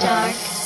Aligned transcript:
Dark 0.00 0.59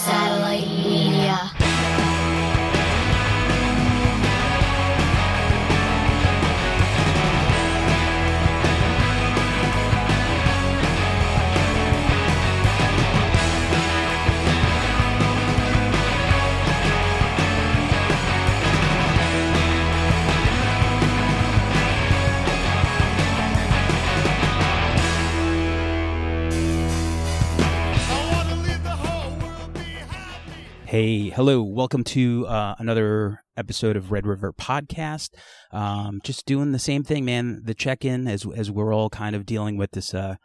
Hey, 31.04 31.28
hello, 31.28 31.62
welcome 31.62 32.02
to 32.02 32.46
uh, 32.46 32.76
another 32.78 33.44
episode 33.58 33.94
of 33.94 34.10
Red 34.10 34.26
River 34.26 34.54
Podcast. 34.54 35.34
Um, 35.70 36.22
just 36.24 36.46
doing 36.46 36.72
the 36.72 36.78
same 36.78 37.04
thing, 37.04 37.26
man. 37.26 37.60
The 37.62 37.74
check-in 37.74 38.26
as 38.26 38.46
as 38.56 38.70
we're 38.70 38.94
all 38.94 39.10
kind 39.10 39.36
of 39.36 39.44
dealing 39.44 39.76
with 39.76 39.90
this 39.90 40.14
uh, 40.14 40.36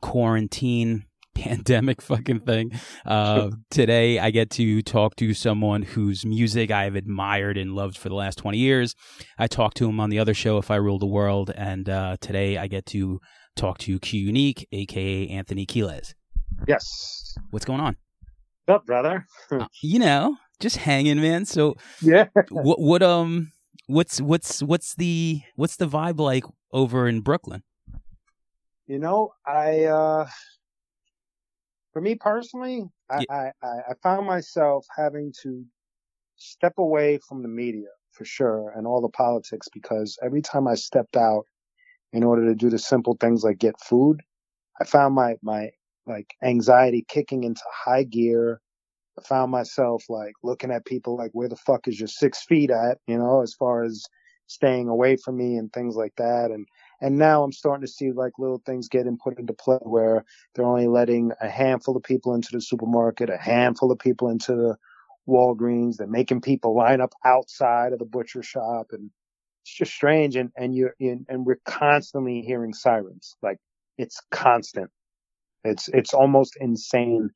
quarantine 0.00 1.04
pandemic 1.36 2.02
fucking 2.02 2.40
thing. 2.40 2.72
Uh, 3.06 3.50
today, 3.70 4.18
I 4.18 4.32
get 4.32 4.50
to 4.50 4.82
talk 4.82 5.14
to 5.18 5.34
someone 5.34 5.82
whose 5.82 6.26
music 6.26 6.72
I 6.72 6.82
have 6.82 6.96
admired 6.96 7.56
and 7.56 7.76
loved 7.76 7.96
for 7.96 8.08
the 8.08 8.16
last 8.16 8.38
twenty 8.38 8.58
years. 8.58 8.96
I 9.38 9.46
talked 9.46 9.76
to 9.76 9.88
him 9.88 10.00
on 10.00 10.10
the 10.10 10.18
other 10.18 10.34
show, 10.34 10.58
If 10.58 10.68
I 10.68 10.76
Rule 10.78 10.98
the 10.98 11.06
World, 11.06 11.52
and 11.54 11.88
uh, 11.88 12.16
today 12.20 12.58
I 12.58 12.66
get 12.66 12.86
to 12.86 13.20
talk 13.54 13.78
to 13.78 14.00
Q 14.00 14.18
Unique, 14.20 14.66
aka 14.72 15.28
Anthony 15.28 15.64
Quiles. 15.64 16.16
Yes. 16.66 17.36
What's 17.52 17.64
going 17.64 17.78
on? 17.78 17.94
What's 18.68 18.80
up, 18.80 18.86
brother? 18.86 19.26
Uh, 19.50 19.66
you 19.80 19.98
know, 19.98 20.36
just 20.60 20.76
hanging, 20.76 21.22
man. 21.22 21.46
So, 21.46 21.76
yeah. 22.02 22.26
what 22.50 22.78
what 22.78 23.02
um 23.02 23.50
what's 23.86 24.20
what's 24.20 24.62
what's 24.62 24.94
the 24.94 25.40
what's 25.56 25.76
the 25.76 25.88
vibe 25.88 26.18
like 26.18 26.44
over 26.70 27.08
in 27.08 27.22
Brooklyn? 27.22 27.62
You 28.86 28.98
know, 28.98 29.32
I 29.46 29.84
uh 29.84 30.26
for 31.94 32.02
me 32.02 32.16
personally, 32.16 32.84
I, 33.10 33.24
Yeah. 33.30 33.50
I, 33.62 33.66
I, 33.66 33.76
I 33.88 33.94
found 34.02 34.26
myself 34.26 34.84
having 34.94 35.32
to 35.44 35.64
step 36.36 36.74
away 36.76 37.20
from 37.26 37.40
the 37.40 37.48
media 37.48 37.88
for 38.12 38.26
sure 38.26 38.74
and 38.76 38.86
all 38.86 39.00
the 39.00 39.08
politics 39.08 39.68
because 39.72 40.18
every 40.22 40.42
time 40.42 40.68
I 40.68 40.74
stepped 40.74 41.16
out 41.16 41.44
in 42.12 42.22
order 42.22 42.44
to 42.44 42.54
do 42.54 42.68
the 42.68 42.78
simple 42.78 43.16
things 43.18 43.44
like 43.44 43.56
get 43.56 43.80
food, 43.80 44.20
I 44.78 44.84
found 44.84 45.14
my 45.14 45.36
my 45.40 45.70
like 46.06 46.34
anxiety 46.42 47.04
kicking 47.08 47.44
into 47.44 47.62
high 47.72 48.02
gear. 48.02 48.60
I 49.18 49.26
found 49.26 49.50
myself 49.50 50.04
like 50.08 50.34
looking 50.42 50.70
at 50.70 50.86
people 50.86 51.16
like 51.16 51.30
where 51.32 51.48
the 51.48 51.56
fuck 51.56 51.88
is 51.88 51.98
your 51.98 52.08
six 52.08 52.44
feet 52.44 52.70
at, 52.70 52.98
you 53.06 53.18
know, 53.18 53.42
as 53.42 53.54
far 53.54 53.82
as 53.82 54.04
staying 54.46 54.88
away 54.88 55.16
from 55.16 55.36
me 55.36 55.56
and 55.56 55.72
things 55.72 55.96
like 55.96 56.14
that. 56.16 56.50
And 56.50 56.66
and 57.00 57.18
now 57.18 57.42
I'm 57.42 57.52
starting 57.52 57.86
to 57.86 57.92
see 57.92 58.12
like 58.12 58.32
little 58.38 58.62
things 58.64 58.88
getting 58.88 59.18
put 59.18 59.38
into 59.38 59.52
play 59.52 59.78
where 59.82 60.24
they're 60.54 60.64
only 60.64 60.88
letting 60.88 61.32
a 61.40 61.48
handful 61.48 61.96
of 61.96 62.02
people 62.02 62.34
into 62.34 62.48
the 62.52 62.60
supermarket, 62.60 63.30
a 63.30 63.36
handful 63.36 63.92
of 63.92 63.98
people 63.98 64.30
into 64.30 64.54
the 64.54 64.76
Walgreens. 65.28 65.96
They're 65.96 66.06
making 66.06 66.40
people 66.40 66.74
line 66.74 67.00
up 67.00 67.12
outside 67.24 67.92
of 67.92 67.98
the 67.98 68.04
butcher 68.04 68.42
shop, 68.42 68.88
and 68.92 69.10
it's 69.62 69.74
just 69.74 69.92
strange. 69.92 70.36
And 70.36 70.50
and 70.56 70.74
you 70.74 70.90
and, 71.00 71.26
and 71.28 71.46
we're 71.46 71.60
constantly 71.64 72.40
hearing 72.42 72.72
sirens. 72.72 73.36
Like 73.42 73.58
it's 73.98 74.20
constant. 74.30 74.90
It's 75.64 75.88
it's 75.88 76.14
almost 76.14 76.56
insane 76.60 77.30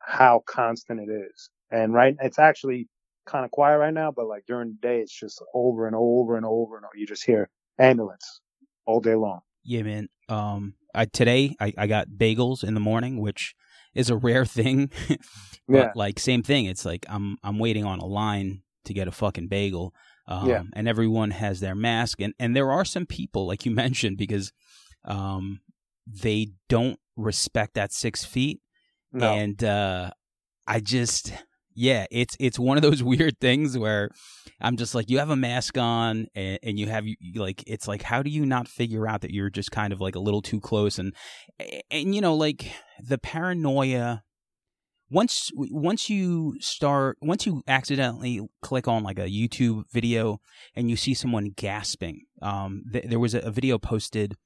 how 0.00 0.42
constant 0.46 1.00
it 1.00 1.10
is. 1.12 1.50
And 1.70 1.92
right, 1.94 2.16
it's 2.20 2.38
actually 2.38 2.88
kind 3.26 3.44
of 3.44 3.50
quiet 3.50 3.78
right 3.78 3.94
now, 3.94 4.10
but 4.10 4.26
like 4.26 4.44
during 4.46 4.70
the 4.70 4.88
day, 4.88 5.00
it's 5.00 5.16
just 5.16 5.42
over 5.54 5.86
and 5.86 5.94
over 5.96 6.36
and 6.36 6.44
over 6.44 6.76
and 6.76 6.84
over. 6.84 6.96
You 6.96 7.06
just 7.06 7.24
hear 7.24 7.48
ambulance 7.78 8.40
all 8.86 9.00
day 9.00 9.14
long. 9.14 9.40
Yeah, 9.62 9.82
man. 9.82 10.08
Um, 10.28 10.74
I 10.94 11.04
today 11.04 11.54
I, 11.60 11.72
I 11.76 11.86
got 11.86 12.08
bagels 12.08 12.64
in 12.64 12.74
the 12.74 12.80
morning, 12.80 13.20
which 13.20 13.54
is 13.94 14.10
a 14.10 14.16
rare 14.16 14.44
thing. 14.44 14.90
but 15.08 15.18
Yeah. 15.68 15.92
like 15.94 16.18
same 16.18 16.42
thing. 16.42 16.64
It's 16.66 16.84
like 16.84 17.06
I'm 17.08 17.36
I'm 17.44 17.58
waiting 17.58 17.84
on 17.84 18.00
a 18.00 18.06
line 18.06 18.62
to 18.86 18.94
get 18.94 19.08
a 19.08 19.12
fucking 19.12 19.48
bagel. 19.48 19.94
Um, 20.26 20.48
Yeah. 20.48 20.62
and 20.74 20.88
everyone 20.88 21.32
has 21.32 21.60
their 21.60 21.74
mask, 21.74 22.20
and 22.20 22.34
and 22.38 22.56
there 22.56 22.72
are 22.72 22.84
some 22.84 23.06
people 23.06 23.46
like 23.46 23.64
you 23.66 23.70
mentioned 23.84 24.16
because, 24.16 24.52
um, 25.04 25.60
they 26.06 26.48
don't 26.68 26.98
respect 27.16 27.74
that 27.74 27.92
six 27.92 28.24
feet. 28.24 28.60
No. 29.12 29.32
and 29.32 29.62
uh 29.64 30.10
i 30.66 30.80
just 30.80 31.32
yeah 31.74 32.06
it's 32.10 32.36
it's 32.38 32.58
one 32.58 32.76
of 32.76 32.82
those 32.82 33.02
weird 33.12 33.38
things 33.40 33.76
where 33.76 34.10
i'm 34.60 34.76
just 34.76 34.94
like 34.94 35.10
you 35.10 35.18
have 35.18 35.30
a 35.30 35.36
mask 35.36 35.76
on 35.78 36.26
and, 36.34 36.58
and 36.62 36.78
you 36.78 36.86
have 36.88 37.04
like 37.34 37.64
it's 37.66 37.88
like 37.88 38.02
how 38.02 38.22
do 38.22 38.30
you 38.30 38.46
not 38.46 38.68
figure 38.68 39.08
out 39.08 39.22
that 39.22 39.32
you're 39.32 39.50
just 39.50 39.70
kind 39.70 39.92
of 39.92 40.00
like 40.00 40.14
a 40.14 40.20
little 40.20 40.42
too 40.42 40.60
close 40.60 40.98
and 40.98 41.14
and 41.90 42.14
you 42.14 42.20
know 42.20 42.34
like 42.34 42.70
the 43.00 43.18
paranoia 43.18 44.22
once 45.10 45.50
once 45.56 46.08
you 46.08 46.54
start 46.60 47.16
once 47.20 47.46
you 47.46 47.62
accidentally 47.66 48.40
click 48.62 48.86
on 48.86 49.02
like 49.02 49.18
a 49.18 49.28
youtube 49.28 49.82
video 49.90 50.38
and 50.76 50.88
you 50.88 50.96
see 50.96 51.14
someone 51.14 51.50
gasping 51.56 52.20
um 52.42 52.82
th- 52.92 53.06
there 53.06 53.18
was 53.18 53.34
a, 53.34 53.40
a 53.40 53.50
video 53.50 53.76
posted 53.78 54.36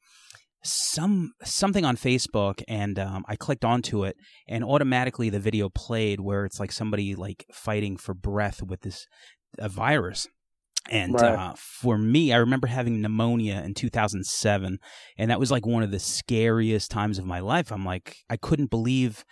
some 0.64 1.32
something 1.42 1.84
on 1.84 1.96
Facebook 1.96 2.62
and 2.66 2.98
um, 2.98 3.24
I 3.28 3.36
clicked 3.36 3.64
onto 3.64 4.04
it 4.04 4.16
and 4.48 4.64
automatically 4.64 5.28
the 5.30 5.38
video 5.40 5.68
played 5.68 6.20
where 6.20 6.44
it's 6.44 6.58
like 6.58 6.72
somebody 6.72 7.14
like 7.14 7.44
fighting 7.52 7.96
for 7.96 8.14
breath 8.14 8.62
with 8.62 8.80
this 8.80 9.06
a 9.58 9.68
virus. 9.68 10.26
And 10.90 11.14
Right. 11.14 11.34
uh, 11.38 11.54
for 11.56 11.96
me, 11.96 12.32
I 12.32 12.36
remember 12.36 12.66
having 12.66 13.00
pneumonia 13.00 13.62
in 13.64 13.72
2007, 13.72 14.78
and 15.16 15.30
that 15.30 15.40
was 15.40 15.50
like 15.50 15.64
one 15.64 15.82
of 15.82 15.90
the 15.90 15.98
scariest 15.98 16.90
times 16.90 17.18
of 17.18 17.24
my 17.24 17.40
life. 17.40 17.72
I'm 17.72 17.86
like, 17.86 18.16
I 18.28 18.36
couldn't 18.36 18.68
believe, 18.68 19.24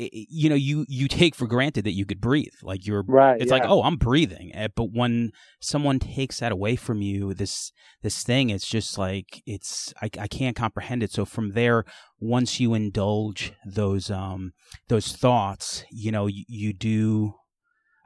i- 0.00 0.10
i- 0.20 0.26
you 0.30 0.48
know, 0.48 0.54
you 0.54 0.84
you 0.88 1.06
take 1.08 1.34
for 1.34 1.46
granted 1.46 1.84
that 1.84 1.92
you 1.92 2.06
could 2.06 2.20
breathe, 2.20 2.54
like 2.62 2.86
you're 2.86 3.04
right. 3.06 3.40
it's 3.40 3.50
yeah. 3.50 3.58
like 3.58 3.64
oh 3.66 3.82
i'm 3.82 3.96
breathing 3.96 4.50
Eh, 4.54 4.68
but 4.74 4.88
when 4.92 5.30
someone 5.60 5.98
takes 5.98 6.40
that 6.40 6.52
away 6.52 6.74
from 6.76 7.02
you 7.02 7.34
this 7.34 7.70
this 8.02 8.22
thing 8.24 8.50
it's 8.50 8.66
just 8.68 8.98
like 8.98 9.42
it's 9.46 9.92
I, 10.02 10.08
I 10.18 10.28
can't 10.28 10.56
comprehend 10.56 11.02
it 11.02 11.12
so 11.12 11.24
from 11.24 11.50
there 11.52 11.84
once 12.18 12.58
you 12.60 12.74
indulge 12.74 13.52
those 13.64 14.10
um 14.10 14.52
those 14.88 15.12
thoughts 15.12 15.84
you 15.90 16.10
know 16.10 16.26
you, 16.26 16.44
you 16.48 16.72
do 16.72 17.34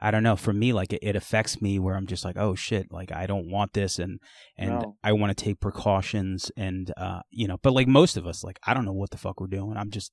i 0.01 0.11
don't 0.11 0.23
know 0.23 0.35
for 0.35 0.53
me 0.53 0.73
like 0.73 0.91
it, 0.93 0.99
it 1.01 1.15
affects 1.15 1.61
me 1.61 1.79
where 1.79 1.95
i'm 1.95 2.07
just 2.07 2.25
like 2.25 2.37
oh 2.37 2.53
shit 2.55 2.85
like 2.91 3.11
i 3.11 3.25
don't 3.25 3.49
want 3.49 3.73
this 3.73 3.97
and 3.99 4.19
and 4.57 4.71
No. 4.71 4.95
i 5.03 5.11
want 5.13 5.35
to 5.35 5.43
take 5.45 5.59
precautions 5.61 6.51
and 6.57 6.93
uh 6.97 7.21
you 7.31 7.47
know 7.47 7.57
but 7.63 7.73
like 7.73 7.87
most 7.87 8.17
of 8.17 8.25
us 8.27 8.43
like 8.43 8.59
i 8.67 8.73
don't 8.73 8.85
know 8.85 8.93
what 9.01 9.11
the 9.11 9.17
fuck 9.17 9.39
we're 9.39 9.47
doing 9.47 9.77
i'm 9.77 9.91
just 9.91 10.11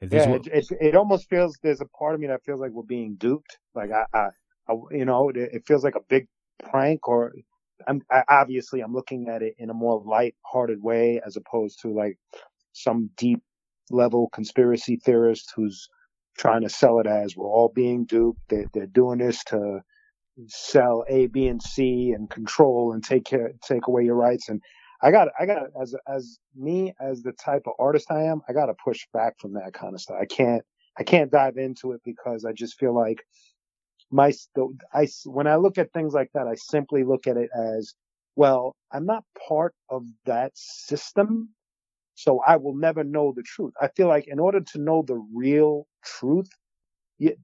yeah, 0.00 0.28
were, 0.28 0.36
it, 0.36 0.46
it, 0.46 0.66
it 0.80 0.96
almost 0.96 1.28
feels 1.28 1.58
there's 1.62 1.80
a 1.80 1.86
part 1.86 2.14
of 2.14 2.20
me 2.20 2.26
that 2.28 2.44
feels 2.44 2.60
like 2.60 2.70
we're 2.72 2.82
being 2.82 3.16
duped. 3.16 3.58
Like 3.74 3.90
I, 3.92 4.04
I, 4.12 4.28
I 4.68 4.74
you 4.90 5.04
know, 5.04 5.28
it, 5.30 5.36
it 5.36 5.62
feels 5.66 5.84
like 5.84 5.96
a 5.96 6.04
big 6.08 6.26
prank. 6.70 7.08
Or 7.08 7.32
I'm 7.86 8.02
I, 8.10 8.22
obviously 8.28 8.80
I'm 8.80 8.94
looking 8.94 9.28
at 9.28 9.42
it 9.42 9.54
in 9.58 9.70
a 9.70 9.74
more 9.74 10.02
light-hearted 10.04 10.82
way 10.82 11.20
as 11.26 11.36
opposed 11.36 11.80
to 11.82 11.88
like 11.88 12.18
some 12.72 13.10
deep 13.16 13.42
level 13.90 14.28
conspiracy 14.32 14.96
theorist 15.04 15.52
who's 15.56 15.88
trying 16.38 16.62
to 16.62 16.68
sell 16.68 17.00
it 17.00 17.06
as 17.06 17.36
we're 17.36 17.46
all 17.46 17.72
being 17.74 18.04
duped. 18.04 18.40
They, 18.48 18.66
they're 18.72 18.86
doing 18.86 19.18
this 19.18 19.42
to 19.44 19.80
sell 20.46 21.04
A, 21.08 21.26
B, 21.26 21.48
and 21.48 21.62
C 21.62 22.12
and 22.16 22.30
control 22.30 22.92
and 22.92 23.04
take 23.04 23.24
care, 23.24 23.52
take 23.66 23.86
away 23.88 24.04
your 24.04 24.14
rights. 24.14 24.48
And 24.48 24.62
I 25.02 25.10
got, 25.10 25.28
I 25.38 25.46
got, 25.46 25.64
as, 25.80 25.94
as 26.06 26.38
me, 26.54 26.94
as 27.00 27.22
the 27.22 27.32
type 27.32 27.62
of 27.66 27.72
artist 27.78 28.10
I 28.10 28.24
am, 28.24 28.42
I 28.48 28.52
got 28.52 28.66
to 28.66 28.74
push 28.84 29.06
back 29.12 29.34
from 29.38 29.54
that 29.54 29.72
kind 29.72 29.94
of 29.94 30.00
stuff. 30.00 30.18
I 30.20 30.26
can't, 30.26 30.62
I 30.98 31.04
can't 31.04 31.30
dive 31.30 31.56
into 31.56 31.92
it 31.92 32.00
because 32.04 32.44
I 32.44 32.52
just 32.52 32.78
feel 32.78 32.94
like 32.94 33.22
my, 34.10 34.32
I, 34.92 35.08
when 35.24 35.46
I 35.46 35.56
look 35.56 35.78
at 35.78 35.92
things 35.92 36.12
like 36.12 36.30
that, 36.34 36.46
I 36.46 36.54
simply 36.54 37.04
look 37.04 37.26
at 37.26 37.36
it 37.36 37.50
as, 37.54 37.94
well, 38.36 38.76
I'm 38.92 39.06
not 39.06 39.24
part 39.48 39.74
of 39.88 40.04
that 40.26 40.52
system. 40.54 41.50
So 42.14 42.40
I 42.46 42.56
will 42.56 42.74
never 42.74 43.02
know 43.02 43.32
the 43.34 43.42
truth. 43.42 43.72
I 43.80 43.88
feel 43.96 44.08
like 44.08 44.28
in 44.28 44.38
order 44.38 44.60
to 44.60 44.78
know 44.78 45.02
the 45.06 45.16
real 45.34 45.86
truth, 46.04 46.50
you, 47.18 47.34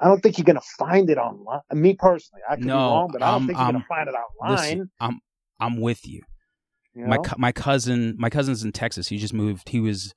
I 0.00 0.08
don't 0.08 0.20
think 0.20 0.38
you're 0.38 0.44
going 0.44 0.56
to 0.56 0.62
find 0.78 1.10
it 1.10 1.18
online. 1.18 1.60
Me 1.72 1.94
personally, 1.94 2.42
I 2.48 2.56
could 2.56 2.64
No, 2.64 2.78
be 2.78 2.90
wrong, 2.90 3.10
but 3.12 3.22
I 3.22 3.26
don't 3.26 3.42
um, 3.42 3.46
think 3.46 3.58
you're 3.60 3.66
going 3.66 3.76
um, 3.76 3.82
to 3.82 3.86
find 3.86 4.08
it 4.08 4.14
online. 4.14 4.50
listen, 4.50 4.90
i'm 5.00 5.20
i'm 5.60 5.80
with 5.80 6.06
you 6.06 6.22
you 6.94 7.06
my 7.06 7.16
know? 7.16 7.22
my 7.38 7.52
cousin 7.52 8.14
my 8.18 8.30
cousin's 8.30 8.62
in 8.64 8.72
Texas. 8.72 9.08
He 9.08 9.18
just 9.18 9.34
moved. 9.34 9.68
He 9.70 9.80
was 9.80 10.14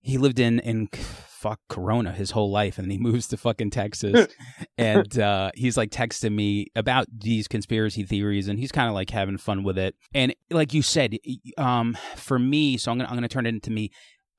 he 0.00 0.18
lived 0.18 0.38
in 0.40 0.58
in 0.60 0.88
fuck 0.92 1.60
Corona 1.68 2.12
his 2.12 2.30
whole 2.32 2.50
life, 2.50 2.78
and 2.78 2.90
he 2.90 2.98
moves 3.08 3.28
to 3.28 3.36
fucking 3.36 3.70
Texas. 3.70 4.28
and 4.78 5.18
uh, 5.18 5.50
he's 5.54 5.76
like 5.76 5.90
texting 5.90 6.32
me 6.34 6.66
about 6.74 7.06
these 7.12 7.48
conspiracy 7.48 8.04
theories, 8.04 8.48
and 8.48 8.58
he's 8.58 8.72
kind 8.72 8.88
of 8.88 8.94
like 8.94 9.10
having 9.10 9.38
fun 9.38 9.62
with 9.64 9.78
it. 9.78 9.94
And 10.14 10.34
like 10.50 10.72
you 10.74 10.82
said, 10.82 11.16
um, 11.58 11.96
for 12.16 12.38
me, 12.38 12.76
so 12.76 12.90
I'm 12.90 12.98
gonna 12.98 13.08
I'm 13.08 13.16
gonna 13.16 13.28
turn 13.28 13.46
it 13.46 13.50
into 13.50 13.70
me. 13.70 13.90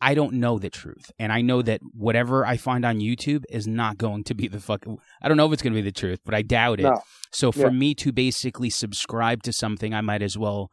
I 0.02 0.16
don't 0.16 0.34
know 0.34 0.60
the 0.60 0.70
truth. 0.70 1.12
And 1.18 1.32
I 1.32 1.40
know 1.40 1.62
that 1.62 1.80
whatever 1.94 2.46
I 2.46 2.58
find 2.58 2.84
on 2.84 3.00
YouTube 3.00 3.46
is 3.50 3.68
not 3.68 3.98
going 3.98 4.26
to 4.26 4.34
be 4.34 4.50
the 4.50 4.60
fuck. 4.60 4.86
I 5.22 5.30
don't 5.30 5.38
know 5.38 5.46
if 5.46 5.54
it's 5.54 5.62
going 5.62 5.72
to 5.72 5.82
be 5.82 5.90
the 5.90 5.98
truth, 5.98 6.20
but 6.26 6.34
I 6.34 6.42
doubt 6.42 6.82
it. 6.82 6.84
No. 6.84 7.00
So 7.32 7.54
for 7.54 7.68
Yeah. 7.68 7.70
me 7.70 7.96
to 7.96 8.12
basically 8.12 8.70
subscribe 8.70 9.44
to 9.44 9.54
something, 9.54 9.94
I 9.94 10.02
might 10.02 10.22
as 10.22 10.38
well, 10.38 10.70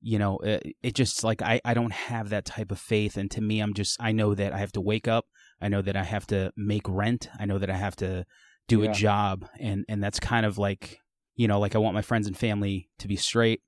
you 0.00 0.18
know, 0.18 0.38
it, 0.38 0.74
it 0.82 0.94
just 0.94 1.22
like 1.24 1.42
I, 1.42 1.60
I 1.64 1.74
don't 1.74 1.92
have 1.92 2.30
that 2.30 2.44
type 2.44 2.70
of 2.72 2.78
faith. 2.78 3.16
And 3.16 3.30
to 3.32 3.40
me, 3.40 3.60
I'm 3.60 3.74
just, 3.74 3.96
I 4.00 4.12
know 4.12 4.34
that 4.34 4.52
I 4.52 4.58
have 4.58 4.72
to 4.72 4.80
wake 4.80 5.06
up. 5.08 5.26
I 5.60 5.68
know 5.68 5.82
that 5.82 5.96
I 5.96 6.04
have 6.04 6.26
to 6.28 6.52
make 6.56 6.88
rent. 6.88 7.28
I 7.38 7.44
know 7.46 7.58
that 7.58 7.68
I 7.70 7.76
have 7.76 7.96
to 7.96 8.24
do 8.68 8.82
Yeah. 8.82 8.90
a 8.90 8.94
job. 8.94 9.46
And, 9.58 9.84
and 9.88 10.02
that's 10.02 10.18
kind 10.18 10.46
of 10.46 10.56
like, 10.58 11.00
you 11.36 11.48
know, 11.48 11.60
like 11.60 11.74
I 11.74 11.78
want 11.78 11.94
my 11.94 12.02
friends 12.02 12.26
and 12.26 12.36
family 12.36 12.88
to 12.98 13.08
be 13.08 13.16
straight. 13.16 13.60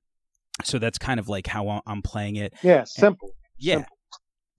So 0.64 0.78
that's 0.78 0.98
kind 0.98 1.18
of 1.20 1.28
like 1.28 1.46
how 1.46 1.82
I'm 1.86 2.02
playing 2.02 2.36
it. 2.36 2.54
Yeah, 2.62 2.84
simple. 2.84 3.30
Yeah. 3.58 3.74
Simple. 3.76 3.96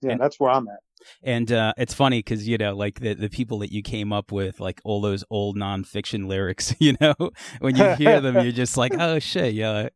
Yeah, 0.02 0.10
And- 0.12 0.20
that's 0.20 0.38
where 0.38 0.50
I'm 0.50 0.68
at. 0.68 0.78
And 1.22 1.52
uh, 1.52 1.74
it's 1.76 1.92
funny 1.92 2.20
because 2.20 2.48
you 2.48 2.56
know, 2.56 2.74
like 2.74 3.00
the 3.00 3.12
the 3.12 3.28
people 3.28 3.58
that 3.58 3.70
you 3.70 3.82
came 3.82 4.10
up 4.10 4.32
with, 4.32 4.58
like 4.58 4.80
all 4.84 5.02
those 5.02 5.22
old 5.28 5.54
nonfiction 5.58 6.28
lyrics. 6.28 6.74
You 6.80 6.94
know, 6.98 7.14
when 7.58 7.76
you 7.76 7.94
hear 7.96 8.22
them, 8.22 8.36
you're 8.42 8.52
just 8.52 8.78
like, 8.78 8.94
oh 8.98 9.18
shit, 9.18 9.52
yeah, 9.52 9.88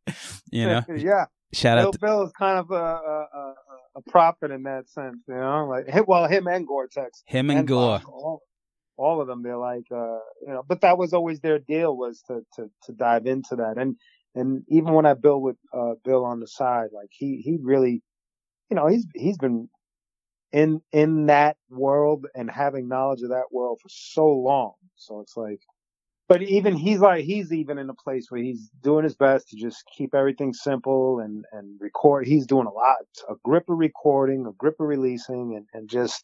you 0.51 0.67
know. 0.67 0.83
yeah. 0.97 1.25
Shout 1.53 1.79
Bill 1.79 1.87
out, 1.87 1.93
to, 1.93 1.99
Bill 1.99 2.23
is 2.25 2.33
kind 2.39 2.59
of 2.59 2.71
a, 2.71 2.75
a, 2.75 3.27
a, 3.33 3.55
a 3.97 4.03
prophet 4.11 4.51
in 4.51 4.65
that 4.65 4.89
sense, 4.89 5.23
you 5.27 5.35
know. 5.35 5.67
Like, 5.67 6.07
well, 6.07 6.29
him 6.29 6.47
and 6.47 6.67
Gore-Tex 6.67 7.23
him 7.27 7.51
and 7.51 7.67
Gore. 7.67 7.99
Bach, 7.99 8.09
all, 8.09 8.43
all 8.97 9.21
of 9.21 9.29
them. 9.29 9.43
They're 9.43 9.57
like, 9.57 9.87
uh, 9.91 10.19
you 10.43 10.49
know, 10.49 10.63
but 10.67 10.83
that 10.83 10.99
was 10.99 11.13
always 11.15 11.41
their 11.41 11.59
deal 11.59 11.97
was 11.97 12.23
to 12.29 12.43
to 12.57 12.71
to 12.85 12.93
dive 12.93 13.27
into 13.27 13.57
that. 13.57 13.79
And 13.79 13.97
and 14.35 14.63
even 14.69 14.93
when 14.93 15.07
I 15.07 15.15
built 15.15 15.43
with 15.43 15.57
uh, 15.73 15.95
Bill 16.05 16.25
on 16.25 16.41
the 16.41 16.47
side, 16.47 16.89
like 16.93 17.11
he 17.11 17.41
he 17.43 17.59
really, 17.63 18.03
you 18.71 18.75
know, 18.77 18.87
he's 18.87 19.07
he's 19.15 19.39
been 19.39 19.69
in 20.53 20.81
in 20.93 21.27
that 21.27 21.57
world 21.71 22.27
and 22.35 22.51
having 22.51 22.89
knowledge 22.89 23.23
of 23.23 23.31
that 23.31 23.53
world 23.53 23.81
for 23.83 23.89
so 23.89 24.29
long. 24.29 24.75
So 24.97 25.21
it's 25.21 25.37
like, 25.37 25.61
but 26.29 26.43
even 26.43 26.77
he's 26.77 27.01
like 27.01 27.25
he's 27.25 27.53
even 27.53 27.79
in 27.79 27.89
a 27.91 27.95
place 27.95 28.27
where 28.31 28.43
he's 28.43 28.71
doing 28.83 29.05
his 29.05 29.15
best 29.17 29.49
to 29.49 29.57
just 29.57 29.83
keep 29.97 30.15
everything 30.15 30.53
simple 30.53 31.21
and 31.21 31.45
and 31.53 31.81
record. 31.81 32.27
He's 32.27 32.47
doing 32.47 32.67
a 32.67 32.73
lot, 32.73 32.97
a 33.29 33.35
grip 33.45 33.65
of 33.69 33.79
recording, 33.79 34.47
a 34.47 34.53
grip 34.53 34.77
of 34.81 34.87
releasing, 34.87 35.55
and 35.57 35.67
and 35.73 35.89
just 35.89 36.23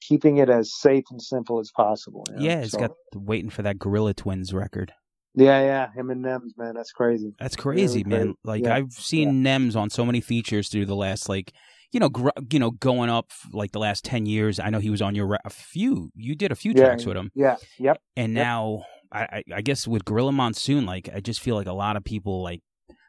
keeping 0.00 0.36
it 0.38 0.48
as 0.50 0.72
safe 0.78 1.04
and 1.10 1.20
simple 1.20 1.58
as 1.58 1.70
possible. 1.74 2.24
you 2.30 2.36
know? 2.36 2.42
Yeah, 2.42 2.60
he's 2.62 2.72
So- 2.72 2.78
got 2.78 2.90
waiting 3.14 3.50
for 3.50 3.62
that 3.62 3.78
Gorilla 3.78 4.14
Twins 4.14 4.52
record. 4.54 4.92
yeah, 5.34 5.60
yeah, 5.60 5.92
him 5.92 6.10
and 6.10 6.24
Nems, 6.24 6.56
man, 6.56 6.74
that's 6.74 6.92
crazy. 6.92 7.34
That's 7.38 7.56
crazy, 7.56 8.02
Really 8.04 8.10
man. 8.10 8.20
crazy. 8.26 8.36
Like 8.44 8.62
Yeah. 8.64 8.74
I've 8.76 8.92
seen 8.92 9.42
Nems 9.42 9.74
on 9.76 9.90
so 9.90 10.04
many 10.06 10.20
features 10.20 10.68
through 10.68 10.86
the 10.86 10.96
last 10.96 11.28
like. 11.28 11.52
You 11.92 12.00
know, 12.00 12.08
gr- 12.08 12.28
you 12.50 12.58
know, 12.58 12.72
going 12.72 13.08
up 13.10 13.30
like 13.52 13.70
the 13.70 13.78
last 13.78 14.04
ten 14.04 14.26
years. 14.26 14.58
I 14.58 14.70
know 14.70 14.80
he 14.80 14.90
was 14.90 15.00
on 15.00 15.14
your 15.14 15.26
ra- 15.28 15.38
a 15.44 15.50
few. 15.50 16.10
You 16.16 16.34
did 16.34 16.50
a 16.50 16.56
few 16.56 16.72
Yeah, 16.72 16.84
tracks 16.84 17.06
with 17.06 17.16
him. 17.16 17.30
Yeah, 17.32 17.56
yep. 17.78 18.02
and 18.16 18.34
Yep. 18.34 18.44
now 18.44 18.84
I, 19.12 19.42
I 19.54 19.60
guess 19.62 19.86
with 19.86 20.04
Gorilla 20.04 20.32
Monsoon, 20.32 20.86
like 20.86 21.08
I 21.14 21.20
just 21.20 21.40
feel 21.40 21.54
like 21.54 21.66
a 21.66 21.72
lot 21.72 21.96
of 21.96 22.04
people 22.04 22.42
like 22.42 22.60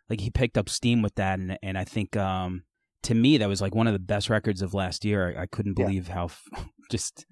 like 0.09 0.21
he 0.21 0.29
picked 0.29 0.57
up 0.57 0.69
steam 0.69 1.01
with 1.01 1.15
that, 1.15 1.39
and 1.39 1.57
and 1.61 1.77
I 1.77 1.83
think 1.83 2.15
um 2.15 2.63
to 3.03 3.13
me 3.15 3.37
that 3.37 3.47
was 3.49 3.61
like 3.61 3.75
one 3.75 3.87
of 3.87 3.93
the 3.93 3.99
best 3.99 4.29
records 4.29 4.61
of 4.61 4.73
last 4.73 5.05
year. 5.05 5.35
I, 5.37 5.43
I 5.43 5.45
couldn't 5.45 5.77
Yeah. 5.77 5.85
believe 5.85 6.07
how 6.09 6.29
just 6.91 7.25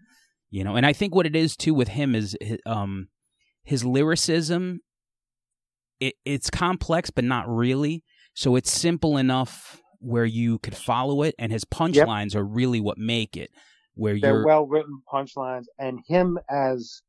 you 0.49 0.63
know, 0.63 0.75
and 0.75 0.85
I 0.85 0.93
think 0.93 1.13
what 1.13 1.25
it 1.25 1.35
is 1.35 1.55
too 1.57 1.73
with 1.73 1.89
him 1.89 2.15
is 2.15 2.37
hi- 2.43 2.57
um 2.65 3.07
his 3.63 3.83
lyricism. 3.85 4.79
It 5.99 6.15
it's 6.25 6.49
complex, 6.49 7.09
but 7.09 7.23
not 7.23 7.47
really. 7.47 8.03
So 8.33 8.55
it's 8.55 8.71
simple 8.71 9.15
enough 9.17 9.81
where 9.99 10.25
you 10.25 10.59
could 10.59 10.75
follow 10.75 11.23
it, 11.23 11.33
and 11.39 11.51
his 11.51 11.63
punchlines 11.65 12.35
are 12.35 12.43
really 12.43 12.81
what 12.81 12.97
make 12.97 13.37
it. 13.37 13.49
Where 13.95 14.19
They're 14.19 14.43
well 14.45 14.67
written 14.67 15.01
punchlines, 15.11 15.63
and 15.79 15.99
him 16.05 16.37
as 16.49 17.01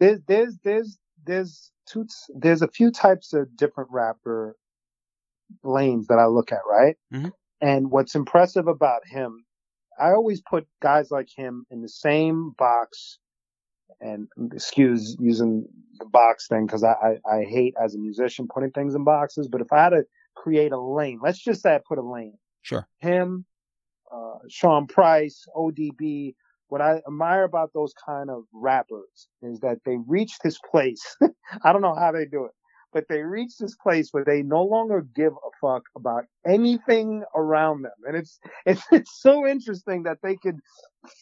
there's 0.00 0.20
there's 0.26 0.58
there's 0.64 0.98
there's 1.24 1.70
two 1.86 2.06
there's 2.34 2.62
a 2.62 2.68
few 2.68 2.90
types 2.90 3.32
of 3.32 3.56
different 3.56 3.90
rapper 3.92 4.56
lanes 5.62 6.06
that 6.08 6.18
I 6.18 6.26
look 6.26 6.52
at, 6.52 6.60
right? 6.68 6.96
Mhm. 7.12 7.32
And 7.60 7.90
what's 7.90 8.14
impressive 8.14 8.66
about 8.68 9.06
him, 9.06 9.44
I 9.98 10.10
always 10.10 10.40
put 10.40 10.66
guys 10.82 11.10
like 11.10 11.28
him 11.34 11.66
in 11.70 11.82
the 11.82 11.88
same 11.88 12.50
box. 12.58 13.18
And 14.00 14.28
excuse 14.52 15.16
using 15.20 15.66
the 15.98 16.04
box 16.06 16.48
thing 16.48 16.66
because 16.66 16.82
I, 16.82 16.92
I 16.92 17.36
I 17.36 17.44
hate 17.44 17.74
as 17.82 17.94
a 17.94 17.98
musician 17.98 18.48
putting 18.52 18.70
things 18.70 18.94
in 18.94 19.04
boxes. 19.04 19.48
But 19.48 19.60
if 19.60 19.72
I 19.72 19.84
had 19.84 19.90
to 19.90 20.04
create 20.34 20.72
a 20.72 20.80
lane, 20.80 21.20
let's 21.22 21.38
just 21.38 21.62
say 21.62 21.74
I 21.74 21.80
put 21.86 21.98
a 21.98 22.02
lane 22.02 22.36
sure. 22.62 22.86
him, 22.98 23.46
uh, 24.12 24.38
Sean 24.48 24.86
Price, 24.86 25.46
ODB. 25.56 26.34
What 26.74 26.82
I 26.82 27.00
admire 27.06 27.44
about 27.44 27.70
those 27.72 27.94
kind 28.04 28.28
of 28.28 28.46
rappers 28.52 29.28
is 29.42 29.60
that 29.60 29.78
they 29.86 29.96
reach 30.08 30.40
this 30.42 30.58
place. 30.58 31.16
I 31.62 31.72
don't 31.72 31.82
know 31.82 31.94
how 31.94 32.10
they 32.10 32.24
do 32.24 32.46
it, 32.46 32.50
but 32.92 33.04
they 33.08 33.22
reach 33.22 33.58
this 33.60 33.76
place 33.76 34.08
where 34.10 34.24
they 34.24 34.42
no 34.42 34.64
longer 34.64 35.06
give 35.14 35.34
a 35.34 35.50
fuck 35.60 35.84
about 35.94 36.24
anything 36.44 37.22
around 37.32 37.82
them. 37.82 37.92
And 38.08 38.16
it's, 38.16 38.40
it's, 38.66 38.82
it's 38.90 39.22
so 39.22 39.46
interesting 39.46 40.02
that 40.02 40.18
they 40.24 40.34
could 40.34 40.58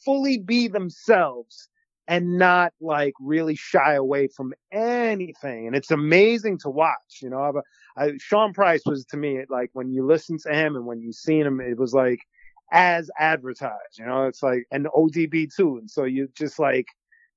fully 0.06 0.38
be 0.38 0.68
themselves 0.68 1.68
and 2.08 2.38
not 2.38 2.72
like 2.80 3.12
really 3.20 3.54
shy 3.54 3.92
away 3.92 4.28
from 4.28 4.54
anything. 4.72 5.66
And 5.66 5.76
it's 5.76 5.90
amazing 5.90 6.60
to 6.60 6.70
watch, 6.70 7.18
you 7.20 7.28
know, 7.28 7.42
I've, 7.42 7.56
I, 7.94 8.12
Sean 8.16 8.54
Price 8.54 8.84
was 8.86 9.04
to 9.10 9.18
me 9.18 9.40
like 9.50 9.68
when 9.74 9.92
you 9.92 10.06
listen 10.06 10.38
to 10.46 10.54
him 10.54 10.76
and 10.76 10.86
when 10.86 11.02
you 11.02 11.12
seen 11.12 11.44
him, 11.44 11.60
it 11.60 11.76
was 11.76 11.92
like 11.92 12.20
as 12.72 13.10
advertised, 13.18 13.98
you 13.98 14.06
know, 14.06 14.26
it's 14.26 14.42
like, 14.42 14.64
an 14.72 14.86
ODB 14.96 15.54
too. 15.54 15.76
And 15.78 15.90
so 15.90 16.04
you 16.04 16.28
just 16.34 16.58
like, 16.58 16.86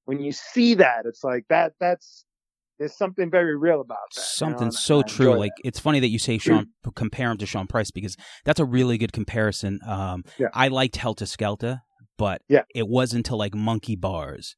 when 0.06 0.20
you 0.22 0.32
see 0.32 0.76
that, 0.76 1.06
it's 1.06 1.24
like 1.24 1.46
that, 1.50 1.74
that's, 1.80 2.26
there's 2.80 2.96
something 2.98 3.30
very 3.30 3.56
real 3.58 3.82
about 3.82 3.98
that. 4.16 4.18
you 4.18 4.22
know, 4.22 4.26
Something 4.58 4.72
so 4.72 5.02
true. 5.04 5.36
Like 5.36 5.52
that. 5.58 5.68
it's 5.68 5.80
funny 5.80 6.00
that 6.00 6.08
you 6.10 6.20
say 6.20 6.38
Sean 6.38 6.68
compare 6.96 7.32
him 7.32 7.38
to 7.38 7.46
Sean 7.46 7.68
Price 7.68 7.92
because 7.92 8.18
that's 8.44 8.60
a 8.60 8.66
really 8.66 8.98
good 8.98 9.14
comparison. 9.14 9.80
Um, 9.88 10.24
Yeah. 10.38 10.48
I 10.54 10.70
liked 10.70 10.96
Heltah 10.96 11.24
Skeltah, 11.24 11.82
but 12.18 12.42
Yeah. 12.50 12.64
it 12.74 12.88
wasn't 12.88 13.20
until 13.28 13.38
like 13.38 13.54
Monkey 13.56 13.96
Barz, 13.98 14.56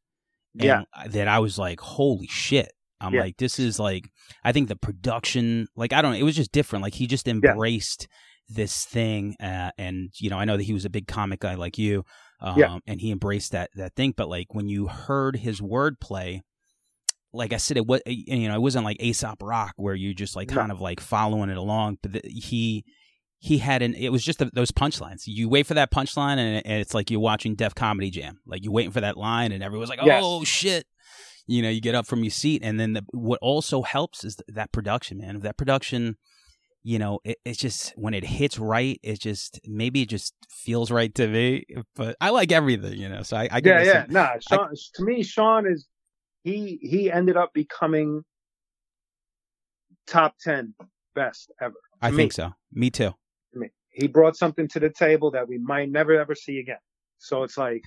and 0.59 0.63
Yeah. 0.63 0.83
that 1.09 1.27
I 1.27 1.39
was 1.39 1.57
like, 1.59 1.79
holy 1.79 2.27
shit. 2.27 2.71
I'm 2.99 3.13
Yeah. 3.13 3.21
like, 3.21 3.37
this 3.37 3.59
is 3.59 3.79
like, 3.79 4.09
I 4.43 4.51
think 4.51 4.67
the 4.69 4.75
production, 4.75 5.67
like, 5.75 5.93
I 5.93 6.01
don't 6.01 6.13
know, 6.13 6.17
it 6.17 6.23
was 6.23 6.35
just 6.35 6.51
different. 6.51 6.81
Like, 6.83 6.95
he 6.95 7.05
just 7.05 7.27
embraced 7.27 8.07
this 8.49 8.85
thing. 8.85 9.35
Uh, 9.41 9.71
and, 9.77 10.09
you 10.19 10.29
know, 10.29 10.37
I 10.37 10.45
know 10.45 10.57
that 10.57 10.63
he 10.63 10.73
was 10.73 10.85
a 10.85 10.89
big 10.89 11.07
comic 11.07 11.39
guy 11.41 11.55
like 11.55 11.77
you, 11.77 12.03
um, 12.41 12.57
Yeah. 12.57 12.77
and 12.87 13.01
he 13.01 13.11
embraced 13.11 13.51
that, 13.51 13.69
that 13.75 13.95
thing. 13.95 14.13
But, 14.15 14.29
like, 14.29 14.53
when 14.53 14.67
you 14.69 14.87
heard 14.87 15.37
his 15.37 15.59
wordplay, 15.61 16.41
like 17.33 17.51
I 17.53 17.57
said, 17.57 17.77
it 17.77 17.85
was, 17.85 18.01
you 18.05 18.47
know, 18.47 18.55
it 18.55 18.61
wasn't 18.61 18.85
like 18.85 18.97
Aesop 19.01 19.41
Rock 19.43 19.73
where 19.75 19.93
you 19.95 20.13
just 20.13 20.35
like 20.35 20.49
No. 20.49 20.55
kind 20.55 20.71
of 20.71 20.79
like 20.81 20.99
following 20.99 21.49
it 21.49 21.57
along. 21.57 21.97
But 22.01 22.13
the, 22.13 22.21
he, 22.25 22.85
he 23.39 23.57
had 23.59 23.81
an, 23.81 23.93
it 23.93 24.09
was 24.09 24.23
just 24.23 24.39
the, 24.39 24.49
those 24.53 24.71
punchlines. 24.71 25.23
You 25.25 25.49
wait 25.49 25.67
for 25.67 25.73
that 25.75 25.91
punchline 25.91 26.37
and, 26.37 26.65
and 26.65 26.81
it's 26.81 26.93
like 26.93 27.11
you're 27.11 27.19
watching 27.19 27.53
Def 27.55 27.75
Comedy 27.75 28.09
Jam. 28.09 28.39
Like 28.47 28.63
you're 28.63 28.73
waiting 28.73 28.91
for 28.91 29.01
that 29.01 29.17
line 29.17 29.51
and 29.51 29.61
everyone's 29.61 29.89
like, 29.89 29.99
Yes. 30.03 30.21
oh 30.25 30.43
shit 30.43 30.85
you 31.49 31.61
know 31.61 31.69
you 31.69 31.79
get 31.79 31.95
up 31.95 32.05
from 32.05 32.25
your 32.25 32.31
seat 32.31 32.61
and 32.61 32.77
then 32.77 32.91
the, 32.91 33.05
what 33.13 33.39
also 33.41 33.81
helps 33.81 34.25
is 34.25 34.35
that 34.49 34.69
production 34.73 35.17
man 35.19 35.39
that 35.39 35.55
production 35.55 36.17
you 36.87 36.97
know 36.97 37.19
it, 37.25 37.37
it's 37.43 37.57
just 37.57 37.91
when 37.97 38.13
it 38.13 38.23
hits 38.23 38.57
right 38.57 38.97
it 39.03 39.19
just 39.19 39.59
maybe 39.65 40.03
it 40.03 40.09
just 40.09 40.33
feels 40.49 40.89
right 40.89 41.13
to 41.13 41.27
me 41.27 41.65
but 41.97 42.15
i 42.21 42.29
like 42.29 42.49
everything 42.53 42.93
you 42.93 43.09
know 43.09 43.21
so 43.23 43.35
i, 43.35 43.49
I 43.51 43.59
yeah, 43.61 43.83
yeah. 43.83 44.03
some- 44.05 44.13
Nah, 44.13 44.29
Sean, 44.39 44.69
to 44.95 45.03
me, 45.03 45.21
Sean 45.21 45.67
is 45.67 45.85
he 46.45 46.79
he 46.81 47.11
ended 47.11 47.35
up 47.35 47.51
becoming 47.53 48.23
top 50.07 50.35
ten 50.39 50.73
best 51.13 51.51
ever. 51.61 51.73
i 52.01 52.09
me. 52.09 52.15
think 52.17 52.31
so 52.31 52.53
me 52.71 52.89
too 52.89 53.11
me. 53.53 53.67
He 53.89 54.07
brought 54.07 54.37
something 54.37 54.67
to 54.69 54.79
the 54.79 54.89
table 54.89 55.31
that 55.31 55.47
we 55.49 55.57
might 55.57 55.89
never 55.89 56.17
ever 56.17 56.35
see 56.35 56.59
again. 56.59 56.77
So 57.17 57.41
it's 57.43 57.57
like, 57.57 57.81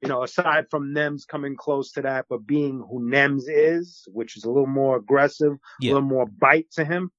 you 0.00 0.08
know, 0.08 0.22
aside 0.22 0.66
from 0.70 0.94
Nems 0.94 1.26
coming 1.26 1.56
close 1.56 1.90
to 1.92 2.02
that, 2.02 2.26
but 2.30 2.46
being 2.46 2.84
who 2.88 3.00
Nems 3.00 3.44
is, 3.48 4.06
which 4.12 4.36
is 4.36 4.44
a 4.44 4.48
little 4.48 4.68
more 4.68 4.96
aggressive, 4.96 5.54
Yeah. 5.80 5.90
a 5.90 5.94
little 5.94 6.08
more 6.08 6.26
bite 6.26 6.70
to 6.76 6.84
him. 6.84 7.10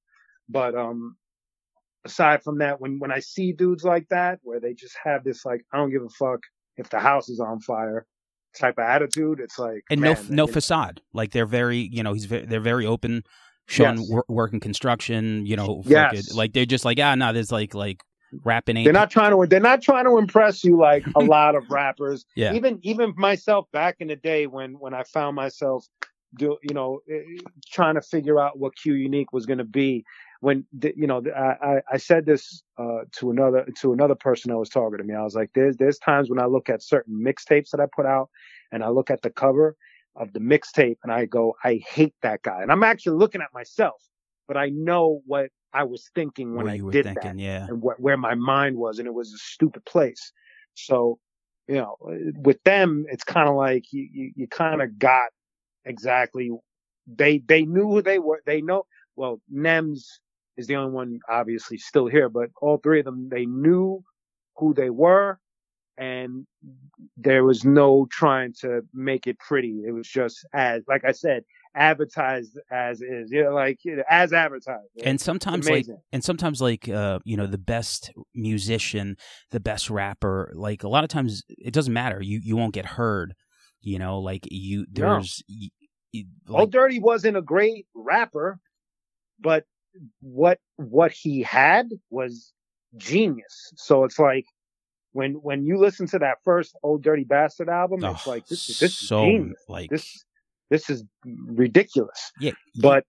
But 0.48 0.74
um 0.74 1.16
aside 2.04 2.42
from 2.42 2.58
that, 2.58 2.80
when 2.80 2.98
when 2.98 3.12
I 3.12 3.20
see 3.20 3.52
dudes 3.52 3.84
like 3.84 4.08
that, 4.10 4.38
where 4.42 4.60
they 4.60 4.74
just 4.74 4.96
have 5.02 5.24
this 5.24 5.44
like, 5.44 5.62
I 5.72 5.78
don't 5.78 5.90
give 5.90 6.02
a 6.02 6.08
fuck 6.08 6.40
if 6.76 6.88
the 6.90 6.98
house 6.98 7.28
is 7.28 7.40
on 7.40 7.60
fire 7.60 8.06
type 8.58 8.74
of 8.78 8.84
attitude, 8.84 9.40
it's 9.40 9.58
like 9.58 9.82
and 9.90 10.00
man, 10.00 10.16
no 10.30 10.34
no 10.44 10.46
they- 10.46 10.52
facade 10.52 11.00
like 11.12 11.30
they're 11.32 11.46
very 11.46 11.88
you 11.92 12.02
know 12.02 12.12
he's 12.12 12.26
ve- 12.26 12.44
they're 12.46 12.60
very 12.60 12.86
open 12.86 13.22
Showing 13.68 13.98
Yes. 13.98 14.08
wor- 14.10 14.24
working 14.28 14.58
construction 14.60 15.46
you 15.46 15.54
know 15.56 15.82
Yes. 15.86 16.26
fucking- 16.26 16.36
like 16.36 16.52
they're 16.52 16.66
just 16.66 16.84
like 16.84 16.98
ah 17.00 17.14
no 17.14 17.32
there's 17.32 17.52
like 17.52 17.74
like 17.74 18.00
rapping 18.44 18.76
ain't 18.76 18.84
They're 18.86 18.92
not 18.94 19.10
trying 19.10 19.30
to. 19.30 19.46
They're 19.46 19.60
not 19.60 19.82
trying 19.82 20.06
to 20.06 20.16
impress 20.18 20.64
you 20.64 20.76
like 20.78 21.04
a 21.14 21.20
lot 21.36 21.54
of 21.54 21.64
rappers. 21.70 22.24
Yeah. 22.34 22.54
Even 22.54 22.78
even 22.82 23.12
myself 23.16 23.66
back 23.72 23.96
in 24.00 24.08
the 24.08 24.16
day 24.16 24.46
when 24.46 24.72
when 24.80 24.94
I 24.94 25.02
found 25.04 25.36
myself 25.36 25.86
do 26.38 26.56
you 26.62 26.74
know 26.74 27.00
eh, 27.10 27.20
trying 27.70 27.94
to 27.94 28.00
figure 28.00 28.40
out 28.40 28.58
what 28.58 28.72
Q 28.74 28.94
Unique 28.94 29.32
was 29.34 29.44
going 29.46 29.58
to 29.58 29.64
be. 29.64 30.02
When 30.42 30.66
the, 30.72 30.92
you 30.96 31.06
know 31.06 31.22
I, 31.36 31.82
I 31.90 31.96
said 31.98 32.26
this 32.26 32.64
uh, 32.76 33.02
to 33.18 33.30
another 33.30 33.64
to 33.80 33.92
another 33.92 34.16
person 34.16 34.50
that 34.50 34.58
was 34.58 34.68
talking 34.68 34.98
to 34.98 35.04
me. 35.04 35.14
I 35.14 35.22
was 35.22 35.36
like, 35.36 35.50
there's 35.54 35.76
there's 35.76 35.98
times 35.98 36.28
when 36.28 36.40
I 36.40 36.46
look 36.46 36.68
at 36.68 36.82
certain 36.82 37.14
mixtapes 37.24 37.70
that 37.70 37.80
I 37.80 37.86
put 37.94 38.06
out, 38.06 38.28
and 38.72 38.82
I 38.82 38.88
look 38.88 39.08
at 39.08 39.22
the 39.22 39.30
cover 39.30 39.76
of 40.16 40.32
the 40.32 40.40
mixtape, 40.40 40.96
and 41.04 41.12
I 41.12 41.26
go, 41.26 41.54
I 41.62 41.80
hate 41.88 42.14
that 42.22 42.42
guy, 42.42 42.60
and 42.60 42.72
I'm 42.72 42.82
actually 42.82 43.18
looking 43.18 43.40
at 43.40 43.54
myself, 43.54 44.02
but 44.48 44.56
I 44.56 44.70
know 44.70 45.20
what 45.26 45.50
I 45.72 45.84
was 45.84 46.10
thinking 46.12 46.56
when 46.56 46.68
I 46.68 46.74
you 46.74 46.86
were 46.86 46.92
did 46.92 47.04
thinking, 47.04 47.36
that, 47.36 47.38
yeah. 47.38 47.66
and 47.68 47.80
wh- 47.80 48.00
where 48.00 48.16
my 48.16 48.34
mind 48.34 48.76
was, 48.76 48.98
and 48.98 49.06
it 49.06 49.14
was 49.14 49.32
a 49.32 49.38
stupid 49.38 49.84
place. 49.84 50.32
So, 50.74 51.20
you 51.68 51.76
know, 51.76 51.96
with 52.00 52.60
them, 52.64 53.06
it's 53.08 53.24
kind 53.24 53.48
of 53.48 53.54
like 53.54 53.92
you 53.92 54.08
you, 54.12 54.32
you 54.34 54.48
kind 54.48 54.82
of 54.82 54.98
got 54.98 55.30
exactly 55.84 56.50
they 57.06 57.38
they 57.38 57.64
knew 57.64 57.86
who 57.86 58.02
they 58.02 58.18
were. 58.18 58.42
They 58.44 58.60
know 58.60 58.86
well, 59.16 59.40
Nems 59.52 60.04
is 60.56 60.66
the 60.66 60.76
only 60.76 60.92
one 60.92 61.20
obviously 61.28 61.78
still 61.78 62.06
here, 62.06 62.28
but 62.28 62.50
all 62.60 62.78
three 62.78 63.00
of 63.00 63.04
them 63.04 63.28
they 63.28 63.46
knew 63.46 64.02
who 64.56 64.74
they 64.74 64.90
were, 64.90 65.38
and 65.96 66.46
there 67.16 67.44
was 67.44 67.64
no 67.64 68.06
trying 68.10 68.52
to 68.60 68.82
make 68.92 69.26
it 69.26 69.38
pretty. 69.38 69.82
It 69.86 69.92
was 69.92 70.08
just 70.08 70.46
as 70.52 70.82
like 70.86 71.04
I 71.04 71.12
said, 71.12 71.44
advertised 71.74 72.58
as 72.70 73.00
is. 73.00 73.30
You 73.30 73.44
know, 73.44 73.54
like 73.54 73.78
you 73.84 73.96
know, 73.96 74.04
as 74.08 74.32
advertised. 74.32 74.88
And 75.02 75.20
sometimes 75.20 75.68
like 75.68 75.86
and 76.12 76.22
sometimes 76.22 76.60
like 76.60 76.88
uh 76.88 77.18
you 77.24 77.36
know 77.36 77.46
the 77.46 77.58
best 77.58 78.12
musician, 78.34 79.16
the 79.50 79.60
best 79.60 79.90
rapper, 79.90 80.52
like 80.54 80.82
a 80.82 80.88
lot 80.88 81.04
of 81.04 81.08
times 81.10 81.42
it 81.48 81.72
doesn't 81.72 81.92
matter. 81.92 82.22
You 82.22 82.40
you 82.42 82.56
won't 82.56 82.74
get 82.74 82.86
heard. 82.86 83.34
You 83.80 83.98
know, 83.98 84.20
like 84.20 84.46
you 84.50 84.86
No. 84.94 85.14
there's 85.14 85.42
y- 85.48 85.70
y- 86.14 86.24
Old 86.48 86.60
like, 86.60 86.70
Dirty 86.70 87.00
wasn't 87.00 87.36
a 87.36 87.42
great 87.42 87.86
rapper, 87.94 88.60
but 89.40 89.64
what 90.20 90.58
what 90.76 91.12
he 91.12 91.42
had 91.42 91.88
was 92.10 92.52
genius. 92.96 93.72
So 93.76 94.04
it's 94.04 94.18
like 94.18 94.44
when 95.12 95.34
when 95.34 95.64
you 95.64 95.78
listen 95.78 96.06
to 96.08 96.18
that 96.18 96.38
first 96.44 96.76
Old 96.82 97.02
Dirty 97.02 97.24
Bastard 97.24 97.68
album, 97.68 98.04
it's 98.04 98.26
oh, 98.26 98.30
like 98.30 98.46
this 98.46 98.68
is 98.68 98.78
this 98.78 98.92
is 99.02 99.08
so 99.08 99.24
genius. 99.24 99.62
like 99.68 99.90
This 99.90 100.24
this 100.70 100.88
is 100.88 101.04
ridiculous. 101.24 102.32
yeah, 102.40 102.52
But 102.80 103.04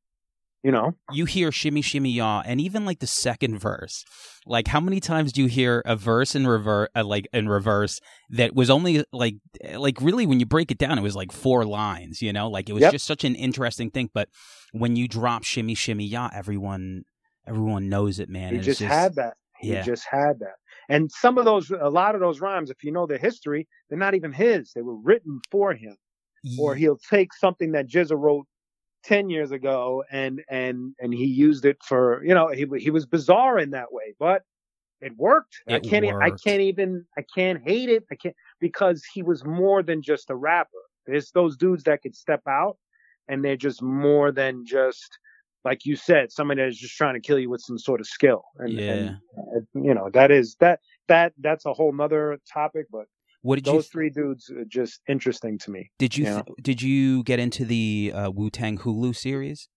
you 0.64 0.72
know, 0.72 0.96
you 1.12 1.26
hear 1.26 1.52
Shimmy 1.52 1.82
Shimmy 1.82 2.12
Ya 2.12 2.42
and 2.46 2.62
even 2.62 2.86
like 2.86 3.00
the 3.00 3.08
second 3.08 3.60
verse 3.60 4.04
like 4.46 4.68
how 4.68 4.80
many 4.80 5.00
times 5.00 5.32
do 5.32 5.42
you 5.42 5.48
hear 5.48 5.82
a 5.86 5.96
verse 5.96 6.36
in 6.36 6.46
reverse 6.48 6.90
uh, 6.96 7.04
like 7.04 7.28
in 7.34 7.48
reverse 7.48 8.00
that 8.30 8.54
was 8.56 8.70
only 8.70 9.04
like 9.12 9.36
like 9.76 10.02
really 10.02 10.26
when 10.26 10.40
you 10.40 10.46
break 10.46 10.70
it 10.72 10.78
down 10.78 10.98
it 10.98 11.02
was 11.02 11.16
like 11.16 11.32
four 11.32 11.66
lines 11.66 12.22
you 12.22 12.34
know 12.34 12.50
like 12.50 12.70
it 12.70 12.74
was 12.74 12.82
Yep. 12.82 12.92
just 12.94 13.06
such 13.06 13.24
an 13.24 13.36
interesting 13.36 13.90
thing 13.90 14.10
but 14.14 14.28
when 14.72 14.96
you 14.96 15.08
drop 15.08 15.44
Shimmy 15.44 15.76
Shimmy 15.76 16.06
Ya 16.06 16.30
everyone 16.34 17.04
everyone 17.48 17.90
knows 17.90 18.20
it 18.20 18.30
man 18.30 18.54
he 18.54 18.60
just 18.60 18.82
it's 18.82 18.90
had 18.92 19.16
that. 19.16 19.36
He 19.60 19.72
yeah. 19.74 19.82
just 19.82 20.06
had 20.10 20.40
that. 20.40 20.56
And 20.90 21.10
some 21.10 21.38
of 21.38 21.46
those, 21.46 21.72
a 21.72 21.90
lot 21.90 22.16
of 22.16 22.22
those 22.22 22.42
rhymes, 22.42 22.70
if 22.70 22.84
you 22.84 22.92
know 22.92 23.06
the 23.08 23.18
history, 23.18 23.66
they're 23.90 23.98
not 23.98 24.14
even 24.14 24.34
his. 24.34 24.74
They 24.76 24.82
were 24.82 24.98
written 24.98 25.40
for 25.50 25.74
him. 25.74 25.96
or 26.60 26.76
he'll 26.76 26.98
take 27.10 27.34
something 27.34 27.72
that 27.72 27.88
GZA 27.88 28.20
wrote 28.20 28.46
10 29.04 29.30
years 29.30 29.52
ago 29.52 30.04
and 30.12 30.42
and 30.50 30.94
and 31.00 31.14
he 31.14 31.26
used 31.26 31.66
it 31.66 31.78
for 31.84 32.24
you 32.24 32.34
know 32.34 32.48
he 32.48 32.66
he 32.80 32.90
was 32.90 33.06
bizarre 33.06 33.60
in 33.60 33.72
that 33.72 33.92
way 33.92 34.14
but 34.20 34.44
it 35.02 35.16
worked 35.18 35.62
i 35.68 35.80
can't 35.80 36.06
e- 36.06 36.10
i 36.22 36.30
worked. 36.30 36.44
can't 36.44 36.62
even 36.62 37.06
i 37.18 37.24
can't 37.36 37.62
hate 37.64 37.90
it 37.90 38.06
i 38.12 38.16
can't 38.16 38.36
because 38.60 39.04
he 39.14 39.22
was 39.22 39.44
more 39.46 39.84
than 39.84 40.02
just 40.02 40.30
a 40.30 40.36
rapper 40.36 40.70
there's 41.06 41.32
those 41.32 41.58
dudes 41.58 41.84
that 41.84 42.02
could 42.02 42.16
step 42.16 42.42
out 42.48 42.78
and 43.28 43.44
they're 43.44 43.58
just 43.58 43.82
more 43.82 44.32
than 44.32 44.66
just 44.66 45.20
like 45.66 45.86
you 45.86 45.96
said 45.96 46.32
somebody 46.32 46.62
that's 46.62 46.78
just 46.78 46.96
trying 46.96 47.14
to 47.14 47.20
kill 47.22 47.40
you 47.40 47.50
with 47.50 47.62
some 47.62 47.78
sort 47.78 48.00
of 48.00 48.08
skill 48.08 48.44
and, 48.60 48.72
Yeah. 48.80 48.92
and 48.92 49.10
uh, 49.38 49.60
you 49.74 49.94
know 49.94 50.10
that 50.14 50.32
is 50.32 50.56
that 50.60 50.80
that 51.10 51.34
that's 51.40 51.66
a 51.66 51.74
whole 51.74 51.92
nother 51.92 52.38
topic 52.52 52.86
but 52.92 53.06
what 53.44 53.56
did 53.56 53.68
you 53.68 53.74
those 53.74 53.88
three 53.88 54.10
dudes 54.10 54.50
are 54.50 54.66
just 54.66 55.02
interesting 55.08 55.58
to 55.58 55.72
me 55.72 55.90
did 56.00 56.18
you 56.18 56.26
yeah. 56.26 56.42
th- 56.42 56.58
did 56.62 56.82
you 56.82 57.24
get 57.24 57.40
into 57.40 57.64
the 57.64 58.12
uh, 58.14 58.32
wu-tang 58.32 58.78
hulu 58.80 59.16
series 59.16 59.70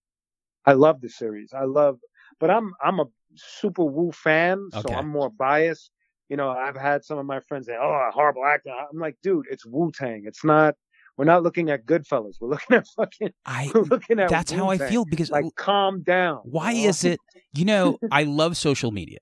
I 0.67 0.73
love 0.73 1.01
the 1.01 1.09
series. 1.09 1.55
I 1.55 1.65
love, 1.65 2.01
but 2.41 2.51
I'm 2.51 2.75
I'm 2.83 2.99
a 2.99 3.07
super 3.37 3.85
Wu 3.85 4.11
fan, 4.11 4.69
so 4.73 4.93
I'm 4.93 5.09
more 5.09 5.31
biased. 5.31 5.93
You 6.29 6.37
know, 6.37 6.51
I've 6.51 6.77
had 6.77 7.05
some 7.05 7.19
of 7.19 7.27
my 7.27 7.39
friends 7.41 7.67
say, 7.67 7.77
"Oh, 7.81 8.11
horrible 8.13 8.45
actor." 8.45 8.71
I'm 8.71 8.99
like, 8.99 9.17
dude, 9.23 9.47
it's 9.49 9.65
Wu 9.65 9.93
Tang. 9.93 10.25
It's 10.27 10.45
not. 10.45 10.75
We're 11.17 11.25
not 11.25 11.43
looking 11.43 11.71
at 11.71 11.87
Goodfellas. 11.87 12.35
We're 12.41 12.49
looking 12.51 12.77
at 12.77 12.87
fucking. 12.97 13.31
i 13.47 13.71
We're 13.75 13.83
looking 13.83 14.21
at. 14.21 14.29
that's 14.29 14.53
how 14.53 14.69
i 14.71 14.79
feel 14.79 15.05
because 15.05 15.31
Like, 15.31 15.45
calm 15.57 16.03
down. 16.03 16.41
why 16.45 16.73
you 16.73 16.85
know? 16.85 16.89
is 16.91 17.05
it 17.05 17.19
you 17.55 17.65
know 17.65 17.99
i 18.13 18.23
love 18.25 18.57
social 18.57 18.91
media 18.91 19.19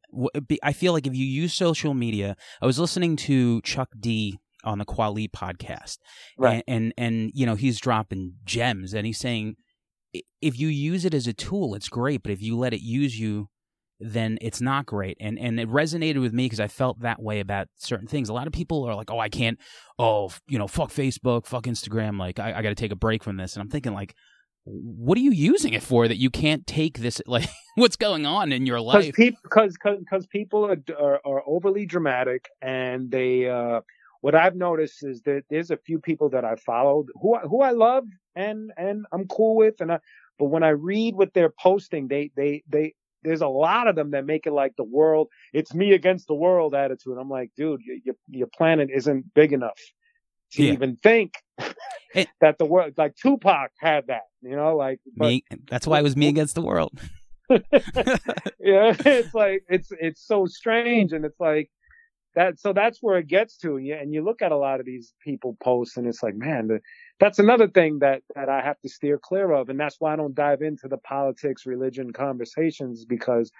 i 0.62 0.72
feel 0.72 0.92
like 0.92 1.06
if 1.06 1.14
you 1.14 1.24
use 1.24 1.54
social 1.54 1.94
media 1.94 2.36
i 2.60 2.66
was 2.66 2.78
listening 2.78 3.16
to 3.16 3.60
chuck 3.62 3.88
d 3.98 4.38
on 4.64 4.78
the 4.78 4.84
quali 4.84 5.28
podcast 5.28 5.98
Right. 6.38 6.64
and, 6.66 6.92
and 6.96 7.14
and 7.14 7.30
you 7.34 7.46
know 7.46 7.54
he's 7.54 7.78
dropping 7.80 8.34
gems 8.44 8.92
and 8.94 9.06
he's 9.06 9.18
saying 9.18 9.56
if 10.40 10.58
you 10.58 10.68
use 10.68 11.04
it 11.04 11.14
as 11.14 11.26
a 11.26 11.32
tool 11.32 11.74
it's 11.74 11.88
great 11.88 12.22
but 12.22 12.32
if 12.32 12.40
you 12.42 12.56
let 12.56 12.72
it 12.74 12.80
use 12.80 13.18
you 13.20 13.48
then 14.04 14.38
it's 14.40 14.60
not 14.60 14.86
great. 14.86 15.16
And 15.20 15.38
and 15.38 15.58
it 15.58 15.68
resonated 15.68 16.20
with 16.20 16.32
me 16.32 16.44
because 16.44 16.60
i 16.60 16.68
felt 16.68 17.00
that 17.00 17.22
way 17.22 17.40
about 17.40 17.68
certain 17.78 18.06
things. 18.06 18.28
A 18.28 18.34
lot 18.34 18.46
of 18.46 18.52
people 18.52 18.84
are 18.84 18.94
like 18.94 19.10
oh 19.10 19.18
i 19.18 19.28
can't 19.28 19.58
oh 19.98 20.30
you 20.46 20.58
know 20.58 20.66
fuck 20.68 20.90
facebook 20.90 21.46
fuck 21.46 21.64
instagram 21.64 22.18
like 22.18 22.38
i, 22.38 22.52
I 22.58 22.62
got 22.62 22.68
to 22.70 22.74
take 22.74 22.92
a 22.92 22.96
break 22.96 23.24
from 23.24 23.36
this. 23.36 23.54
And 23.54 23.62
i'm 23.62 23.70
thinking 23.70 23.94
like 23.94 24.14
what 24.64 25.18
are 25.18 25.20
you 25.20 25.32
using 25.32 25.74
it 25.74 25.82
for 25.82 26.08
that 26.08 26.16
you 26.16 26.30
can't 26.30 26.66
take 26.66 26.98
this 26.98 27.20
like 27.26 27.48
what's 27.76 27.96
going 27.96 28.26
on 28.26 28.52
in 28.52 28.66
your 28.66 28.80
life? 28.80 29.14
because 29.42 29.76
because 29.98 30.26
people 30.26 30.66
are, 30.66 30.78
are 30.98 31.20
are 31.24 31.42
overly 31.46 31.86
dramatic 31.86 32.48
and 32.62 33.10
they 33.10 33.48
uh 33.48 33.80
what 34.20 34.34
I've 34.34 34.56
noticed 34.56 35.04
is 35.04 35.20
that 35.26 35.42
there's 35.50 35.70
a 35.70 35.76
few 35.76 35.98
people 35.98 36.30
that 36.30 36.46
I 36.46 36.56
followed 36.56 37.08
who 37.20 37.34
I, 37.34 37.40
who 37.40 37.60
I 37.60 37.72
love 37.72 38.04
and 38.34 38.70
and 38.76 39.04
I'm 39.12 39.26
cool 39.26 39.54
with 39.54 39.80
and 39.80 39.92
I, 39.92 39.98
but 40.38 40.46
when 40.46 40.62
I 40.62 40.70
read 40.70 41.14
what 41.14 41.34
they're 41.34 41.52
posting 41.60 42.08
they 42.08 42.30
they 42.34 42.62
they 42.66 42.94
there's 43.24 43.40
a 43.40 43.48
lot 43.48 43.88
of 43.88 43.96
them 43.96 44.10
that 44.12 44.24
make 44.26 44.46
it 44.46 44.52
like 44.52 44.74
the 44.76 44.84
world 44.84 45.28
it's 45.52 45.74
me 45.74 45.92
against 45.92 46.26
the 46.28 46.34
world 46.34 46.74
attitude. 46.74 47.16
I'm 47.18 47.28
like 47.30 47.50
dude 47.56 47.80
your 47.82 47.96
your, 48.04 48.14
your 48.28 48.46
planet 48.56 48.90
isn't 48.94 49.32
big 49.34 49.52
enough 49.52 49.80
to 50.52 50.62
Yeah. 50.64 50.72
even 50.72 50.96
think 50.96 51.34
It- 52.14 52.28
that 52.40 52.58
the 52.58 52.64
world 52.66 52.92
like 52.96 53.14
Tupac 53.16 53.70
had 53.80 54.06
that 54.08 54.22
you 54.42 54.54
know 54.56 54.76
like 54.76 55.00
but 55.16 55.28
me 55.28 55.44
that's 55.70 55.86
why 55.86 55.98
it 55.98 56.02
was 56.02 56.16
me 56.16 56.28
against 56.34 56.54
the 56.54 56.62
world. 56.62 56.92
Yeah, 58.60 58.94
it's 59.04 59.34
like 59.34 59.62
it's 59.68 59.90
it's 60.00 60.26
so 60.26 60.46
strange, 60.46 61.12
and 61.12 61.24
it's 61.24 61.38
like 61.38 61.70
that. 62.34 62.60
So 62.60 62.72
that's 62.72 62.98
where 63.00 63.18
it 63.18 63.26
gets 63.26 63.56
to, 63.58 63.76
and 63.76 63.86
you, 63.86 63.94
and 63.94 64.12
you 64.12 64.24
look 64.24 64.42
at 64.42 64.52
a 64.52 64.56
lot 64.56 64.80
of 64.80 64.86
these 64.86 65.14
people 65.22 65.56
posts, 65.62 65.96
and 65.96 66.06
it's 66.06 66.22
like, 66.22 66.34
man, 66.34 66.68
the, 66.68 66.80
that's 67.20 67.38
another 67.38 67.68
thing 67.68 68.00
that 68.00 68.22
that 68.34 68.48
I 68.48 68.62
have 68.62 68.80
to 68.80 68.88
steer 68.88 69.18
clear 69.18 69.52
of, 69.52 69.68
and 69.68 69.78
that's 69.78 69.96
why 69.98 70.12
I 70.12 70.16
don't 70.16 70.34
dive 70.34 70.62
into 70.62 70.88
the 70.88 70.98
politics, 70.98 71.66
religion 71.66 72.12
conversations 72.12 73.04
because 73.04 73.50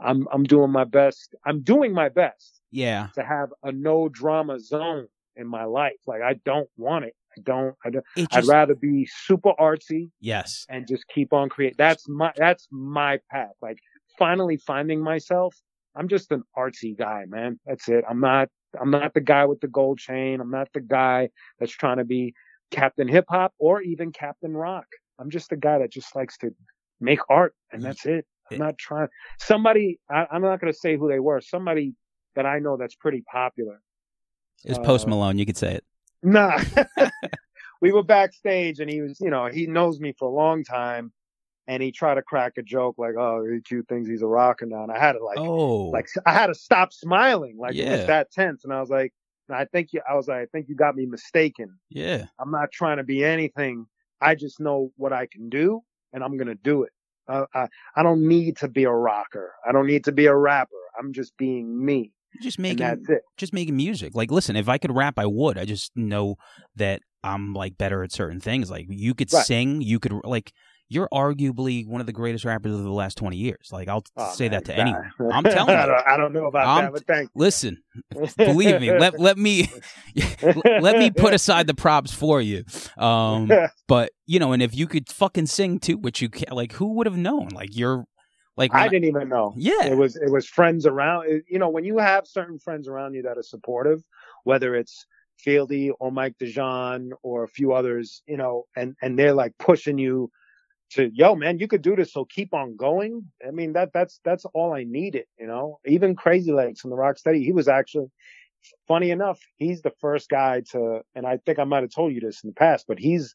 I'm 0.00 0.26
I'm 0.32 0.44
doing 0.44 0.70
my 0.70 0.84
best. 0.84 1.34
I'm 1.44 1.62
doing 1.62 1.92
my 1.92 2.08
best 2.08 2.60
yeah 2.70 3.08
to 3.14 3.22
have 3.22 3.50
a 3.62 3.72
no 3.72 4.08
drama 4.08 4.58
zone 4.58 5.06
in 5.36 5.46
my 5.46 5.64
life. 5.64 6.00
Like 6.06 6.22
I 6.22 6.34
don't 6.44 6.68
want 6.76 7.04
it. 7.04 7.14
I 7.36 7.40
don't. 7.42 7.74
I 7.84 7.90
don't. 7.90 8.04
it 8.16 8.28
I'd 8.32 8.46
rather 8.46 8.74
be 8.74 9.06
super 9.06 9.52
artsy 9.58 10.10
yes 10.20 10.66
and 10.68 10.86
just 10.86 11.06
keep 11.08 11.32
on 11.32 11.48
creating. 11.48 11.76
That's 11.78 12.08
my 12.08 12.32
that's 12.36 12.68
my 12.70 13.20
path. 13.30 13.54
Like 13.62 13.78
finally 14.18 14.56
finding 14.56 15.00
myself. 15.00 15.56
I'm 15.96 16.08
just 16.08 16.32
an 16.32 16.42
artsy 16.56 16.96
guy, 16.96 17.24
man. 17.28 17.58
That's 17.66 17.88
it. 17.88 18.04
I'm 18.08 18.20
not 18.20 18.48
I'm 18.80 18.90
not 18.90 19.14
the 19.14 19.20
guy 19.20 19.44
with 19.46 19.60
the 19.60 19.68
gold 19.68 19.98
chain. 19.98 20.40
I'm 20.40 20.50
not 20.50 20.68
the 20.74 20.80
guy 20.80 21.30
that's 21.58 21.72
trying 21.72 21.98
to 21.98 22.04
be 22.04 22.34
Captain 22.70 23.06
Hip 23.06 23.26
Hop 23.28 23.52
or 23.58 23.80
even 23.82 24.12
Captain 24.12 24.56
Rock. 24.56 24.86
I'm 25.18 25.30
just 25.30 25.50
the 25.50 25.56
guy 25.56 25.78
that 25.78 25.92
just 25.92 26.14
likes 26.16 26.36
to 26.38 26.50
make 27.00 27.20
art 27.28 27.54
and 27.72 27.82
that's 27.82 28.06
it. 28.06 28.26
I'm 28.50 28.58
not 28.58 28.76
trying 28.78 29.08
somebody 29.40 29.98
I, 30.10 30.26
I'm 30.30 30.42
not 30.42 30.60
gonna 30.60 30.72
say 30.72 30.96
who 30.96 31.08
they 31.08 31.20
were, 31.20 31.40
somebody 31.40 31.94
that 32.34 32.46
I 32.46 32.58
know 32.58 32.76
that's 32.76 32.96
pretty 32.96 33.22
popular. 33.30 33.80
it 34.64 34.70
was 34.70 34.78
post 34.80 35.06
uh, 35.06 35.10
malone 35.10 35.38
you 35.38 35.46
could 35.46 35.56
say 35.56 35.74
it 35.74 35.84
Nah. 36.24 36.58
we 37.80 37.92
were 37.92 38.02
backstage 38.02 38.80
and 38.80 38.90
he 38.90 39.02
was, 39.02 39.20
you 39.20 39.30
know, 39.30 39.46
he 39.46 39.66
knows 39.66 40.00
me 40.00 40.14
for 40.18 40.28
a 40.28 40.32
long 40.32 40.64
time 40.64 41.12
and 41.66 41.82
he 41.82 41.92
tried 41.92 42.14
to 42.16 42.22
crack 42.22 42.54
a 42.58 42.62
joke 42.62 42.96
like, 42.98 43.14
oh, 43.18 43.44
he 43.50 43.60
Q 43.60 43.84
thinks 43.88 44.08
he's 44.08 44.22
a 44.22 44.26
rocker 44.26 44.66
now. 44.66 44.82
And 44.82 44.92
I 44.92 44.98
had 44.98 45.12
to 45.12 45.24
like, 45.24 45.38
oh 45.38 45.86
like, 45.90 46.06
I 46.26 46.32
had 46.32 46.48
to 46.48 46.54
stop 46.54 46.92
smiling. 46.92 47.56
Like 47.58 47.74
it 47.74 47.88
was 47.90 48.06
that 48.06 48.30
tense. 48.30 48.64
And 48.64 48.72
I 48.72 48.80
was 48.80 48.90
like, 48.90 49.12
I 49.50 49.64
think 49.66 49.92
you, 49.92 50.00
I 50.08 50.14
was 50.14 50.28
like, 50.28 50.38
I 50.38 50.46
think 50.46 50.68
you 50.68 50.74
got 50.74 50.94
me 50.96 51.06
mistaken. 51.06 51.78
yeah 51.90 52.26
I'm 52.40 52.50
not 52.50 52.72
trying 52.72 52.96
to 52.98 53.04
be 53.04 53.24
anything. 53.24 53.86
I 54.20 54.34
just 54.34 54.60
know 54.60 54.90
what 54.96 55.12
I 55.12 55.26
can 55.26 55.48
do 55.48 55.82
and 56.12 56.22
I'm 56.24 56.36
going 56.36 56.48
to 56.48 56.54
do 56.54 56.82
it. 56.84 56.92
Uh, 57.28 57.44
I, 57.54 57.68
I 57.96 58.02
don't 58.02 58.26
need 58.28 58.56
to 58.58 58.68
be 58.68 58.84
a 58.84 58.92
rocker. 58.92 59.54
I 59.66 59.72
don't 59.72 59.86
need 59.86 60.04
to 60.04 60.12
be 60.12 60.26
a 60.26 60.34
rapper. 60.36 60.70
I'm 60.98 61.12
just 61.12 61.36
being 61.36 61.84
me. 61.84 62.12
just 62.42 62.58
making 62.58 62.78
that's 62.78 63.08
it. 63.08 63.22
just 63.36 63.52
making 63.52 63.76
music. 63.76 64.14
Like, 64.14 64.30
listen, 64.30 64.56
if 64.56 64.68
I 64.68 64.78
could 64.78 64.94
rap, 64.94 65.18
I 65.18 65.26
would. 65.26 65.56
I 65.58 65.64
just 65.64 65.92
know 65.96 66.36
that 66.76 67.00
I'm 67.22 67.54
like 67.54 67.78
better 67.78 68.02
at 68.02 68.12
certain 68.12 68.40
things. 68.40 68.70
Like, 68.70 68.86
you 68.88 69.14
could 69.14 69.32
Right. 69.32 69.46
sing, 69.46 69.80
you 69.80 69.98
could 69.98 70.12
like, 70.24 70.52
you're 70.88 71.08
arguably 71.12 71.86
one 71.86 72.00
of 72.00 72.06
the 72.06 72.12
greatest 72.12 72.44
rappers 72.44 72.72
of 72.72 72.82
the 72.82 72.90
last 72.92 73.16
20 73.16 73.36
years. 73.36 73.70
Like, 73.72 73.88
I'll 73.88 74.04
Oh, 74.16 74.30
say 74.34 74.44
man, 74.44 74.50
that 74.52 74.64
to 74.66 74.76
anyone. 74.78 75.10
I'm 75.32 75.42
telling 75.44 75.74
I 75.74 75.82
you. 75.82 75.86
don't, 75.92 76.06
I 76.06 76.16
don't 76.16 76.32
know 76.32 76.46
about 76.46 76.66
I'm- 76.66 76.84
that, 76.84 76.92
but 76.92 77.06
thank 77.06 77.30
Listen, 77.34 77.82
believe 78.36 78.80
me. 78.80 78.96
Let 78.96 79.18
let 79.18 79.38
me 79.38 79.70
let 80.42 80.98
me 80.98 81.10
put 81.10 81.34
aside 81.34 81.66
the 81.66 81.74
props 81.74 82.12
for 82.12 82.40
you. 82.40 82.64
Um, 82.96 83.50
but 83.88 84.10
you 84.26 84.38
know, 84.38 84.52
and 84.52 84.62
if 84.62 84.74
you 84.74 84.86
could 84.86 85.08
fucking 85.10 85.46
sing 85.46 85.78
too, 85.80 85.96
which 85.98 86.20
you 86.22 86.28
can, 86.28 86.54
like, 86.54 86.72
who 86.72 86.94
would 86.94 87.06
have 87.06 87.16
known? 87.16 87.48
Like, 87.48 87.76
you're 87.76 88.04
like, 88.56 88.72
I 88.74 88.88
didn't 88.88 89.08
even 89.08 89.28
know. 89.28 89.54
yeah, 89.56 89.84
It 89.86 89.96
was 89.96 90.16
it 90.16 90.30
was 90.30 90.46
friends 90.46 90.86
around. 90.86 91.26
it- 91.28 91.44
You 91.48 91.58
know, 91.58 91.68
when 91.70 91.84
you 91.84 91.98
have 91.98 92.26
certain 92.26 92.58
friends 92.58 92.88
around 92.88 93.14
you 93.14 93.22
that 93.22 93.36
are 93.38 93.42
supportive, 93.42 94.02
whether 94.44 94.74
it's 94.76 95.06
Fieldy 95.44 95.90
or 95.98 96.12
Mike 96.12 96.36
DeJean 96.40 97.10
or 97.22 97.42
a 97.44 97.48
few 97.48 97.72
others, 97.72 98.22
you 98.26 98.36
know, 98.36 98.64
and 98.76 98.94
and 99.02 99.18
they're 99.18 99.34
like 99.34 99.52
pushing 99.58 99.98
you 99.98 100.30
to, 100.94 101.10
yo, 101.12 101.34
man, 101.34 101.58
you 101.58 101.68
could 101.68 101.82
do 101.82 101.96
this, 101.96 102.12
so 102.12 102.24
keep 102.24 102.54
on 102.54 102.76
going. 102.76 103.24
I 103.46 103.50
mean, 103.50 103.72
that 103.74 103.92
that's 103.92 104.20
that's 104.24 104.44
all 104.54 104.72
I 104.72 104.84
needed, 104.84 105.26
you 105.38 105.46
know. 105.46 105.78
Even 105.86 106.16
Crazy 106.16 106.52
Legs 106.52 106.80
from 106.80 106.90
the 106.90 106.96
rock 106.96 107.16
Rocksteady, 107.16 107.44
he 107.44 107.52
was 107.52 107.68
actually 107.68 108.06
funny 108.88 109.10
enough. 109.10 109.40
He's 109.56 109.82
the 109.82 109.92
first 110.00 110.28
guy 110.28 110.62
to, 110.72 111.00
and 111.14 111.26
I 111.26 111.38
think 111.38 111.58
I 111.58 111.64
might 111.64 111.82
have 111.82 111.94
told 111.94 112.12
you 112.12 112.20
this 112.20 112.42
in 112.42 112.48
the 112.48 112.54
past, 112.54 112.86
but 112.88 112.98
he's 112.98 113.34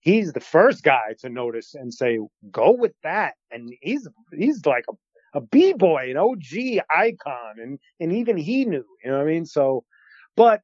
he's 0.00 0.32
the 0.32 0.40
first 0.40 0.82
guy 0.82 1.14
to 1.20 1.28
notice 1.28 1.74
and 1.74 1.92
say, 1.92 2.18
go 2.50 2.72
with 2.72 2.94
that. 3.02 3.34
And 3.50 3.72
he's, 3.80 4.08
he's 4.36 4.64
like 4.66 4.84
a, 4.88 5.38
a 5.38 5.40
B-boy, 5.40 6.10
an 6.10 6.16
OG 6.16 6.82
icon. 6.90 7.56
And, 7.58 7.78
and 8.00 8.12
even 8.12 8.36
he 8.36 8.64
knew, 8.64 8.84
you 9.04 9.10
know 9.10 9.18
what 9.18 9.26
I 9.26 9.30
mean? 9.30 9.46
So, 9.46 9.84
but 10.36 10.62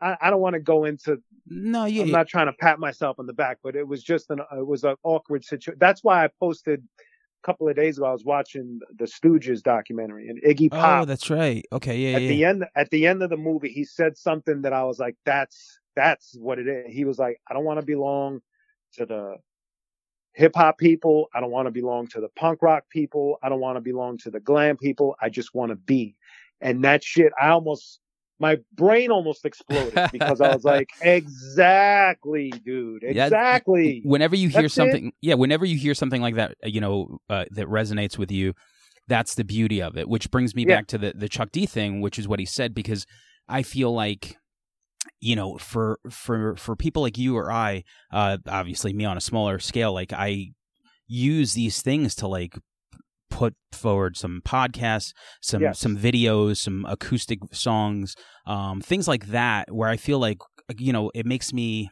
I, 0.00 0.16
I 0.20 0.30
don't 0.30 0.40
want 0.40 0.54
to 0.54 0.60
go 0.60 0.84
into, 0.84 1.18
no, 1.46 1.84
yeah, 1.84 2.02
I'm 2.02 2.10
not 2.10 2.28
trying 2.28 2.46
to 2.46 2.52
pat 2.52 2.78
myself 2.78 3.18
on 3.18 3.26
the 3.26 3.32
back, 3.32 3.58
but 3.62 3.76
it 3.76 3.86
was 3.86 4.02
just 4.02 4.30
an, 4.30 4.40
it 4.56 4.66
was 4.66 4.84
an 4.84 4.96
awkward 5.02 5.44
situation. 5.44 5.78
That's 5.80 6.04
why 6.04 6.24
I 6.24 6.28
posted 6.40 6.82
a 6.82 7.46
couple 7.46 7.68
of 7.68 7.76
days 7.76 7.98
ago. 7.98 8.06
I 8.06 8.12
was 8.12 8.24
watching 8.24 8.80
the 8.96 9.06
Stooges 9.06 9.62
documentary 9.62 10.28
and 10.28 10.42
Iggy 10.42 10.68
oh, 10.72 10.76
Pop. 10.76 11.02
oh, 11.02 11.04
that's 11.04 11.30
right. 11.30 11.64
Okay, 11.72 11.98
yeah, 11.98 12.16
at 12.16 12.22
yeah. 12.22 12.28
the 12.28 12.44
end 12.44 12.64
at 12.76 12.90
the 12.90 13.06
end 13.06 13.22
of 13.22 13.30
the 13.30 13.36
movie 13.36 13.70
he 13.70 13.84
said 13.84 14.16
something 14.16 14.62
that 14.62 14.72
I 14.72 14.84
was 14.84 14.98
like 14.98 15.16
that's 15.24 15.78
that's 15.96 16.36
what 16.38 16.58
it 16.58 16.68
is. 16.68 16.94
He 16.94 17.04
was 17.04 17.18
like 17.18 17.40
I 17.48 17.54
don't 17.54 17.64
want 17.64 17.80
to 17.80 17.86
belong 17.86 18.40
to 18.94 19.06
the 19.06 19.36
hip 20.34 20.52
hop 20.54 20.78
people. 20.78 21.28
I 21.34 21.40
don't 21.40 21.50
want 21.50 21.66
to 21.66 21.72
belong 21.72 22.06
to 22.08 22.20
the 22.20 22.28
punk 22.36 22.62
rock 22.62 22.84
people. 22.90 23.38
I 23.42 23.48
don't 23.48 23.60
want 23.60 23.76
to 23.76 23.80
belong 23.80 24.18
to 24.18 24.30
the 24.30 24.40
glam 24.40 24.76
people. 24.76 25.16
I 25.20 25.28
just 25.30 25.54
want 25.54 25.70
to 25.70 25.76
be. 25.76 26.14
And 26.60 26.84
that 26.84 27.02
shit 27.02 27.32
I 27.40 27.48
almost 27.48 28.00
my 28.40 28.58
brain 28.74 29.10
almost 29.10 29.44
exploded 29.44 30.08
because 30.12 30.40
I 30.40 30.52
was 30.54 30.64
like 30.64 30.88
exactly 31.02 32.50
dude. 32.50 33.02
Yeah, 33.02 33.26
Exactly. 33.26 34.02
whenever 34.04 34.36
you 34.36 34.48
hear 34.48 34.62
That's 34.62 34.74
it. 34.74 34.76
something 34.76 35.12
yeah 35.20 35.34
whenever 35.34 35.64
you 35.64 35.76
hear 35.76 35.94
something 35.94 36.22
like 36.22 36.34
that 36.36 36.54
you 36.64 36.80
know 36.80 37.18
uh, 37.28 37.44
that 37.50 37.66
resonates 37.68 38.18
with 38.18 38.30
you 38.30 38.54
that's 39.08 39.34
the 39.34 39.44
beauty 39.44 39.80
of 39.80 39.96
it 39.96 40.08
which 40.08 40.30
brings 40.30 40.54
me 40.54 40.64
Yeah. 40.66 40.76
back 40.76 40.86
to 40.88 40.98
the 40.98 41.12
the 41.16 41.28
chuck 41.28 41.50
d 41.52 41.66
thing 41.66 42.00
which 42.00 42.18
is 42.18 42.28
what 42.28 42.38
he 42.38 42.44
said 42.44 42.74
because 42.74 43.06
i 43.48 43.62
feel 43.62 43.92
like 43.92 44.36
you 45.20 45.34
know 45.34 45.56
for 45.58 45.98
for 46.10 46.54
for 46.56 46.76
people 46.76 47.02
like 47.02 47.16
you 47.16 47.36
or 47.36 47.50
i 47.50 47.82
uh 48.12 48.36
obviously 48.46 48.92
me 48.92 49.04
on 49.04 49.16
a 49.16 49.20
smaller 49.20 49.58
scale 49.58 49.92
like 49.94 50.12
i 50.12 50.48
use 51.06 51.54
these 51.54 51.80
things 51.80 52.14
to 52.14 52.28
like 52.28 52.58
put 53.30 53.54
forward 53.72 54.16
some 54.16 54.40
podcasts 54.44 55.12
some 55.42 55.60
Yes. 55.62 55.78
some 55.78 55.96
videos 55.96 56.56
some 56.58 56.84
acoustic 56.88 57.38
songs 57.52 58.14
um 58.46 58.80
things 58.80 59.06
like 59.06 59.26
that 59.28 59.70
where 59.72 59.88
i 59.88 59.96
feel 59.96 60.18
like 60.18 60.38
you 60.78 60.92
know 60.92 61.10
it 61.14 61.26
makes 61.26 61.52
me 61.52 61.90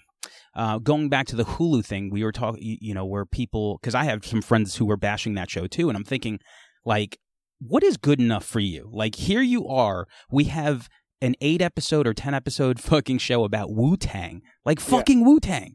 uh, 0.55 0.79
going 0.79 1.09
back 1.11 1.27
to 1.27 1.37
the 1.37 1.45
Hulu 1.45 1.85
thing, 1.85 2.09
we 2.11 2.25
were 2.25 2.33
talking, 2.33 2.79
you 2.81 2.95
know, 2.95 3.05
where 3.05 3.27
people, 3.27 3.79
because 3.81 3.95
I 3.95 4.05
have 4.05 4.25
some 4.25 4.41
friends 4.41 4.75
who 4.77 4.87
were 4.87 4.97
bashing 4.97 5.35
that 5.35 5.51
show 5.51 5.67
too, 5.67 5.89
and 5.91 5.97
I'm 5.97 6.03
thinking, 6.03 6.41
like, 6.85 7.19
what 7.61 7.83
is 7.85 7.99
good 7.99 8.19
enough 8.19 8.45
for 8.45 8.59
you? 8.61 8.89
Like, 8.91 9.17
here 9.17 9.43
you 9.43 9.69
are, 9.69 10.07
we 10.31 10.45
have 10.45 10.89
an 11.21 11.35
eight 11.43 11.61
episode 11.61 12.07
or 12.07 12.15
10 12.15 12.33
episode 12.33 12.81
fucking 12.91 13.19
show 13.19 13.45
about 13.45 13.71
Wu 13.71 13.97
Tang, 13.99 14.41
like 14.65 14.81
Yeah. 14.81 14.87
fucking 14.87 15.25
Wu 15.27 15.39
Tang. 15.41 15.75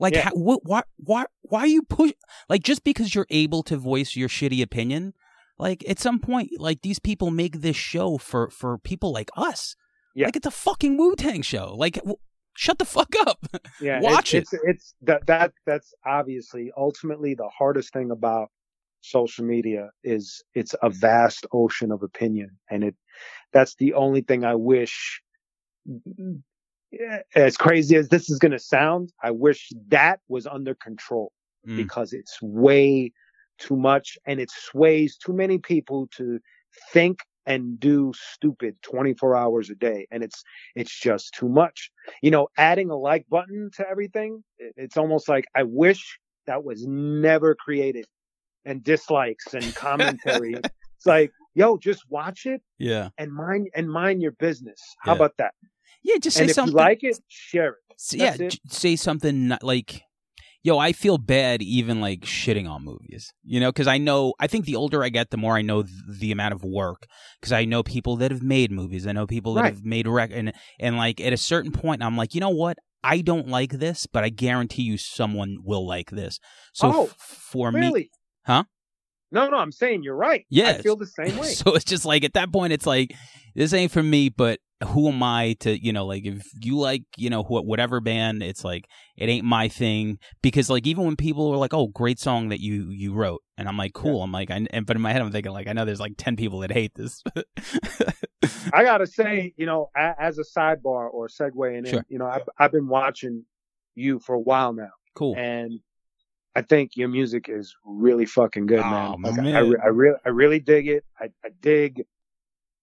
Like, 0.00 0.14
Yeah. 0.14 0.24
how, 0.24 0.30
what, 0.32 0.60
why, 0.64 0.82
why, 0.96 1.26
why 1.42 1.60
are 1.60 1.66
you 1.66 1.82
push? 1.82 2.12
Like, 2.48 2.62
just 2.62 2.84
because 2.84 3.14
you're 3.14 3.26
able 3.30 3.62
to 3.64 3.76
voice 3.76 4.14
your 4.16 4.28
shitty 4.28 4.62
opinion, 4.62 5.12
like, 5.58 5.84
at 5.88 5.98
some 5.98 6.20
point, 6.20 6.50
like, 6.58 6.82
these 6.82 6.98
people 6.98 7.30
make 7.30 7.60
this 7.60 7.76
show 7.76 8.16
for 8.18 8.48
for 8.50 8.78
people 8.78 9.12
like 9.12 9.30
us. 9.36 9.74
Yeah. 10.14 10.26
Like, 10.26 10.36
it's 10.36 10.46
a 10.46 10.52
fucking 10.52 10.96
Wu 10.96 11.16
Tang 11.16 11.42
show. 11.42 11.74
Like, 11.76 11.94
w- 11.94 12.16
shut 12.54 12.78
the 12.78 12.84
fuck 12.84 13.12
up. 13.26 13.44
yeah, 13.80 14.00
watch 14.00 14.34
it's, 14.34 14.52
It's, 14.52 14.62
it's 14.64 14.94
that 15.02 15.26
that 15.26 15.52
that's 15.66 15.92
obviously 16.06 16.70
ultimately 16.76 17.34
the 17.34 17.48
hardest 17.56 17.92
thing 17.92 18.10
about 18.10 18.50
social 19.00 19.44
media 19.44 19.90
is 20.04 20.42
it's 20.54 20.74
a 20.82 20.90
vast 20.90 21.46
ocean 21.52 21.90
of 21.92 22.02
opinion, 22.02 22.50
and 22.70 22.84
it 22.84 22.94
that's 23.52 23.74
the 23.76 23.94
only 23.94 24.20
thing 24.22 24.44
I 24.44 24.54
wish. 24.54 25.22
As 27.34 27.56
crazy 27.56 27.96
as 27.96 28.08
this 28.08 28.30
is 28.30 28.38
going 28.38 28.52
to 28.52 28.58
sound, 28.58 29.12
I 29.22 29.30
wish 29.30 29.70
that 29.88 30.20
was 30.28 30.46
under 30.46 30.74
control 30.74 31.32
Mm. 31.66 31.76
because 31.76 32.12
it's 32.12 32.40
way 32.40 33.12
too 33.58 33.76
much 33.76 34.16
and 34.26 34.38
it 34.40 34.48
sways 34.50 35.16
too 35.16 35.32
many 35.32 35.58
people 35.58 36.06
to 36.16 36.38
think 36.92 37.18
and 37.46 37.80
do 37.80 38.12
stupid 38.14 38.76
24 38.82 39.34
hours 39.36 39.68
a 39.68 39.74
day 39.74 40.06
and 40.12 40.22
it's 40.22 40.44
it's 40.76 40.96
just 40.98 41.34
too 41.34 41.48
much 41.48 41.90
you 42.22 42.30
know 42.30 42.46
adding 42.56 42.90
a 42.90 42.96
like 42.96 43.26
button 43.28 43.70
to 43.74 43.88
everything, 43.88 44.42
it's 44.58 44.96
almost 44.96 45.28
like 45.28 45.46
i 45.56 45.62
wish 45.64 46.18
that 46.46 46.62
was 46.62 46.86
never 46.86 47.54
created 47.56 48.06
and 48.64 48.84
dislikes 48.84 49.54
and 49.54 49.74
commentary 49.74 50.54
it's 50.96 51.06
like 51.06 51.32
yo 51.54 51.76
just 51.76 52.04
watch 52.08 52.46
it 52.46 52.62
Yeah. 52.78 53.08
and 53.18 53.32
mind 53.32 53.68
and 53.74 53.90
mind 53.90 54.22
your 54.22 54.32
business 54.32 54.80
how 55.00 55.12
Yeah. 55.12 55.16
about 55.16 55.36
that 55.38 55.54
Yeah, 56.02 56.16
just 56.18 56.36
say 56.36 56.42
and 56.42 56.50
if 56.50 56.54
something. 56.54 56.72
you 56.72 56.76
like 56.78 57.04
it 57.04 57.18
share 57.28 57.70
it 57.70 57.76
S- 57.98 58.14
yeah, 58.14 58.34
it. 58.38 58.58
say 58.68 58.94
something 58.96 59.48
not, 59.48 59.62
like, 59.64 60.02
yo, 60.62 60.78
I 60.78 60.92
feel 60.92 61.18
bad 61.18 61.62
even 61.62 62.00
like 62.00 62.20
shitting 62.20 62.68
on 62.70 62.84
movies, 62.84 63.32
you 63.44 63.58
know, 63.60 63.70
because 63.72 63.86
I 63.88 63.98
know, 63.98 64.34
I 64.38 64.46
think 64.46 64.64
the 64.66 64.76
older 64.76 65.02
I 65.02 65.08
get, 65.08 65.30
the 65.30 65.36
more 65.36 65.56
I 65.56 65.62
know 65.62 65.82
th- 65.82 65.92
the 66.20 66.30
amount 66.32 66.54
of 66.54 66.62
work, 66.62 67.06
because 67.40 67.52
I 67.52 67.64
know 67.64 67.82
people 67.82 68.16
that 68.16 68.30
have 68.30 68.42
made 68.42 68.70
movies, 68.70 69.06
I 69.06 69.12
know 69.12 69.26
people 69.26 69.54
that 69.54 69.64
Right. 69.64 69.74
have 69.74 69.84
made 69.84 70.06
rec, 70.06 70.30
and 70.32 70.52
and 70.78 70.96
like 70.96 71.20
at 71.20 71.32
a 71.32 71.36
certain 71.36 71.72
point, 71.72 72.02
I'm 72.02 72.16
like, 72.16 72.34
you 72.34 72.40
know 72.40 72.50
what, 72.50 72.78
I 73.02 73.20
don't 73.20 73.48
like 73.48 73.72
this, 73.72 74.06
but 74.06 74.22
I 74.24 74.28
guarantee 74.28 74.82
you, 74.82 74.96
someone 74.98 75.58
will 75.64 75.86
like 75.86 76.10
this. 76.10 76.38
So 76.72 76.88
Oh, 76.92 77.04
f- 77.06 77.16
for 77.50 77.72
me, 77.72 78.10
Huh? 78.46 78.64
no 79.30 79.48
no 79.50 79.58
i'm 79.58 79.72
saying 79.72 80.02
you're 80.02 80.16
right 80.16 80.46
Yeah, 80.48 80.68
i 80.70 80.78
feel 80.78 80.96
the 80.96 81.06
same 81.06 81.36
way 81.38 81.48
So 81.48 81.74
it's 81.74 81.84
just 81.84 82.04
like 82.06 82.24
at 82.24 82.32
that 82.34 82.50
point, 82.52 82.72
it's 82.72 82.86
like 82.86 83.12
this 83.54 83.72
ain't 83.74 83.92
for 83.92 84.02
me. 84.02 84.28
But 84.28 84.60
who 84.86 85.08
am 85.08 85.22
I 85.22 85.56
to 85.60 85.82
you 85.84 85.92
know 85.92 86.06
like 86.06 86.24
if 86.24 86.46
you 86.62 86.78
like 86.78 87.02
you 87.16 87.30
know 87.30 87.42
wh- 87.42 87.64
whatever 87.64 88.00
band, 88.00 88.42
it's 88.42 88.64
like 88.64 88.86
it 89.16 89.28
ain't 89.28 89.44
my 89.44 89.68
thing 89.68 90.18
because 90.42 90.70
like 90.70 90.86
even 90.86 91.04
when 91.04 91.16
people 91.16 91.50
are 91.52 91.56
like, 91.56 91.74
oh, 91.74 91.88
great 91.88 92.18
song 92.20 92.50
that 92.50 92.60
you 92.60 92.90
you 92.90 93.12
wrote, 93.12 93.42
and 93.56 93.68
I'm 93.68 93.76
like, 93.76 93.92
cool. 93.92 94.22
I'm 94.22 94.32
like, 94.32 94.50
I, 94.50 94.66
and 94.70 94.86
but 94.86 94.96
in 94.96 95.02
my 95.02 95.12
head, 95.12 95.20
I'm 95.22 95.32
thinking 95.32 95.52
like, 95.52 95.66
I 95.66 95.72
know 95.72 95.84
there's 95.84 96.00
like 96.00 96.14
ten 96.16 96.36
people 96.36 96.60
that 96.60 96.70
hate 96.70 96.92
this. 96.94 97.22
I 98.72 98.84
gotta 98.84 99.06
say, 99.06 99.52
you 99.56 99.66
know, 99.66 99.90
a, 99.96 100.14
as 100.18 100.38
a 100.38 100.44
sidebar 100.44 101.12
or 101.12 101.28
segue, 101.28 101.76
and 101.76 101.86
Sure. 101.86 102.04
you 102.08 102.18
know, 102.18 102.26
I've, 102.26 102.48
I've 102.58 102.72
been 102.72 102.88
watching 102.88 103.44
you 103.94 104.20
for 104.20 104.34
a 104.34 104.40
while 104.40 104.72
now, 104.72 104.90
cool. 105.14 105.34
and 105.36 105.80
I 106.54 106.62
think 106.62 106.96
your 106.96 107.08
music 107.08 107.48
is 107.48 107.74
really 107.84 108.26
fucking 108.26 108.66
good, 108.66 108.80
man. 108.80 109.22
Like, 109.22 109.38
I, 109.38 109.42
man. 109.42 109.56
I, 109.56 109.58
re- 109.60 109.78
I 109.82 109.86
really, 109.88 110.18
I 110.24 110.28
really 110.28 110.60
dig 110.60 110.88
it. 110.88 111.04
I, 111.20 111.26
I 111.44 111.50
dig 111.60 112.04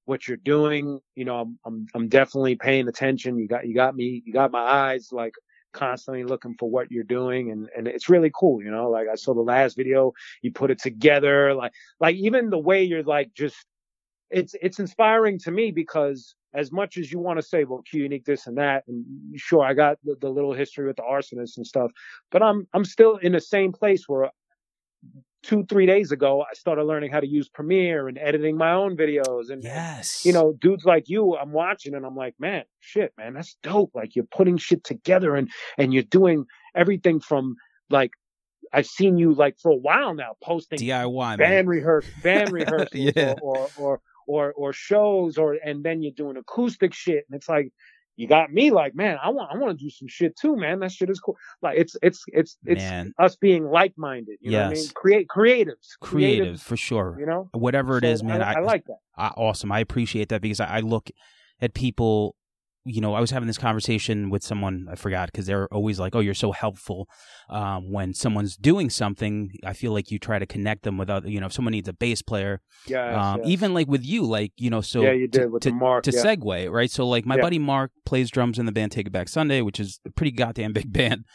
what 0.05 0.27
you're 0.27 0.37
doing. 0.37 0.99
You 1.15 1.25
know, 1.25 1.41
I'm, 1.41 1.59
I'm, 1.65 1.87
I'm 1.93 2.07
definitely 2.07 2.55
paying 2.55 2.87
attention. 2.87 3.37
You 3.37 3.47
got, 3.47 3.67
you 3.67 3.75
got 3.75 3.95
me, 3.95 4.23
you 4.25 4.33
got 4.33 4.51
my 4.51 4.59
eyes 4.59 5.09
like 5.11 5.33
constantly 5.73 6.23
looking 6.23 6.55
for 6.57 6.69
what 6.69 6.89
you're 6.91 7.03
doing, 7.03 7.51
and 7.51 7.69
and 7.77 7.87
it's 7.87 8.09
really 8.09 8.31
cool. 8.33 8.63
You 8.63 8.71
know, 8.71 8.89
like 8.89 9.07
I 9.11 9.15
saw 9.15 9.33
the 9.33 9.41
last 9.41 9.75
video, 9.75 10.13
you 10.41 10.51
put 10.51 10.71
it 10.71 10.79
together, 10.79 11.53
like, 11.53 11.73
like 11.99 12.15
even 12.15 12.49
the 12.49 12.57
way 12.57 12.83
you're 12.83 13.03
like 13.03 13.33
just 13.33 13.57
it's 14.31 14.55
it's 14.61 14.79
inspiring 14.79 15.39
to 15.39 15.51
me 15.51 15.71
because 15.71 16.35
as 16.53 16.71
much 16.71 16.97
as 16.97 17.11
you 17.11 17.19
want 17.19 17.37
to 17.37 17.43
say, 17.43 17.65
well, 17.65 17.81
Q 17.81 18.03
unique 18.03 18.25
this 18.25 18.47
and 18.47 18.57
that, 18.57 18.83
and 18.87 19.05
sure, 19.35 19.63
I 19.63 19.73
got 19.73 19.97
the, 20.03 20.15
the 20.19 20.29
little 20.29 20.53
history 20.53 20.87
with 20.87 20.95
the 20.95 21.03
arsonist 21.03 21.57
and 21.57 21.67
stuff, 21.67 21.91
but 22.31 22.41
I'm 22.41 22.67
I'm 22.73 22.85
still 22.85 23.17
in 23.17 23.33
the 23.33 23.41
same 23.41 23.71
place 23.71 24.07
where 24.07 24.31
two 25.45 25.65
three 25.69 25.85
days 25.85 26.11
ago 26.11 26.41
I 26.41 26.53
started 26.55 26.83
learning 26.85 27.11
how 27.11 27.19
to 27.19 27.27
use 27.27 27.47
Premiere 27.49 28.07
and 28.07 28.17
editing 28.17 28.57
my 28.57 28.71
own 28.71 28.97
videos 28.97 29.49
and 29.49 29.63
yes, 29.63 30.25
you 30.25 30.33
know 30.33 30.53
dudes 30.59 30.85
like 30.85 31.07
you 31.07 31.35
I'm 31.35 31.51
watching 31.51 31.93
and 31.93 32.05
I'm 32.05 32.15
like 32.15 32.35
man 32.39 32.63
shit 32.79 33.13
man 33.17 33.33
that's 33.35 33.55
dope 33.63 33.91
like 33.93 34.15
you're 34.15 34.25
putting 34.25 34.57
shit 34.57 34.83
together 34.83 35.35
and 35.35 35.49
and 35.77 35.93
you're 35.93 36.03
doing 36.03 36.45
everything 36.75 37.19
from 37.19 37.55
like 37.89 38.11
I've 38.73 38.87
seen 38.87 39.17
you 39.17 39.33
like 39.33 39.57
for 39.61 39.71
a 39.71 39.75
while 39.77 40.13
now 40.15 40.33
posting 40.43 40.79
DIY 40.79 41.37
man. 41.37 41.37
band 41.37 41.67
rehearse 41.69 42.05
band 42.23 42.51
rehearsals 42.59 42.89
Yeah. 43.15 43.35
or, 43.41 43.57
or 43.57 43.69
or 43.77 44.01
or 44.27 44.53
or 44.53 44.73
shows 44.73 45.37
or 45.37 45.57
and 45.63 45.83
then 45.83 46.01
you're 46.01 46.11
doing 46.11 46.35
acoustic 46.37 46.93
shit 46.93 47.25
and 47.29 47.35
it's 47.37 47.47
like 47.47 47.71
you 48.15 48.27
got 48.27 48.51
me 48.51 48.71
like, 48.71 48.95
man, 48.95 49.17
I 49.21 49.29
want 49.29 49.51
I 49.53 49.57
want 49.57 49.77
to 49.77 49.83
do 49.83 49.89
some 49.89 50.07
shit 50.07 50.35
too, 50.37 50.55
man. 50.55 50.79
That 50.79 50.91
shit 50.91 51.09
is 51.09 51.19
cool. 51.19 51.35
Like 51.61 51.77
it's 51.77 51.95
it's 52.01 52.23
it's 52.27 52.57
it's 52.65 52.81
Man. 52.81 53.13
us 53.19 53.35
being 53.35 53.65
like 53.65 53.93
minded. 53.97 54.37
You 54.41 54.51
know 54.51 54.63
what 54.63 54.67
I 54.67 54.73
mean? 54.73 54.87
Create 54.93 55.27
creatives. 55.27 55.97
creative 55.99 56.61
for 56.61 56.77
sure. 56.77 57.17
You 57.19 57.25
know? 57.25 57.49
Whatever 57.51 57.97
it 57.97 58.03
So 58.03 58.09
is, 58.09 58.23
man. 58.23 58.41
I, 58.41 58.53
I 58.53 58.59
like 58.59 58.85
that. 58.85 58.97
I, 59.17 59.27
awesome. 59.27 59.71
I 59.71 59.79
appreciate 59.79 60.29
that 60.29 60.41
because 60.41 60.59
I, 60.59 60.77
I 60.77 60.79
look 60.79 61.09
at 61.61 61.73
people. 61.73 62.35
You 62.87 63.01
know, 63.01 63.15
I 63.15 63.19
was 63.19 63.31
having 63.31 63.47
this 63.47 63.57
conversation 63.57 64.29
with 64.29 64.43
someone 64.43 64.87
I 64.91 64.93
forgot 64.95 65.31
because 65.31 65.47
they're 65.47 65.67
always 65.73 65.99
like, 65.99 66.15
"Oh, 66.15 66.19
you're 66.19 66.35
so 66.35 66.51
helpful." 66.51 67.07
Um, 67.49 67.91
when 67.91 68.13
someone's 68.13 68.55
doing 68.55 68.91
something, 68.91 69.49
I 69.65 69.73
feel 69.73 69.91
like 69.91 70.11
you 70.11 70.19
try 70.19 70.37
to 70.37 70.45
connect 70.45 70.83
them 70.83 70.97
with 70.99 71.09
other. 71.09 71.27
You 71.27 71.39
know, 71.39 71.47
if 71.47 71.53
someone 71.53 71.71
needs 71.71 71.89
a 71.89 71.93
bass 71.93 72.21
player, 72.21 72.61
Yeah. 72.87 73.33
um, 73.33 73.41
even 73.43 73.73
like 73.73 73.87
with 73.87 74.05
you, 74.05 74.23
like 74.23 74.51
you 74.57 74.69
know, 74.69 74.81
so 74.81 75.01
yeah, 75.01 75.13
you 75.13 75.27
to- 75.27 75.39
did 75.39 75.51
with 75.51 75.63
to, 75.63 75.73
mark. 75.73 76.03
to 76.03 76.11
yeah. 76.11 76.21
segue, 76.23 76.71
right? 76.71 76.91
So 76.91 77.07
like 77.07 77.25
my 77.25 77.35
Yeah. 77.37 77.41
buddy 77.41 77.57
Mark 77.59 77.91
plays 78.05 78.29
drums 78.29 78.59
in 78.59 78.67
the 78.67 78.71
band 78.71 78.91
Taking 78.91 79.11
Back 79.11 79.29
Sunday, 79.29 79.61
which 79.61 79.79
is 79.79 79.99
a 80.05 80.11
pretty 80.11 80.31
goddamn 80.31 80.73
big 80.73 80.93
band. 80.93 81.25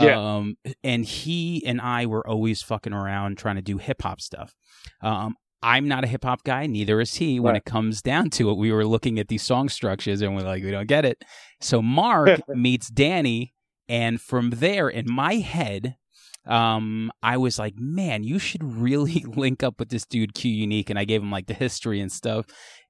Yeah. 0.00 0.18
Um, 0.20 0.56
and 0.82 1.04
he 1.04 1.64
and 1.64 1.80
I 1.80 2.04
were 2.06 2.26
always 2.26 2.62
fucking 2.62 2.92
around 2.92 3.38
trying 3.38 3.56
to 3.56 3.62
do 3.62 3.78
hip 3.78 4.02
hop 4.02 4.20
stuff. 4.20 4.54
Um, 5.02 5.36
I'm 5.62 5.88
not 5.88 6.04
a 6.04 6.06
hip 6.06 6.24
hop 6.24 6.44
guy, 6.44 6.66
neither 6.66 7.00
is 7.00 7.14
he. 7.16 7.40
When 7.40 7.52
Right. 7.54 7.58
it 7.58 7.64
comes 7.64 8.02
down 8.02 8.30
to 8.30 8.50
it, 8.50 8.56
we 8.56 8.70
were 8.72 8.84
looking 8.86 9.18
at 9.18 9.28
these 9.28 9.42
song 9.42 9.68
structures 9.68 10.20
and 10.20 10.34
we're 10.36 10.42
like, 10.42 10.62
we 10.62 10.70
don't 10.70 10.86
get 10.86 11.04
it. 11.04 11.22
So 11.60 11.80
Mark 11.82 12.40
meets 12.48 12.88
Danny, 12.88 13.54
and 13.88 14.20
from 14.20 14.50
there, 14.50 14.88
in 14.88 15.06
my 15.10 15.34
head, 15.36 15.96
um, 16.44 17.10
I 17.22 17.36
was 17.38 17.58
like, 17.58 17.74
man, 17.76 18.22
you 18.22 18.38
should 18.38 18.62
really 18.62 19.24
link 19.26 19.62
up 19.62 19.78
with 19.80 19.88
this 19.88 20.06
dude 20.06 20.34
Q 20.34 20.50
Unique, 20.50 20.90
and 20.90 20.98
I 20.98 21.04
gave 21.04 21.22
him 21.22 21.30
like 21.30 21.46
the 21.46 21.54
history 21.54 22.00
and 22.00 22.12
stuff. 22.12 22.46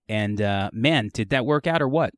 And 0.08 0.40
uh, 0.42 0.70
man, 0.72 1.10
did 1.12 1.30
that 1.30 1.46
work 1.46 1.66
out 1.66 1.80
or 1.82 1.88
what? 1.88 2.12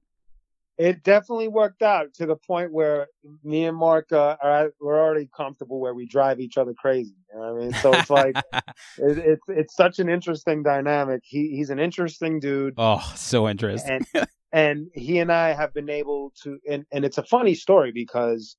It 0.79 1.03
definitely 1.03 1.49
worked 1.49 1.83
out 1.83 2.15
to 2.15 2.27
the 2.27 2.37
point 2.37 2.73
where 2.73 3.09
me 3.43 3.65
and 3.65 3.77
Mark 3.77 4.13
uh, 4.13 4.37
are 4.41 4.71
we're 4.81 4.99
already 4.99 5.29
comfortable 5.37 5.81
where 5.81 5.93
we 5.93 6.07
drive 6.07 6.39
each 6.39 6.57
other 6.57 6.73
crazy. 6.73 7.17
You 7.33 7.41
know 7.41 7.53
what 7.53 7.63
I 7.63 7.65
mean? 7.65 7.73
So 7.75 7.93
it's 7.95 8.11
like 8.11 8.37
it, 8.53 9.19
it's 9.19 9.43
it's 9.49 9.75
such 9.75 9.99
an 9.99 10.09
interesting 10.09 10.63
dynamic. 10.63 11.23
He 11.25 11.57
he's 11.57 11.71
an 11.71 11.81
interesting 11.81 12.39
dude. 12.39 12.75
oh, 12.79 13.13
so 13.17 13.49
interesting. 13.49 14.07
and 14.15 14.29
and 14.53 14.89
he 14.95 15.19
and 15.19 15.33
I 15.33 15.53
have 15.53 15.75
been 15.75 15.91
able 15.91 16.33
to 16.45 16.59
and 16.69 16.87
and 16.93 17.05
it's 17.05 17.19
a 17.19 17.25
funny 17.25 17.55
story 17.55 17.91
because 17.93 18.57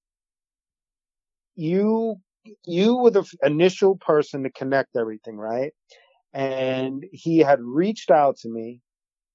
you 1.55 2.17
you 2.65 2.97
were 2.97 3.11
the 3.11 3.25
initial 3.43 3.95
person 3.95 4.43
to 4.43 4.49
connect 4.49 4.97
everything, 4.97 5.37
right? 5.37 5.71
And 6.33 7.05
he 7.11 7.39
had 7.39 7.59
reached 7.61 8.11
out 8.11 8.37
to 8.39 8.49
me 8.49 8.81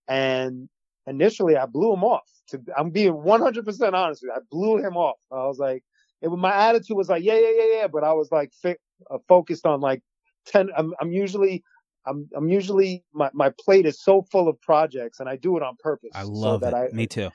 and 0.06 0.68
initially 1.06 1.56
I 1.56 1.66
blew 1.66 1.92
him 1.92 2.04
off. 2.04 2.28
To 2.48 2.60
I'm 2.76 2.90
being 2.90 3.12
100% 3.12 3.92
honest 3.94 4.22
with 4.22 4.28
you. 4.28 4.32
I 4.34 4.40
blew 4.50 4.78
him 4.78 4.96
off. 4.96 5.16
I 5.32 5.46
was 5.46 5.58
like 5.58 5.82
it 6.20 6.28
my 6.30 6.52
attitude 6.54 6.96
was 6.96 7.08
like 7.08 7.22
yeah 7.22 7.34
yeah 7.34 7.52
yeah 7.56 7.78
yeah, 7.80 7.86
but 7.86 8.04
I 8.04 8.12
was 8.12 8.30
like 8.32 8.52
fi- 8.62 8.76
uh, 9.10 9.18
focused 9.28 9.66
on 9.66 9.80
like 9.80 10.02
10 10.46 10.70
I'm 10.76 10.94
I'm 11.00 11.12
usually 11.12 11.62
I'm 12.06 12.28
I'm 12.36 12.48
usually 12.48 13.04
my 13.12 13.30
my 13.32 13.52
plate 13.58 13.86
is 13.86 14.02
so 14.02 14.22
full 14.30 14.48
of 14.48 14.60
projects 14.60 15.20
and 15.20 15.28
I 15.28 15.36
do 15.36 15.56
it 15.56 15.62
on 15.62 15.76
purpose. 15.78 16.10
I 16.14 16.22
so 16.22 16.30
love 16.30 16.60
that 16.60 16.74
it. 16.74 16.92
I, 16.92 16.94
Me 16.94 17.06
too. 17.06 17.30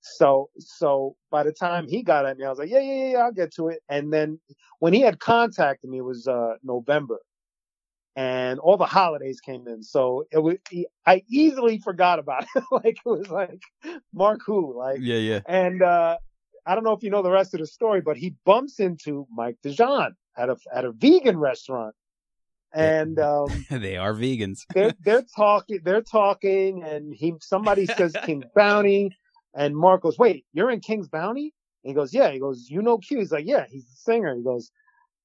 so 0.00 0.50
so 0.58 1.16
by 1.30 1.42
the 1.42 1.52
time 1.52 1.86
he 1.88 2.02
got 2.02 2.26
at 2.26 2.38
me, 2.38 2.44
I 2.44 2.50
was 2.50 2.58
like, 2.58 2.70
yeah, 2.70 2.80
yeah, 2.80 2.94
yeah, 2.94 3.10
yeah, 3.12 3.18
I'll 3.18 3.32
get 3.32 3.54
to 3.54 3.68
it. 3.68 3.80
And 3.88 4.12
then 4.12 4.40
when 4.78 4.92
he 4.92 5.00
had 5.00 5.20
contacted 5.20 5.90
me, 5.90 5.98
it 5.98 6.04
was 6.04 6.26
uh 6.26 6.54
November, 6.62 7.18
and 8.16 8.58
all 8.60 8.76
the 8.76 8.86
holidays 8.86 9.40
came 9.40 9.66
in, 9.66 9.82
so 9.82 10.26
it 10.30 10.38
was 10.38 10.56
I 11.06 11.22
easily 11.28 11.78
forgot 11.78 12.18
about 12.18 12.46
it. 12.54 12.64
like 12.70 12.98
it 13.04 13.08
was 13.08 13.28
like 13.28 13.62
Mark 14.12 14.40
who 14.46 14.76
like, 14.78 14.98
Yeah, 15.00 15.16
yeah. 15.16 15.40
and 15.46 15.82
uh 15.82 16.18
I 16.66 16.74
don't 16.74 16.84
know 16.84 16.92
if 16.92 17.02
you 17.02 17.10
know 17.10 17.22
the 17.22 17.30
rest 17.30 17.54
of 17.54 17.60
the 17.60 17.66
story, 17.66 18.00
but 18.00 18.16
he 18.16 18.34
bumps 18.44 18.80
into 18.80 19.26
Mike 19.30 19.58
DeJean 19.64 20.12
at 20.36 20.48
a 20.48 20.56
at 20.72 20.84
a 20.84 20.92
vegan 20.92 21.38
restaurant, 21.38 21.94
and 22.72 23.18
um 23.18 23.66
they 23.70 23.96
are 23.96 24.14
vegans. 24.14 24.60
they're 24.74 24.94
they're 25.04 25.24
talking 25.36 25.80
they're 25.84 26.02
talking 26.02 26.82
and 26.82 27.14
he 27.14 27.34
somebody 27.40 27.86
says 27.86 28.14
King's 28.24 28.46
Bounty 28.54 29.16
and 29.54 29.76
Mark 29.76 30.02
goes, 30.02 30.18
Wait, 30.18 30.44
you're 30.52 30.70
in 30.70 30.80
King's 30.80 31.08
Bounty? 31.08 31.52
And 31.84 31.90
he 31.90 31.94
goes, 31.94 32.12
Yeah. 32.12 32.30
He 32.30 32.38
goes, 32.38 32.66
You 32.68 32.82
know 32.82 32.98
Q? 32.98 33.18
He's 33.18 33.32
like, 33.32 33.46
Yeah, 33.46 33.66
he's 33.68 33.84
a 33.84 33.96
singer. 33.96 34.34
He 34.36 34.42
goes, 34.42 34.70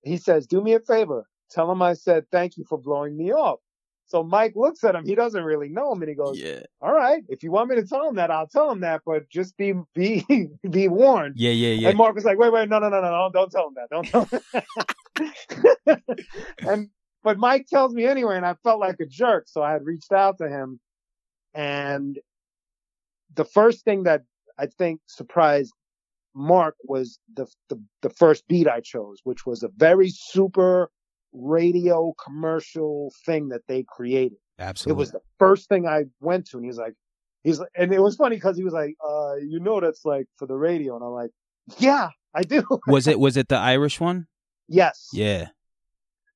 he 0.03 0.17
says, 0.17 0.45
Do 0.47 0.61
me 0.61 0.73
a 0.73 0.79
favor. 0.79 1.25
Tell 1.51 1.71
him 1.71 1.81
I 1.81 1.93
said 1.93 2.25
thank 2.31 2.57
you 2.57 2.63
for 2.63 2.77
blowing 2.77 3.17
me 3.17 3.31
off. 3.31 3.59
So 4.09 4.23
Mike 4.23 4.53
looks 4.55 4.83
at 4.83 4.95
him, 4.95 5.05
he 5.05 5.13
doesn't 5.13 5.43
really 5.43 5.69
know 5.69 5.91
him, 5.91 6.01
and 6.01 6.09
he 6.09 6.15
goes, 6.15 6.39
Yeah. 6.39 6.61
All 6.81 6.91
right, 6.91 7.23
if 7.29 7.43
you 7.43 7.51
want 7.51 7.69
me 7.69 7.75
to 7.75 7.85
tell 7.85 8.09
him 8.09 8.15
that, 8.15 8.31
I'll 8.31 8.47
tell 8.47 8.71
him 8.71 8.79
that, 8.79 9.01
but 9.05 9.29
just 9.29 9.55
be 9.55 9.73
be 9.93 10.25
be 10.69 10.87
warned. 10.87 11.35
Yeah, 11.37 11.51
yeah, 11.51 11.73
yeah. 11.73 11.89
And 11.89 11.97
Mark 11.97 12.15
was 12.15 12.25
like, 12.25 12.39
wait, 12.39 12.51
wait, 12.51 12.69
no, 12.69 12.79
no, 12.79 12.89
no, 12.89 13.01
no, 13.01 13.09
no, 13.11 13.29
don't 13.31 13.51
tell 13.51 13.67
him 13.67 13.75
that. 13.75 13.89
Don't 13.91 14.07
tell 14.07 14.25
him. 15.85 16.01
and 16.67 16.89
but 17.23 17.37
Mike 17.37 17.67
tells 17.67 17.93
me 17.93 18.05
anyway, 18.05 18.35
and 18.35 18.45
I 18.45 18.55
felt 18.63 18.79
like 18.79 18.99
a 18.99 19.05
jerk, 19.05 19.47
so 19.47 19.61
I 19.61 19.73
had 19.73 19.85
reached 19.85 20.11
out 20.11 20.39
to 20.39 20.49
him. 20.49 20.79
And 21.53 22.17
the 23.35 23.45
first 23.45 23.85
thing 23.85 24.03
that 24.03 24.23
I 24.57 24.65
think 24.65 25.01
surprised 25.05 25.73
Mark 26.33 26.75
was 26.83 27.19
the 27.35 27.45
the, 27.69 27.79
the 28.01 28.09
first 28.09 28.47
beat 28.47 28.67
I 28.67 28.79
chose, 28.79 29.19
which 29.23 29.45
was 29.45 29.61
a 29.61 29.69
very 29.75 30.09
super 30.09 30.89
radio 31.33 32.13
commercial 32.23 33.13
thing 33.25 33.49
that 33.49 33.61
they 33.67 33.83
created. 33.87 34.37
Absolutely. 34.57 34.97
It 34.97 34.99
was 34.99 35.11
the 35.11 35.21
first 35.37 35.69
thing 35.69 35.87
I 35.87 36.03
went 36.19 36.47
to, 36.47 36.57
and 36.57 36.65
he 36.65 36.67
was 36.69 36.77
like, 36.77 36.93
he's 37.43 37.59
like, 37.59 37.69
and 37.75 37.93
it 37.93 37.99
was 38.01 38.15
funny 38.15 38.35
because 38.35 38.57
he 38.57 38.63
was 38.63 38.73
like, 38.73 38.95
uh, 39.07 39.35
you 39.35 39.59
know, 39.59 39.79
that's 39.79 40.03
like 40.05 40.25
for 40.37 40.45
the 40.47 40.55
radio, 40.55 40.95
and 40.95 41.03
I'm 41.03 41.11
like, 41.11 41.31
yeah, 41.77 42.09
I 42.35 42.41
do. 42.43 42.63
was 42.87 43.07
it 43.07 43.19
was 43.25 43.37
it 43.37 43.47
the 43.47 43.57
Irish 43.57 43.99
one? 43.99 44.27
yes. 44.67 45.07
Yeah. 45.13 45.47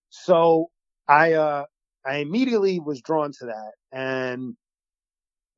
So 0.10 0.70
I, 1.08 1.34
uh, 1.34 1.66
I 2.06 2.18
immediately 2.18 2.80
was 2.80 3.02
drawn 3.02 3.32
to 3.40 3.46
that, 3.48 3.72
and 3.92 4.56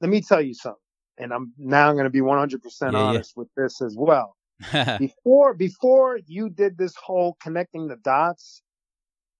let 0.01 0.09
me 0.09 0.21
tell 0.21 0.41
you 0.41 0.53
something. 0.53 0.79
And 1.17 1.33
I'm 1.33 1.53
now 1.57 1.89
I'm 1.89 1.95
going 1.95 2.05
to 2.05 2.09
be 2.09 2.19
100% 2.21 2.59
Yeah, 2.81 2.91
yeah. 2.91 2.97
honest 2.97 3.33
with 3.37 3.47
this 3.55 3.81
as 3.81 3.95
well. 3.97 4.35
Before 4.99 5.53
before 5.53 6.19
you 6.27 6.49
did 6.49 6.77
this 6.77 6.93
whole 6.95 7.35
connecting 7.41 7.87
the 7.87 7.97
dots, 7.97 8.61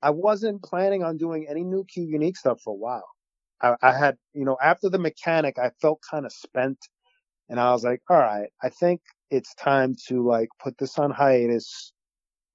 I 0.02 0.12
wasn't 0.12 0.64
planning 0.64 1.04
on 1.04 1.18
doing 1.18 1.48
any 1.50 1.64
new 1.64 1.86
Q 1.86 2.04
unique 2.04 2.38
stuff 2.38 2.62
for 2.62 2.72
a 2.72 2.78
while. 2.78 3.08
I, 3.62 3.76
I 3.82 3.98
had, 3.98 4.18
you 4.34 4.46
know, 4.46 4.58
after 4.62 4.90
the 4.90 5.00
mechanic, 5.00 5.58
I 5.58 5.72
felt 5.82 6.02
kind 6.10 6.26
of 6.26 6.32
spent 6.32 6.78
and 7.50 7.60
I 7.60 7.72
was 7.72 7.84
like, 7.84 8.02
all 8.10 8.18
right, 8.18 8.50
I 8.62 8.70
think 8.70 9.02
it's 9.30 9.54
time 9.56 9.96
to 10.08 10.26
like 10.28 10.50
put 10.62 10.78
this 10.78 10.98
on 10.98 11.12
hiatus 11.12 11.94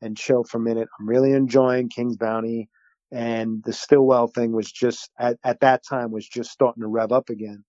and 0.02 0.16
chill 0.16 0.44
for 0.44 0.58
a 0.58 0.60
minute. 0.60 0.88
I'm 0.98 1.08
really 1.08 1.32
enjoying 1.32 1.88
King's 1.88 2.16
Bounty 2.16 2.68
and 3.12 3.62
the 3.64 3.72
Stillwell 3.72 4.28
thing 4.28 4.52
was 4.52 4.70
just 4.70 5.10
at, 5.18 5.38
at 5.44 5.60
that 5.60 5.82
time 5.88 6.10
was 6.10 6.28
just 6.28 6.50
starting 6.50 6.82
to 6.82 6.88
rev 6.88 7.12
up 7.12 7.28
again. 7.28 7.64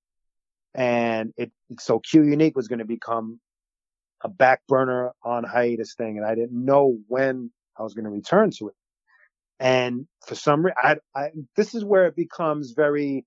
And 0.73 1.33
it, 1.37 1.51
so 1.79 1.99
Q 1.99 2.23
unique 2.23 2.55
was 2.55 2.67
going 2.67 2.79
to 2.79 2.85
become 2.85 3.39
a 4.23 4.29
back 4.29 4.61
burner 4.67 5.11
on 5.23 5.43
hiatus 5.43 5.95
thing. 5.95 6.17
And 6.17 6.25
I 6.25 6.35
didn't 6.35 6.63
know 6.65 6.97
when 7.07 7.51
I 7.77 7.83
was 7.83 7.93
going 7.93 8.05
to 8.05 8.11
return 8.11 8.51
to 8.59 8.69
it. 8.69 8.75
And 9.61 10.07
for 10.25 10.33
some 10.33 10.65
reason, 10.65 10.75
I, 10.81 10.95
I, 11.15 11.29
this 11.55 11.75
is 11.75 11.85
where 11.85 12.07
it 12.07 12.15
becomes 12.15 12.71
very, 12.75 13.25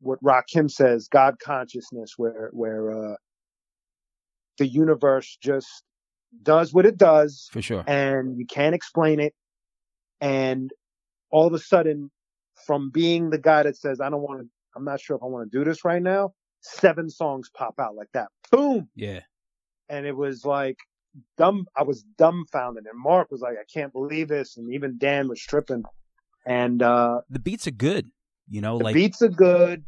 what 0.00 0.18
Rakim 0.24 0.70
says, 0.70 1.08
God 1.08 1.34
consciousness, 1.38 2.14
where, 2.16 2.48
where, 2.52 3.12
uh, 3.12 3.16
the 4.56 4.66
universe 4.66 5.36
just 5.42 5.68
does 6.42 6.72
what 6.72 6.86
it 6.86 6.96
does 6.96 7.48
For 7.52 7.60
sure. 7.60 7.84
and 7.86 8.38
you 8.38 8.46
can't 8.46 8.74
explain 8.74 9.20
it. 9.20 9.34
And 10.22 10.70
all 11.30 11.46
of 11.46 11.52
a 11.52 11.58
sudden, 11.58 12.10
from 12.66 12.90
being 12.90 13.28
the 13.28 13.38
guy 13.38 13.64
that 13.64 13.76
says, 13.76 14.00
I 14.00 14.08
don't 14.08 14.22
want 14.22 14.40
to, 14.40 14.48
I'm 14.74 14.84
not 14.84 15.00
sure 15.02 15.16
if 15.16 15.22
I 15.22 15.26
want 15.26 15.52
to 15.52 15.58
do 15.58 15.64
this 15.64 15.84
right 15.84 16.02
now, 16.02 16.32
seven 16.62 17.10
songs 17.10 17.50
pop 17.54 17.74
out 17.78 17.94
like 17.94 18.08
that. 18.14 18.28
Boom. 18.50 18.88
Yeah. 18.94 19.20
And 19.90 20.06
it 20.06 20.16
was 20.16 20.46
like, 20.46 20.78
dumb, 21.36 21.66
I 21.76 21.82
was 21.82 22.02
dumbfounded. 22.18 22.86
And 22.86 23.00
Mark 23.00 23.30
was 23.30 23.40
like, 23.40 23.56
I 23.60 23.64
can't 23.72 23.92
believe 23.92 24.28
this. 24.28 24.56
And 24.56 24.72
even 24.72 24.98
Dan 24.98 25.28
was 25.28 25.40
tripping. 25.40 25.84
And, 26.46 26.82
uh, 26.82 27.22
The 27.30 27.38
beats 27.38 27.66
are 27.66 27.72
good. 27.72 28.08
You 28.48 28.60
know, 28.60 28.78
the 28.78 28.84
like 28.84 28.94
beats 28.94 29.22
are 29.22 29.28
good. 29.28 29.84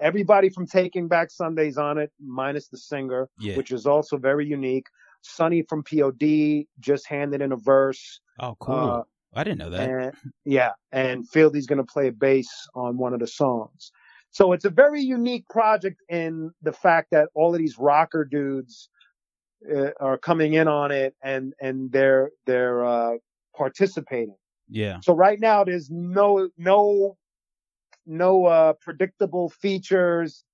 Everybody 0.00 0.48
from 0.48 0.66
Taking 0.66 1.08
Back 1.08 1.30
Sundays 1.30 1.78
on 1.78 1.98
it, 1.98 2.10
minus 2.20 2.68
the 2.68 2.78
singer, 2.78 3.28
yeah. 3.38 3.56
which 3.56 3.70
is 3.70 3.86
also 3.86 4.16
very 4.16 4.46
unique. 4.46 4.86
Sonny 5.22 5.62
from 5.62 5.82
POD 5.82 6.64
just 6.80 7.06
handed 7.06 7.40
in 7.40 7.52
a 7.52 7.56
verse. 7.56 8.20
oh, 8.40 8.56
cool. 8.60 8.74
Uh, 8.74 9.02
I 9.34 9.44
didn't 9.44 9.58
know 9.58 9.70
that. 9.70 9.88
and 9.88 10.12
yeah, 10.44 10.70
and 10.92 11.28
Fieldy's 11.28 11.66
going 11.66 11.84
to 11.84 11.92
play 11.92 12.10
bass 12.10 12.48
on 12.74 12.98
one 12.98 13.14
of 13.14 13.20
the 13.20 13.26
songs. 13.26 13.90
So 14.30 14.52
it's 14.52 14.64
a 14.64 14.70
very 14.70 15.00
unique 15.00 15.48
project 15.48 16.00
in 16.08 16.50
the 16.62 16.72
fact 16.72 17.08
that 17.12 17.28
all 17.34 17.52
of 17.54 17.58
these 17.58 17.78
rocker 17.78 18.24
dudes 18.24 18.88
uh, 19.72 19.90
are 20.00 20.18
coming 20.18 20.54
in 20.54 20.68
on 20.68 20.90
it 20.90 21.14
and 21.22 21.54
and 21.60 21.90
they're 21.92 22.30
they're 22.46 22.84
uh, 22.84 23.12
participating. 23.56 24.36
yeah. 24.68 24.98
So 25.02 25.14
right 25.14 25.38
now 25.38 25.64
there's 25.64 25.90
no 25.90 26.48
no 26.56 27.16
no 28.06 28.46
uh, 28.46 28.72
predictable 28.80 29.50
features. 29.50 30.44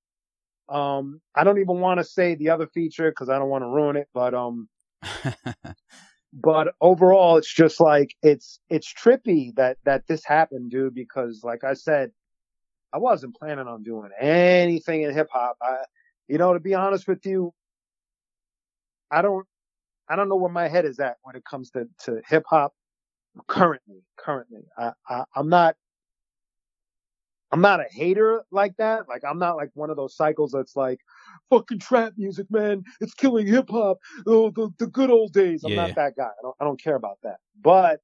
Um, 0.69 1.21
I 1.35 1.45
don't 1.45 1.59
even 1.59 1.81
want 1.81 1.99
to 1.99 2.05
say 2.05 2.37
the 2.37 2.51
other 2.51 2.69
feature 2.69 3.11
because 3.11 3.29
I 3.29 3.39
don't 3.39 3.49
want 3.49 3.63
to 3.63 3.69
ruin 3.69 3.97
it, 3.97 4.09
but 4.15 4.35
um, 4.35 4.69
but 6.33 6.75
overall, 6.81 7.37
it's 7.39 7.53
just 7.53 7.81
like 7.81 8.15
it's 8.23 8.61
it's 8.69 8.93
trippy 8.93 9.55
that 9.57 9.79
that 9.85 10.07
this 10.07 10.25
happened, 10.25 10.71
dude. 10.71 10.95
Because 10.95 11.41
like 11.43 11.65
I 11.65 11.75
said, 11.75 12.13
I 12.93 12.99
wasn't 12.99 13.37
planning 13.37 13.67
on 13.67 13.83
doing 13.83 14.11
anything 14.21 15.03
in 15.03 15.13
hip 15.13 15.29
hop. 15.33 15.57
I, 15.61 15.79
you 16.29 16.39
know, 16.39 16.53
to 16.53 16.61
be 16.61 16.75
honest 16.75 17.09
with 17.09 17.27
you, 17.27 17.53
I 19.11 19.23
don't 19.23 19.47
I 20.09 20.17
don't 20.17 20.29
know 20.29 20.37
where 20.37 20.51
my 20.51 20.69
head 20.69 20.85
is 20.85 20.99
at 21.01 21.17
when 21.23 21.37
it 21.37 21.45
comes 21.45 21.71
to 21.73 21.87
to 22.05 22.21
hip 22.29 22.45
hop 22.49 22.73
currently. 23.49 24.03
Currently, 24.19 24.63
I, 24.79 24.93
I 25.09 25.25
I'm 25.37 25.49
not 25.49 25.77
I'm 27.53 27.61
not 27.61 27.81
a 27.81 27.87
hater 27.91 28.45
like 28.53 28.77
that. 28.77 29.09
Like 29.09 29.23
I'm 29.29 29.39
not 29.39 29.57
like 29.57 29.71
one 29.75 29.91
of 29.91 29.97
those 29.97 30.17
cycles 30.17 30.53
that's 30.53 30.77
like 30.77 31.01
fucking 31.51 31.81
trap 31.81 32.13
music, 32.17 32.47
man. 32.51 32.85
It's 33.01 33.15
killing 33.15 33.47
hip 33.47 33.69
hop. 33.71 33.99
Oh, 34.27 34.51
the, 34.51 34.71
the 34.79 34.87
good 34.87 35.11
old 35.11 35.33
days. 35.33 35.65
I'm 35.65 35.73
Yeah. 35.73 35.87
not 35.87 35.97
that 35.97 36.17
guy. 36.17 36.29
I 36.29 36.43
don't 36.43 36.57
I 36.61 36.65
don't 36.65 36.81
care 36.83 36.95
about 36.97 37.19
that. 37.25 37.39
But 37.61 38.01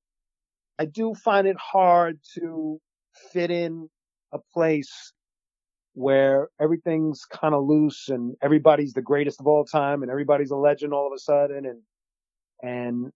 I 0.79 0.87
do 0.87 1.15
find 1.15 1.47
it 1.47 1.57
hard 1.57 2.19
to 2.35 2.81
fit 3.33 3.51
in 3.51 3.89
a 4.33 4.39
place 4.53 5.13
where 5.97 6.49
everything's 6.61 7.25
kind 7.25 7.55
of 7.55 7.65
loose 7.65 8.11
and 8.11 8.37
everybody's 8.43 8.93
the 8.93 9.01
greatest 9.01 9.41
of 9.41 9.47
all 9.47 9.65
time 9.65 10.03
and 10.03 10.11
everybody's 10.11 10.51
a 10.51 10.57
legend 10.57 10.93
all 10.93 11.07
of 11.07 11.13
a 11.15 11.19
sudden 11.19 11.65
and 11.65 11.81
and 12.63 13.11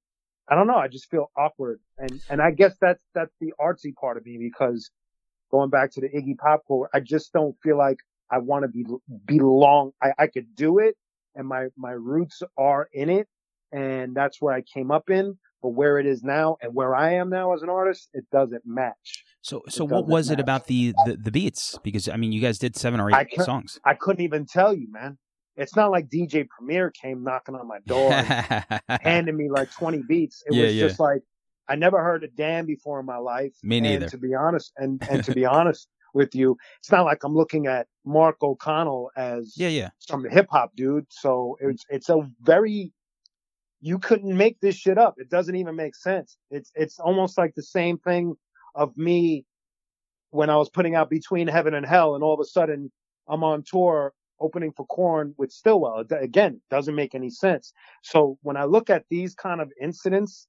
I 0.48 0.54
don't 0.54 0.66
know. 0.66 0.76
I 0.76 0.88
just 0.88 1.10
feel 1.10 1.30
awkward 1.36 1.78
and 1.98 2.22
and 2.30 2.40
I 2.40 2.52
guess 2.52 2.74
that's 2.80 3.02
that's 3.14 3.34
the 3.38 3.52
artsy 3.60 3.94
part 3.94 4.16
of 4.16 4.24
me 4.24 4.38
because 4.40 4.90
going 5.50 5.68
back 5.68 5.90
to 5.92 6.00
the 6.00 6.08
Iggy 6.08 6.38
Pop 6.38 6.64
quote, 6.64 6.88
I 6.94 7.00
just 7.00 7.34
don't 7.34 7.54
feel 7.62 7.76
like 7.76 7.98
I 8.30 8.38
want 8.38 8.62
to 8.64 8.68
be 8.68 8.86
belong. 9.26 9.92
I, 10.02 10.12
I 10.18 10.26
could 10.28 10.54
do 10.54 10.78
it, 10.78 10.96
and 11.34 11.46
my 11.46 11.66
my 11.76 11.92
roots 11.92 12.42
are 12.56 12.88
in 12.94 13.10
it, 13.10 13.28
and 13.72 14.14
that's 14.14 14.40
where 14.40 14.54
I 14.54 14.62
came 14.62 14.90
up 14.90 15.10
in. 15.10 15.38
But 15.62 15.70
where 15.70 15.98
it 15.98 16.06
is 16.06 16.22
now 16.22 16.56
and 16.62 16.74
where 16.74 16.94
I 16.94 17.16
am 17.16 17.28
now 17.28 17.52
as 17.52 17.60
an 17.60 17.68
artist, 17.68 18.08
it 18.14 18.24
doesn't 18.32 18.62
match. 18.64 19.26
So 19.42 19.62
so 19.68 19.85
what 19.85 20.07
was 20.07 20.31
it 20.31 20.38
about 20.40 20.66
the, 20.66 20.92
the 21.07 21.16
the 21.16 21.31
beats? 21.31 21.79
Because 21.83 22.09
I 22.09 22.16
mean, 22.16 22.33
you 22.33 22.40
guys 22.40 22.59
did 22.59 22.76
seven 22.76 23.00
or 23.00 23.11
eight 23.11 23.31
can't- 23.31 23.44
songs. 23.46 23.81
I 23.85 23.94
couldn't 23.94 24.22
even 24.22 24.46
tell 24.46 24.74
you, 24.74 24.90
man. 24.90 25.18
It's 25.57 25.76
not 25.76 25.90
like 25.90 26.09
DJ 26.09 26.46
Premier 26.48 26.90
came 26.90 27.22
knocking 27.22 27.55
on 27.55 27.66
my 27.68 27.81
door 27.87 28.11
handing 29.03 29.37
me 29.37 29.50
like 29.50 29.70
20 29.72 30.03
beats. 30.09 30.42
It 30.46 30.55
Yeah, 30.55 30.64
was 30.66 30.74
yeah. 30.76 30.87
just 30.87 31.00
like 31.00 31.22
I 31.68 31.76
never 31.76 32.03
heard 32.03 32.24
a 32.24 32.29
damn 32.29 32.66
before 32.66 33.00
in 33.00 33.07
my 33.07 33.18
life. 33.18 33.53
Me 33.62 33.79
And 33.79 33.85
neither. 33.87 34.09
to 34.09 34.18
be 34.18 34.35
honest, 34.35 34.72
and 34.76 35.03
and 35.11 35.22
to 35.24 35.33
be 35.35 35.44
honest 35.44 35.88
with 36.14 36.35
you, 36.35 36.57
it's 36.81 36.90
not 36.90 37.05
like 37.05 37.24
I'm 37.24 37.35
looking 37.35 37.66
at 37.66 37.87
Mark 38.05 38.37
O'Connell 38.42 39.11
as 39.16 39.55
yeah, 39.57 39.68
yeah. 39.68 39.90
some 39.98 40.24
hip 40.29 40.48
hop 40.50 40.72
dude. 40.76 41.07
So 41.11 41.57
mm. 41.62 41.70
it's 41.70 41.85
it's 41.88 42.09
a 42.09 42.29
very 42.42 42.92
you 43.81 43.98
couldn't 43.98 44.37
make 44.37 44.61
this 44.61 44.76
shit 44.76 44.98
up. 44.98 45.14
It 45.18 45.31
doesn't 45.31 45.57
even 45.57 45.76
make 45.76 45.94
sense. 45.94 46.37
It's 46.50 46.70
it's 46.74 46.98
almost 46.98 47.37
like 47.38 47.55
the 47.55 47.62
same 47.62 47.98
thing 47.98 48.35
of 48.74 48.96
me 48.96 49.44
when 50.30 50.50
I 50.50 50.56
was 50.56 50.70
putting 50.70 50.94
out 50.94 51.11
Between 51.11 51.48
Heaven 51.48 51.74
and 51.74 51.85
Hell, 51.85 52.14
and 52.14 52.24
all 52.24 52.35
of 52.35 52.40
a 52.40 52.44
sudden 52.44 52.90
I'm 53.28 53.44
on 53.44 53.62
tour 53.62 54.12
opening 54.40 54.72
for 54.72 54.87
Korn 54.87 55.35
with 55.37 55.52
Stillwell. 55.52 56.04
Again, 56.11 56.61
doesn't 56.70 56.94
make 56.94 57.14
any 57.14 57.30
sense. 57.30 57.72
So 58.02 58.38
when 58.42 58.56
I 58.56 58.64
look 58.64 58.90
at 58.90 59.04
these 59.11 59.35
kind 59.35 59.61
of 59.61 59.70
incidents, 59.80 60.46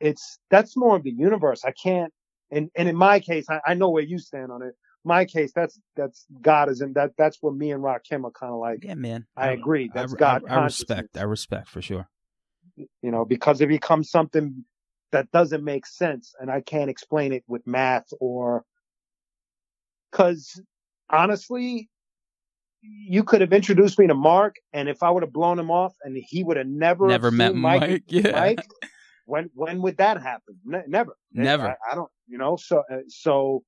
it's 0.00 0.38
that's 0.50 0.76
more 0.76 0.96
of 0.96 1.02
the 1.02 1.10
universe. 1.10 1.64
I 1.64 1.72
can't. 1.72 2.12
And 2.50 2.70
and 2.76 2.88
in 2.88 2.96
my 2.96 3.20
case, 3.20 3.46
I, 3.50 3.60
I 3.66 3.74
know 3.74 3.90
where 3.90 4.02
you 4.02 4.18
stand 4.18 4.50
on 4.50 4.62
it. 4.62 4.74
My 5.04 5.24
case, 5.24 5.52
that's 5.54 5.78
that's 5.96 6.26
God 6.40 6.70
is 6.70 6.80
in 6.80 6.92
that. 6.94 7.12
That's 7.18 7.38
where 7.40 7.52
me 7.52 7.72
and 7.72 7.82
Rakim 7.82 8.24
are 8.24 8.30
kind 8.30 8.52
of 8.52 8.60
like. 8.60 8.84
Yeah, 8.84 8.94
man. 8.94 9.26
I 9.36 9.50
agree. 9.50 9.90
That's 9.92 10.14
I, 10.14 10.16
God 10.16 10.42
I, 10.48 10.54
I 10.54 10.64
respect. 10.64 11.16
I 11.16 11.22
respect 11.22 11.68
for 11.68 11.82
sure. 11.82 12.08
you 13.02 13.10
know, 13.10 13.24
because 13.24 13.60
it 13.60 13.68
becomes 13.68 14.10
something 14.10 14.64
that 15.12 15.30
doesn't 15.32 15.64
make 15.64 15.86
sense 15.86 16.34
and 16.40 16.50
I 16.50 16.60
can't 16.60 16.90
explain 16.90 17.32
it 17.32 17.44
with 17.46 17.66
math 17.66 18.08
or 18.20 18.64
cause 20.12 20.60
honestly, 21.10 21.88
you 22.82 23.24
could 23.24 23.40
have 23.40 23.52
introduced 23.52 23.98
me 23.98 24.06
to 24.06 24.14
Mark 24.14 24.56
and 24.72 24.88
if 24.88 25.02
I 25.02 25.10
would 25.10 25.22
have 25.22 25.32
blown 25.32 25.58
him 25.58 25.70
off 25.70 25.94
and 26.04 26.16
he 26.16 26.44
would 26.44 26.56
have 26.56 26.66
never, 26.66 27.06
Never 27.08 27.30
met 27.30 27.52
seen 27.52 27.60
Mike. 27.60 28.02
Yeah. 28.08 28.30
Mike, 28.32 28.66
when, 29.26 29.50
when 29.54 29.82
would 29.82 29.96
that 29.98 30.20
happen? 30.22 30.58
Ne- 30.64 30.84
never, 30.86 31.16
Never. 31.32 31.68
I, 31.68 31.92
I 31.92 31.94
don't, 31.94 32.10
you 32.26 32.38
know, 32.38 32.56
so, 32.56 32.82
uh, 32.92 32.98
so 33.08 33.62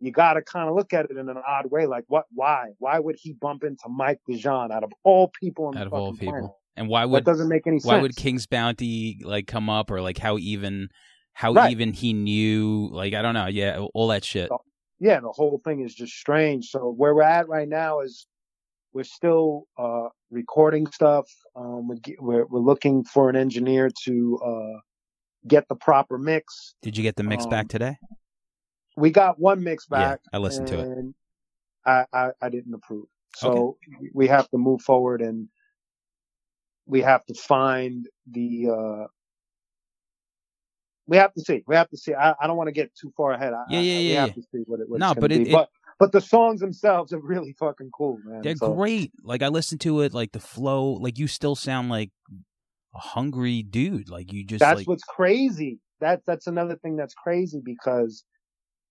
you 0.00 0.10
got 0.12 0.34
to 0.34 0.42
kind 0.42 0.68
of 0.68 0.74
look 0.74 0.92
at 0.92 1.06
it 1.10 1.16
in 1.16 1.28
an 1.28 1.36
odd 1.46 1.70
way. 1.70 1.86
Like 1.86 2.04
what, 2.08 2.26
why, 2.32 2.70
why 2.78 2.98
would 2.98 3.16
he 3.20 3.32
bump 3.32 3.64
into 3.64 3.88
Mike 3.88 4.20
DeJean 4.28 4.70
out 4.70 4.82
of 4.84 4.92
all 5.04 5.30
people 5.40 5.66
on 5.66 5.76
Out 5.76 5.80
the 5.80 5.86
of 5.86 5.92
all 5.92 6.12
people. 6.12 6.32
planet? 6.32 6.50
And 6.76 6.88
why 6.88 7.04
would 7.04 7.24
that 7.24 7.30
doesn't 7.30 7.48
make 7.48 7.66
any 7.66 7.78
sense. 7.78 7.86
why 7.86 8.00
would 8.00 8.16
King's 8.16 8.46
Bounty 8.46 9.18
like 9.24 9.46
come 9.46 9.68
up 9.68 9.90
or 9.90 10.00
like 10.00 10.18
how 10.18 10.38
even 10.38 10.88
how 11.32 11.52
Right. 11.52 11.70
even 11.70 11.92
he 11.92 12.12
knew 12.12 12.88
like 12.92 13.14
I 13.14 13.22
don't 13.22 13.34
know. 13.34 13.46
Yeah, 13.46 13.80
all 13.94 14.08
that 14.08 14.24
shit. 14.24 14.50
yeah, 14.98 15.20
the 15.20 15.32
whole 15.32 15.58
thing 15.64 15.80
is 15.80 15.94
just 15.94 16.12
strange. 16.14 16.68
So 16.70 16.92
where 16.96 17.14
we're 17.14 17.22
at 17.22 17.48
right 17.48 17.68
now 17.68 18.00
is 18.00 18.26
we're 18.92 19.04
still 19.04 19.66
uh, 19.78 20.08
recording 20.30 20.86
stuff. 20.90 21.26
Um, 21.54 21.88
we 21.88 21.98
get- 22.00 22.20
we're 22.22 22.46
we're 22.46 22.60
looking 22.60 23.04
for 23.04 23.28
an 23.30 23.36
engineer 23.36 23.90
to 24.04 24.38
uh, 24.44 24.78
get 25.46 25.68
the 25.68 25.76
proper 25.76 26.18
mix. 26.18 26.74
Did 26.82 26.96
you 26.96 27.02
get 27.02 27.16
the 27.16 27.22
mix 27.22 27.44
Um, 27.44 27.50
back 27.50 27.68
today? 27.68 27.96
We 28.96 29.10
got 29.10 29.38
one 29.38 29.62
mix 29.62 29.86
Yeah, 29.90 29.98
back. 29.98 30.20
I 30.32 30.38
listened 30.38 30.68
to 30.68 30.80
it. 30.80 30.86
and 30.88 31.14
I, 31.86 32.04
I 32.12 32.30
I 32.42 32.48
didn't 32.48 32.74
approve. 32.74 33.06
So 33.36 33.76
we 34.12 34.26
have 34.28 34.48
to 34.50 34.58
move 34.58 34.82
forward 34.82 35.22
and 35.22 35.48
we 36.90 37.00
have 37.02 37.24
to 37.26 37.34
find 37.34 38.06
the. 38.30 38.68
Uh, 38.68 39.06
we 41.06 41.16
have 41.16 41.32
to 41.34 41.40
see. 41.40 41.62
We 41.66 41.74
have 41.74 41.88
to 41.90 41.96
see. 41.96 42.14
I, 42.14 42.34
I 42.40 42.46
don't 42.46 42.56
want 42.56 42.68
to 42.68 42.72
get 42.72 42.94
too 42.94 43.12
far 43.16 43.32
ahead. 43.32 43.52
I, 43.52 43.64
Yeah, 43.68 43.78
I- 43.78 43.82
yeah, 43.82 43.98
We 43.98 44.12
yeah, 44.12 44.20
have 44.20 44.28
yeah. 44.28 44.34
to 44.34 44.42
see 44.52 44.62
what 44.66 44.80
it. 44.80 44.88
What 44.88 45.00
No, 45.00 45.14
but 45.14 45.32
it- 45.32 45.44
be. 45.44 45.50
it- 45.50 45.52
but 45.52 45.68
but 45.98 46.12
the 46.12 46.20
songs 46.20 46.60
themselves 46.60 47.12
are 47.12 47.20
really 47.20 47.52
fucking 47.58 47.90
cool, 47.94 48.18
man. 48.24 48.40
They're 48.42 48.56
So- 48.56 48.74
great. 48.74 49.12
Like 49.22 49.42
I 49.42 49.48
listened 49.48 49.80
to 49.82 50.00
it, 50.02 50.14
like 50.14 50.32
the 50.32 50.40
flow, 50.40 50.92
like 50.92 51.18
you 51.18 51.26
still 51.26 51.54
sound 51.54 51.88
like 51.90 52.10
a 52.94 52.98
hungry 52.98 53.62
dude. 53.62 54.08
Like 54.08 54.32
you 54.32 54.44
just 54.44 54.60
That's 54.60 54.78
like 54.78 54.88
what's 54.88 55.04
crazy. 55.04 55.78
That 56.00 56.22
that's 56.26 56.46
another 56.46 56.76
thing 56.76 56.96
that's 56.96 57.14
crazy 57.14 57.60
because 57.62 58.24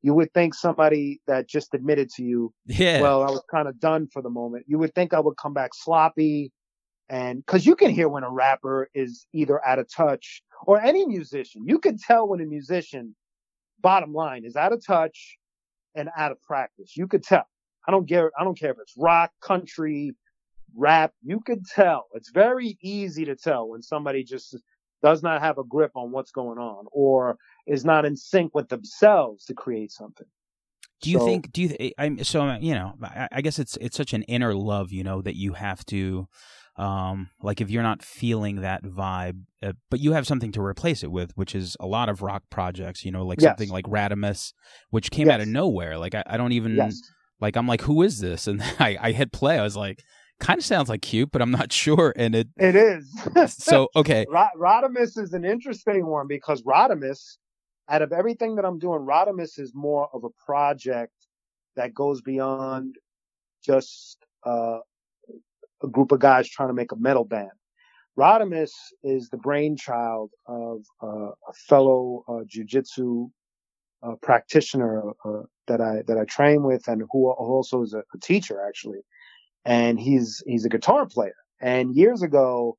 you 0.02 0.14
would 0.14 0.32
think 0.34 0.54
somebody 0.54 1.20
that 1.28 1.50
just 1.50 1.74
admitted 1.74 2.10
to 2.12 2.24
you, 2.24 2.54
yeah. 2.66 3.02
well, 3.02 3.22
I 3.24 3.32
was 3.32 3.44
kind 3.52 3.68
of 3.68 3.80
done 3.80 4.08
for 4.14 4.22
the 4.22 4.30
moment. 4.30 4.66
You 4.68 4.78
would 4.80 4.94
think 4.96 5.14
I 5.14 5.20
would 5.20 5.36
come 5.38 5.54
back 5.54 5.72
sloppy, 5.74 6.52
and 7.10 7.44
because 7.44 7.66
you 7.66 7.76
can 7.76 7.90
hear 7.90 8.08
when 8.08 8.24
a 8.24 8.30
rapper 8.30 8.90
is 8.94 9.26
either 9.34 9.66
out 9.66 9.80
of 9.80 9.92
touch 9.92 10.44
or 10.66 10.80
any 10.80 11.06
musician, 11.06 11.64
you 11.66 11.80
can 11.80 11.98
tell 11.98 12.28
when 12.28 12.40
a 12.40 12.46
musician, 12.46 13.16
bottom 13.82 14.14
line, 14.14 14.46
is 14.46 14.56
out 14.56 14.74
of 14.74 14.86
touch 14.86 15.38
and 15.96 16.10
out 16.16 16.32
of 16.32 16.42
practice. 16.44 16.96
You 16.96 17.08
could 17.08 17.24
tell. 17.24 17.48
I 17.88 17.92
don't 17.92 18.08
care. 18.08 18.32
I 18.40 18.44
don't 18.44 18.58
care 18.58 18.72
if 18.72 18.78
it's 18.80 18.94
rock, 18.96 19.32
country, 19.42 20.14
rap. 20.76 21.14
You 21.24 21.40
could 21.40 21.66
tell. 21.66 22.08
It's 22.14 22.30
very 22.30 22.78
easy 22.82 23.26
to 23.26 23.36
tell 23.36 23.68
when 23.68 23.82
somebody 23.82 24.24
just 24.24 24.56
does 25.02 25.24
not 25.24 25.42
have 25.42 25.58
a 25.58 25.64
grip 25.64 25.92
on 25.96 26.12
what's 26.12 26.32
going 26.32 26.60
on 26.60 26.86
or 26.92 27.38
is 27.66 27.86
not 27.86 28.06
in 28.06 28.16
sync 28.16 28.54
with 28.54 28.70
themselves 28.70 29.46
to 29.46 29.54
create 29.56 29.92
something. 29.92 30.28
do 31.02 31.10
you 31.10 31.18
so- 31.18 31.26
think? 31.26 31.52
Do 31.52 31.64
you? 31.64 31.92
I'm 31.98 32.24
so 32.24 32.56
you 32.60 32.76
know. 32.76 32.94
I, 33.02 33.28
I 33.32 33.42
guess 33.42 33.58
it's 33.58 33.78
it's 33.82 33.98
such 33.98 34.14
an 34.14 34.22
inner 34.24 34.54
love, 34.54 34.92
you 34.92 35.04
know, 35.04 35.24
that 35.24 35.36
you 35.36 35.54
have 35.54 35.84
to. 35.88 36.28
Um, 36.80 37.30
like 37.42 37.60
if 37.60 37.70
you're 37.70 37.84
not 37.84 38.02
feeling 38.02 38.62
that 38.62 38.84
vibe, 38.84 39.42
uh, 39.62 39.74
but 39.90 40.00
you 40.00 40.14
have 40.14 40.26
something 40.26 40.52
to 40.54 40.62
replace 40.62 41.04
it 41.04 41.12
with, 41.12 41.32
which 41.36 41.54
is 41.54 41.76
a 41.80 41.86
lot 41.86 42.08
of 42.08 42.22
rock 42.22 42.44
projects, 42.50 43.04
you 43.04 43.12
know, 43.12 43.26
like 43.26 43.42
Yes. 43.42 43.50
something 43.50 43.70
like 43.70 43.86
Rodimus, 43.86 44.54
which 44.90 45.12
came 45.12 45.30
out 45.30 45.42
of 45.42 45.48
nowhere. 45.50 45.98
Like 45.98 46.16
I, 46.16 46.24
I 46.26 46.38
don't 46.38 46.54
even 46.54 46.76
Yes. 46.78 47.02
like 47.42 47.58
I'm 47.58 47.68
like, 47.68 47.82
who 47.82 48.02
is 48.02 48.20
this? 48.20 48.48
And 48.52 48.62
I, 48.80 48.98
I 49.00 49.12
hit 49.12 49.34
play. 49.34 49.60
I 49.60 49.64
was 49.64 49.76
like, 49.76 50.02
kind 50.40 50.58
of 50.58 50.64
sounds 50.64 50.88
like 50.88 51.02
Q, 51.02 51.28
but 51.28 51.42
I'm 51.42 51.52
not 51.52 51.74
sure. 51.84 52.14
And 52.16 52.34
it 52.34 52.48
It 52.58 52.76
is. 52.78 53.14
so 53.48 53.90
okay, 53.98 54.26
Ro- 54.30 54.48
Rodimus 54.58 55.18
is 55.18 55.34
an 55.34 55.44
interesting 55.44 56.06
one 56.06 56.28
because 56.28 56.62
Rodimus, 56.64 57.38
out 57.90 58.02
of 58.02 58.14
everything 58.14 58.56
that 58.56 58.64
I'm 58.64 58.80
doing, 58.80 59.02
Rodimus 59.02 59.60
is 59.60 59.74
more 59.76 60.08
of 60.14 60.24
a 60.24 60.30
project 60.46 61.12
that 61.76 61.94
goes 61.94 62.22
beyond 62.22 62.96
just 63.66 64.18
uh, 64.46 64.80
a 65.84 65.88
group 65.88 66.12
of 66.12 66.20
guys 66.20 66.50
trying 66.50 66.70
to 66.70 66.74
make 66.74 66.92
a 66.92 66.96
metal 66.96 67.26
band. 67.26 67.52
Rodimus 68.18 68.72
is 69.04 69.30
the 69.30 69.38
brainchild 69.38 70.32
of 70.46 70.84
uh, 71.02 71.30
a 71.30 71.54
fellow 71.68 72.24
uh, 72.28 72.44
jujitsu 72.44 73.30
uh, 74.04 74.16
practitioner 74.22 75.12
uh, 75.26 75.44
that 75.68 75.82
I 75.82 76.02
that 76.08 76.18
I 76.18 76.26
train 76.26 76.64
with, 76.64 76.88
and 76.88 77.04
who 77.12 77.30
also 77.30 77.82
is 77.84 77.94
a, 77.94 78.00
a 78.00 78.20
teacher 78.22 78.66
actually. 78.68 79.00
And 79.66 80.00
he's 80.00 80.44
he's 80.46 80.66
a 80.66 80.70
guitar 80.70 81.06
player. 81.06 81.36
And 81.62 81.94
years 81.96 82.22
ago, 82.22 82.78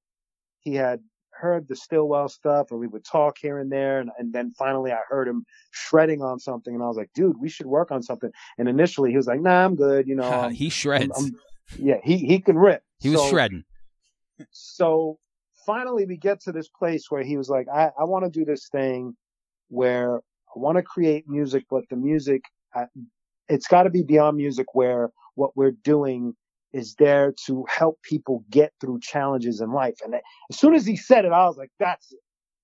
he 0.61 0.75
had 0.75 1.01
heard 1.33 1.69
the 1.69 1.77
Stillwell 1.77 2.29
stuff, 2.29 2.71
and 2.71 2.81
we 2.81 2.87
would 2.87 3.05
talk 3.05 3.37
here 3.41 3.59
and 3.59 3.71
there. 3.71 4.01
And, 4.01 4.11
and 4.19 4.33
then 4.33 4.53
finally, 4.59 4.93
I 4.93 4.99
heard 5.09 5.29
him 5.29 5.45
shredding 5.71 6.23
on 6.23 6.39
something, 6.39 6.75
and 6.75 6.83
I 6.83 6.87
was 6.87 6.97
like, 6.97 7.11
"Dude, 7.15 7.39
we 7.41 7.49
should 7.49 7.67
work 7.67 7.91
on 7.91 8.03
something." 8.03 8.31
And 8.59 8.69
initially, 8.69 9.11
he 9.11 9.17
was 9.17 9.27
like, 9.27 9.41
"Nah, 9.41 9.65
I'm 9.65 9.77
good," 9.77 10.07
you 10.07 10.17
know. 10.17 10.23
I'm- 10.31 10.53
he 10.55 10.69
shreds. 10.71 11.13
I'm- 11.17 11.35
Yeah, 11.79 11.99
he 12.03 12.19
he 12.19 12.41
can 12.41 12.57
rip. 12.59 12.83
He 13.01 13.11
was 13.11 13.21
So- 13.21 13.29
shredding. 13.31 13.65
so 14.51 15.19
finally 15.67 16.07
we 16.07 16.17
get 16.17 16.41
to 16.41 16.53
this 16.53 16.69
place 16.69 17.11
where 17.11 17.23
he 17.23 17.37
was 17.37 17.51
like 17.51 17.67
i, 17.69 17.91
I 17.99 18.05
want 18.05 18.25
to 18.25 18.31
do 18.31 18.45
this 18.45 18.69
thing 18.69 19.15
where 19.69 20.17
i 20.17 20.59
want 20.59 20.77
to 20.79 20.83
create 20.83 21.29
music 21.29 21.65
but 21.71 21.85
the 21.91 21.97
music 21.97 22.43
I, 22.75 22.87
it's 23.49 23.67
got 23.67 23.83
to 23.83 23.91
be 23.91 24.03
beyond 24.03 24.39
music 24.39 24.75
where 24.75 25.11
what 25.35 25.55
we're 25.57 25.73
doing 25.85 26.35
is 26.73 26.95
there 26.95 27.35
to 27.47 27.67
help 27.69 28.01
people 28.03 28.45
get 28.51 28.73
through 28.81 29.01
challenges 29.01 29.61
in 29.61 29.71
life 29.73 29.99
and 30.05 30.15
as 30.15 30.59
soon 30.59 30.75
as 30.75 30.87
he 30.87 30.97
said 30.97 31.27
it 31.27 31.33
i 31.33 31.45
was 31.47 31.59
like 31.59 31.71
that's 31.79 32.15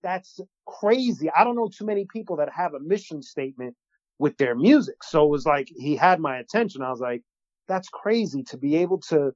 that's 0.02 0.40
crazy 0.66 1.28
i 1.38 1.44
don't 1.44 1.56
know 1.56 1.68
too 1.68 1.84
many 1.84 2.06
people 2.10 2.36
that 2.36 2.48
have 2.50 2.72
a 2.72 2.80
mission 2.80 3.20
statement 3.22 3.74
with 4.18 4.34
their 4.38 4.54
music 4.54 5.02
so 5.02 5.24
it 5.26 5.30
was 5.30 5.44
like 5.44 5.68
he 5.76 5.94
had 5.94 6.20
my 6.20 6.38
attention 6.38 6.80
i 6.80 6.88
was 6.90 7.00
like 7.00 7.22
that's 7.68 7.88
crazy 7.88 8.42
to 8.44 8.56
be 8.56 8.76
able 8.76 8.98
to 9.08 9.32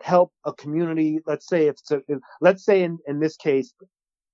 help 0.00 0.32
a 0.44 0.52
community. 0.52 1.20
Let's 1.26 1.46
say 1.46 1.66
it's 1.66 1.90
a, 1.90 2.00
let's 2.40 2.64
say 2.64 2.82
in, 2.82 2.98
in 3.06 3.20
this 3.20 3.36
case, 3.36 3.72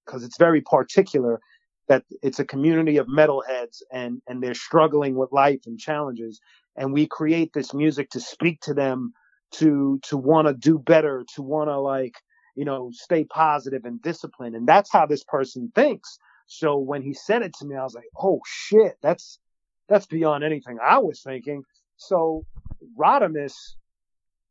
because 0.07 0.25
it's 0.25 0.39
very 0.39 0.61
particular, 0.61 1.41
that 1.89 2.05
it's 2.23 2.39
a 2.39 2.45
community 2.45 2.97
of 2.99 3.07
metalheads 3.09 3.83
and, 3.93 4.23
and 4.29 4.43
they're 4.43 4.55
struggling 4.55 5.17
with 5.17 5.33
life 5.33 5.61
and 5.67 5.79
challenges. 5.79 6.41
And 6.77 6.93
we 6.93 7.07
create 7.07 7.53
this 7.53 7.75
music 7.75 8.11
to 8.11 8.21
speak 8.21 8.61
to 8.63 8.75
them, 8.75 9.13
to, 9.53 9.99
to 10.05 10.17
want 10.17 10.47
to 10.47 10.55
do 10.55 10.79
better, 10.79 11.25
to 11.35 11.43
want 11.43 11.69
to 11.69 11.79
like, 11.79 12.15
you 12.55 12.65
know, 12.65 12.91
stay 12.93 13.25
positive 13.25 13.85
and 13.85 14.01
disciplined. 14.03 14.55
And 14.55 14.69
that's 14.69 14.93
how 14.93 15.07
this 15.07 15.25
person 15.25 15.73
thinks. 15.75 16.19
So 16.47 16.79
when 16.79 17.03
he 17.03 17.13
said 17.13 17.43
it 17.43 17.55
to 17.59 17.67
me, 17.67 17.77
I 17.77 17.83
was 17.83 17.95
like, 17.95 18.09
oh 18.17 18.41
shit, 18.47 18.97
that's, 19.03 19.39
that's 19.89 20.07
beyond 20.07 20.45
anything 20.45 20.79
I 20.85 20.99
was 20.99 21.23
thinking. 21.23 21.65
So 21.97 22.45
Rodimus, 22.99 23.55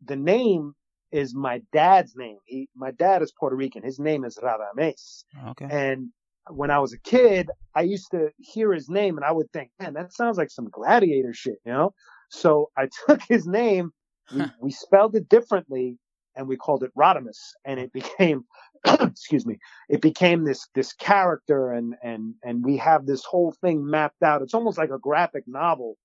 the 0.05 0.15
name 0.15 0.73
is 1.11 1.33
my 1.33 1.61
dad's 1.73 2.15
name. 2.15 2.37
He, 2.45 2.69
my 2.75 2.91
dad 2.91 3.21
is 3.21 3.31
Puerto 3.31 3.55
Rican. 3.55 3.83
His 3.83 3.99
name 3.99 4.23
is 4.23 4.37
Radames. 4.37 5.23
Okay. 5.49 5.67
And 5.69 6.09
when 6.49 6.71
I 6.71 6.79
was 6.79 6.93
a 6.93 6.99
kid, 6.99 7.49
I 7.75 7.81
used 7.81 8.11
to 8.11 8.29
hear 8.37 8.73
his 8.73 8.89
name 8.89 9.17
and 9.17 9.25
I 9.25 9.31
would 9.31 9.51
think, 9.51 9.71
man, 9.79 9.93
that 9.93 10.13
sounds 10.13 10.37
like 10.37 10.51
some 10.51 10.69
gladiator 10.69 11.33
shit, 11.33 11.57
you 11.65 11.71
know? 11.71 11.93
So 12.29 12.69
I 12.77 12.89
took 13.07 13.21
his 13.27 13.47
name, 13.47 13.91
we, 14.33 14.43
we 14.61 14.71
spelled 14.71 15.15
it 15.15 15.29
differently 15.29 15.97
and 16.35 16.47
we 16.47 16.57
called 16.57 16.83
it 16.83 16.91
Rodimus 16.97 17.39
and 17.65 17.79
it 17.79 17.91
became, 17.91 18.45
excuse 18.85 19.45
me, 19.45 19.57
it 19.89 20.01
became 20.01 20.45
this, 20.45 20.67
this 20.75 20.93
character 20.93 21.71
and, 21.71 21.95
and, 22.03 22.35
and 22.43 22.63
we 22.63 22.77
have 22.77 23.05
this 23.05 23.23
whole 23.25 23.53
thing 23.61 23.85
mapped 23.85 24.23
out. 24.23 24.41
It's 24.41 24.53
almost 24.53 24.77
like 24.77 24.91
a 24.91 24.99
graphic 24.99 25.43
novel 25.47 25.97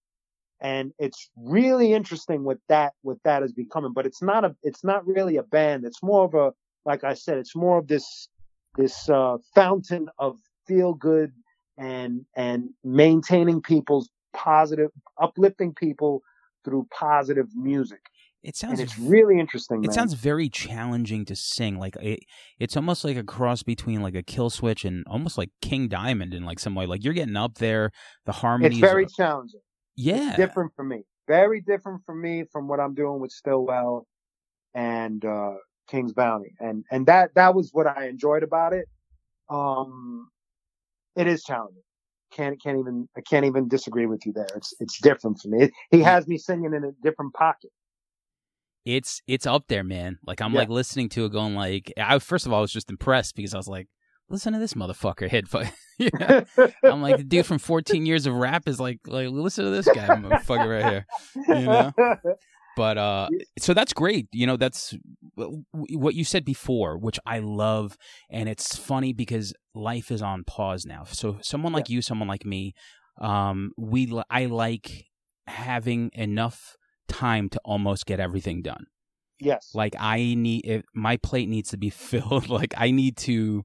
and 0.65 0.93
it's 0.99 1.29
really 1.37 1.93
interesting 1.93 2.43
what 2.43 2.59
that 2.69 2.95
what 3.03 3.19
that 3.25 3.43
is 3.45 3.53
becoming 3.53 3.93
but 3.95 4.07
it's 4.07 4.23
not 4.23 4.45
a 4.45 4.57
it's 4.63 4.83
not 4.83 5.07
really 5.07 5.37
a 5.37 5.43
band 5.45 5.85
it's 5.85 6.03
more 6.03 6.25
of 6.25 6.35
a 6.35 6.53
like 6.85 7.05
i 7.05 7.15
said 7.15 7.37
it's 7.39 7.55
more 7.55 7.79
of 7.79 7.87
this 7.87 8.29
this 8.77 9.09
uh 9.11 9.37
fountain 9.55 10.09
of 10.19 10.37
feel 10.67 10.95
good 10.95 11.31
and 11.79 12.25
and 12.35 12.71
maintaining 12.83 13.61
people's 13.61 14.09
positive 14.33 14.91
uplifting 15.21 15.73
people 15.75 16.23
through 16.65 16.87
positive 16.99 17.47
music 17.55 18.01
It 18.43 18.49
and 18.49 18.57
sounds 18.57 18.81
it's 18.81 18.99
really 18.99 19.39
interesting 19.39 19.79
It 19.85 19.89
man. 19.89 19.95
sounds 19.95 20.15
very 20.15 20.49
challenging 20.49 21.25
to 21.27 21.37
sing. 21.37 21.79
Like 21.79 21.95
it, 21.97 22.21
it's 22.59 22.77
almost 22.77 23.05
like 23.05 23.17
a 23.19 23.23
cross 23.25 23.63
between 23.63 24.01
like 24.07 24.15
a 24.15 24.23
Killswitch 24.23 24.85
and 24.89 25.05
almost 25.07 25.37
like 25.37 25.51
King 25.61 25.89
Diamond 25.89 26.33
in 26.35 26.43
like 26.45 26.59
some 26.59 26.75
way. 26.75 26.87
Like 26.87 27.05
you're 27.05 27.13
getting 27.21 27.37
up 27.37 27.55
there, 27.59 27.91
the 28.25 28.33
harmonies. 28.33 28.79
it's 28.79 28.91
very 28.93 29.05
are- 29.05 29.09
challenging 29.21 29.61
yeah. 29.97 30.29
It's 30.29 30.37
different 30.37 30.73
for 30.77 30.85
me. 30.85 31.03
Very 31.29 31.61
different 31.61 32.03
for 32.05 32.15
me 32.15 32.45
from 32.53 32.69
what 32.69 32.81
I'm 32.81 32.95
doing 32.95 33.21
with 33.21 33.33
Stillwell 33.33 34.07
and 34.75 35.25
uh 35.25 35.55
King's 35.89 36.13
Bounty. 36.13 36.55
And 36.61 36.85
and 36.91 37.07
that 37.07 37.35
that 37.35 37.55
was 37.55 37.71
what 37.73 37.87
I 37.87 38.09
enjoyed 38.09 38.43
about 38.43 38.73
it. 38.73 38.89
Um 39.49 40.29
it 41.17 41.27
is 41.27 41.45
challenging. 41.45 41.83
Can't 42.33 42.61
can't 42.63 42.79
even 42.79 43.09
I 43.17 43.21
can't 43.21 43.47
even 43.47 43.69
disagree 43.69 44.07
with 44.07 44.27
you 44.27 44.33
there. 44.33 44.47
It's 44.57 44.75
it's 44.81 45.01
different 45.01 45.41
for 45.41 45.49
me. 45.49 45.71
He 45.91 46.01
has 46.03 46.27
me 46.27 46.39
singing 46.39 46.75
in 46.75 46.85
a 46.85 46.93
different 47.03 47.35
pocket. 47.35 47.71
It's 48.85 49.23
it's 49.27 49.47
up 49.47 49.65
there, 49.69 49.85
man. 49.85 50.19
Like 50.27 50.43
I'm 50.43 50.53
Yeah. 50.53 50.61
like 50.61 50.69
listening 50.69 51.09
to 51.11 51.25
it, 51.25 51.33
going 51.33 51.55
like, 51.55 51.93
I 51.97 52.19
first 52.19 52.45
of 52.47 52.53
all 52.53 52.59
I 52.59 52.63
was 52.63 52.73
just 52.73 52.91
impressed 52.91 53.35
because 53.35 53.55
I 53.55 53.57
was 53.57 53.69
like, 53.69 53.89
listen 54.29 54.53
to 54.53 54.59
this 54.59 54.75
motherfucker 54.75 55.29
hit. 55.29 55.47
you 55.99 56.11
know? 56.19 56.45
I'm 56.85 57.03
like 57.03 57.19
the 57.19 57.25
dude 57.25 57.47
from 57.47 57.59
14 57.59 58.07
years 58.07 58.27
of 58.27 58.35
rap 58.35 58.69
is 58.69 58.81
like 58.81 59.01
like 59.07 59.29
listen 59.29 59.65
to 59.65 59.71
this 59.71 59.87
guy 59.87 60.09
motherfucker 60.09 60.83
right 60.83 60.93
here. 60.93 61.07
You 61.49 61.67
know? 61.67 61.93
But 62.77 62.99
uh 62.99 63.29
so 63.59 63.75
that's 63.75 63.93
great. 63.93 64.27
You 64.33 64.47
know, 64.47 64.57
that's 64.57 64.95
what 65.37 66.15
you 66.15 66.25
said 66.25 66.45
before, 66.45 66.99
which 66.99 67.19
I 67.27 67.39
love 67.39 67.97
and 68.31 68.49
it's 68.49 68.77
funny 68.77 69.13
because 69.13 69.55
life 69.75 70.11
is 70.11 70.23
on 70.23 70.45
pause 70.45 70.85
now. 70.85 71.05
So 71.05 71.39
someone 71.43 71.73
like 71.73 71.89
you, 71.89 72.03
someone 72.03 72.29
like 72.29 72.45
me, 72.45 72.75
um 73.21 73.71
we 73.79 74.13
I 74.31 74.47
like 74.47 75.05
having 75.47 76.11
enough 76.15 76.77
time 77.07 77.49
to 77.51 77.61
almost 77.65 78.07
get 78.07 78.19
everything 78.19 78.63
done. 78.63 78.87
yes. 79.39 79.71
Like 79.75 79.95
I 79.99 80.35
need 80.35 80.65
it, 80.65 80.85
my 80.95 81.17
plate 81.19 81.49
needs 81.49 81.71
to 81.71 81.77
be 81.77 81.91
filled. 82.09 82.49
Like 82.49 82.75
I 82.77 82.91
need 82.91 83.17
to 83.19 83.63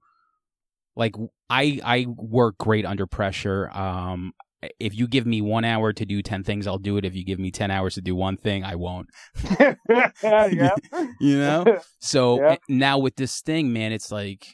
like 0.99 1.15
I 1.49 1.79
I 1.83 2.05
work 2.07 2.57
great 2.59 2.85
under 2.85 3.07
pressure. 3.07 3.69
Um 3.71 4.33
if 4.79 4.93
you 4.93 5.07
give 5.07 5.25
me 5.25 5.41
1 5.41 5.63
hour 5.63 5.93
to 5.93 6.05
do 6.05 6.21
10 6.21 6.43
things, 6.43 6.67
I'll 6.67 6.77
do 6.77 6.97
it. 6.97 7.05
If 7.05 7.15
you 7.15 7.23
give 7.23 7.39
me 7.39 7.49
10 7.49 7.71
hours 7.71 7.93
to 7.95 8.01
do 8.01 8.13
one 8.13 8.35
thing, 8.35 8.65
I 8.65 8.75
won't. 8.75 9.07
yeah. 9.59 10.75
You 11.21 11.37
know? 11.37 11.79
So 12.01 12.43
eh, 12.43 12.57
now 12.67 12.97
with 12.99 13.15
this 13.15 13.41
thing, 13.41 13.71
man, 13.71 13.91
it's 13.93 14.11
like 14.11 14.45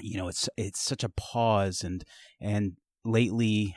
you 0.00 0.18
know, 0.18 0.28
it's 0.28 0.48
it's 0.56 0.80
such 0.80 1.02
a 1.02 1.08
pause 1.10 1.82
and 1.82 2.04
and 2.40 2.72
lately 3.04 3.74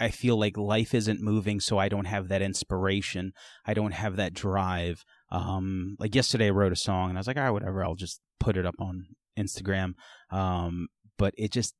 I 0.00 0.10
feel 0.10 0.38
like 0.38 0.56
life 0.56 0.94
isn't 0.94 1.20
moving 1.20 1.60
so 1.60 1.78
I 1.78 1.88
don't 1.88 2.06
have 2.06 2.28
that 2.28 2.42
inspiration. 2.42 3.32
I 3.64 3.74
don't 3.74 3.94
have 3.94 4.16
that 4.16 4.34
drive. 4.34 5.04
Um 5.30 5.96
like 6.00 6.14
yesterday 6.14 6.46
I 6.48 6.50
wrote 6.50 6.72
a 6.72 6.76
song 6.76 7.10
and 7.10 7.18
I 7.18 7.20
was 7.20 7.26
like, 7.28 7.36
"All 7.36 7.44
right, 7.44 7.50
whatever, 7.50 7.84
I'll 7.84 7.94
just 7.94 8.20
put 8.40 8.56
it 8.56 8.66
up 8.66 8.76
on 8.80 9.06
Instagram." 9.38 9.94
Um 10.30 10.88
but 11.18 11.34
it 11.36 11.50
just 11.50 11.74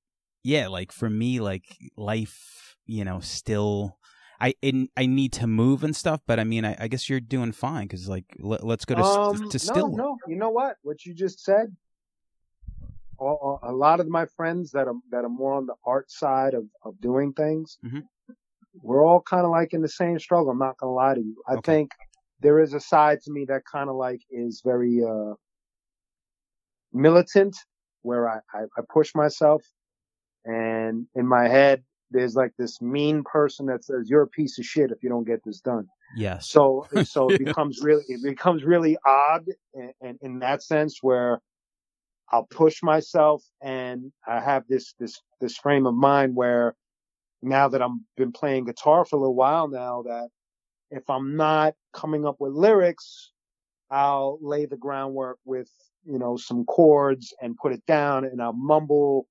yeah, 0.45 0.69
like 0.69 0.93
for 0.93 1.09
me 1.09 1.41
like 1.41 1.65
life, 1.97 2.77
you 2.87 3.05
know, 3.05 3.21
still 3.21 3.99
I 4.41 4.55
in, 4.63 4.89
I 4.97 5.07
need 5.07 5.33
to 5.35 5.47
move 5.47 5.83
and 5.83 5.97
stuff, 5.97 6.21
but 6.27 6.39
I 6.39 6.45
mean, 6.45 6.65
I, 6.65 6.77
I 6.79 6.89
guess 6.89 7.09
you're 7.09 7.21
doing 7.21 7.53
fine 7.53 7.87
because 7.87 8.09
like 8.09 8.27
let, 8.39 8.63
us 8.63 8.85
go 8.85 8.95
to 8.95 9.03
Um, 9.03 9.49
to 9.49 9.59
still. 9.59 9.89
No, 9.89 9.97
no. 9.97 10.19
You 10.27 10.37
know 10.37 10.51
what? 10.51 10.77
What 10.83 11.05
you 11.05 11.15
just 11.15 11.43
said. 11.43 11.75
A, 13.21 13.73
lot 13.73 13.99
of 13.99 14.07
my 14.07 14.27
friends 14.37 14.71
that 14.71 14.87
are 14.87 14.95
that 15.11 15.25
are 15.25 15.29
more 15.29 15.55
on 15.55 15.67
the 15.67 15.75
art 15.85 16.09
side 16.09 16.55
of 16.55 16.67
of 16.85 17.01
doing 17.01 17.33
things, 17.33 17.79
Mhm. 17.85 18.05
we're 18.81 19.05
all 19.05 19.21
kind 19.21 19.45
of 19.45 19.51
like 19.51 19.75
in 19.75 19.83
the 19.83 19.89
same 19.89 20.21
struggle. 20.21 20.51
I'm 20.51 20.59
not 20.59 20.77
gonna 20.79 20.93
lie 20.93 21.15
to 21.15 21.21
you. 21.21 21.43
I 21.49 21.57
Okay. 21.57 21.73
think 21.73 21.91
there 22.39 22.61
is 22.61 22.75
a 22.75 22.81
side 22.81 23.21
to 23.23 23.33
me 23.33 23.45
that 23.47 23.65
kind 23.65 23.91
of 23.91 23.97
like 23.97 24.21
is 24.31 24.63
very 24.65 25.03
uh 25.03 25.35
militant, 26.93 27.57
where 28.03 28.29
I, 28.29 28.39
I 28.53 28.63
I 28.77 28.83
push 28.93 29.15
myself, 29.15 29.63
and 30.45 31.07
in 31.15 31.27
my 31.27 31.49
head 31.49 31.83
there's 32.11 32.35
like 32.35 32.53
this 32.59 32.81
mean 32.81 33.23
person 33.23 33.67
that 33.67 33.85
says 33.85 34.09
you're 34.09 34.23
a 34.23 34.29
piece 34.29 34.59
of 34.59 34.65
shit 34.65 34.91
if 34.91 35.03
you 35.03 35.11
don't 35.11 35.27
get 35.27 35.45
this 35.45 35.61
done. 35.61 35.87
Yes. 36.17 36.49
So 36.49 36.87
so 37.05 37.31
it 37.31 37.39
becomes 37.45 37.81
really 37.83 38.05
it 38.09 38.23
becomes 38.23 38.65
really 38.65 38.97
odd 39.07 39.45
in, 39.75 40.19
in 40.23 40.39
that 40.39 40.63
sense 40.63 40.99
where 41.03 41.41
I'll 42.31 42.47
push 42.47 42.83
myself 42.83 43.45
and 43.63 44.11
I 44.27 44.41
have 44.41 44.65
this 44.69 44.95
this 44.99 45.21
this 45.41 45.57
frame 45.57 45.87
of 45.87 45.95
mind 45.95 46.35
where 46.35 46.75
now 47.43 47.69
that 47.69 47.83
I'm 47.83 48.07
been 48.17 48.33
playing 48.33 48.65
guitar 48.65 49.05
for 49.05 49.17
a 49.17 49.19
little 49.19 49.35
while 49.35 49.69
now 49.69 50.03
that 50.03 50.29
if 50.91 51.09
I'm 51.09 51.37
not 51.37 51.75
coming 51.93 52.27
up 52.27 52.37
with 52.39 52.53
lyrics, 52.53 53.33
I'll 53.91 54.39
lay 54.41 54.67
the 54.67 54.77
groundwork 54.77 55.39
with, 55.45 55.71
you 56.09 56.19
know, 56.19 56.37
some 56.37 56.65
chords 56.65 57.35
and 57.41 57.57
put 57.57 57.73
it 57.73 57.85
down 57.87 58.25
and 58.25 58.41
I'll 58.41 58.53
mumble 58.53 59.27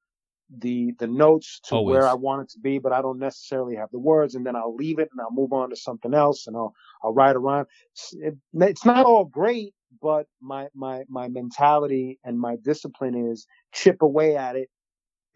the 0.59 0.93
the 0.99 1.07
notes 1.07 1.59
to 1.65 1.75
Always. 1.75 1.93
where 1.93 2.07
I 2.07 2.13
want 2.13 2.43
it 2.43 2.49
to 2.51 2.59
be, 2.59 2.79
but 2.79 2.93
I 2.93 3.01
don't 3.01 3.19
necessarily 3.19 3.75
have 3.75 3.89
the 3.91 3.99
words 3.99 4.35
and 4.35 4.45
then 4.45 4.55
I'll 4.55 4.75
leave 4.75 4.99
it 4.99 5.09
and 5.11 5.19
I'll 5.19 5.31
move 5.31 5.51
on 5.51 5.69
to 5.71 5.75
something 5.75 6.13
else 6.13 6.47
and 6.47 6.55
I'll 6.55 6.73
I'll 7.03 7.13
write 7.13 7.35
around. 7.35 7.67
It's, 7.93 8.13
it, 8.13 8.35
it's 8.53 8.85
not 8.85 9.05
all 9.05 9.25
great, 9.25 9.73
but 10.01 10.27
my 10.41 10.67
my 10.73 11.03
my 11.09 11.27
mentality 11.27 12.19
and 12.23 12.39
my 12.39 12.55
discipline 12.63 13.15
is 13.31 13.45
chip 13.73 14.01
away 14.01 14.37
at 14.37 14.55
it 14.55 14.69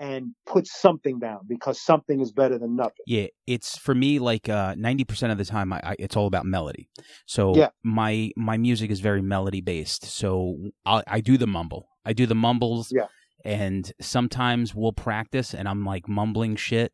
and 0.01 0.33
put 0.47 0.65
something 0.67 1.19
down 1.19 1.41
because 1.47 1.79
something 1.79 2.19
is 2.19 2.31
better 2.31 2.57
than 2.57 2.75
nothing. 2.75 3.05
Yeah, 3.05 3.27
it's 3.45 3.77
for 3.77 3.93
me 3.93 4.17
like 4.19 4.49
uh, 4.49 4.73
ninety 4.77 5.03
percent 5.05 5.31
of 5.31 5.37
the 5.37 5.45
time. 5.45 5.71
I, 5.71 5.79
I 5.83 5.95
it's 5.99 6.17
all 6.17 6.25
about 6.27 6.45
melody. 6.45 6.89
So 7.27 7.55
Yeah. 7.55 7.69
my 7.83 8.31
my 8.35 8.57
music 8.57 8.89
is 8.91 8.99
very 8.99 9.21
melody 9.21 9.61
based. 9.61 10.03
So 10.05 10.57
I, 10.85 11.03
I 11.07 11.21
do 11.21 11.37
the 11.37 11.47
mumble. 11.47 11.87
I 12.03 12.13
do 12.13 12.25
the 12.25 12.35
mumbles. 12.35 12.91
Yeah. 12.91 13.07
And 13.45 13.91
sometimes 14.01 14.73
we'll 14.75 14.93
practice, 14.93 15.53
and 15.53 15.67
I'm 15.67 15.85
like 15.85 16.07
mumbling 16.09 16.55
shit. 16.55 16.91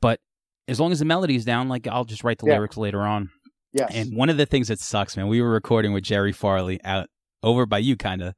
But 0.00 0.20
as 0.68 0.78
long 0.80 0.92
as 0.92 0.98
the 0.98 1.04
melody 1.04 1.36
is 1.36 1.44
down, 1.44 1.68
like 1.68 1.86
I'll 1.86 2.04
just 2.04 2.24
write 2.24 2.38
the 2.38 2.46
Yeah. 2.46 2.54
lyrics 2.56 2.76
later 2.76 3.00
on. 3.02 3.30
Yes. 3.72 3.90
And 3.94 4.16
one 4.16 4.28
of 4.28 4.36
the 4.36 4.46
things 4.46 4.66
that 4.68 4.80
sucks, 4.80 5.16
man, 5.16 5.28
we 5.28 5.40
were 5.40 5.50
recording 5.50 5.92
with 5.92 6.02
Jerry 6.04 6.32
Farley 6.32 6.80
out 6.84 7.08
over 7.42 7.64
by 7.66 7.78
you, 7.78 7.96
kind 7.96 8.22
of. 8.22 8.34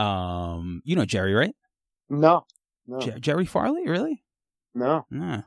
Um, 0.00 0.80
you 0.84 0.96
know 0.96 1.04
Jerry, 1.04 1.34
right? 1.34 1.54
no. 2.08 2.44
No. 2.86 3.00
Jer- 3.00 3.18
Jerry 3.18 3.46
Farley, 3.46 3.86
really? 3.88 4.22
no. 4.74 5.06
No. 5.10 5.42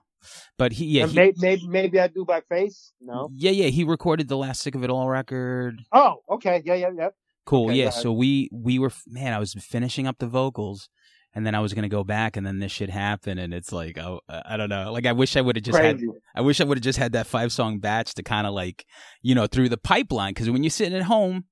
But 0.58 0.74
he, 0.74 0.86
yeah, 0.86 1.08
he, 1.08 1.16
maybe, 1.16 1.38
maybe 1.40 1.68
maybe 1.68 2.00
I 2.00 2.08
do 2.08 2.26
by 2.26 2.42
face. 2.42 2.92
No. 3.00 3.30
yeah, 3.34 3.52
yeah, 3.52 3.68
he 3.68 3.86
recorded 3.86 4.28
the 4.28 4.36
last 4.36 4.62
Sick 4.62 4.76
of 4.76 4.84
It 4.84 4.90
All 4.90 5.08
record. 5.08 5.82
Oh, 5.94 6.18
okay. 6.30 6.62
Yeah, 6.66 6.74
yeah, 6.74 6.90
yeah. 6.94 7.10
Cool, 7.46 7.70
Okay, 7.70 7.76
yeah. 7.76 7.90
So 7.90 8.12
we 8.12 8.50
we 8.52 8.80
were 8.80 8.92
man, 9.08 9.34
I 9.34 9.40
was 9.40 9.54
finishing 9.54 10.08
up 10.08 10.18
the 10.20 10.28
vocals, 10.28 10.90
and 11.34 11.46
then 11.46 11.56
I 11.56 11.62
was 11.62 11.74
gonna 11.74 11.88
go 11.88 12.04
back, 12.04 12.36
and 12.36 12.46
then 12.46 12.60
this 12.60 12.72
shit 12.72 12.90
happened, 12.90 13.40
and 13.40 13.54
it's 13.54 13.72
like, 13.72 13.98
oh, 13.98 14.20
I 14.28 14.58
don't 14.58 14.70
know. 14.70 14.92
Like 14.92 15.06
I 15.06 15.14
wish 15.14 15.38
I 15.38 15.42
would 15.42 15.56
have 15.56 15.64
just 15.64 15.80
had 15.80 16.02
I 16.36 16.42
wish 16.42 16.60
I 16.60 16.66
would 16.66 16.78
have 16.78 16.84
just 16.84 17.00
had 17.00 17.14
that 17.14 17.26
five 17.26 17.54
song 17.54 17.80
batch 17.80 18.14
to 18.16 18.24
kind 18.24 18.46
of 18.46 18.54
like, 18.54 18.86
you 19.22 19.34
know, 19.36 19.48
through 19.48 19.70
the 19.70 19.78
pipeline. 19.78 20.32
Because 20.34 20.50
when 20.50 20.64
you're 20.64 20.70
sitting 20.70 20.96
at 20.98 21.04
home, 21.04 21.46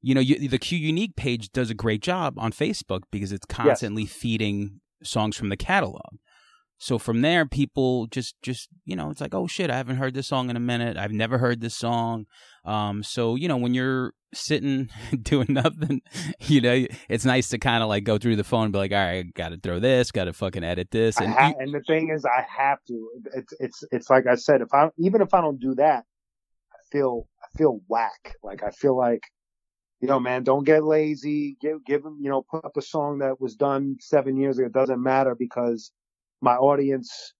you 0.00 0.14
know, 0.14 0.20
you, 0.22 0.48
the 0.48 0.58
Q 0.58 0.78
Unique 0.78 1.14
page 1.14 1.52
does 1.52 1.68
a 1.68 1.74
great 1.74 2.00
job 2.00 2.38
on 2.38 2.52
Facebook 2.52 3.02
because 3.12 3.32
it's 3.32 3.44
constantly 3.46 4.06
feeding 4.06 4.80
songs 5.04 5.36
from 5.36 5.48
the 5.48 5.56
catalog. 5.56 6.16
So 6.78 6.98
from 6.98 7.22
there, 7.22 7.46
people 7.46 8.06
just, 8.08 8.34
just 8.42 8.68
you 8.84 8.96
know, 8.96 9.10
it's 9.10 9.20
like, 9.20 9.34
oh 9.34 9.46
shit, 9.46 9.70
I 9.70 9.76
haven't 9.76 9.96
heard 9.96 10.14
this 10.14 10.26
song 10.26 10.50
in 10.50 10.56
a 10.56 10.60
minute. 10.60 10.96
I've 10.96 11.12
never 11.12 11.38
heard 11.38 11.60
this 11.60 11.76
song. 11.76 12.26
Um, 12.64 13.02
so 13.02 13.36
you 13.36 13.48
know, 13.48 13.56
when 13.56 13.74
you're 13.74 14.12
sitting 14.34 14.90
doing 15.22 15.46
nothing, 15.48 16.02
you 16.40 16.60
know, 16.60 16.86
it's 17.08 17.24
nice 17.24 17.48
to 17.50 17.58
kind 17.58 17.82
of 17.82 17.88
like 17.88 18.04
go 18.04 18.18
through 18.18 18.36
the 18.36 18.44
phone 18.44 18.64
and 18.64 18.72
be 18.72 18.78
like, 18.78 18.92
all 18.92 18.98
right, 18.98 19.32
got 19.34 19.50
to 19.50 19.56
throw 19.56 19.78
this, 19.78 20.10
got 20.10 20.24
to 20.24 20.32
fucking 20.32 20.64
edit 20.64 20.90
this, 20.90 21.18
and 21.18 21.32
ha- 21.32 21.54
and 21.58 21.72
the 21.72 21.80
thing 21.80 22.10
is, 22.14 22.24
I 22.24 22.44
have 22.56 22.78
to. 22.88 23.10
It's 23.34 23.54
it's 23.60 23.84
it's 23.90 24.10
like 24.10 24.26
I 24.26 24.34
said. 24.34 24.60
If 24.60 24.74
I 24.74 24.90
even 24.98 25.22
if 25.22 25.32
I 25.32 25.40
don't 25.40 25.60
do 25.60 25.74
that, 25.76 26.04
I 26.72 26.78
feel 26.90 27.28
I 27.42 27.56
feel 27.56 27.80
whack. 27.88 28.34
Like 28.42 28.62
I 28.62 28.70
feel 28.70 28.96
like, 28.96 29.22
you 30.04 30.08
know, 30.10 30.20
man, 30.20 30.42
don't 30.44 30.64
get 30.66 30.84
lazy. 30.84 31.56
Give 31.62 31.82
give 31.82 32.02
them, 32.02 32.18
you 32.20 32.28
know, 32.28 32.42
put 32.42 32.62
up 32.62 32.76
a 32.76 32.82
song 32.82 33.20
that 33.20 33.40
was 33.40 33.56
done 33.56 33.96
seven 34.00 34.36
years 34.36 34.58
ago. 34.58 34.66
It 34.66 34.74
doesn't 34.74 35.02
matter 35.02 35.34
because 35.34 35.92
my 36.42 36.56
audience 36.56 37.32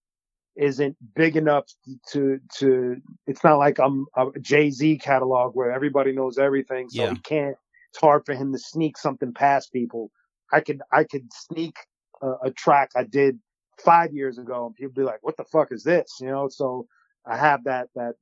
isn't 0.57 0.97
big 1.15 1.37
enough 1.37 1.67
to 2.13 2.41
to. 2.61 2.97
It's 3.27 3.45
not 3.45 3.59
like 3.59 3.79
I'm 3.79 4.07
a 4.17 4.29
Jay 4.41 4.71
Z 4.71 4.97
catalog 4.97 5.55
where 5.55 5.73
everybody 5.73 6.13
knows 6.13 6.39
everything, 6.39 6.89
so 6.89 7.03
Yeah. 7.03 7.11
he 7.11 7.19
can't. 7.19 7.57
It's 7.91 8.01
hard 8.01 8.25
for 8.25 8.35
him 8.35 8.51
to 8.53 8.59
sneak 8.59 8.97
something 8.97 9.35
past 9.35 9.71
people. 9.71 10.11
I 10.51 10.61
could 10.61 10.81
I 10.91 11.05
could 11.05 11.31
sneak 11.35 11.77
a, 12.23 12.33
a 12.45 12.51
track 12.51 12.93
I 12.97 13.05
did 13.05 13.39
five 13.79 14.15
years 14.15 14.39
ago, 14.39 14.65
and 14.65 14.75
people 14.75 14.95
be 14.95 15.03
like, 15.03 15.23
"What 15.23 15.37
the 15.37 15.45
fuck 15.45 15.71
is 15.71 15.85
this?" 15.85 16.11
You 16.19 16.29
know. 16.29 16.49
So 16.49 16.87
I 17.27 17.37
have 17.37 17.65
that 17.65 17.89
that 17.95 18.15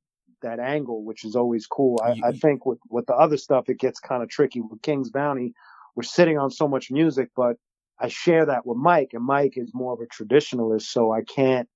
that 0.43 0.59
angle, 0.59 1.03
which 1.03 1.25
is 1.25 1.35
always 1.35 1.67
cool. 1.67 1.99
I, 2.03 2.19
I 2.23 2.31
think 2.31 2.65
with 2.65 2.79
with 2.89 3.05
the 3.07 3.15
other 3.15 3.37
stuff, 3.37 3.69
it 3.69 3.79
gets 3.79 3.99
kind 3.99 4.23
of 4.23 4.29
tricky. 4.29 4.61
With 4.61 4.81
King's 4.81 5.09
Bounty, 5.09 5.53
we're 5.95 6.03
sitting 6.03 6.37
on 6.37 6.51
so 6.51 6.67
much 6.67 6.91
music, 6.91 7.29
but 7.35 7.57
I 7.99 8.07
share 8.07 8.45
that 8.45 8.65
with 8.65 8.77
Mike, 8.77 9.11
and 9.13 9.23
Mike 9.23 9.53
is 9.57 9.71
more 9.73 9.93
of 9.93 9.99
a 9.99 10.05
traditionalist, 10.05 10.83
so 10.83 11.11
I 11.11 11.21
can't. 11.21 11.67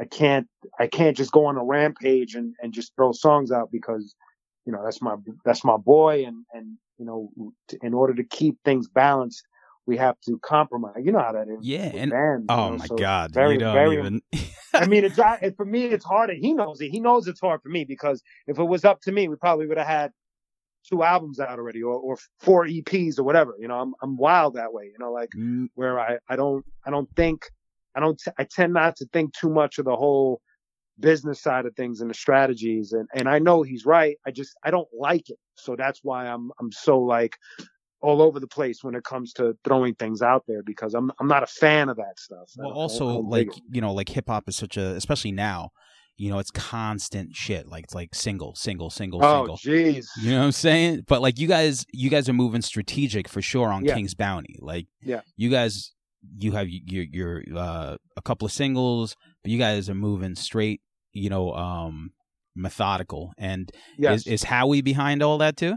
I 0.00 0.04
can't 0.04 0.46
I 0.78 0.86
can't 0.86 1.16
just 1.16 1.32
go 1.32 1.46
on 1.46 1.56
a 1.56 1.64
rampage 1.64 2.36
and, 2.36 2.54
and 2.62 2.72
just 2.72 2.94
throw 2.94 3.10
songs 3.10 3.50
out 3.50 3.70
because 3.72 4.14
you 4.64 4.72
know 4.72 4.80
that's 4.84 5.02
my 5.02 5.16
that's 5.44 5.64
my 5.64 5.76
boy 5.76 6.24
and 6.24 6.44
and 6.52 6.78
you 6.98 7.04
know 7.04 7.32
t- 7.68 7.78
in 7.82 7.94
order 7.94 8.14
to 8.14 8.22
keep 8.22 8.58
things 8.64 8.86
balanced 8.86 9.42
we 9.88 9.96
have 9.96 10.20
to 10.26 10.38
compromise. 10.40 11.00
You 11.02 11.12
know 11.12 11.18
how 11.18 11.32
that 11.32 11.48
is 11.48 11.64
yeah, 11.64 11.90
and 11.94 12.10
bands, 12.12 12.44
you 12.50 12.50
oh 12.50 12.70
know, 12.70 12.76
my 12.76 12.86
so 12.86 12.96
god, 12.96 13.32
very 13.32 13.54
you 13.54 13.58
don't 13.60 13.72
very 13.72 13.98
even. 13.98 14.22
I 14.74 14.84
mean 14.86 15.04
it, 15.04 15.18
it 15.42 15.56
for 15.56 15.64
me 15.64 15.86
it's 15.86 16.04
hard 16.04 16.30
and 16.30 16.38
he 16.44 16.52
knows 16.52 16.80
it. 16.80 16.90
He 16.90 17.00
knows 17.00 17.26
it's 17.26 17.40
hard 17.40 17.62
for 17.62 17.70
me 17.70 17.84
because 17.84 18.22
if 18.46 18.58
it 18.58 18.64
was 18.64 18.84
up 18.84 19.00
to 19.02 19.12
me 19.12 19.26
we 19.26 19.36
probably 19.36 19.66
would 19.66 19.78
have 19.78 19.86
had 19.86 20.12
two 20.88 21.02
albums 21.02 21.40
out 21.40 21.58
already 21.58 21.82
or, 21.82 21.94
or 21.94 22.18
four 22.38 22.66
EPs 22.66 23.18
or 23.18 23.22
whatever 23.24 23.54
you 23.58 23.66
know? 23.66 23.80
I'm 23.80 23.94
I'm 24.02 24.16
wild 24.16 24.54
that 24.54 24.72
way 24.72 24.84
you 24.84 24.96
know? 24.98 25.10
Like 25.10 25.30
Mm, 25.36 25.68
where 25.74 25.98
I, 25.98 26.18
I 26.28 26.36
don't 26.36 26.64
I 26.86 26.90
don't 26.90 27.08
think 27.16 27.46
I 27.96 28.00
don't 28.00 28.20
t- 28.20 28.30
I 28.38 28.44
tend 28.44 28.74
not 28.74 28.96
to 28.96 29.06
think 29.06 29.32
too 29.32 29.50
much 29.50 29.78
of 29.78 29.86
the 29.86 29.96
whole 29.96 30.42
business 31.00 31.40
side 31.40 31.64
of 31.64 31.74
things 31.76 32.00
and 32.00 32.10
the 32.10 32.14
strategies 32.14 32.92
and 32.92 33.08
and 33.14 33.26
I 33.26 33.38
know 33.38 33.62
he's 33.62 33.86
right. 33.86 34.18
I 34.26 34.32
just 34.32 34.54
I 34.62 34.70
don't 34.70 34.88
like 34.92 35.30
it. 35.30 35.38
So 35.54 35.76
that's 35.76 36.00
why 36.02 36.26
I'm 36.26 36.50
I'm 36.60 36.72
so 36.72 36.98
like 37.00 37.36
all 38.00 38.22
over 38.22 38.38
the 38.40 38.46
place 38.46 38.84
when 38.84 38.94
it 38.94 39.04
comes 39.04 39.32
to 39.34 39.56
throwing 39.64 39.94
things 39.94 40.22
out 40.22 40.44
there 40.46 40.62
because 40.62 40.94
I'm 40.94 41.10
I'm 41.18 41.26
not 41.28 41.42
a 41.42 41.46
fan 41.46 41.88
of 41.88 41.96
that 41.96 42.18
stuff. 42.18 42.50
Well, 42.56 42.70
also 42.70 43.20
like 43.20 43.48
you 43.70 43.80
know, 43.80 43.92
like 43.92 44.08
hip 44.08 44.28
hop 44.28 44.48
is 44.48 44.56
such 44.56 44.76
a, 44.76 44.94
especially 44.94 45.32
now, 45.32 45.70
you 46.16 46.30
know, 46.30 46.38
it's 46.38 46.50
constant 46.50 47.34
shit. 47.34 47.66
Like 47.68 47.84
it's 47.84 47.94
like 47.94 48.14
single, 48.14 48.54
single, 48.54 48.90
single, 48.90 49.20
oh 49.24 49.56
single. 49.56 49.56
jeez 49.56 50.06
You 50.20 50.30
know 50.32 50.38
what 50.38 50.44
I'm 50.46 50.52
saying? 50.52 51.04
But 51.08 51.22
like 51.22 51.38
you 51.38 51.48
guys, 51.48 51.84
you 51.92 52.10
guys 52.10 52.28
are 52.28 52.32
moving 52.34 52.62
strategic 52.62 53.28
for 53.28 53.42
sure 53.42 53.68
on 53.72 53.84
Yeah. 53.84 53.94
King's 53.94 54.14
Bounty. 54.14 54.56
Like, 54.60 54.86
Yeah. 55.02 55.20
you 55.36 55.50
guys, 55.50 55.92
you 56.38 56.52
have 56.52 56.68
your 56.68 57.04
your 57.04 57.42
uh, 57.56 57.96
a 58.16 58.22
couple 58.22 58.46
of 58.46 58.52
singles, 58.52 59.16
but 59.42 59.50
you 59.50 59.58
guys 59.58 59.88
are 59.88 59.94
moving 59.94 60.34
straight. 60.34 60.80
You 61.12 61.30
know, 61.30 61.52
um, 61.54 62.10
methodical. 62.54 63.32
And 63.38 63.70
yes 63.96 64.20
is 64.20 64.26
is 64.26 64.42
Howie 64.44 64.82
behind 64.82 65.22
all 65.22 65.38
that 65.38 65.56
too? 65.56 65.74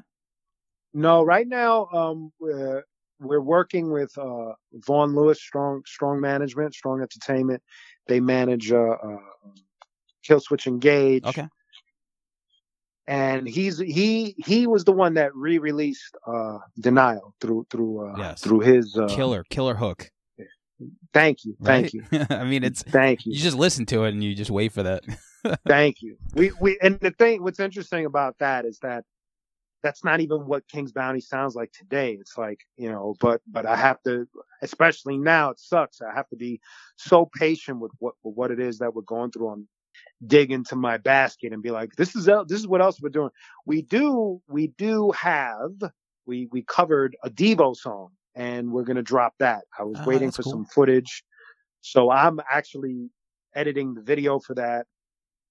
No 0.94 1.24
right 1.24 1.48
now 1.48 1.88
um 1.94 2.32
we're, 2.40 2.84
we're 3.20 3.42
working 3.42 3.92
with 3.92 4.12
uh 4.18 4.54
Vaughn 4.86 5.16
Lewis 5.16 5.40
strong 5.42 5.84
strong 5.86 6.20
management 6.20 6.74
strong 6.74 7.02
entertainment 7.02 7.62
they 8.08 8.20
manage 8.20 8.72
uh, 8.72 8.78
uh 8.78 9.18
Killswitch 10.28 10.68
Engage 10.68 11.26
Okay. 11.26 11.48
and 13.08 13.48
he's 13.48 13.78
he 13.80 14.36
he 14.38 14.68
was 14.68 14.84
the 14.84 14.92
one 14.92 15.14
that 15.16 15.36
re-released 15.36 16.16
uh 16.28 16.58
denial 16.80 17.34
through 17.42 17.66
through 17.70 18.08
uh 18.10 18.18
Yes. 18.18 18.42
through 18.42 18.60
his 18.62 18.98
uh 18.98 19.08
Killer, 19.08 19.44
killer 19.50 19.76
hook. 19.76 20.12
thank 21.14 21.46
you 21.46 21.56
thank 21.64 21.94
right? 21.94 21.94
you 21.94 22.26
I 22.30 22.44
mean, 22.44 22.64
it's 22.64 22.84
thank 22.84 23.26
you 23.26 23.34
you 23.34 23.40
just 23.40 23.58
listen 23.58 23.86
to 23.88 24.04
it 24.06 24.10
and 24.14 24.24
you 24.24 24.36
just 24.36 24.52
wait 24.52 24.72
for 24.72 24.84
that. 24.84 25.04
thank 25.68 26.02
you 26.02 26.18
we 26.34 26.52
we 26.62 26.78
and 26.82 27.00
the 27.00 27.12
thing 27.12 27.42
what's 27.44 27.60
interesting 27.60 28.06
about 28.06 28.38
that 28.40 28.66
is 28.66 28.80
that 28.80 29.04
that's 29.84 30.04
not 30.04 30.20
even 30.20 30.46
what 30.46 30.68
king's 30.68 30.92
bounty 30.92 31.22
sounds 31.22 31.56
like 31.56 31.72
today. 31.72 32.18
It's 32.20 32.38
like 32.38 32.60
you 32.78 32.92
know 32.92 33.16
but 33.20 33.42
but 33.48 33.66
i 33.66 33.76
have 33.76 34.02
to 34.04 34.28
especially 34.62 35.18
now 35.18 35.50
it 35.52 35.60
sucks. 35.60 36.02
I 36.02 36.14
have 36.14 36.30
to 36.30 36.36
be 36.36 36.60
so 36.98 37.30
patient 37.38 37.80
with 37.80 37.92
what 38.00 38.16
with 38.24 38.36
what 38.36 38.52
it 38.52 38.60
is 38.60 38.80
that 38.80 38.94
we're 38.94 39.02
going 39.04 39.32
through. 39.32 39.52
And 39.54 39.68
dig 40.26 40.52
into 40.52 40.76
my 40.76 40.98
basket 40.98 41.52
and 41.52 41.62
be 41.62 41.72
like 41.72 41.92
this 41.98 42.16
is 42.16 42.26
this 42.26 42.60
is 42.60 42.68
what 42.68 42.82
else 42.82 43.02
we're 43.02 43.10
doing. 43.10 43.30
We 43.66 43.82
do 43.82 44.42
we 44.48 44.68
do 44.78 45.12
have 45.12 45.72
we 46.26 46.48
we 46.52 46.62
covered 46.64 47.18
a 47.24 47.30
devo 47.30 47.76
song 47.76 48.10
and 48.36 48.72
we're 48.72 48.84
going 48.84 48.96
to 48.98 49.04
drop 49.04 49.34
that. 49.40 49.64
I 49.78 49.84
was 49.84 49.98
Ah, 50.00 50.06
waiting 50.06 50.32
for 50.32 50.44
cool. 50.44 50.52
some 50.54 50.66
footage. 50.66 51.24
So 51.82 52.10
i'm 52.12 52.40
actually 52.52 53.10
editing 53.56 53.94
the 53.96 54.02
video 54.02 54.40
for 54.40 54.54
that. 54.56 54.86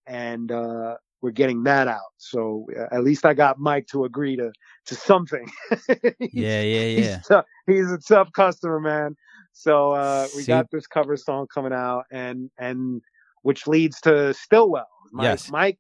And 0.06 0.50
uh 0.50 0.96
we're 1.22 1.30
getting 1.30 1.62
that 1.64 1.86
out 1.88 2.12
so 2.16 2.66
uh, 2.78 2.94
at 2.94 3.04
least 3.04 3.24
i 3.26 3.34
got 3.34 3.58
mike 3.58 3.86
to 3.86 4.04
agree 4.04 4.36
to 4.36 4.50
to 4.86 4.94
something 4.94 5.48
yeah, 6.20 6.62
yeah, 6.62 6.62
he's, 6.62 7.06
yeah. 7.06 7.20
tough. 7.26 7.44
he's 7.66 7.90
a 7.90 7.98
tough 7.98 8.30
customer 8.32 8.80
man 8.80 9.14
so 9.52 9.92
uh 9.92 10.26
we 10.34 10.42
See- 10.42 10.48
got 10.48 10.70
this 10.70 10.86
cover 10.86 11.16
song 11.16 11.46
coming 11.52 11.72
out 11.72 12.04
and 12.10 12.50
and 12.58 13.02
which 13.42 13.66
leads 13.66 14.00
to 14.02 14.32
stillwell 14.34 14.88
mike 15.12 15.24
Yes. 15.24 15.50
mike 15.50 15.78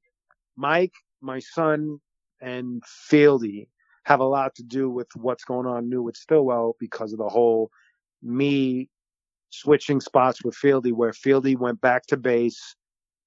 mike 0.56 0.94
my 1.20 1.38
son 1.38 1.98
and 2.40 2.82
fieldy 3.10 3.68
have 4.04 4.20
a 4.20 4.24
lot 4.24 4.54
to 4.56 4.62
do 4.62 4.88
with 4.90 5.08
what's 5.14 5.44
going 5.44 5.66
on 5.66 5.88
new 5.88 6.02
with 6.02 6.16
stillwell 6.16 6.74
because 6.80 7.12
of 7.12 7.18
the 7.18 7.28
whole 7.28 7.70
me 8.22 8.88
switching 9.50 10.00
spots 10.00 10.42
with 10.44 10.54
fieldy 10.54 10.92
where 10.92 11.12
fieldy 11.12 11.56
went 11.58 11.80
back 11.80 12.06
to 12.06 12.16
bass 12.16 12.76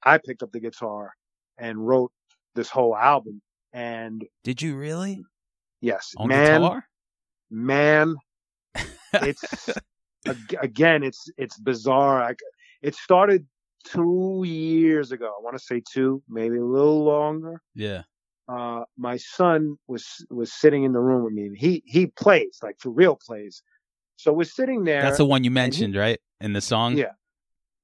i 0.04 0.18
picked 0.18 0.42
up 0.44 0.52
the 0.52 0.60
guitar 0.60 1.14
and 1.58 1.86
wrote 1.86 2.12
this 2.56 2.70
whole 2.70 2.96
album 2.96 3.42
and 3.72 4.24
Did 4.44 4.62
you 4.62 4.76
really 4.76 5.24
yes 5.82 6.14
on 6.18 6.30
man 6.30 6.62
guitar? 6.62 6.86
man 7.50 8.16
it's 9.14 9.70
again 10.62 11.04
it's 11.04 11.30
it's 11.38 11.58
bizarre 11.58 12.24
I, 12.24 12.36
it 12.82 12.96
started 12.96 13.46
two 13.86 14.44
years 14.46 15.12
ago 15.12 15.26
i 15.26 15.44
want 15.44 15.58
to 15.58 15.64
say 15.64 15.82
two 15.92 16.24
maybe 16.30 16.58
a 16.58 16.64
little 16.64 17.04
longer 17.04 17.62
yeah. 17.76 18.04
uh 18.48 18.84
my 18.98 19.18
son 19.18 19.78
was 19.88 20.26
was 20.30 20.54
sitting 20.54 20.84
in 20.84 20.94
the 20.94 21.00
room 21.00 21.24
with 21.24 21.34
me 21.34 21.52
he 21.58 21.84
he 21.86 22.08
plays 22.08 22.60
like 22.64 22.80
for 22.80 22.90
real 22.90 23.18
plays 23.26 23.62
so 24.16 24.32
we're 24.32 24.44
sitting 24.46 24.84
there 24.84 25.02
That's 25.02 25.18
the 25.18 25.26
one 25.26 25.44
you 25.44 25.52
mentioned, 25.52 25.96
right? 25.96 26.20
In 26.40 26.54
the 26.54 26.62
song? 26.62 26.98
Yeah. 26.98 27.12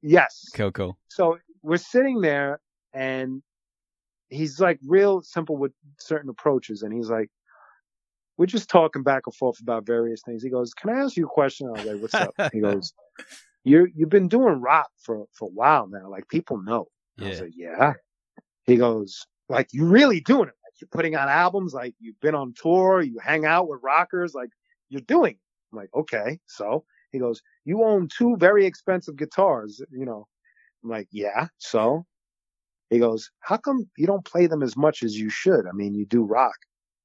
yes 0.01 0.45
Coco. 0.53 0.97
so 1.09 1.37
we're 1.63 1.77
sitting 1.77 2.21
there 2.21 2.61
and 2.93 3.41
he's 4.29 4.59
like 4.59 4.79
real 4.87 5.21
simple 5.21 5.57
with 5.57 5.71
certain 5.99 6.29
approaches 6.29 6.83
and 6.83 6.93
he's 6.93 7.09
like 7.09 7.29
we're 8.37 8.45
just 8.45 8.69
talking 8.69 9.03
back 9.03 9.23
and 9.25 9.35
forth 9.35 9.59
about 9.59 9.85
various 9.85 10.21
things 10.25 10.41
he 10.43 10.49
goes 10.49 10.73
can 10.73 10.89
i 10.89 10.99
ask 11.01 11.17
you 11.17 11.25
a 11.25 11.29
question 11.29 11.67
i 11.67 11.71
was 11.71 11.85
like 11.85 11.97
what's 12.01 12.13
up 12.13 12.33
he 12.53 12.59
goes 12.67 12.93
you're 13.63 13.87
you've 13.95 14.09
been 14.09 14.27
doing 14.27 14.61
rock 14.61 14.89
for 14.97 15.25
for 15.33 15.47
a 15.47 15.51
while 15.51 15.87
now 15.87 16.09
like 16.09 16.27
people 16.29 16.61
know 16.61 16.87
i 17.19 17.25
was 17.27 17.37
Yeah. 17.37 17.43
like 17.43 17.53
yeah 17.55 17.93
he 18.65 18.75
goes 18.77 19.25
like 19.49 19.67
you 19.73 19.85
really 19.85 20.21
doing 20.21 20.47
it 20.47 20.55
like 20.63 20.79
you're 20.79 20.87
putting 20.91 21.15
out 21.15 21.27
albums, 21.27 21.73
like 21.73 21.93
you've 21.99 22.19
been 22.21 22.35
on 22.35 22.53
tour, 22.55 23.01
you 23.01 23.17
hang 23.19 23.45
out 23.45 23.67
with 23.67 23.79
rockers, 23.83 24.33
like 24.33 24.49
you're 24.89 25.01
doing. 25.01 25.33
It. 25.33 25.39
I'm 25.73 25.77
like, 25.79 25.89
okay. 25.93 26.39
So 26.45 26.85
he 27.11 27.19
goes, 27.19 27.41
you 27.65 27.83
own 27.83 28.07
two 28.07 28.37
very 28.37 28.65
expensive 28.65 29.17
guitars, 29.17 29.81
you 29.91 30.05
know. 30.05 30.27
I'm 30.83 30.89
like, 30.91 31.07
yeah. 31.11 31.47
So 31.57 32.05
he 32.89 32.99
goes, 32.99 33.29
how 33.41 33.57
come 33.57 33.89
you 33.97 34.07
don't 34.07 34.25
play 34.25 34.47
them 34.47 34.63
as 34.63 34.75
much 34.75 35.03
as 35.03 35.17
you 35.17 35.29
should? 35.29 35.67
I 35.67 35.71
mean, 35.73 35.93
you 35.93 36.05
do 36.05 36.23
rock. 36.23 36.55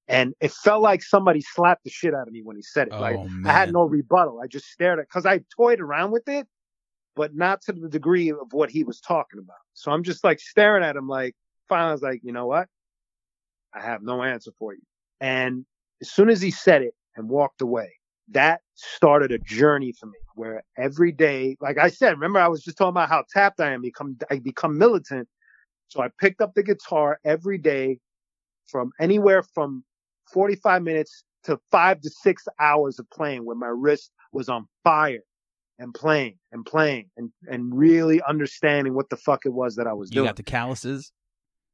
And 0.06 0.34
it 0.40 0.52
felt 0.52 0.82
like 0.82 1.02
somebody 1.02 1.40
slapped 1.40 1.84
the 1.84 1.90
shit 1.90 2.14
out 2.14 2.26
of 2.26 2.32
me 2.32 2.42
when 2.42 2.56
he 2.56 2.62
said 2.62 2.88
it. 2.88 2.94
Oh, 2.94 3.00
like 3.00 3.16
man. 3.16 3.46
I 3.46 3.52
had 3.52 3.72
no 3.72 3.84
rebuttal. 3.84 4.40
I 4.42 4.46
just 4.46 4.66
stared 4.66 4.98
at, 4.98 5.08
cause 5.08 5.24
I 5.26 5.40
toyed 5.56 5.80
around 5.80 6.10
with 6.10 6.28
it, 6.28 6.46
but 7.16 7.34
not 7.34 7.62
to 7.62 7.72
the 7.72 7.88
degree 7.88 8.30
of 8.30 8.52
what 8.52 8.70
he 8.70 8.84
was 8.84 9.00
talking 9.00 9.38
about. 9.38 9.56
So 9.72 9.90
I'm 9.92 10.02
just 10.02 10.24
like 10.24 10.40
staring 10.40 10.84
at 10.84 10.96
him 10.96 11.08
like, 11.08 11.34
finally 11.68 11.88
I 11.88 11.92
was 11.92 12.02
like, 12.02 12.20
you 12.22 12.32
know 12.32 12.46
what? 12.46 12.68
I 13.72 13.80
have 13.80 14.02
no 14.02 14.22
answer 14.22 14.52
for 14.58 14.74
you. 14.74 14.82
And 15.20 15.64
as 16.00 16.10
soon 16.10 16.28
as 16.28 16.40
he 16.40 16.50
said 16.50 16.82
it 16.82 16.94
and 17.16 17.28
walked 17.28 17.62
away, 17.62 17.92
that 18.30 18.60
started 18.74 19.32
a 19.32 19.38
journey 19.38 19.92
for 19.92 20.06
me 20.06 20.18
where 20.34 20.62
every 20.76 21.12
day, 21.12 21.56
like 21.60 21.78
I 21.78 21.88
said, 21.88 22.10
remember 22.10 22.40
I 22.40 22.48
was 22.48 22.62
just 22.62 22.76
talking 22.76 22.90
about 22.90 23.08
how 23.08 23.24
tapped 23.32 23.60
I 23.60 23.72
am, 23.72 23.82
become, 23.82 24.16
I 24.30 24.38
become 24.38 24.78
militant. 24.78 25.28
So 25.88 26.02
I 26.02 26.08
picked 26.20 26.40
up 26.40 26.54
the 26.54 26.62
guitar 26.62 27.18
every 27.24 27.58
day 27.58 27.98
from 28.66 28.90
anywhere 29.00 29.42
from 29.42 29.84
45 30.32 30.82
minutes 30.82 31.24
to 31.44 31.58
five 31.70 32.00
to 32.00 32.10
six 32.10 32.44
hours 32.58 32.98
of 32.98 33.08
playing 33.10 33.44
where 33.44 33.56
my 33.56 33.68
wrist 33.68 34.10
was 34.32 34.48
on 34.48 34.66
fire 34.82 35.22
and 35.78 35.92
playing 35.92 36.38
and 36.52 36.64
playing 36.64 37.10
and, 37.16 37.30
and 37.46 37.76
really 37.76 38.22
understanding 38.22 38.94
what 38.94 39.10
the 39.10 39.16
fuck 39.16 39.44
it 39.44 39.52
was 39.52 39.76
that 39.76 39.86
I 39.86 39.92
was 39.92 40.10
You 40.10 40.16
doing. 40.16 40.24
You 40.24 40.28
got 40.28 40.36
the 40.36 40.42
calluses. 40.42 41.12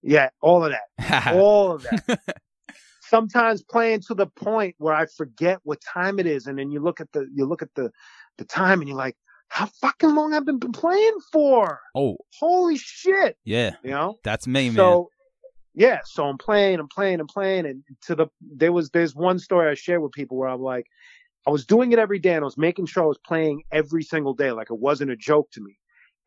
yeah, 0.03 0.31
all 0.41 0.65
of 0.65 0.73
that. 0.73 1.27
all 1.35 1.73
of 1.73 1.83
that. 1.85 2.21
Sometimes 3.03 3.63
playing 3.63 4.01
to 4.07 4.15
the 4.15 4.27
point 4.27 4.77
where 4.79 4.95
I 4.95 5.07
forget 5.07 5.59
what 5.65 5.81
time 5.81 6.19
it 6.21 6.27
is, 6.27 6.47
and 6.47 6.59
then 6.59 6.71
you 6.71 6.81
look 6.81 7.01
at 7.01 7.11
the 7.13 7.27
you 7.35 7.45
look 7.45 7.61
at 7.61 7.75
the 7.75 7.91
the 8.39 8.45
time, 8.45 8.81
and 8.81 8.89
you're 8.89 8.97
like, 8.97 9.17
"How 9.51 9.67
fucking 9.67 10.15
long 10.15 10.33
I've 10.33 10.47
been 10.47 10.59
playing 10.61 11.19
for? 11.33 11.81
oh 11.95 12.17
Holy 12.39 12.79
shit!" 12.79 13.37
yeah, 13.45 13.73
You 13.85 13.91
know. 13.91 14.19
that's 14.25 14.47
me, 14.47 14.71
man. 14.71 14.77
So 14.77 15.11
yeah, 15.75 16.01
so 16.05 16.27
I'm 16.27 16.39
playing, 16.39 16.81
I'm 16.81 16.89
playing, 16.89 17.21
I'm 17.21 17.27
playing, 17.27 17.67
and 17.67 17.83
to 18.03 18.15
the 18.15 18.27
there 18.41 18.73
was 18.73 18.91
there's 18.91 19.15
one 19.15 19.39
story 19.39 19.71
I 19.71 19.75
shared 19.75 20.03
with 20.03 20.13
people 20.13 20.37
where 20.37 20.49
I'm 20.49 20.63
like, 20.63 20.87
I 21.47 21.51
was 21.51 21.67
doing 21.67 21.93
it 21.93 21.99
every 21.99 22.19
day, 22.19 22.35
and 22.35 22.43
I 22.43 22.45
was 22.45 22.59
making 22.59 22.87
sure 22.87 23.03
I 23.03 23.07
was 23.07 23.21
playing 23.25 23.63
every 23.71 24.03
single 24.03 24.35
day, 24.35 24.53
like 24.53 24.71
it 24.71 24.79
wasn't 24.79 25.11
a 25.11 25.17
joke 25.17 25.51
to 25.53 25.61
me. 25.61 25.77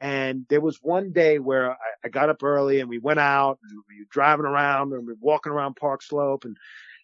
And 0.01 0.45
there 0.49 0.59
was 0.59 0.79
one 0.81 1.13
day 1.13 1.39
where 1.39 1.71
I, 1.71 1.75
I 2.03 2.09
got 2.09 2.29
up 2.29 2.43
early 2.43 2.81
and 2.81 2.89
we 2.89 2.99
went 2.99 3.21
out 3.21 3.57
and 3.63 3.79
we 3.87 4.01
were 4.01 4.07
driving 4.11 4.45
around 4.45 4.91
and 4.91 5.07
we 5.07 5.13
were 5.13 5.19
walking 5.21 5.53
around 5.53 5.75
Park 5.77 6.01
Slope 6.03 6.43
and 6.43 6.57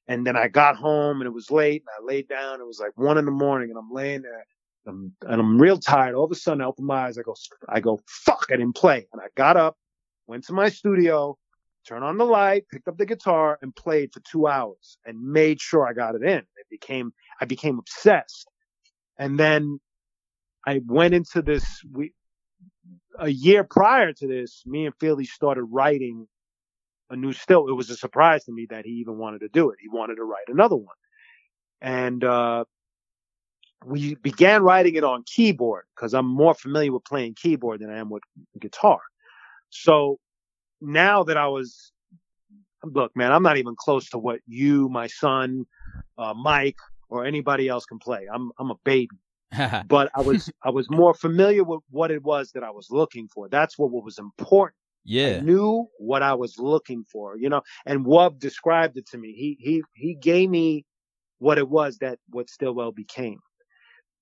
and 0.07 0.25
then 0.25 0.35
I 0.35 0.47
got 0.47 0.75
home 0.75 1.21
and 1.21 1.27
it 1.27 1.33
was 1.33 1.51
late 1.51 1.83
and 1.83 1.89
I 1.97 2.13
laid 2.13 2.27
down. 2.27 2.59
It 2.59 2.67
was 2.67 2.79
like 2.79 2.97
one 2.97 3.17
in 3.17 3.25
the 3.25 3.31
morning 3.31 3.69
and 3.69 3.77
I'm 3.77 3.91
laying 3.91 4.21
there 4.23 4.43
I'm, 4.87 5.13
and 5.21 5.39
I'm 5.41 5.61
real 5.61 5.77
tired. 5.77 6.15
All 6.15 6.25
of 6.25 6.31
a 6.31 6.35
sudden 6.35 6.61
I 6.61 6.65
open 6.65 6.85
my 6.85 7.07
eyes. 7.07 7.17
I 7.17 7.21
go, 7.21 7.35
I 7.67 7.79
go, 7.79 7.99
fuck, 8.07 8.45
I 8.49 8.55
didn't 8.55 8.75
play. 8.75 9.07
And 9.13 9.21
I 9.21 9.27
got 9.35 9.57
up, 9.57 9.77
went 10.27 10.45
to 10.45 10.53
my 10.53 10.69
studio, 10.69 11.37
turned 11.87 12.03
on 12.03 12.17
the 12.17 12.25
light, 12.25 12.65
picked 12.71 12.87
up 12.87 12.97
the 12.97 13.05
guitar 13.05 13.57
and 13.61 13.75
played 13.75 14.11
for 14.13 14.21
two 14.21 14.47
hours 14.47 14.97
and 15.05 15.21
made 15.21 15.59
sure 15.61 15.87
I 15.87 15.93
got 15.93 16.15
it 16.15 16.23
in. 16.23 16.37
It 16.37 16.67
became, 16.69 17.13
I 17.39 17.45
became 17.45 17.79
obsessed. 17.79 18.47
And 19.17 19.39
then 19.39 19.79
I 20.65 20.81
went 20.85 21.13
into 21.13 21.41
this, 21.41 21.81
we, 21.91 22.13
a 23.17 23.29
year 23.29 23.63
prior 23.63 24.13
to 24.13 24.27
this, 24.27 24.63
me 24.65 24.85
and 24.85 24.97
Fieldy 24.97 25.25
started 25.25 25.63
writing 25.63 26.27
a 27.09 27.15
new 27.15 27.33
still. 27.33 27.67
It 27.67 27.73
was 27.73 27.89
a 27.89 27.97
surprise 27.97 28.45
to 28.45 28.51
me 28.51 28.67
that 28.69 28.85
he 28.85 28.91
even 28.91 29.17
wanted 29.17 29.39
to 29.39 29.49
do 29.49 29.71
it. 29.71 29.79
He 29.81 29.89
wanted 29.89 30.15
to 30.15 30.23
write 30.23 30.47
another 30.47 30.75
one. 30.75 30.95
And, 31.81 32.23
uh, 32.23 32.65
we 33.85 34.15
began 34.15 34.61
writing 34.61 34.95
it 34.95 35.03
on 35.03 35.23
keyboard 35.25 35.85
because 35.95 36.13
I'm 36.13 36.27
more 36.27 36.53
familiar 36.53 36.91
with 36.91 37.05
playing 37.05 37.35
keyboard 37.35 37.81
than 37.81 37.89
I 37.89 37.97
am 37.97 38.09
with 38.09 38.23
guitar. 38.59 38.99
So 39.69 40.19
now 40.81 41.23
that 41.23 41.37
I 41.37 41.47
was, 41.47 41.91
look, 42.83 43.15
man, 43.15 43.31
I'm 43.31 43.43
not 43.43 43.57
even 43.57 43.75
close 43.77 44.09
to 44.09 44.17
what 44.17 44.39
you, 44.47 44.89
my 44.89 45.07
son, 45.07 45.65
uh, 46.17 46.33
Mike, 46.33 46.77
or 47.09 47.25
anybody 47.25 47.67
else 47.67 47.85
can 47.85 47.99
play. 47.99 48.27
I'm, 48.31 48.51
I'm 48.59 48.71
a 48.71 48.75
baby 48.83 49.09
but 49.87 50.11
I 50.15 50.21
was 50.21 50.49
I 50.63 50.69
was 50.69 50.89
more 50.89 51.13
familiar 51.13 51.63
with 51.63 51.81
what 51.89 52.11
it 52.11 52.23
was 52.23 52.51
that 52.51 52.63
I 52.63 52.69
was 52.69 52.87
looking 52.91 53.27
for. 53.27 53.49
That's 53.49 53.77
what, 53.77 53.91
what 53.91 54.03
was 54.03 54.19
important. 54.19 54.75
I 55.25 55.31
yeah, 55.31 55.41
knew 55.41 55.87
what 55.97 56.21
I 56.21 56.35
was 56.35 56.59
looking 56.59 57.03
for, 57.11 57.35
you 57.37 57.49
know. 57.49 57.61
And 57.85 58.05
Wub 58.05 58.39
described 58.39 58.97
it 58.97 59.07
to 59.09 59.17
me. 59.17 59.33
He 59.33 59.57
he 59.59 59.83
he 59.95 60.13
gave 60.13 60.49
me 60.49 60.85
what 61.39 61.57
it 61.57 61.67
was 61.67 61.97
that 61.97 62.19
what 62.29 62.49
Stillwell 62.49 62.91
became. 62.91 63.39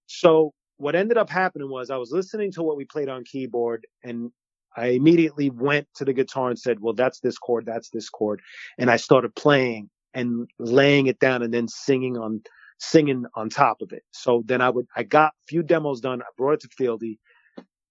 So 0.07 0.53
what 0.77 0.95
ended 0.95 1.17
up 1.17 1.29
happening 1.29 1.69
was 1.69 1.89
I 1.89 1.97
was 1.97 2.11
listening 2.11 2.51
to 2.53 2.63
what 2.63 2.77
we 2.77 2.85
played 2.85 3.09
on 3.09 3.23
keyboard 3.23 3.85
and 4.03 4.31
I 4.75 4.87
immediately 4.87 5.49
went 5.49 5.87
to 5.95 6.05
the 6.05 6.13
guitar 6.13 6.49
and 6.49 6.59
said, 6.59 6.79
well, 6.79 6.93
that's 6.93 7.19
this 7.19 7.37
chord, 7.37 7.65
that's 7.65 7.89
this 7.89 8.09
chord. 8.09 8.41
And 8.77 8.91
I 8.91 8.97
started 8.97 9.35
playing 9.35 9.89
and 10.13 10.47
laying 10.59 11.07
it 11.07 11.19
down 11.19 11.41
and 11.41 11.51
then 11.53 11.67
singing 11.67 12.15
on, 12.17 12.41
singing 12.79 13.25
on 13.35 13.49
top 13.49 13.81
of 13.81 13.91
it. 13.91 14.03
So 14.11 14.43
then 14.45 14.61
I 14.61 14.69
would, 14.69 14.85
I 14.95 15.01
got 15.03 15.29
a 15.29 15.45
few 15.47 15.63
demos 15.63 15.99
done. 15.99 16.21
I 16.21 16.25
brought 16.37 16.53
it 16.53 16.61
to 16.61 16.67
Fieldy 16.69 17.17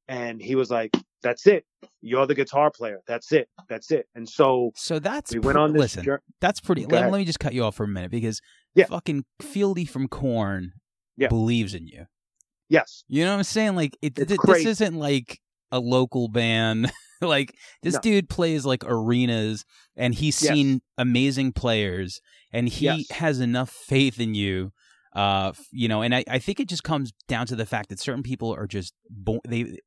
and 0.07 0.41
he 0.41 0.55
was 0.55 0.71
like, 0.71 0.97
that's 1.23 1.47
it. 1.49 1.65
You're 2.03 2.27
the 2.27 2.37
guitar 2.37 2.71
player. 2.71 3.01
That's 3.09 3.33
it. 3.33 3.49
That's 3.69 3.91
it. 3.91 4.07
And 4.15 4.29
so 4.29 4.71
so 4.77 5.01
that's 5.01 5.33
we 5.33 5.41
went 5.41 5.59
on 5.59 5.73
this 5.73 5.81
listen. 5.83 6.05
journey. 6.05 6.23
That's 6.41 6.61
pretty. 6.61 6.87
Let, 6.87 7.11
let 7.11 7.19
me 7.19 7.25
just 7.25 7.41
cut 7.41 7.53
you 7.53 7.65
off 7.65 7.75
for 7.75 7.85
a 7.85 7.89
minute 7.89 8.13
because 8.13 8.41
Yeah. 8.77 8.85
fucking 8.87 9.25
Fieldy 9.43 9.89
from 9.89 10.07
Korn 10.07 10.73
Yeah. 11.17 11.29
believes 11.29 11.75
in 11.75 11.87
you. 11.87 12.07
Yes. 12.69 13.05
You 13.09 13.25
know 13.25 13.31
what 13.33 13.39
I'm 13.39 13.45
saying? 13.45 13.77
Like 13.77 13.97
it, 14.03 14.17
th- 14.17 14.29
this 14.29 14.67
isn't 14.67 14.95
like 14.97 15.41
a 15.73 15.79
local 15.79 16.29
band. 16.29 16.91
like 17.21 17.55
this 17.83 17.95
No. 17.95 18.01
dude 18.01 18.29
plays 18.29 18.67
like 18.67 18.85
arenas 18.85 19.65
and 19.97 20.15
he's 20.15 20.43
Yes. 20.43 20.53
seen 20.53 20.81
amazing 20.99 21.53
players 21.53 22.21
and 22.53 22.69
he 22.69 22.87
Yes. 22.87 23.11
has 23.13 23.41
enough 23.41 23.71
faith 23.71 24.21
in 24.21 24.35
you. 24.35 24.73
Uh, 25.15 25.53
you 25.73 25.89
know, 25.89 26.03
and 26.03 26.15
I, 26.15 26.25
I 26.29 26.39
think 26.39 26.61
it 26.61 26.69
just 26.69 26.85
comes 26.85 27.13
down 27.27 27.47
to 27.47 27.57
the 27.57 27.65
fact 27.65 27.89
that 27.89 27.99
certain 28.01 28.23
people 28.23 28.53
are 28.55 28.67
just 28.67 28.93
born. 29.09 29.41
They, 29.49 29.79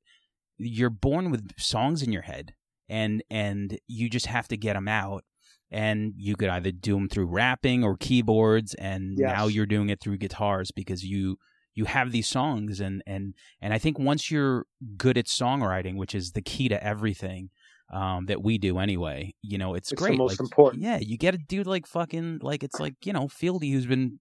you're 0.58 0.90
born 0.90 1.30
with 1.30 1.52
songs 1.60 2.02
in 2.02 2.12
your 2.12 2.24
head, 2.24 2.54
and 2.90 3.22
and 3.30 3.78
you 3.88 4.10
just 4.10 4.26
have 4.26 4.48
to 4.48 4.58
get 4.58 4.74
them 4.74 4.88
out. 4.88 5.24
And 5.72 6.14
you 6.18 6.36
could 6.36 6.50
either 6.50 6.72
do 6.72 6.96
them 6.96 7.10
through 7.10 7.28
rapping 7.28 7.84
or 7.84 7.96
keyboards, 7.98 8.74
and 8.74 9.18
Yes. 9.18 9.38
now 9.38 9.48
you're 9.48 9.68
doing 9.68 9.90
it 9.90 10.00
through 10.02 10.18
guitars 10.18 10.72
because 10.72 11.04
you 11.04 11.38
you 11.76 11.86
have 11.86 12.12
these 12.12 12.28
songs 12.28 12.80
and 12.80 13.04
and 13.06 13.36
and 13.62 13.72
I 13.74 13.78
think 13.78 14.00
once 14.00 14.32
you're 14.32 14.66
good 14.98 15.18
at 15.18 15.28
songwriting, 15.28 15.96
which 15.96 16.16
is 16.16 16.32
the 16.32 16.42
key 16.42 16.70
to 16.70 16.84
everything 16.84 17.52
um, 17.94 18.26
that 18.26 18.42
we 18.44 18.58
do 18.58 18.80
anyway, 18.80 19.34
you 19.42 19.58
know, 19.60 19.76
it's, 19.76 19.92
It's 19.92 20.02
the 20.02 20.08
great. 20.08 20.18
most 20.18 20.40
Like, 20.40 20.48
important. 20.48 20.82
Yeah, 20.84 20.98
you 21.00 21.18
get 21.18 21.36
a 21.36 21.38
dude 21.38 21.68
like 21.68 21.86
fucking 21.86 22.40
like 22.42 22.64
it's 22.64 22.80
like 22.80 22.96
you 23.06 23.14
know 23.14 23.28
Fieldy 23.28 23.72
who's 23.72 23.86
been 23.86 24.20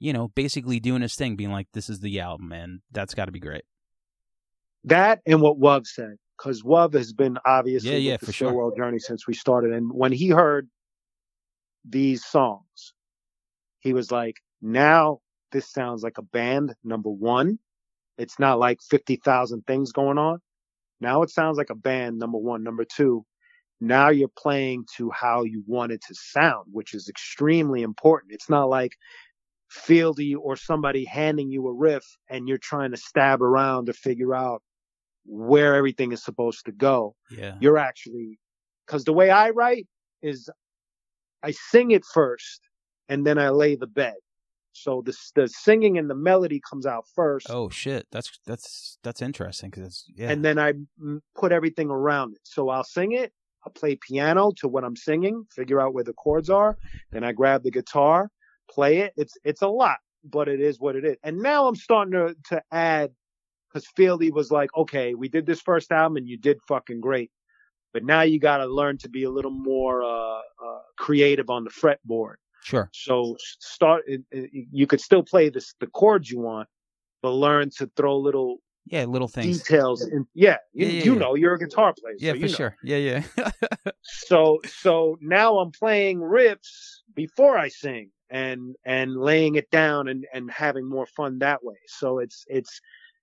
you 0.00 0.12
know 0.12 0.28
basically 0.28 0.80
doing 0.80 1.02
his 1.02 1.14
thing, 1.14 1.36
being 1.36 1.52
like, 1.52 1.68
this 1.72 1.88
is 1.88 2.00
the 2.00 2.18
album, 2.18 2.50
and 2.52 2.80
that's 2.90 3.14
got 3.14 3.26
to 3.26 3.32
be 3.32 3.40
great. 3.40 3.62
That 4.84 5.20
and 5.26 5.40
what 5.42 5.58
Wub 5.60 5.86
said, 5.86 6.16
because 6.38 6.62
Wub 6.62 6.94
has 6.94 7.12
been 7.12 7.38
obviously 7.44 7.90
Yeah, 7.92 7.96
yeah, 7.96 8.12
with 8.14 8.20
the 8.20 8.26
for 8.26 8.32
sure. 8.32 8.48
Stillwell 8.48 8.72
journey 8.76 8.98
since 8.98 9.26
we 9.26 9.34
started. 9.34 9.72
And 9.72 9.90
when 9.92 10.12
he 10.12 10.28
heard 10.28 10.68
these 11.88 12.24
songs, 12.24 12.94
he 13.80 13.92
was 13.92 14.10
like, 14.10 14.36
now 14.60 15.20
this 15.52 15.70
sounds 15.70 16.02
like 16.02 16.18
a 16.18 16.22
band, 16.22 16.74
number 16.84 17.10
one. 17.10 17.58
It's 18.18 18.38
not 18.38 18.58
like 18.58 18.80
50,000 18.82 19.66
things 19.66 19.92
going 19.92 20.18
on. 20.18 20.40
Now 21.00 21.22
it 21.22 21.30
sounds 21.30 21.56
like 21.56 21.70
a 21.70 21.74
band, 21.74 22.18
number 22.18 22.38
one. 22.38 22.62
Number 22.62 22.84
two, 22.84 23.24
now 23.80 24.10
you're 24.10 24.28
playing 24.28 24.84
to 24.96 25.10
how 25.10 25.44
you 25.44 25.64
want 25.66 25.92
it 25.92 26.02
to 26.08 26.14
sound, 26.14 26.66
which 26.70 26.92
is 26.92 27.08
extremely 27.08 27.82
important. 27.82 28.32
It's 28.32 28.50
not 28.50 28.68
like 28.68 28.92
Fieldy 29.72 30.34
or 30.38 30.56
somebody 30.56 31.04
handing 31.04 31.50
you 31.50 31.66
a 31.68 31.72
riff 31.72 32.04
and 32.28 32.46
you're 32.46 32.58
trying 32.58 32.90
to 32.90 32.96
stab 32.98 33.40
around 33.40 33.86
to 33.86 33.94
figure 33.94 34.34
out 34.34 34.62
where 35.24 35.74
everything 35.74 36.12
is 36.12 36.22
supposed 36.22 36.66
to 36.66 36.72
go. 36.72 37.14
Yeah, 37.30 37.54
You're 37.60 37.78
actually, 37.78 38.38
cause 38.86 39.04
the 39.04 39.12
way 39.12 39.30
I 39.30 39.50
write 39.50 39.86
is 40.22 40.50
I 41.42 41.52
sing 41.52 41.90
it 41.90 42.04
first 42.04 42.60
and 43.08 43.26
then 43.26 43.38
I 43.38 43.50
lay 43.50 43.76
the 43.76 43.86
bed. 43.86 44.14
So 44.72 45.02
the, 45.04 45.16
the 45.34 45.48
singing 45.48 45.98
and 45.98 46.08
the 46.08 46.14
melody 46.14 46.60
comes 46.68 46.86
out 46.86 47.04
first. 47.14 47.48
Oh 47.50 47.68
shit, 47.68 48.06
that's 48.12 48.38
that's 48.46 48.98
that's 49.02 49.20
interesting 49.20 49.70
because 49.70 50.04
yeah, 50.14 50.30
and 50.30 50.44
then 50.44 50.58
I 50.58 50.74
put 51.34 51.52
everything 51.52 51.90
around 51.90 52.34
it. 52.34 52.40
So 52.44 52.68
I'll 52.68 52.84
sing 52.84 53.12
it. 53.12 53.32
I'll 53.66 53.72
play 53.72 53.96
piano 53.96 54.52
to 54.58 54.68
what 54.68 54.84
I'm 54.84 54.96
singing, 54.96 55.44
figure 55.54 55.80
out 55.80 55.92
where 55.92 56.04
the 56.04 56.14
chords 56.14 56.48
are. 56.48 56.78
Then 57.10 57.24
I 57.24 57.32
grab 57.32 57.62
the 57.62 57.70
guitar, 57.70 58.30
play 58.70 58.98
it. 58.98 59.12
It's 59.16 59.36
it's 59.44 59.62
a 59.62 59.68
lot, 59.68 59.98
but 60.24 60.48
it 60.48 60.60
is 60.60 60.78
what 60.78 60.96
it 60.96 61.04
is. 61.04 61.16
And 61.24 61.38
now 61.38 61.66
I'm 61.66 61.74
starting 61.74 62.12
to 62.12 62.36
to 62.50 62.62
add 62.70 63.10
because 63.68 63.86
Fieldy 63.98 64.32
was 64.32 64.50
like, 64.50 64.70
okay, 64.76 65.14
we 65.14 65.28
did 65.28 65.46
this 65.46 65.60
first 65.60 65.92
album 65.92 66.16
and 66.16 66.28
you 66.28 66.38
did 66.38 66.58
fucking 66.68 67.00
great. 67.00 67.30
But 67.92 68.04
now 68.04 68.22
you 68.22 68.38
got 68.38 68.58
to 68.58 68.66
learn 68.66 68.98
to 68.98 69.08
be 69.08 69.24
a 69.24 69.30
little 69.30 69.50
more 69.50 70.02
uh, 70.02 70.38
uh, 70.38 70.78
creative 70.96 71.50
on 71.50 71.64
the 71.64 71.70
fretboard. 71.70 72.34
Sure. 72.62 72.88
So 72.92 73.36
start. 73.40 74.02
It, 74.06 74.22
it, 74.30 74.50
you 74.70 74.86
could 74.86 75.00
still 75.00 75.22
play 75.22 75.48
this 75.48 75.74
the 75.80 75.86
chords 75.86 76.30
you 76.30 76.40
want, 76.40 76.68
but 77.22 77.30
learn 77.30 77.70
to 77.78 77.90
throw 77.96 78.18
little 78.18 78.58
Yeah, 78.86 79.04
little 79.04 79.28
things. 79.28 79.62
details. 79.62 80.06
In, 80.06 80.26
yeah, 80.34 80.58
you, 80.72 80.86
Yeah, 80.86 80.92
yeah, 80.92 81.04
you 81.04 81.12
yeah. 81.14 81.18
know, 81.18 81.34
you're 81.34 81.54
a 81.54 81.58
guitar 81.58 81.94
player. 81.98 82.14
Yeah, 82.18 82.32
so 82.32 82.34
for 82.34 82.46
you 82.46 82.52
know. 82.52 82.56
sure. 82.56 82.76
Yeah, 82.82 82.96
yeah. 82.96 83.22
So 84.02 84.60
so 84.66 85.18
now 85.20 85.58
I'm 85.58 85.70
playing 85.70 86.18
riffs 86.20 86.98
before 87.14 87.56
I 87.56 87.68
sing 87.68 88.10
and 88.30 88.74
and 88.84 89.16
laying 89.16 89.56
it 89.56 89.70
down 89.70 90.08
and 90.08 90.26
and 90.32 90.50
having 90.50 90.88
more 90.88 91.06
fun 91.06 91.38
that 91.40 91.62
way. 91.64 91.76
So 91.86 92.18
it's 92.18 92.44
it's 92.48 92.80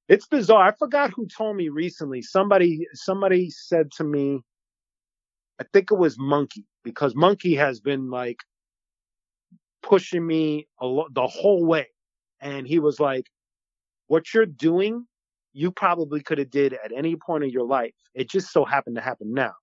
it's 0.08 0.28
bizarre. 0.28 0.68
I 0.68 0.72
forgot 0.72 1.12
who 1.12 1.28
told 1.28 1.56
me 1.58 1.70
recently. 1.70 2.22
Somebody 2.22 2.88
somebody 2.94 3.50
said 3.50 3.92
to 3.94 4.04
me, 4.04 4.42
I 5.60 5.66
think 5.74 5.92
it 5.92 5.98
was 5.98 6.18
Monkey 6.20 6.66
because 6.84 7.16
Monkey 7.16 7.56
has 7.56 7.80
been 7.80 8.10
like 8.10 8.40
pushing 9.82 10.26
me 10.26 10.68
lo- 10.82 11.08
the 11.12 11.28
whole 11.28 11.66
way, 11.66 11.88
and 12.42 12.68
he 12.68 12.80
was 12.80 13.00
like, 13.00 13.28
"What 14.08 14.34
you're 14.34 14.46
doing." 14.46 15.08
You 15.54 15.72
probably 15.72 16.22
could 16.22 16.38
have 16.38 16.52
did 16.52 16.74
at 16.74 16.92
any 16.96 17.16
point 17.16 17.44
in 17.44 17.50
your 17.50 17.66
life. 17.66 17.94
It 18.14 18.30
just 18.30 18.52
so 18.54 18.64
happened 18.64 18.96
to 18.98 19.02
happen 19.02 19.34
now. 19.34 19.54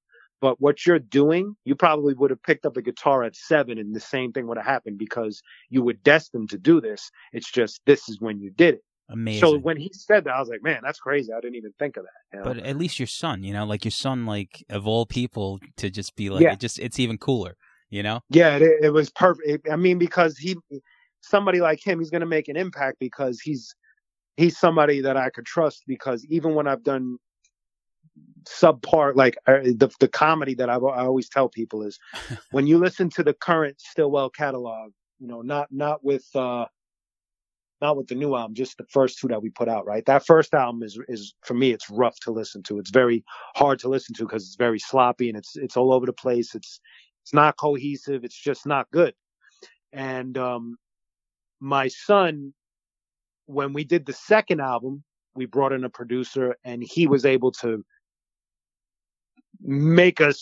But 0.41 0.61
what 0.61 0.85
you're 0.85 0.99
doing, 0.99 1.55
you 1.65 1.77
probably 1.77 2.15
would 2.15 2.31
have 2.31 2.43
picked 2.43 2.67
up 2.67 2.77
a 2.77 2.83
guitar 2.83 3.23
at 3.23 3.37
seven 3.37 3.79
and 3.79 3.95
the 3.95 4.01
same 4.01 4.33
thing 4.33 4.47
would 4.49 4.59
have 4.59 4.67
happened 4.67 4.99
because 4.99 5.41
you 5.71 5.83
were 5.85 5.93
destined 5.93 6.51
to 6.51 6.59
do 6.59 6.81
this. 6.81 7.11
It's 7.33 7.51
just 7.51 7.81
this 7.87 8.09
is 8.09 8.21
when 8.21 8.41
you 8.41 8.51
did 8.51 8.75
it. 8.75 8.85
Amazing. 9.11 9.41
So 9.41 9.59
when 9.59 9.77
he 9.77 9.91
said 9.93 10.25
that, 10.25 10.35
I 10.35 10.41
was 10.41 10.49
like, 10.49 10.63
man, 10.63 10.81
that's 10.83 10.99
crazy. 10.99 11.33
I 11.33 11.41
didn't 11.41 11.57
even 11.57 11.73
think 11.79 11.97
of 11.97 12.05
that. 12.05 12.37
you 12.37 12.39
know? 12.39 12.55
but 12.55 12.59
at 12.65 12.77
least 12.77 12.99
your 12.99 13.07
son, 13.07 13.43
you 13.43 13.53
know, 13.53 13.67
like 13.67 13.85
your 13.85 13.93
son, 13.93 14.25
like 14.25 14.65
of 14.71 14.87
all 14.87 15.05
people, 15.05 15.61
to 15.77 15.91
just 15.91 16.17
be 16.17 16.31
like, 16.31 16.43
Yeah. 16.43 16.53
it 16.53 16.61
just 16.61 16.79
it's 16.79 16.99
even 16.99 17.19
cooler, 17.19 17.57
you 17.91 18.03
know. 18.03 18.21
yeah, 18.31 18.57
it, 18.57 18.63
it 18.83 18.91
was 18.91 19.11
perfect. 19.11 19.69
I 19.71 19.77
mean, 19.77 19.99
because 19.99 20.39
he, 20.39 20.57
somebody 21.21 21.61
like 21.61 21.85
him, 21.87 21.99
he's 21.99 22.11
going 22.11 22.21
to 22.21 22.27
make 22.27 22.49
an 22.49 22.57
impact 22.57 22.99
because 22.99 23.41
he's, 23.41 23.75
he's 24.39 24.59
somebody 24.59 25.03
that 25.03 25.19
I 25.19 25.29
could 25.29 25.45
trust 25.45 25.85
because 25.87 26.25
even 26.31 26.55
when 26.55 26.67
I've 26.67 26.83
done 26.83 27.19
subpar, 28.45 29.15
like 29.15 29.37
uh, 29.47 29.61
the, 29.65 29.91
the 30.01 30.09
comedy 30.09 30.55
that 30.55 30.71
I've, 30.71 30.83
I 30.83 31.05
always 31.05 31.29
tell 31.29 31.51
people 31.51 31.83
is 31.83 31.99
when 32.53 32.67
you 32.67 32.79
listen 32.79 33.11
to 33.11 33.23
the 33.23 33.35
current 33.35 33.79
Stillwell 33.81 34.31
catalog, 34.31 34.93
you 35.19 35.29
know, 35.29 35.43
not, 35.43 35.69
not 35.71 36.03
with, 36.03 36.25
uh, 36.35 36.65
not 37.85 37.99
with 37.99 38.09
the 38.09 38.15
new 38.15 38.35
album, 38.35 38.55
just 38.55 38.79
the 38.79 38.87
first 38.89 39.19
two 39.19 39.29
that 39.29 39.43
we 39.43 39.51
put 39.51 39.69
out, 39.69 39.85
right? 39.85 40.07
That 40.07 40.25
first 40.25 40.55
album 40.55 40.83
is, 40.83 40.99
is 41.07 41.35
for 41.43 41.53
me, 41.53 41.71
it's 41.71 41.91
rough 41.91 42.19
to 42.21 42.31
listen 42.31 42.63
to. 42.65 42.79
It's 42.79 42.91
very 42.91 43.23
hard 43.57 43.79
to 43.81 43.89
listen 43.89 44.15
to 44.15 44.25
because 44.25 44.47
it's 44.47 44.57
very 44.57 44.79
sloppy 44.79 45.29
and 45.29 45.37
it's, 45.37 45.55
it's 45.57 45.77
all 45.77 45.93
over 45.93 46.07
the 46.07 46.13
place. 46.15 46.55
It's, 46.55 46.81
it's 47.23 47.35
not 47.35 47.59
cohesive. 47.59 48.25
It's 48.25 48.41
just 48.41 48.65
not 48.65 48.91
good. 48.91 49.13
And, 49.93 50.39
um, 50.39 50.77
my 51.61 51.89
son, 51.89 52.55
when 53.47 53.75
we 53.75 53.85
did 53.85 54.07
the 54.07 54.15
second 54.15 54.61
album, 54.63 55.05
we 55.35 55.45
brought 55.45 55.73
in 55.73 55.85
a 55.85 55.91
producer 55.91 56.57
and 56.65 56.83
he 56.83 57.07
was 57.07 57.27
able 57.27 57.53
to 57.53 57.85
make 59.61 60.23
us 60.23 60.41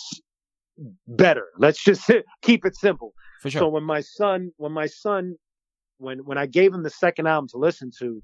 better. 1.09 1.47
Let's 1.59 1.83
just 1.83 2.09
keep 2.43 2.65
it 2.65 2.77
simple. 2.77 3.15
For 3.41 3.51
sure. 3.51 3.63
So 3.63 3.69
when 3.69 3.83
my 3.83 4.01
son, 4.01 4.53
when 4.59 4.71
my 4.71 4.87
son, 4.87 5.37
when 6.03 6.19
when 6.25 6.39
I 6.39 6.47
gave 6.47 6.75
him 6.75 6.83
the 6.83 6.91
second 6.91 7.27
album 7.27 7.49
to 7.49 7.59
listen 7.59 7.91
to, 7.99 8.23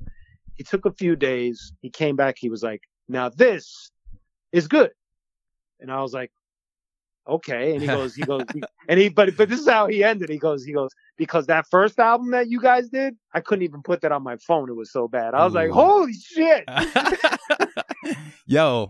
he 0.55 0.64
took 0.64 0.85
a 0.85 0.93
few 0.93 1.16
days. 1.16 1.72
He 1.81 1.91
came 1.91 2.16
back. 2.16 2.37
He 2.39 2.51
was 2.51 2.62
like, 2.62 2.83
"Now 3.09 3.29
this 3.29 3.91
is 4.53 4.68
good," 4.68 4.91
and 5.81 5.91
I 5.91 6.03
was 6.03 6.12
like, 6.12 6.33
"Okay." 7.26 7.72
And 7.72 7.81
he 7.83 7.87
goes, 7.87 8.14
he 8.14 8.22
goes, 8.22 8.43
he- 8.53 8.62
and 8.89 8.99
he, 9.01 9.09
but 9.09 9.37
but 9.37 9.49
this 9.49 9.61
is 9.61 9.68
how 9.68 9.87
he 9.87 10.03
ended. 10.03 10.29
He 10.29 10.39
goes, 10.39 10.64
he 10.64 10.72
goes, 10.72 10.91
because 11.16 11.47
that 11.47 11.66
first 11.70 11.99
album 11.99 12.33
that 12.33 12.49
you 12.49 12.61
guys 12.61 12.89
did, 12.89 13.16
I 13.33 13.41
couldn't 13.41 13.64
even 13.64 13.83
put 13.83 14.01
that 14.03 14.12
on 14.12 14.22
my 14.22 14.37
phone. 14.37 14.68
It 14.68 14.76
was 14.76 14.91
so 14.91 15.09
bad. 15.09 15.35
I 15.35 15.45
was 15.45 15.55
like, 15.55 15.70
"Holy 15.70 16.12
shit!" 16.12 16.64
Yo, 18.47 18.89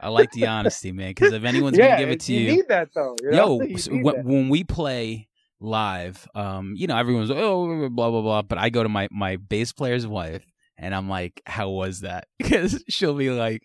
I 0.00 0.08
like 0.08 0.30
the 0.32 0.46
honesty, 0.46 0.92
man. 0.92 1.10
Because 1.10 1.32
if 1.32 1.44
anyone's 1.44 1.78
yeah, 1.78 1.86
gonna 1.88 2.00
give 2.00 2.10
it 2.10 2.20
to 2.20 2.32
you 2.34 2.40
you, 2.40 2.56
need 2.56 2.68
that 2.68 2.90
though. 2.94 3.16
you 3.22 3.30
know? 3.30 3.60
yo, 3.62 3.76
so 3.76 3.92
when, 3.92 4.24
when 4.24 4.48
we 4.48 4.64
play 4.64 5.28
live, 5.60 6.26
um, 6.34 6.74
you 6.76 6.86
know, 6.86 6.96
everyone's 6.96 7.30
like, 7.30 7.38
oh, 7.38 7.88
blah 7.88 8.10
blah 8.10 8.22
blah. 8.22 8.42
But 8.42 8.58
I 8.58 8.68
go 8.70 8.82
to 8.82 8.88
my 8.88 9.08
my 9.10 9.36
bass 9.36 9.72
player's 9.72 10.06
wife, 10.06 10.44
and 10.78 10.94
I'm 10.94 11.08
like, 11.08 11.40
how 11.46 11.70
was 11.70 12.00
that? 12.00 12.28
Because 12.38 12.82
she'll 12.88 13.14
be 13.14 13.30
like, 13.30 13.62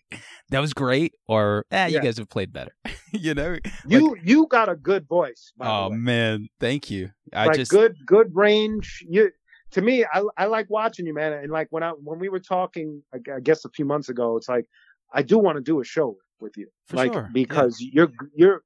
that 0.50 0.60
was 0.60 0.74
great, 0.74 1.14
or 1.28 1.64
eh, 1.70 1.86
you 1.88 1.94
Yeah. 1.96 2.00
guys 2.02 2.18
have 2.18 2.28
played 2.28 2.52
better. 2.52 2.74
you 3.12 3.34
know? 3.34 3.58
you 3.86 4.16
you 4.22 4.46
got 4.48 4.68
a 4.68 4.76
good 4.76 5.06
voice. 5.08 5.52
By 5.56 5.66
Oh 5.68 5.84
the 5.84 5.90
way. 5.92 5.96
man, 5.98 6.48
thank 6.60 6.90
you. 6.90 7.10
I 7.32 7.46
like 7.46 7.56
just 7.56 7.70
good 7.70 7.96
good 8.06 8.34
range. 8.34 9.04
You 9.08 9.30
to 9.72 9.80
me, 9.80 10.04
I 10.04 10.22
I 10.36 10.46
like 10.46 10.68
watching 10.68 11.06
you, 11.06 11.14
man. 11.14 11.32
And 11.32 11.50
like 11.52 11.68
when 11.70 11.82
I 11.82 11.90
when 11.90 12.18
we 12.18 12.28
were 12.28 12.40
talking, 12.40 13.02
I, 13.14 13.40
guess 13.40 13.64
a 13.64 13.70
few 13.70 13.84
months 13.84 14.08
ago, 14.08 14.36
it's 14.36 14.48
like 14.48 14.66
I 15.12 15.22
do 15.22 15.38
want 15.38 15.56
to 15.56 15.62
do 15.62 15.80
a 15.80 15.84
show 15.84 16.16
with 16.40 16.56
you, 16.56 16.66
For 16.88 16.96
like 16.96 17.12
sure, 17.12 17.22
yeah. 17.22 17.28
because 17.32 17.80
you're 17.80 18.10
you're 18.34 18.62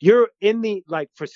you're 0.00 0.28
in 0.40 0.60
the 0.62 0.82
like 0.88 1.08
for 1.14 1.26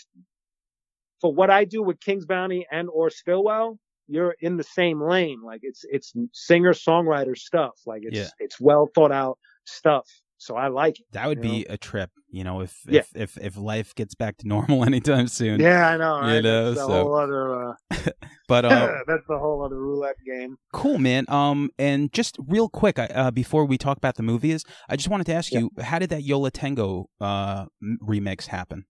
for 1.25 1.33
what 1.33 1.49
I 1.49 1.65
do 1.65 1.83
with 1.83 2.01
King's 2.01 2.27
Bounty 2.27 2.67
and 2.71 2.87
or 2.93 3.09
Stillwell. 3.09 3.79
You're 4.09 4.37
in 4.41 4.59
the 4.59 4.63
same 4.65 5.01
lane. 5.01 5.41
Like 5.43 5.61
it's 5.63 5.83
it's 5.91 6.13
singer 6.35 6.75
songwriter 6.75 7.35
stuff. 7.35 7.73
Like 7.87 8.03
it's 8.05 8.19
Yeah. 8.19 8.29
it's 8.39 8.61
well 8.61 8.91
thought 8.95 9.11
out 9.13 9.39
stuff. 9.65 10.07
So 10.37 10.57
I 10.57 10.69
like 10.69 11.01
it. 11.01 11.07
that 11.13 11.27
would 11.27 11.41
be 11.41 11.65
a 11.71 11.79
trip. 11.79 12.11
You 12.29 12.45
know, 12.45 12.61
if 12.61 12.79
Yeah. 12.87 13.01
if, 13.01 13.17
if 13.17 13.39
if 13.39 13.57
life 13.57 13.95
gets 13.95 14.15
back 14.15 14.37
to 14.39 14.49
normal 14.55 14.85
anytime 14.85 15.27
soon. 15.29 15.59
Yeah, 15.59 15.89
I 15.89 15.97
know. 15.97 16.35
You 16.35 16.43
know, 16.43 16.65
that's 16.75 16.81
a 16.81 16.85
so- 16.87 16.93
whole 16.93 17.15
other. 17.15 17.71
Uh, 17.71 17.75
But 18.47 18.67
uh, 18.67 18.99
that's 19.07 19.25
a 19.31 19.39
whole 19.39 19.65
other 19.65 19.81
roulette 19.81 20.17
game. 20.27 20.59
Cool, 20.75 20.99
man. 20.99 21.25
Um, 21.29 21.71
and 21.79 22.13
just 22.13 22.37
real 22.47 22.69
quick, 22.69 22.99
uh, 22.99 23.31
before 23.31 23.65
we 23.65 23.79
talk 23.79 23.97
about 23.97 24.17
the 24.17 24.23
movies, 24.23 24.65
I 24.87 24.97
just 24.97 25.09
wanted 25.09 25.25
to 25.29 25.33
ask 25.33 25.51
Yeah. 25.51 25.61
you, 25.61 25.71
how 25.81 25.99
did 25.99 26.11
that 26.11 26.25
Yo 26.25 26.39
La 26.41 26.51
Tengo 26.53 27.09
uh 27.23 27.65
remix 28.07 28.49
happen? 28.49 28.85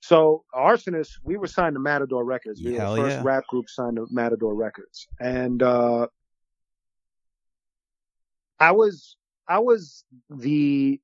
So 0.00 0.44
Arsonist, 0.54 1.12
we 1.22 1.36
were 1.36 1.46
signed 1.46 1.74
to 1.74 1.80
Matador 1.80 2.24
Records. 2.24 2.60
We 2.62 2.72
were 2.72 2.78
the 2.78 2.96
first 2.96 3.16
yeah. 3.16 3.22
rap 3.22 3.46
group 3.48 3.68
signed 3.68 3.96
to 3.96 4.06
Matador 4.10 4.54
Records. 4.54 5.06
And 5.20 5.62
uh 5.62 6.06
I 8.58 8.72
was 8.72 9.16
I 9.48 9.58
was 9.58 10.04
the 10.28 11.00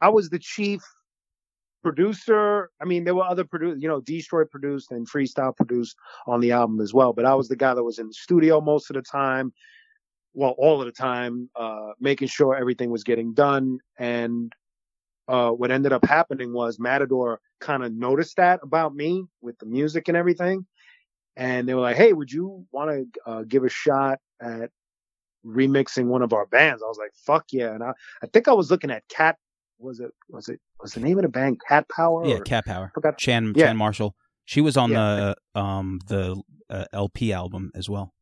I 0.00 0.08
was 0.10 0.30
the 0.30 0.38
chief 0.38 0.82
producer. 1.82 2.70
I 2.80 2.84
mean, 2.84 3.04
there 3.04 3.14
were 3.14 3.24
other 3.24 3.44
producers, 3.44 3.82
you 3.82 3.88
know, 3.88 4.00
Destroy 4.00 4.44
produced 4.44 4.90
and 4.90 5.08
Freestyle 5.08 5.56
produced 5.56 5.96
on 6.26 6.40
the 6.40 6.52
album 6.52 6.80
as 6.80 6.92
well. 6.92 7.12
But 7.12 7.24
I 7.24 7.34
was 7.34 7.48
the 7.48 7.56
guy 7.56 7.74
that 7.74 7.82
was 7.82 7.98
in 7.98 8.08
the 8.08 8.14
studio 8.14 8.60
most 8.60 8.90
of 8.90 8.94
the 8.94 9.02
time. 9.02 9.52
Well, 10.34 10.54
all 10.58 10.80
of 10.80 10.86
the 10.86 10.92
time, 10.92 11.48
uh, 11.56 11.92
making 12.00 12.28
sure 12.28 12.54
everything 12.54 12.90
was 12.90 13.02
getting 13.02 13.34
done. 13.34 13.78
And 13.98 14.52
uh, 15.28 15.50
what 15.50 15.70
ended 15.70 15.92
up 15.92 16.04
happening 16.04 16.52
was 16.52 16.78
Matador 16.78 17.40
kind 17.60 17.84
of 17.84 17.92
noticed 17.92 18.36
that 18.36 18.60
about 18.62 18.94
me 18.94 19.24
with 19.42 19.58
the 19.58 19.66
music 19.66 20.08
and 20.08 20.16
everything. 20.16 20.66
And 21.36 21.68
they 21.68 21.74
were 21.74 21.82
like, 21.82 21.96
Hey, 21.96 22.12
would 22.12 22.32
you 22.32 22.64
want 22.72 22.90
to 22.90 23.30
uh, 23.30 23.42
give 23.46 23.62
a 23.64 23.68
shot 23.68 24.18
at 24.40 24.70
remixing 25.46 26.06
one 26.06 26.22
of 26.22 26.32
our 26.32 26.46
bands? 26.46 26.82
I 26.82 26.86
was 26.86 26.98
like, 26.98 27.12
fuck 27.14 27.46
yeah. 27.52 27.72
And 27.74 27.82
I, 27.82 27.92
I 28.22 28.26
think 28.32 28.48
I 28.48 28.52
was 28.52 28.70
looking 28.70 28.90
at 28.90 29.06
Cat. 29.08 29.36
Was 29.78 30.00
it, 30.00 30.10
was 30.28 30.48
it, 30.48 30.58
was 30.80 30.92
the 30.94 31.00
name 31.00 31.18
of 31.18 31.22
the 31.22 31.28
band 31.28 31.60
Cat 31.68 31.88
Power? 31.88 32.26
Yeah, 32.26 32.36
or- 32.38 32.40
Cat 32.44 32.64
Power. 32.66 32.92
Chan 33.16 33.52
Yeah. 33.54 33.66
Chan 33.66 33.76
Marshall. 33.76 34.16
She 34.44 34.60
was 34.60 34.76
on 34.76 34.90
Yeah. 34.90 35.34
the 35.54 35.60
um 35.60 36.00
the 36.08 36.42
uh, 36.70 36.84
LP 36.92 37.32
album 37.32 37.70
as 37.74 37.88
well. 37.88 38.12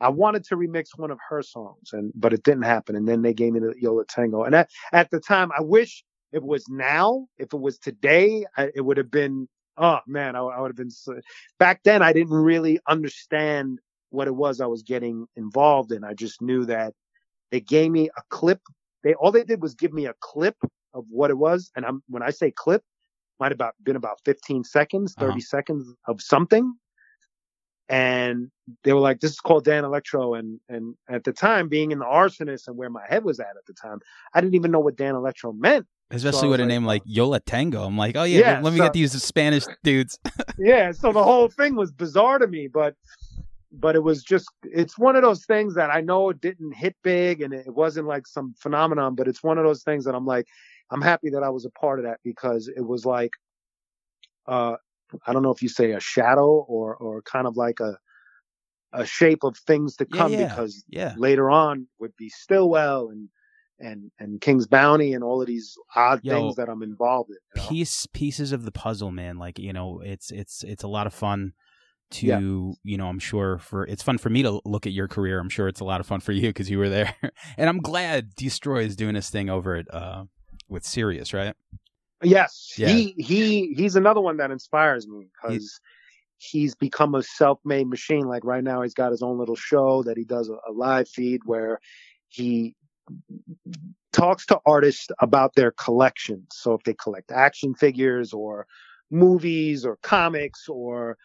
I 0.00 0.08
wanted 0.10 0.44
to 0.46 0.56
remix 0.56 0.88
one 0.96 1.10
of 1.10 1.18
her 1.28 1.42
songs 1.42 1.90
and, 1.92 2.12
but 2.14 2.32
it 2.32 2.42
didn't 2.44 2.64
happen. 2.64 2.96
And 2.96 3.08
then 3.08 3.22
they 3.22 3.34
gave 3.34 3.52
me 3.54 3.60
the 3.60 3.74
Yo 3.78 3.94
La 3.94 4.04
Tengo. 4.08 4.44
And 4.44 4.54
at, 4.54 4.70
at 4.92 5.10
the 5.10 5.20
time, 5.20 5.50
I 5.56 5.62
wish 5.62 6.04
it 6.32 6.42
was 6.42 6.68
now. 6.68 7.26
If 7.38 7.52
it 7.54 7.60
was 7.60 7.78
today, 7.78 8.46
I, 8.56 8.70
it 8.74 8.82
would 8.82 8.98
have 8.98 9.10
been, 9.10 9.48
oh 9.78 10.00
man, 10.06 10.36
I, 10.36 10.40
I 10.40 10.60
would 10.60 10.68
have 10.70 10.76
been, 10.76 10.90
back 11.58 11.82
then 11.84 12.02
I 12.02 12.12
didn't 12.12 12.34
really 12.34 12.80
understand 12.88 13.80
what 14.10 14.28
it 14.28 14.34
was 14.34 14.60
I 14.60 14.66
was 14.66 14.82
getting 14.82 15.26
involved 15.36 15.92
in. 15.92 16.04
I 16.04 16.14
just 16.14 16.42
knew 16.42 16.64
that 16.66 16.94
they 17.52 17.60
gave 17.60 17.90
me 17.92 18.08
a 18.16 18.22
clip. 18.30 18.60
They, 19.04 19.14
all 19.14 19.32
they 19.32 19.44
did 19.44 19.62
was 19.62 19.74
give 19.74 19.92
me 19.92 20.06
a 20.06 20.14
clip 20.20 20.56
of 20.94 21.04
what 21.10 21.30
it 21.30 21.38
was. 21.38 21.70
And 21.76 21.86
I'm, 21.86 22.02
when 22.08 22.22
I 22.22 22.30
say 22.30 22.50
clip, 22.52 22.82
might 23.40 23.46
have 23.52 23.56
about 23.56 23.74
been 23.82 23.96
about 23.96 24.20
15 24.24 24.64
seconds, 24.64 25.16
30 25.18 25.32
Uh-huh. 25.32 25.40
seconds 25.40 25.94
of 26.08 26.20
something. 26.22 26.74
And 27.90 28.52
they 28.84 28.92
were 28.92 29.00
like, 29.00 29.18
this 29.18 29.32
is 29.32 29.40
called 29.40 29.66
Danelectro. 29.66 30.38
And, 30.38 30.60
and 30.68 30.94
at 31.08 31.24
the 31.24 31.32
time 31.32 31.68
being 31.68 31.90
in 31.90 31.98
the 31.98 32.04
arsonist 32.04 32.68
and 32.68 32.76
where 32.76 32.88
my 32.88 33.02
head 33.08 33.24
was 33.24 33.40
at 33.40 33.48
at 33.58 33.66
the 33.66 33.74
time, 33.74 33.98
I 34.32 34.40
didn't 34.40 34.54
even 34.54 34.70
know 34.70 34.78
what 34.78 34.96
Danelectro 34.96 35.58
meant. 35.58 35.86
Especially 36.12 36.46
I 36.46 36.50
with 36.52 36.60
a 36.60 36.62
like, 36.62 36.68
name 36.68 36.84
like 36.84 37.02
Yo 37.04 37.28
La 37.28 37.38
Tengo. 37.44 37.82
I'm 37.82 37.98
like, 37.98 38.16
oh 38.16 38.22
yeah, 38.22 38.38
Yeah, 38.38 38.54
let, 38.54 38.64
let 38.64 38.72
me 38.74 38.78
so- 38.78 38.84
get 38.84 38.92
these 38.92 39.22
Spanish 39.22 39.64
dudes. 39.82 40.20
yeah. 40.58 40.92
So 40.92 41.12
the 41.12 41.22
whole 41.22 41.48
thing 41.48 41.74
was 41.74 41.90
bizarre 41.90 42.38
to 42.38 42.46
me, 42.46 42.68
but 42.68 42.94
but 43.72 43.94
it 43.96 44.02
was 44.02 44.22
just 44.22 44.48
it's 44.62 44.98
one 44.98 45.16
of 45.16 45.22
those 45.22 45.44
things 45.44 45.74
that 45.74 45.90
I 45.90 46.00
know 46.00 46.30
it 46.30 46.40
didn't 46.40 46.72
hit 46.72 46.96
big 47.02 47.42
and 47.42 47.52
it 47.52 47.74
wasn't 47.74 48.06
like 48.06 48.26
some 48.26 48.54
phenomenon, 48.58 49.14
but 49.16 49.28
it's 49.28 49.42
one 49.42 49.58
of 49.58 49.64
those 49.64 49.82
things 49.82 50.04
that 50.04 50.14
I'm 50.14 50.26
like 50.26 50.46
I'm 50.90 51.02
happy 51.02 51.30
that 51.30 51.42
I 51.42 51.50
was 51.50 51.64
a 51.64 51.70
part 51.70 51.98
of 51.98 52.04
that 52.04 52.18
because 52.24 52.68
it 52.68 52.84
was 52.84 53.04
like 53.04 53.32
uh 54.46 54.76
I 55.26 55.32
don't 55.32 55.42
know 55.42 55.50
if 55.50 55.62
you 55.62 55.68
say 55.68 55.92
a 55.92 56.00
shadow 56.00 56.48
or 56.68 56.94
or 56.96 57.22
kind 57.22 57.46
of 57.46 57.56
like 57.56 57.80
a 57.80 57.98
a 58.92 59.06
shape 59.06 59.44
of 59.44 59.56
things 59.66 59.96
to 59.96 60.06
Yeah, 60.10 60.18
come 60.18 60.32
yeah, 60.32 60.48
because 60.48 60.84
yeah. 60.88 61.14
later 61.16 61.50
on 61.50 61.86
would 62.00 62.16
be 62.16 62.28
Stillwell 62.28 63.08
and 63.10 63.28
and 63.78 64.10
and 64.18 64.40
King's 64.40 64.66
Bounty 64.66 65.12
and 65.14 65.22
all 65.24 65.40
of 65.40 65.46
these 65.46 65.76
odd 65.94 66.20
Yo, 66.22 66.34
things 66.34 66.56
that 66.56 66.68
I'm 66.68 66.82
involved 66.82 67.30
in. 67.30 67.36
you 67.54 67.62
know? 67.62 67.68
piece 67.68 68.06
pieces 68.12 68.52
of 68.52 68.64
the 68.64 68.72
puzzle 68.72 69.10
man 69.10 69.38
like 69.38 69.58
you 69.58 69.72
know 69.72 70.00
it's 70.04 70.30
it's 70.30 70.62
it's 70.64 70.82
a 70.82 70.88
lot 70.88 71.06
of 71.06 71.14
fun 71.14 71.52
to 72.12 72.26
Yeah. 72.26 72.38
you 72.82 72.98
know 72.98 73.06
i'm 73.06 73.20
sure 73.20 73.58
for 73.58 73.86
it's 73.86 74.02
fun 74.02 74.18
for 74.18 74.30
me 74.30 74.42
to 74.42 74.60
look 74.64 74.84
at 74.86 74.92
your 74.92 75.06
career 75.06 75.38
i'm 75.38 75.48
sure 75.48 75.68
it's 75.68 75.78
a 75.80 75.84
lot 75.84 76.00
of 76.00 76.06
fun 76.06 76.18
for 76.20 76.32
you 76.32 76.48
because 76.48 76.68
you 76.68 76.78
were 76.78 76.88
there 76.88 77.14
and 77.56 77.68
i'm 77.68 77.78
glad 77.78 78.34
destroy 78.34 78.82
is 78.82 78.96
doing 78.96 79.14
his 79.14 79.30
thing 79.30 79.48
over 79.48 79.76
at 79.76 79.92
uh 79.94 80.24
with 80.68 80.84
Sirius, 80.84 81.32
right 81.32 81.54
Yes, 82.22 82.74
Yeah. 82.76 82.88
he 82.88 83.14
he 83.18 83.74
he's 83.74 83.96
another 83.96 84.20
one 84.20 84.36
that 84.38 84.50
inspires 84.50 85.08
me 85.08 85.28
because 85.32 85.80
he's 86.38 86.74
become 86.74 87.14
a 87.14 87.22
self-made 87.22 87.86
machine. 87.88 88.26
Like 88.26 88.44
right 88.44 88.64
now, 88.64 88.82
he's 88.82 88.94
got 88.94 89.10
his 89.10 89.22
own 89.22 89.38
little 89.38 89.56
show 89.56 90.02
that 90.04 90.16
he 90.16 90.24
does 90.24 90.48
a, 90.48 90.54
a 90.68 90.72
live 90.72 91.08
feed 91.08 91.42
where 91.44 91.80
he 92.28 92.74
talks 94.12 94.46
to 94.46 94.60
artists 94.66 95.08
about 95.20 95.54
their 95.54 95.70
collections. 95.72 96.46
So 96.52 96.74
if 96.74 96.82
they 96.84 96.94
collect 96.94 97.30
action 97.30 97.74
figures 97.74 98.32
or 98.32 98.66
movies 99.10 99.84
or 99.84 99.98
comics 100.02 100.68
or 100.68 101.16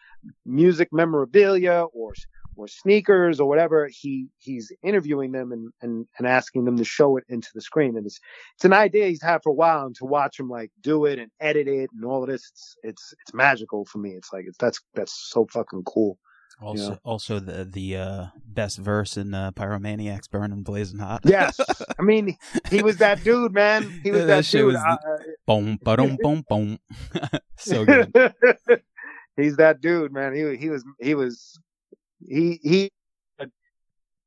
music 0.44 0.88
memorabilia 0.92 1.84
or 1.92 2.14
or 2.56 2.68
sneakers 2.68 3.40
or 3.40 3.48
whatever, 3.48 3.88
he 3.90 4.28
he's 4.38 4.72
interviewing 4.82 5.32
them 5.32 5.52
and, 5.52 5.70
and, 5.82 6.06
and 6.18 6.26
asking 6.26 6.64
them 6.64 6.76
to 6.76 6.84
show 6.84 7.16
it 7.16 7.24
into 7.28 7.48
the 7.54 7.60
screen. 7.60 7.96
And 7.96 8.06
it's 8.06 8.18
it's 8.56 8.64
an 8.64 8.72
idea 8.72 9.06
he's 9.06 9.22
had 9.22 9.42
for 9.42 9.50
a 9.50 9.54
while 9.54 9.86
and 9.86 9.94
to 9.96 10.04
watch 10.04 10.38
him 10.38 10.48
like 10.48 10.70
do 10.80 11.04
it 11.04 11.18
and 11.18 11.30
edit 11.40 11.68
it 11.68 11.90
and 11.94 12.04
all 12.04 12.22
of 12.22 12.28
this 12.28 12.50
it's 12.50 12.76
it's, 12.82 13.14
it's 13.20 13.34
magical 13.34 13.84
for 13.84 13.98
me. 13.98 14.10
It's 14.10 14.32
like 14.32 14.44
it's 14.46 14.58
that's 14.58 14.80
that's 14.94 15.12
so 15.30 15.46
fucking 15.52 15.84
cool. 15.84 16.18
also 16.60 16.98
also 17.04 17.38
the 17.38 17.64
the 17.64 17.96
uh 17.96 18.26
best 18.46 18.78
verse 18.78 19.16
in 19.18 19.34
uh, 19.34 19.50
pyromaniacs 19.52 20.30
burning 20.30 20.62
blazing 20.62 20.98
hot 20.98 21.20
Yes. 21.24 21.60
I 21.98 22.02
mean 22.02 22.36
he 22.70 22.82
was 22.82 22.96
that 22.98 23.22
dude, 23.22 23.52
man. 23.52 24.00
He 24.02 24.10
was 24.10 24.20
that, 24.26 24.26
that 24.26 24.44
shit 24.46 24.60
dude. 24.60 24.68
was 24.68 24.76
I- 24.76 24.96
boom 25.46 25.78
boom 25.82 26.16
boom 26.22 26.44
boom 26.48 26.78
so 27.58 27.84
good 27.84 28.10
he's 29.36 29.56
that 29.56 29.80
dude, 29.80 30.12
man. 30.12 30.34
He 30.34 30.56
he 30.56 30.70
was 30.70 30.84
he 31.00 31.14
was 31.14 31.58
he 32.28 32.60
he 32.62 32.90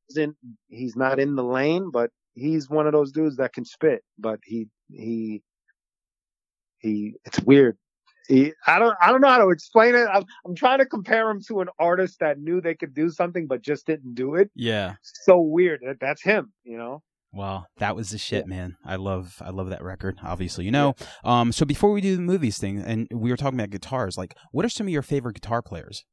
isn't 0.10 0.36
he's 0.68 0.96
not 0.96 1.20
in 1.20 1.36
the 1.36 1.44
lane, 1.44 1.92
but 1.92 2.12
he's 2.34 2.70
one 2.70 2.88
of 2.88 2.94
those 2.94 3.12
dudes 3.12 3.38
that 3.38 3.54
can 3.54 3.66
spit. 3.66 4.04
But 4.18 4.40
he 4.44 4.68
he 4.90 5.42
he 6.80 7.16
it's 7.26 7.40
weird. 7.42 7.78
He, 8.28 8.54
I 8.68 8.78
don't 8.78 8.96
I 9.02 9.12
don't 9.12 9.22
know 9.22 9.30
how 9.30 9.40
to 9.40 9.50
explain 9.50 9.96
it. 9.96 10.08
I'm 10.12 10.24
I'm 10.46 10.56
trying 10.56 10.80
to 10.80 10.86
compare 10.86 11.30
him 11.30 11.42
to 11.48 11.62
an 11.62 11.70
artist 11.80 12.20
that 12.20 12.40
knew 12.40 12.62
they 12.62 12.76
could 12.76 12.94
do 12.94 13.10
something 13.10 13.48
but 13.48 13.62
just 13.62 13.88
didn't 13.88 14.16
do 14.16 14.36
it. 14.36 14.52
yeah 14.56 14.96
So 15.26 15.40
weird. 15.40 15.82
That, 15.86 15.98
that's 16.00 16.22
him, 16.22 16.54
you 16.64 16.78
know. 16.78 17.02
Well, 17.32 17.68
that 17.78 17.96
was 17.96 18.10
the 18.10 18.18
shit, 18.18 18.48
man. 18.48 18.76
I 18.84 18.96
love 18.96 19.36
I 19.42 19.52
love 19.52 19.70
that 19.70 19.84
record. 19.84 20.18
Obviously, 20.24 20.66
you 20.66 20.72
know. 20.72 20.96
Um, 21.24 21.52
so 21.52 21.66
before 21.66 21.92
we 21.92 22.02
do 22.02 22.16
the 22.16 22.22
movies 22.22 22.58
thing, 22.58 22.80
and 22.80 23.08
we 23.12 23.30
were 23.30 23.38
talking 23.38 23.60
about 23.60 23.70
guitars, 23.70 24.18
like, 24.18 24.36
what 24.52 24.66
are 24.66 24.70
some 24.70 24.88
of 24.88 24.94
your 24.94 25.04
favorite 25.04 25.36
guitar 25.36 25.62
players? 25.62 26.06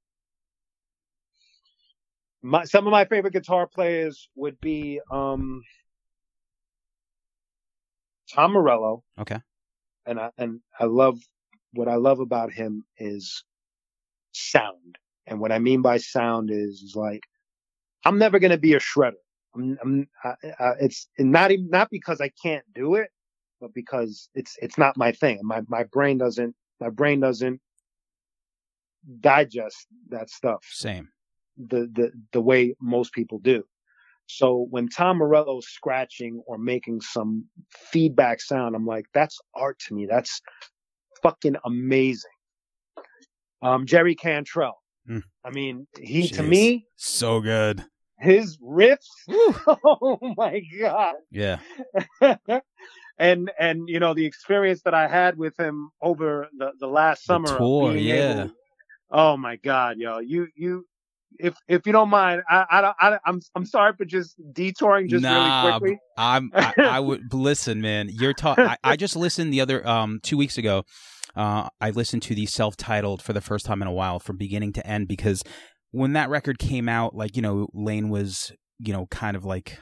My 2.46 2.64
some 2.64 2.86
of 2.86 2.92
my 2.92 3.04
favorite 3.04 3.32
guitar 3.32 3.66
players 3.66 4.28
would 4.36 4.60
be 4.60 5.00
um 5.10 5.62
Tom 8.32 8.52
Morello. 8.52 9.02
Okay. 9.18 9.40
And 10.06 10.20
I 10.20 10.30
and 10.38 10.60
I 10.78 10.84
love 10.84 11.18
what 11.72 11.88
I 11.88 11.96
love 11.96 12.20
about 12.20 12.52
him 12.52 12.84
is 12.98 13.44
sound. 14.32 14.98
And 15.26 15.40
what 15.40 15.50
I 15.50 15.58
mean 15.58 15.82
by 15.82 15.96
sound 15.96 16.50
is, 16.52 16.82
is 16.82 16.94
like 16.94 17.24
I'm 18.04 18.18
never 18.18 18.38
gonna 18.38 18.58
be 18.58 18.74
a 18.74 18.80
shredder. 18.80 19.14
I'm, 19.54 19.78
I'm 19.82 20.08
I, 20.22 20.34
I, 20.60 20.70
it's 20.80 21.08
not 21.18 21.50
even 21.50 21.68
not 21.68 21.90
because 21.90 22.20
I 22.20 22.30
can't 22.40 22.64
do 22.74 22.94
it, 22.94 23.10
but 23.60 23.74
because 23.74 24.28
it's 24.34 24.56
it's 24.62 24.78
not 24.78 24.96
my 24.96 25.10
thing. 25.10 25.40
My 25.42 25.62
my 25.66 25.82
brain 25.82 26.18
doesn't 26.18 26.54
my 26.80 26.90
brain 26.90 27.18
doesn't 27.20 27.60
digest 29.20 29.86
that 30.08 30.28
stuff 30.28 30.64
Same. 30.68 31.08
The 31.56 31.88
the 31.92 32.12
the 32.32 32.40
way 32.40 32.74
most 32.80 33.12
people 33.12 33.38
do. 33.38 33.64
So 34.28 34.66
when 34.70 34.88
Tom 34.88 35.18
Morello's 35.18 35.66
scratching 35.68 36.42
or 36.46 36.58
making 36.58 37.00
some 37.00 37.44
feedback 37.70 38.40
sound, 38.40 38.74
I'm 38.74 38.84
like, 38.86 39.06
that's 39.14 39.38
art 39.54 39.78
to 39.86 39.94
me. 39.94 40.06
That's 40.06 40.40
fucking 41.22 41.54
amazing. 41.64 42.30
Um, 43.62 43.86
Jerry 43.86 44.14
Cantrell. 44.16 44.82
Hmm. 45.06 45.18
I 45.44 45.50
mean, 45.50 45.86
he 46.00 46.26
to 46.30 46.42
me, 46.42 46.86
So 46.96 47.40
good. 47.40 47.84
his 48.18 48.58
riffs. 48.58 49.06
oh 49.28 50.18
my 50.36 50.60
god. 50.80 51.14
Yeah. 51.30 51.58
and 53.18 53.50
and 53.58 53.88
you 53.88 54.00
know 54.00 54.14
the 54.14 54.26
experience 54.26 54.82
that 54.82 54.94
I 54.94 55.06
had 55.06 55.38
with 55.38 55.58
him 55.58 55.90
over 56.02 56.48
the 56.58 56.72
the 56.80 56.88
last 56.88 57.24
summer. 57.24 57.50
of 57.52 57.58
tour, 57.58 57.94
yeah. 57.96 58.42
able- 58.42 58.50
oh 59.10 59.36
my 59.36 59.56
god, 59.56 59.98
yo, 59.98 60.18
you 60.18 60.48
you. 60.56 60.84
If 61.38 61.54
if 61.68 61.86
you 61.86 61.92
don't 61.92 62.08
mind, 62.08 62.42
I 62.48 62.66
I 62.70 62.80
don't 62.80 62.96
I, 62.98 63.18
I'm 63.24 63.40
I'm 63.54 63.64
sorry 63.64 63.92
for 63.96 64.04
just 64.04 64.36
detouring 64.52 65.08
just 65.08 65.22
Nah, 65.22 65.64
really 65.64 65.78
quickly. 65.80 65.98
I'm. 66.16 66.50
I, 66.54 66.72
I 66.78 67.00
would 67.00 67.32
listen, 67.32 67.80
man. 67.80 68.08
You're 68.10 68.34
talking. 68.34 68.64
I, 68.64 68.76
I 68.82 68.96
just 68.96 69.16
listened 69.16 69.52
the 69.52 69.60
other 69.60 69.86
um 69.86 70.20
two 70.22 70.36
weeks 70.36 70.58
ago. 70.58 70.84
Uh, 71.34 71.68
I 71.80 71.90
listened 71.90 72.22
to 72.22 72.34
the 72.34 72.46
self-titled 72.46 73.20
for 73.20 73.34
the 73.34 73.42
first 73.42 73.66
time 73.66 73.82
in 73.82 73.88
a 73.88 73.92
while, 73.92 74.18
from 74.18 74.38
beginning 74.38 74.72
to 74.72 74.86
end, 74.86 75.06
because 75.06 75.42
when 75.90 76.14
that 76.14 76.30
record 76.30 76.58
came 76.58 76.88
out, 76.88 77.14
like 77.14 77.36
you 77.36 77.42
know, 77.42 77.68
Layne 77.74 78.08
was 78.08 78.52
you 78.78 78.92
know 78.92 79.06
kind 79.06 79.36
of 79.36 79.44
like 79.44 79.78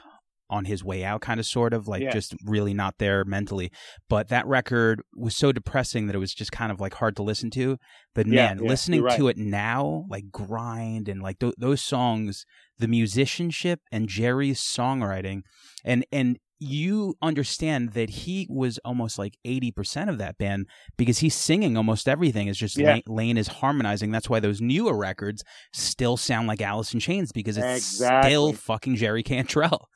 on 0.49 0.65
his 0.65 0.83
way 0.83 1.03
out, 1.03 1.21
kind 1.21 1.39
of 1.39 1.45
sort 1.45 1.73
of 1.73 1.87
like 1.87 2.03
Yeah. 2.03 2.11
just 2.11 2.35
really 2.45 2.73
not 2.73 2.95
there 2.99 3.23
mentally. 3.25 3.71
But 4.09 4.27
that 4.29 4.45
record 4.45 5.01
was 5.15 5.35
so 5.35 5.51
depressing 5.51 6.07
that 6.07 6.15
it 6.15 6.19
was 6.19 6.33
just 6.33 6.51
kind 6.51 6.71
of 6.71 6.79
like 6.79 6.93
hard 6.95 7.15
to 7.17 7.23
listen 7.23 7.49
to. 7.51 7.77
But 8.13 8.27
Yeah, 8.27 8.47
man, 8.47 8.59
yeah, 8.63 8.69
listening 8.69 9.01
right. 9.01 9.17
to 9.17 9.27
it 9.27 9.37
now, 9.37 10.05
like 10.09 10.31
grind 10.31 11.09
and 11.09 11.21
like 11.21 11.39
th- 11.39 11.55
those 11.57 11.81
songs, 11.81 12.45
the 12.77 12.87
musicianship 12.87 13.79
and 13.91 14.07
Jerry's 14.07 14.59
songwriting, 14.61 15.41
and 15.83 16.05
and 16.11 16.37
you 16.57 17.15
understand 17.21 17.91
that 17.91 18.09
he 18.09 18.47
was 18.49 18.79
almost 18.85 19.19
like 19.19 19.35
80% 19.45 20.09
of 20.09 20.17
that 20.19 20.37
band 20.37 20.67
because 20.97 21.17
he's 21.17 21.35
singing 21.35 21.75
almost 21.75 22.07
everything 22.07 22.47
is 22.47 22.57
just 22.57 22.77
Yeah. 22.77 22.93
Layne, 22.93 23.03
Layne 23.07 23.37
is 23.37 23.47
harmonizing 23.49 24.09
that's 24.11 24.29
why 24.29 24.39
those 24.39 24.61
newer 24.61 24.95
records 24.97 25.43
still 25.73 26.15
sound 26.15 26.47
like 26.47 26.61
Alice 26.61 26.93
in 26.93 27.01
Chains 27.01 27.33
because 27.33 27.57
it's 27.57 27.65
Exactly. 27.95 28.29
still 28.31 28.53
fucking 28.53 28.95
Jerry 28.95 29.21
Cantrell 29.21 29.89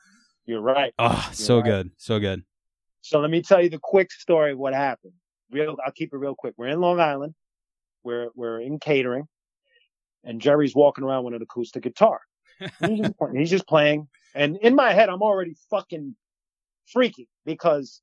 You're 0.50 0.60
right. 0.60 0.92
oh 0.98 1.30
so 1.32 1.58
right. 1.58 1.64
good 1.64 1.90
so 1.96 2.18
good 2.18 2.42
So 3.02 3.20
let 3.20 3.30
me 3.30 3.40
tell 3.40 3.62
you 3.62 3.70
the 3.70 3.78
quick 3.80 4.10
story 4.10 4.50
of 4.50 4.58
what 4.58 4.74
happened. 4.74 5.12
Real, 5.52 5.76
I'll 5.86 5.92
keep 5.92 6.12
it 6.12 6.16
real 6.16 6.34
quick. 6.34 6.54
We're 6.56 6.66
in 6.66 6.80
Long 6.80 6.98
Island. 6.98 7.34
We're 8.02 8.30
we're 8.34 8.60
in 8.60 8.80
catering, 8.80 9.28
and 10.24 10.40
Jerry's 10.40 10.74
walking 10.74 11.04
around 11.04 11.22
with 11.24 11.34
an 11.34 11.42
acoustic 11.42 11.84
guitar. 11.84 12.20
He's, 12.80 12.98
just, 12.98 13.14
he's 13.32 13.50
just 13.50 13.66
playing, 13.68 14.08
and 14.34 14.56
in 14.56 14.74
my 14.74 14.92
head, 14.92 15.08
I'm 15.08 15.22
already 15.22 15.54
fucking 15.70 16.16
freaky 16.86 17.28
because 17.46 18.02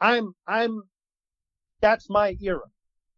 I'm 0.00 0.32
I'm 0.46 0.82
that's 1.82 2.08
my 2.08 2.36
era. 2.40 2.62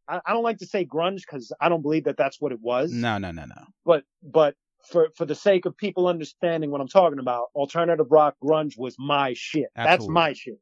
I, 0.09 0.21
I 0.27 0.33
don't 0.33 0.43
like 0.43 0.59
to 0.59 0.67
say 0.67 0.85
grunge 0.85 1.21
because 1.21 1.53
I 1.61 1.69
don't 1.69 1.83
believe 1.83 2.05
that 2.05 2.17
that's 2.17 2.41
what 2.41 2.53
it 2.53 2.61
was 2.61 2.93
no 2.93 3.19
no 3.19 3.31
no 3.31 3.45
no 3.45 3.63
but 3.85 4.05
but 4.23 4.55
for 4.91 5.09
for 5.17 5.25
the 5.25 5.35
sake 5.35 5.67
of 5.67 5.77
people 5.77 6.07
understanding 6.07 6.71
what 6.71 6.81
I'm 6.81 6.89
talking 6.89 7.19
about, 7.19 7.47
alternative 7.55 8.07
rock 8.11 8.37
grunge 8.43 8.79
was 8.79 8.97
my 8.99 9.35
shit. 9.35 9.69
That's 9.75 10.09
my 10.09 10.33
shit. 10.33 10.61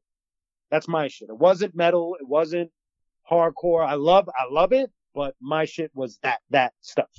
That's 0.71 0.87
my 0.87 1.07
shit. 1.07 1.29
It 1.29 1.37
wasn't 1.37 1.75
metal. 1.75 2.15
It 2.19 2.27
wasn't 2.27 2.71
hardcore. 3.29 3.85
I 3.85 3.95
love 3.95 4.29
I 4.29 4.51
love 4.51 4.73
it, 4.73 4.91
but 5.13 5.35
my 5.41 5.65
shit 5.65 5.91
was 5.93 6.19
that 6.23 6.39
that 6.49 6.73
stuff. 6.81 7.09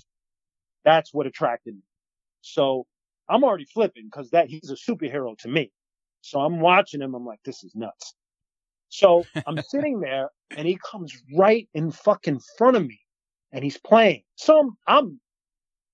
That's 0.85 1.13
what 1.13 1.27
attracted 1.27 1.75
me. 1.75 1.83
So 2.43 2.87
I'm 3.29 3.45
already 3.45 3.65
flipping 3.65 4.05
because 4.05 4.31
that 4.31 4.49
he's 4.49 4.71
a 4.71 4.75
superhero 4.91 5.37
to 5.39 5.49
me. 5.49 5.73
So 6.21 6.41
I'm 6.41 6.61
watching 6.61 7.03
him. 7.03 7.15
I'm 7.15 7.25
like, 7.25 7.41
this 7.45 7.65
is 7.65 7.75
nuts. 7.75 8.15
So 8.89 9.25
I'm 9.47 9.61
sitting 9.63 10.01
there 10.01 10.31
and 10.57 10.67
he 10.67 10.79
comes 10.91 11.13
right 11.37 11.69
in 11.75 11.91
fucking 11.91 12.41
front 12.57 12.77
of 12.77 12.87
me 12.87 13.01
and 13.53 13.65
he's 13.65 13.79
playing. 13.79 14.23
So 14.37 14.59
I'm, 14.59 14.77
I'm 14.87 15.21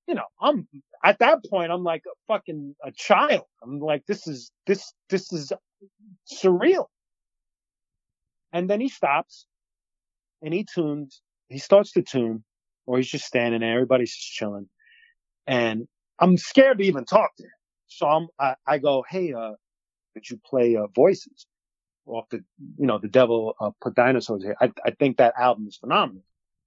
you 0.06 0.14
know, 0.14 0.24
I'm 0.40 0.66
at 1.04 1.18
that 1.20 1.44
point, 1.48 1.72
I'm 1.72 1.84
like 1.84 2.02
a 2.06 2.14
fucking 2.32 2.74
a 2.84 2.92
child. 2.92 3.44
I'm 3.62 3.78
like, 3.80 4.04
this 4.06 4.26
is 4.26 4.50
this 4.66 4.92
this 5.10 5.32
is 5.32 5.52
surreal. 6.32 6.86
And 8.52 8.68
then 8.68 8.80
he 8.80 8.88
stops, 8.88 9.46
and 10.42 10.52
he 10.52 10.64
tunes. 10.64 11.22
He 11.48 11.58
starts 11.58 11.92
to 11.92 12.02
tune, 12.02 12.44
or 12.86 12.98
he's 12.98 13.10
just 13.10 13.24
standing 13.24 13.60
there. 13.60 13.74
Everybody's 13.74 14.14
just 14.14 14.32
chilling, 14.32 14.68
and 15.46 15.86
I'm 16.18 16.36
scared 16.36 16.78
to 16.78 16.84
even 16.84 17.04
talk 17.04 17.34
to 17.36 17.44
him. 17.44 17.50
So 17.86 18.06
I'm, 18.06 18.28
I, 18.38 18.54
I 18.66 18.78
go, 18.78 19.04
hey, 19.08 19.32
uh, 19.32 19.52
could 20.14 20.28
you 20.28 20.40
play 20.44 20.76
uh, 20.76 20.86
voices 20.94 21.46
off 22.06 22.28
the, 22.30 22.38
you 22.78 22.86
know, 22.86 22.98
the 22.98 23.08
devil 23.08 23.54
uh, 23.60 23.70
put 23.80 23.94
dinosaurs 23.94 24.42
here. 24.42 24.56
I, 24.60 24.72
I 24.84 24.90
think 24.92 25.18
that 25.18 25.34
album 25.38 25.66
is 25.68 25.76
phenomenal. 25.76 26.22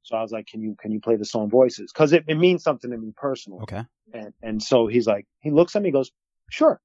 So 0.06 0.16
I 0.16 0.22
was 0.22 0.32
like, 0.32 0.46
can 0.46 0.62
you, 0.62 0.76
can 0.80 0.92
you 0.92 1.02
play 1.02 1.16
the 1.16 1.26
song 1.26 1.50
voices? 1.50 1.92
Cause 1.92 2.14
it, 2.14 2.24
it 2.28 2.36
means 2.36 2.64
something 2.64 2.92
to 2.92 2.98
me 2.98 3.12
personally. 3.18 3.64
Okay. 3.64 3.84
And, 4.14 4.34
and 4.42 4.64
so 4.64 4.86
he's 4.86 5.08
like, 5.08 5.26
he 5.42 5.50
looks 5.50 5.76
at 5.76 5.82
me, 5.82 5.90
goes, 5.90 6.12
sure. 6.52 6.80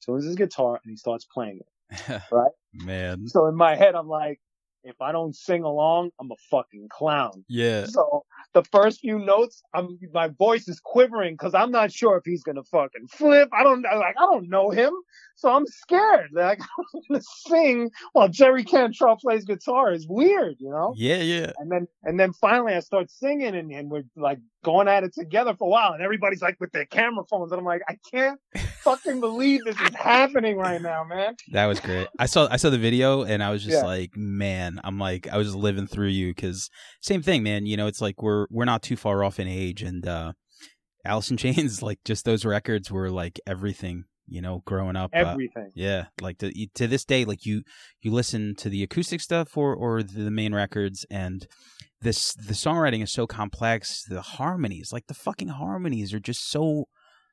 So 0.00 0.14
his 0.14 0.34
guitar 0.34 0.78
and 0.84 0.90
he 0.90 0.96
starts 0.96 1.24
playing 1.24 1.60
it. 1.60 2.22
Right. 2.30 2.52
Man. 2.74 3.26
So 3.28 3.46
in 3.46 3.56
my 3.56 3.76
head, 3.76 3.94
I'm 3.94 4.08
like, 4.08 4.40
if 4.84 5.00
I 5.00 5.12
don't 5.12 5.34
sing 5.34 5.62
along, 5.62 6.10
I'm 6.20 6.30
a 6.30 6.36
fucking 6.50 6.88
clown. 6.90 7.44
Yeah. 7.48 7.86
So 7.86 8.24
the 8.56 8.64
first 8.72 9.00
few 9.00 9.18
notes, 9.18 9.62
I'm 9.74 9.98
my 10.14 10.28
voice 10.28 10.66
is 10.66 10.80
quivering 10.80 11.34
because 11.34 11.52
I'm 11.52 11.70
not 11.70 11.92
sure 11.92 12.16
if 12.16 12.24
he's 12.24 12.42
gonna 12.42 12.64
fucking 12.64 13.08
flip. 13.08 13.50
I 13.52 13.62
don't 13.62 13.82
like 13.82 14.14
I 14.18 14.24
don't 14.32 14.48
know 14.48 14.70
him, 14.70 14.94
so 15.34 15.50
I'm 15.50 15.66
scared. 15.66 16.30
Like 16.32 16.60
I'm 16.94 17.00
gonna 17.06 17.22
sing 17.46 17.90
while 18.14 18.30
Jerry 18.30 18.64
Cantrell 18.64 19.18
plays 19.18 19.44
guitar 19.44 19.92
is 19.92 20.06
weird, 20.08 20.56
you 20.58 20.70
know. 20.70 20.94
Yeah, 20.96 21.18
yeah. 21.18 21.52
And 21.58 21.70
then 21.70 21.86
and 22.02 22.18
then 22.18 22.32
finally 22.32 22.72
I 22.72 22.80
start 22.80 23.10
singing 23.10 23.54
and, 23.54 23.70
and 23.70 23.90
we're 23.90 24.04
like 24.16 24.38
going 24.66 24.88
at 24.88 25.04
it 25.04 25.14
together 25.14 25.54
for 25.54 25.66
a 25.66 25.70
while 25.70 25.92
and 25.92 26.02
everybody's 26.02 26.42
like 26.42 26.56
with 26.58 26.72
their 26.72 26.86
camera 26.86 27.22
phones 27.30 27.52
and 27.52 27.60
I'm 27.60 27.64
like 27.64 27.82
I 27.88 27.96
can't 28.12 28.40
fucking 28.80 29.20
believe 29.20 29.60
this 29.64 29.80
is 29.80 29.94
happening 29.94 30.56
right 30.56 30.82
now, 30.82 31.04
man. 31.04 31.36
That 31.52 31.66
was 31.66 31.78
great. 31.78 32.08
I 32.18 32.26
saw 32.26 32.48
I 32.50 32.56
saw 32.56 32.70
the 32.70 32.78
video 32.78 33.22
and 33.22 33.44
I 33.44 33.50
was 33.52 33.62
just 33.62 33.76
Yeah. 33.76 33.84
like, 33.84 34.16
man, 34.16 34.80
I'm 34.82 34.98
like 34.98 35.28
I 35.28 35.36
was 35.36 35.46
just 35.46 35.56
living 35.56 35.86
through 35.86 36.08
you 36.08 36.34
because 36.34 36.68
same 37.00 37.22
thing, 37.22 37.44
man. 37.44 37.64
You 37.64 37.76
know, 37.76 37.86
it's 37.86 38.00
like 38.00 38.20
we're 38.20 38.48
we're 38.50 38.64
not 38.64 38.82
too 38.82 38.96
far 38.96 39.22
off 39.22 39.38
in 39.38 39.46
age, 39.46 39.82
and 39.82 40.04
uh 40.06 40.32
in 41.30 41.36
Chains, 41.36 41.80
like 41.82 42.00
just 42.04 42.24
those 42.24 42.44
records 42.44 42.90
were 42.90 43.08
like 43.08 43.38
everything. 43.46 44.04
You 44.28 44.42
know, 44.42 44.62
growing 44.66 44.96
up, 44.96 45.10
uh, 45.14 45.18
Everything. 45.18 45.70
yeah, 45.74 46.06
like 46.20 46.38
to 46.38 46.52
to 46.74 46.86
this 46.86 47.04
day, 47.04 47.24
like 47.24 47.46
you 47.46 47.62
you 48.02 48.10
listen 48.12 48.54
to 48.56 48.68
the 48.68 48.82
acoustic 48.82 49.20
stuff 49.20 49.56
or 49.56 49.74
or 49.74 50.02
the 50.02 50.30
main 50.30 50.52
records, 50.54 51.06
and 51.10 51.46
this 52.00 52.34
the 52.34 52.54
songwriting 52.54 53.02
is 53.02 53.12
so 53.12 53.26
complex. 53.26 54.02
The 54.08 54.22
harmonies, 54.22 54.90
like 54.92 55.06
the 55.06 55.14
fucking 55.14 55.48
harmonies, 55.48 56.12
are 56.12 56.20
just 56.20 56.48
so 56.50 56.88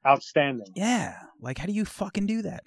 Outstanding. 0.06 0.68
yeah. 0.76 1.16
Like 1.42 1.58
how 1.58 1.66
do 1.66 1.74
you 1.74 1.86
fucking 1.86 2.26
do 2.28 2.42
that? 2.44 2.64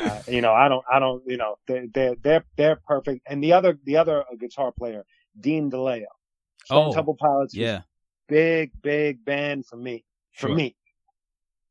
Uh, 0.00 0.20
you 0.26 0.40
know, 0.40 0.52
I 0.52 0.68
don't, 0.68 0.84
I 0.92 0.98
don't, 0.98 1.22
you 1.28 1.36
know, 1.36 1.56
they, 1.68 1.86
they're, 1.94 2.16
they're, 2.20 2.44
they're 2.56 2.80
perfect. 2.88 3.20
And 3.28 3.42
the 3.44 3.52
other, 3.52 3.78
the 3.84 3.98
other 3.98 4.22
uh, 4.22 4.34
guitar 4.40 4.72
player, 4.76 5.04
Dean 5.38 5.70
DeLeo, 5.70 6.06
Stone 6.64 6.88
Oh, 6.88 6.92
Temple 6.92 7.16
Pilots, 7.20 7.54
yeah, 7.54 7.82
big, 8.28 8.72
big 8.82 9.24
band 9.24 9.64
for 9.66 9.76
me, 9.76 10.04
for 10.34 10.48
Sure. 10.48 10.56
me, 10.56 10.74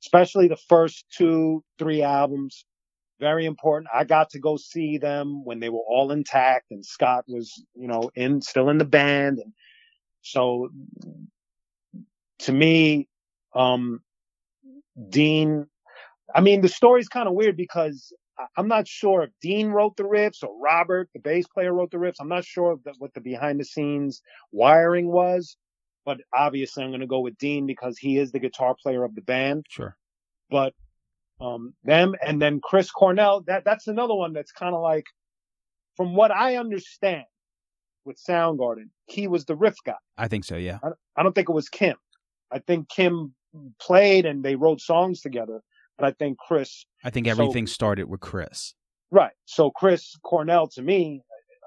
especially 0.04 0.48
the 0.48 0.58
first 0.58 1.06
two, 1.16 1.64
three 1.78 2.02
albums. 2.02 2.66
Very 3.20 3.46
important. 3.46 3.90
I 3.94 4.04
got 4.04 4.32
to 4.32 4.40
go 4.40 4.58
see 4.58 4.98
them 4.98 5.46
when 5.46 5.60
they 5.60 5.70
were 5.70 5.84
all 5.88 6.12
intact 6.12 6.72
and 6.72 6.84
Scott 6.84 7.26
was, 7.28 7.64
you 7.76 7.88
know, 7.88 8.10
in, 8.16 8.42
still 8.42 8.70
in 8.70 8.80
the 8.80 8.86
band. 8.86 9.40
And 9.40 9.54
so 10.22 10.70
to 12.40 12.52
me, 12.52 13.08
um, 13.54 14.02
Dean, 15.10 15.68
I 16.34 16.42
mean, 16.42 16.62
the 16.62 16.70
story's 16.70 17.10
kind 17.10 17.28
of 17.28 17.36
weird 17.36 17.58
because 17.58 18.12
I'm 18.58 18.68
not 18.68 18.88
sure 18.88 19.24
if 19.24 19.30
Dean 19.42 19.68
wrote 19.68 19.98
the 19.98 20.04
riffs 20.04 20.44
or 20.44 20.58
Robert, 20.60 21.10
the 21.14 21.20
bass 21.20 21.46
player, 21.48 21.74
wrote 21.74 21.92
the 21.92 21.98
riffs. 21.98 22.16
I'm 22.20 22.30
not 22.30 22.46
sure 22.46 22.78
what 22.98 23.14
the 23.14 23.22
behind 23.22 23.60
the 23.60 23.66
scenes 23.66 24.22
wiring 24.52 25.08
was, 25.08 25.58
but 26.06 26.20
obviously 26.34 26.84
I'm 26.84 26.90
going 26.92 27.02
to 27.02 27.08
go 27.08 27.20
with 27.20 27.38
Dean 27.38 27.66
because 27.66 27.98
he 27.98 28.18
is 28.18 28.32
the 28.32 28.40
guitar 28.40 28.76
player 28.82 29.04
of 29.04 29.16
the 29.16 29.22
band. 29.22 29.66
sure. 29.70 29.96
But 30.50 30.74
um, 31.40 31.74
them 31.84 32.16
and 32.26 32.42
then 32.42 32.60
Chris 32.62 32.92
Cornell, 32.92 33.42
that 33.48 33.64
that's 33.66 33.88
another 33.88 34.14
one 34.14 34.34
that's 34.34 34.52
kind 34.52 34.76
of 34.76 34.82
like, 34.82 35.06
from 35.96 36.16
what 36.16 36.32
I 36.32 36.58
understand 36.58 37.26
with 38.06 38.18
Soundgarden, 38.28 38.90
he 39.06 39.28
was 39.28 39.46
the 39.46 39.56
riff 39.56 39.76
guy. 39.86 39.96
I 40.18 40.28
think 40.28 40.44
so. 40.46 40.56
Yeah. 40.56 40.80
I 41.16 41.24
don't 41.24 41.34
think 41.34 41.50
it 41.50 41.54
was 41.54 41.70
Kim. 41.70 41.96
I 42.52 42.60
think 42.60 42.90
Kim 42.90 43.34
played 43.80 44.26
and 44.26 44.44
they 44.44 44.56
wrote 44.56 44.82
songs 44.82 45.22
together, 45.22 45.62
but 45.98 46.06
I 46.06 46.12
think 46.12 46.38
Chris 46.38 46.86
I 47.04 47.10
think 47.10 47.28
So- 47.28 47.32
everything 47.32 47.68
started 47.68 48.10
with 48.10 48.20
Chris. 48.20 48.74
Right. 49.12 49.34
So 49.46 49.72
Chris 49.72 50.16
Cornell 50.24 50.68
to 50.70 50.82
me, 50.82 51.22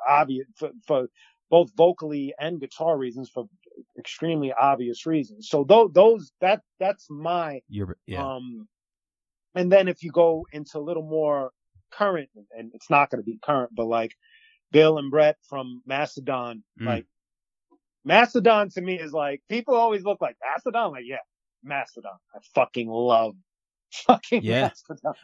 obvious 0.09 0.47
for, 0.57 0.71
for 0.87 1.07
both 1.51 1.71
vocally 1.77 2.35
and 2.39 2.61
guitar 2.61 2.97
reasons, 2.97 3.29
for 3.29 3.47
extremely 3.99 4.53
obvious 4.53 5.07
reasons. 5.07 5.49
So 5.49 5.65
those, 5.65 5.91
those 5.93 6.33
that 6.41 6.61
that's 6.81 7.07
my 7.11 7.61
You're 7.69 7.97
yeah. 8.07 8.25
um. 8.25 8.69
And 9.57 9.71
then 9.71 9.87
if 9.87 10.03
you 10.03 10.11
go 10.11 10.47
into 10.53 10.79
a 10.79 10.81
little 10.81 11.05
more 11.05 11.53
current, 11.93 12.29
and 12.57 12.73
it's 12.75 12.91
not 12.91 13.11
going 13.11 13.21
to 13.21 13.25
be 13.25 13.39
current, 13.43 13.71
but 13.75 13.87
like 13.87 14.13
Bill 14.73 14.99
and 14.99 15.11
Brett 15.11 15.37
from 15.49 15.83
Mastodon, 15.87 16.65
Mm. 16.81 16.87
like 16.87 17.07
Mastodon 18.05 18.69
to 18.71 18.81
me 18.81 18.99
is 18.99 19.13
like 19.13 19.43
people 19.49 19.75
always 19.75 20.03
look 20.05 20.21
like 20.21 20.37
Mastodon, 20.45 20.91
like 20.93 21.05
yeah, 21.07 21.19
Mastodon. 21.63 22.17
I 22.35 22.39
fucking 22.55 22.89
love 22.89 23.35
fucking 24.07 24.43
Yeah. 24.43 24.71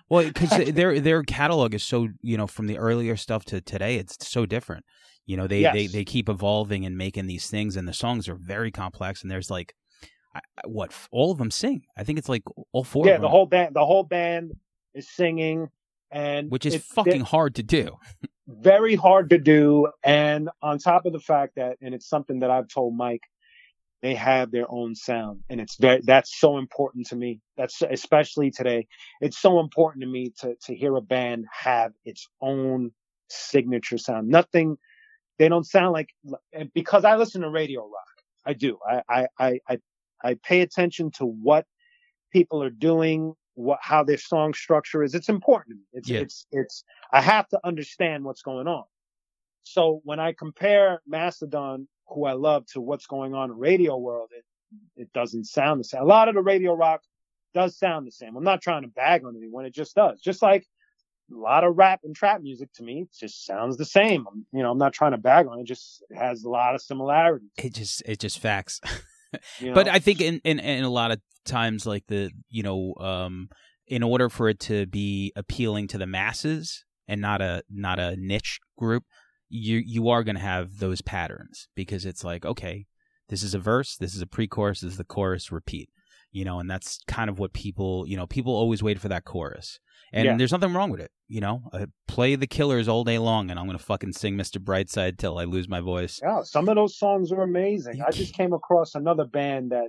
Well, 0.09 0.24
because 0.26 0.51
their 0.74 1.01
their 1.01 1.22
catalog 1.22 1.74
is 1.74 1.82
so 1.82 2.09
you 2.22 2.36
know 2.36 2.46
from 2.46 2.66
the 2.66 2.78
earlier 2.78 3.16
stuff 3.16 3.44
to 3.46 3.61
today, 3.61 3.96
it's 3.96 4.28
so 4.28 4.46
different. 4.46 4.84
You 5.26 5.36
know, 5.36 5.46
they 5.46 5.62
they 5.62 5.82
Yes. 5.82 5.92
they 5.92 6.04
keep 6.04 6.28
evolving 6.28 6.84
and 6.86 6.96
making 6.98 7.26
these 7.26 7.48
things, 7.48 7.76
and 7.76 7.86
the 7.86 7.92
songs 7.92 8.28
are 8.28 8.34
very 8.34 8.70
complex. 8.70 9.22
And 9.22 9.30
there's 9.30 9.50
like, 9.50 9.74
what 10.64 10.92
all 11.10 11.30
of 11.32 11.38
them 11.38 11.50
sing. 11.50 11.82
I 11.96 12.04
think 12.04 12.18
it's 12.18 12.28
like 12.28 12.42
all 12.72 12.84
four. 12.84 13.06
yeah, 13.06 13.14
of 13.14 13.20
the 13.20 13.26
them, 13.26 13.30
whole 13.30 13.46
band, 13.46 13.74
the 13.74 13.84
whole 13.86 14.02
band 14.04 14.52
is 14.94 15.08
singing, 15.08 15.68
and 16.10 16.50
which 16.50 16.66
is 16.66 16.74
it- 16.76 16.82
fucking 16.82 17.20
hard 17.22 17.54
to 17.56 17.62
do. 17.62 17.96
very 18.48 18.96
hard 18.96 19.30
to 19.30 19.38
do. 19.38 19.88
And 20.02 20.50
on 20.60 20.78
top 20.78 21.06
of 21.06 21.12
the 21.12 21.20
fact 21.20 21.54
that, 21.56 21.76
and 21.80 21.94
it's 21.94 22.08
something 22.08 22.40
that 22.40 22.50
I've 22.50 22.66
told 22.68 22.96
Mike, 22.96 23.22
they 24.02 24.14
have 24.14 24.50
their 24.50 24.66
own 24.68 24.94
sound, 24.94 25.42
and 25.50 25.60
it's 25.60 25.76
very 25.76 26.00
that's 26.02 26.38
so 26.40 26.56
important 26.58 27.06
to 27.08 27.16
me. 27.16 27.40
That's 27.56 27.82
especially 27.82 28.50
today. 28.50 28.86
It's 29.20 29.38
so 29.38 29.60
important 29.60 30.02
to 30.02 30.08
me 30.08 30.32
to 30.40 30.56
to 30.64 30.74
hear 30.74 30.96
a 30.96 31.02
band 31.02 31.46
have 31.52 31.92
its 32.04 32.26
own 32.40 32.92
signature 33.28 33.98
sound. 33.98 34.28
Nothing. 34.28 34.78
They 35.41 35.49
don't 35.49 35.64
sound 35.64 35.95
like 35.95 36.11
and 36.53 36.70
because 36.74 37.07
I 37.07 37.16
listen 37.16 37.41
to 37.41 37.49
radio 37.49 37.80
rock. 37.80 38.14
I 38.45 38.53
do. 38.53 38.78
I 38.86 39.26
I 39.38 39.59
I 39.70 39.78
I, 40.22 40.34
pay 40.34 40.61
attention 40.61 41.11
to 41.12 41.24
what 41.24 41.64
people 42.30 42.62
are 42.62 42.68
doing, 42.68 43.32
what 43.55 43.78
how 43.80 44.05
their 44.05 44.18
song 44.18 44.53
structure 44.53 45.03
is. 45.03 45.14
It's 45.14 45.30
important. 45.30 45.78
It's 45.95 46.11
Yeah. 46.11 46.20
it's 46.20 46.47
it's 46.53 46.84
I 47.11 47.22
have 47.22 47.49
to 47.49 47.61
understand 47.64 48.22
what's 48.22 48.43
going 48.43 48.68
on. 48.68 48.84
So 49.62 50.03
when 50.05 50.20
I 50.20 50.34
compare 50.34 51.01
Mastodon, 51.07 51.88
who 52.09 52.26
I 52.26 52.34
love, 52.34 52.66
to 52.74 52.82
what's 52.82 53.07
going 53.07 53.32
on 53.32 53.51
in 53.51 53.57
radio 53.57 53.97
world, 53.97 54.28
it 54.36 54.45
it 54.95 55.11
doesn't 55.14 55.45
sound 55.47 55.80
the 55.80 55.84
same. 55.84 56.03
A 56.03 56.05
lot 56.05 56.28
of 56.28 56.34
the 56.34 56.43
radio 56.43 56.74
rock 56.74 57.01
does 57.55 57.78
sound 57.78 58.07
the 58.07 58.12
same. 58.12 58.36
I'm 58.36 58.45
not 58.45 58.61
trying 58.61 58.82
to 58.82 58.88
bag 58.88 59.24
on 59.24 59.34
anyone. 59.34 59.64
It 59.64 59.72
just 59.72 59.95
does. 59.95 60.20
Just 60.20 60.43
like 60.43 60.66
a 61.33 61.37
lot 61.39 61.64
of 61.64 61.76
rap 61.76 62.01
and 62.05 62.14
trap 62.14 62.43
music 62.43 62.72
to 62.74 62.83
me, 62.83 63.03
it 63.03 63.09
just 63.18 63.45
sounds 63.47 63.76
the 63.76 63.85
same. 63.85 64.26
I'm, 64.26 64.47
you 64.53 64.62
know, 64.62 64.70
I'm 64.70 64.78
not 64.78 64.93
trying 64.93 65.12
to 65.12 65.18
bag 65.18 65.47
on 65.47 65.59
it. 65.59 65.62
it 65.62 65.66
just 65.68 66.03
it 66.11 66.16
has 66.16 66.45
a 66.45 66.49
lot 66.49 66.74
of 66.74 66.83
similarities. 66.83 67.49
It 67.57 67.74
just 67.74 68.03
it 68.07 68.18
just 68.18 68.39
facts. 68.39 68.81
you 69.61 69.72
but? 69.74 69.89
I 69.89 69.99
think 69.99 70.20
in, 70.20 70.41
in 70.45 70.59
in 70.59 70.85
a 70.85 70.91
lot 70.91 71.11
of 71.11 71.20
times, 71.45 71.87
like 71.87 72.07
the 72.09 72.31
you 72.49 72.62
know, 72.62 72.95
um, 73.01 73.49
in 73.87 74.03
order 74.03 74.28
for 74.28 74.49
it 74.49 74.61
to 74.61 74.87
be 74.87 75.33
appealing 75.37 75.89
to 75.89 75.99
the 75.99 76.07
masses 76.07 76.85
and 77.09 77.20
not 77.20 77.41
a 77.41 77.62
not 77.70 77.99
a 77.99 78.16
niche 78.16 78.61
group, 78.76 79.05
you 79.49 79.78
you 79.85 80.09
are 80.09 80.22
going 80.24 80.37
to 80.37 80.43
have 80.43 80.78
those 80.78 81.01
patterns 81.01 81.68
because 81.74 82.05
it's 82.05 82.24
like 82.24 82.45
okay, 82.45 82.87
this 83.28 83.43
is 83.43 83.55
a 83.55 83.59
verse, 83.59 83.97
this 83.97 84.14
is 84.14 84.22
a 84.22 84.26
pre-chorus, 84.26 84.81
this 84.81 84.93
is 84.93 84.99
the 84.99 85.05
chorus, 85.05 85.53
repeat. 85.53 85.91
You 86.33 86.45
know, 86.45 86.61
and 86.61 86.70
that's 86.70 87.01
kind 87.09 87.28
of 87.28 87.39
what 87.41 87.53
people 87.53 88.05
you 88.07 88.16
know 88.16 88.26
people 88.26 88.53
always 88.55 88.83
wait 88.83 89.01
for 89.01 89.09
that 89.09 89.24
chorus. 89.24 89.78
And 90.12 90.24
Yeah. 90.24 90.37
there's 90.37 90.51
nothing 90.53 90.72
wrong 90.72 90.91
with 90.91 91.01
it, 91.01 91.12
you 91.31 91.41
know. 91.41 91.62
Uh, 91.72 91.87
play 92.07 92.35
the 92.35 92.47
Killers 92.47 92.89
all 92.89 93.05
day 93.05 93.18
long, 93.18 93.51
and 93.51 93.59
I'm 93.59 93.66
gonna 93.66 93.78
fucking 93.78 94.12
sing 94.12 94.37
"Mr. 94.37 94.59
Brightside" 94.59 95.16
till 95.16 95.39
I 95.39 95.45
lose 95.45 95.68
my 95.68 95.81
voice. 95.81 96.20
Yeah, 96.22 96.43
some 96.43 96.68
of 96.68 96.74
those 96.74 96.99
songs 96.99 97.33
are 97.33 97.43
amazing. 97.43 98.03
I 98.07 98.11
just 98.11 98.35
came 98.35 98.53
across 98.53 98.95
another 98.95 99.24
band 99.24 99.70
that 99.70 99.89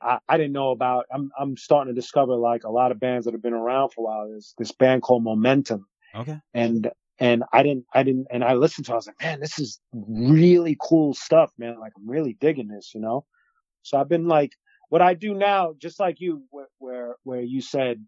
I, 0.00 0.18
I 0.28 0.36
didn't 0.38 0.52
know 0.52 0.70
about. 0.70 1.06
I'm 1.12 1.30
I'm 1.38 1.56
starting 1.56 1.94
to 1.94 2.00
discover 2.00 2.36
like 2.36 2.64
a 2.64 2.70
lot 2.70 2.92
of 2.92 3.00
bands 3.00 3.24
that 3.26 3.34
have 3.34 3.42
been 3.42 3.52
around 3.52 3.90
for 3.90 4.02
a 4.02 4.04
while. 4.04 4.28
There's 4.28 4.54
this 4.56 4.72
band 4.72 5.02
called 5.02 5.24
Momentum, 5.24 5.86
Okay, 6.14 6.38
and 6.54 6.90
and 7.18 7.44
I 7.52 7.62
didn't 7.62 7.86
I 7.92 8.02
didn't 8.02 8.28
and 8.30 8.44
I 8.44 8.54
listened 8.54 8.86
to. 8.86 8.92
it. 8.92 8.94
I 8.94 8.96
was 8.96 9.06
like, 9.08 9.22
man, 9.22 9.40
this 9.40 9.58
is 9.58 9.80
really 9.92 10.76
cool 10.80 11.14
stuff, 11.14 11.50
man. 11.58 11.78
Like 11.80 11.92
I'm 11.96 12.08
really 12.08 12.36
digging 12.40 12.68
this, 12.68 12.92
you 12.94 13.00
know. 13.00 13.24
So 13.82 13.98
I've 13.98 14.08
been 14.08 14.28
like, 14.28 14.52
what 14.88 15.02
I 15.02 15.14
do 15.14 15.34
now, 15.34 15.74
just 15.78 16.00
like 16.00 16.20
you, 16.20 16.44
where 16.50 16.68
where, 16.78 17.16
where 17.24 17.40
you 17.42 17.60
said, 17.60 18.04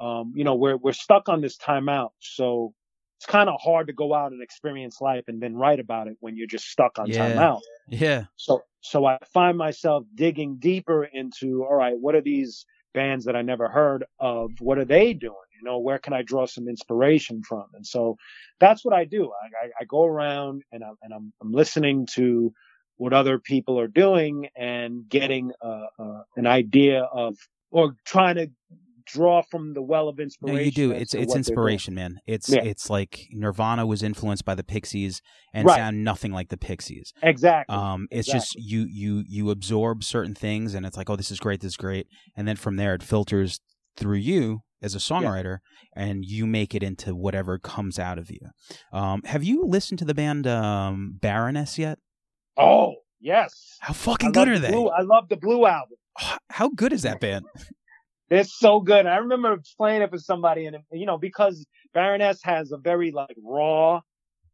um, 0.00 0.32
you 0.34 0.44
know, 0.44 0.54
we're 0.54 0.76
we're 0.76 0.92
stuck 0.92 1.28
on 1.28 1.40
this 1.40 1.56
timeout, 1.56 2.10
so 2.20 2.72
it's 3.18 3.26
kind 3.26 3.48
of 3.48 3.60
hard 3.60 3.88
to 3.88 3.92
go 3.92 4.14
out 4.14 4.32
and 4.32 4.42
experience 4.42 5.00
life 5.00 5.24
and 5.26 5.40
then 5.42 5.56
write 5.56 5.80
about 5.80 6.06
it 6.06 6.16
when 6.20 6.36
you're 6.36 6.46
just 6.46 6.66
stuck 6.66 6.98
on 6.98 7.10
Yeah. 7.10 7.34
timeout. 7.34 7.60
yeah, 7.88 8.24
So, 8.36 8.62
so 8.80 9.06
I 9.06 9.18
find 9.34 9.58
myself 9.58 10.04
digging 10.14 10.56
deeper 10.60 11.02
into, 11.04 11.64
all 11.64 11.74
right, 11.74 11.98
what 11.98 12.14
are 12.14 12.20
these 12.20 12.64
bands 12.94 13.24
that 13.26 13.36
I 13.36 13.42
never 13.42 13.68
heard 13.68 14.04
of. 14.18 14.50
What 14.60 14.78
are 14.78 14.84
they 14.84 15.12
doing? 15.12 15.34
You 15.58 15.64
know, 15.64 15.78
where 15.78 15.98
can 15.98 16.12
I 16.12 16.22
draw 16.22 16.46
some 16.46 16.68
inspiration 16.68 17.42
from? 17.42 17.66
And 17.74 17.86
so 17.86 18.16
that's 18.60 18.84
what 18.84 18.94
I 18.94 19.04
do. 19.04 19.30
I, 19.42 19.66
I, 19.66 19.70
I 19.80 19.84
go 19.84 20.04
around 20.04 20.62
and 20.72 20.82
I'm, 20.84 20.94
and 21.02 21.12
I'm, 21.12 21.32
I'm 21.40 21.52
listening 21.52 22.06
to 22.14 22.52
what 22.96 23.12
other 23.12 23.38
people 23.38 23.78
are 23.78 23.88
doing 23.88 24.48
and 24.56 25.08
getting 25.08 25.52
uh, 25.62 25.86
uh, 25.98 26.22
an 26.36 26.46
idea 26.46 27.02
of 27.02 27.36
or 27.70 27.94
trying 28.04 28.36
to 28.36 28.50
draw 29.08 29.42
from 29.42 29.74
the 29.74 29.82
well 29.82 30.08
of 30.08 30.20
inspiration. 30.20 30.56
No, 30.56 30.62
you 30.62 30.70
do. 30.70 30.92
It's 30.92 31.14
it's 31.14 31.34
inspiration, 31.34 31.94
man. 31.94 32.20
It's 32.26 32.48
Yeah. 32.48 32.62
it's 32.62 32.88
like 32.90 33.26
Nirvana 33.32 33.86
was 33.86 34.02
influenced 34.02 34.44
by 34.44 34.54
the 34.54 34.62
Pixies 34.64 35.20
and 35.52 35.66
Right. 35.66 35.76
sound 35.76 36.04
nothing 36.04 36.32
like 36.32 36.48
the 36.48 36.56
Pixies. 36.56 37.12
Exactly. 37.22 37.74
Um, 37.74 38.06
it's 38.10 38.28
just 38.28 38.54
you 38.56 38.86
you 38.90 39.24
you 39.26 39.50
absorb 39.50 40.04
certain 40.04 40.34
things, 40.34 40.74
and 40.74 40.84
it's 40.86 40.96
like, 40.96 41.08
oh, 41.10 41.16
this 41.16 41.30
is 41.30 41.38
great, 41.40 41.60
this 41.60 41.72
is 41.72 41.76
great, 41.76 42.06
and 42.36 42.46
then 42.46 42.56
from 42.56 42.76
there 42.76 42.94
it 42.94 43.02
filters 43.02 43.60
through 43.96 44.18
you 44.18 44.60
as 44.80 44.94
a 44.94 44.98
songwriter, 44.98 45.58
and 45.96 46.24
you 46.24 46.46
make 46.46 46.74
it 46.74 46.82
into 46.84 47.14
whatever 47.16 47.58
comes 47.58 47.98
out 47.98 48.16
of 48.18 48.30
you. 48.30 48.38
Um, 48.92 49.22
have 49.24 49.42
you 49.42 49.64
listened 49.64 49.98
to 49.98 50.04
the 50.04 50.14
band 50.14 50.46
um, 50.46 51.18
Baroness 51.20 51.78
yet? 51.78 51.98
oh 52.56 52.94
yes. 53.20 53.76
How 53.80 53.92
fucking 53.92 54.32
good 54.32 54.48
are 54.48 54.58
the 54.58 54.66
they? 54.68 54.72
Blue, 54.72 54.88
I 54.88 55.02
love 55.02 55.28
the 55.28 55.36
Blue 55.36 55.66
album. 55.66 55.96
How 56.50 56.68
good 56.68 56.92
is 56.92 57.02
that 57.02 57.20
band? 57.20 57.44
They're 58.30 58.44
so 58.44 58.80
good. 58.80 59.06
I 59.06 59.16
remember 59.16 59.58
playing 59.76 60.02
it 60.02 60.10
for 60.10 60.18
somebody, 60.18 60.66
and 60.66 60.76
you 60.92 61.06
know, 61.06 61.18
because 61.18 61.66
Baroness 61.94 62.40
has 62.42 62.72
a 62.72 62.76
very 62.76 63.10
like 63.10 63.36
raw, 63.42 64.00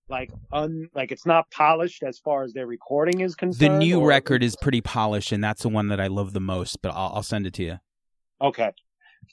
like 0.09 0.31
un, 0.53 0.89
like 0.95 1.11
it's 1.11 1.27
not 1.27 1.51
polished 1.51 2.03
as 2.03 2.19
far 2.19 2.45
as 2.45 2.53
their 2.53 2.67
recording 2.67 3.21
is 3.21 3.35
concerned. 3.35 3.75
The 3.75 3.79
new 3.79 4.01
or- 4.01 4.07
record 4.07 4.43
is 4.43 4.57
pretty 4.57 4.81
polished, 4.81 5.33
and 5.33 5.43
that's 5.43 5.63
the 5.63 5.69
one 5.69 5.89
that 5.89 6.01
I 6.01 6.07
love 6.07 6.33
the 6.33 6.41
most. 6.41 6.83
But 6.83 6.91
I'll, 6.91 7.17
I'll 7.17 7.23
send 7.23 7.47
it 7.47 7.55
to 7.55 7.65
you. 7.65 7.81
Okay. 8.41 8.71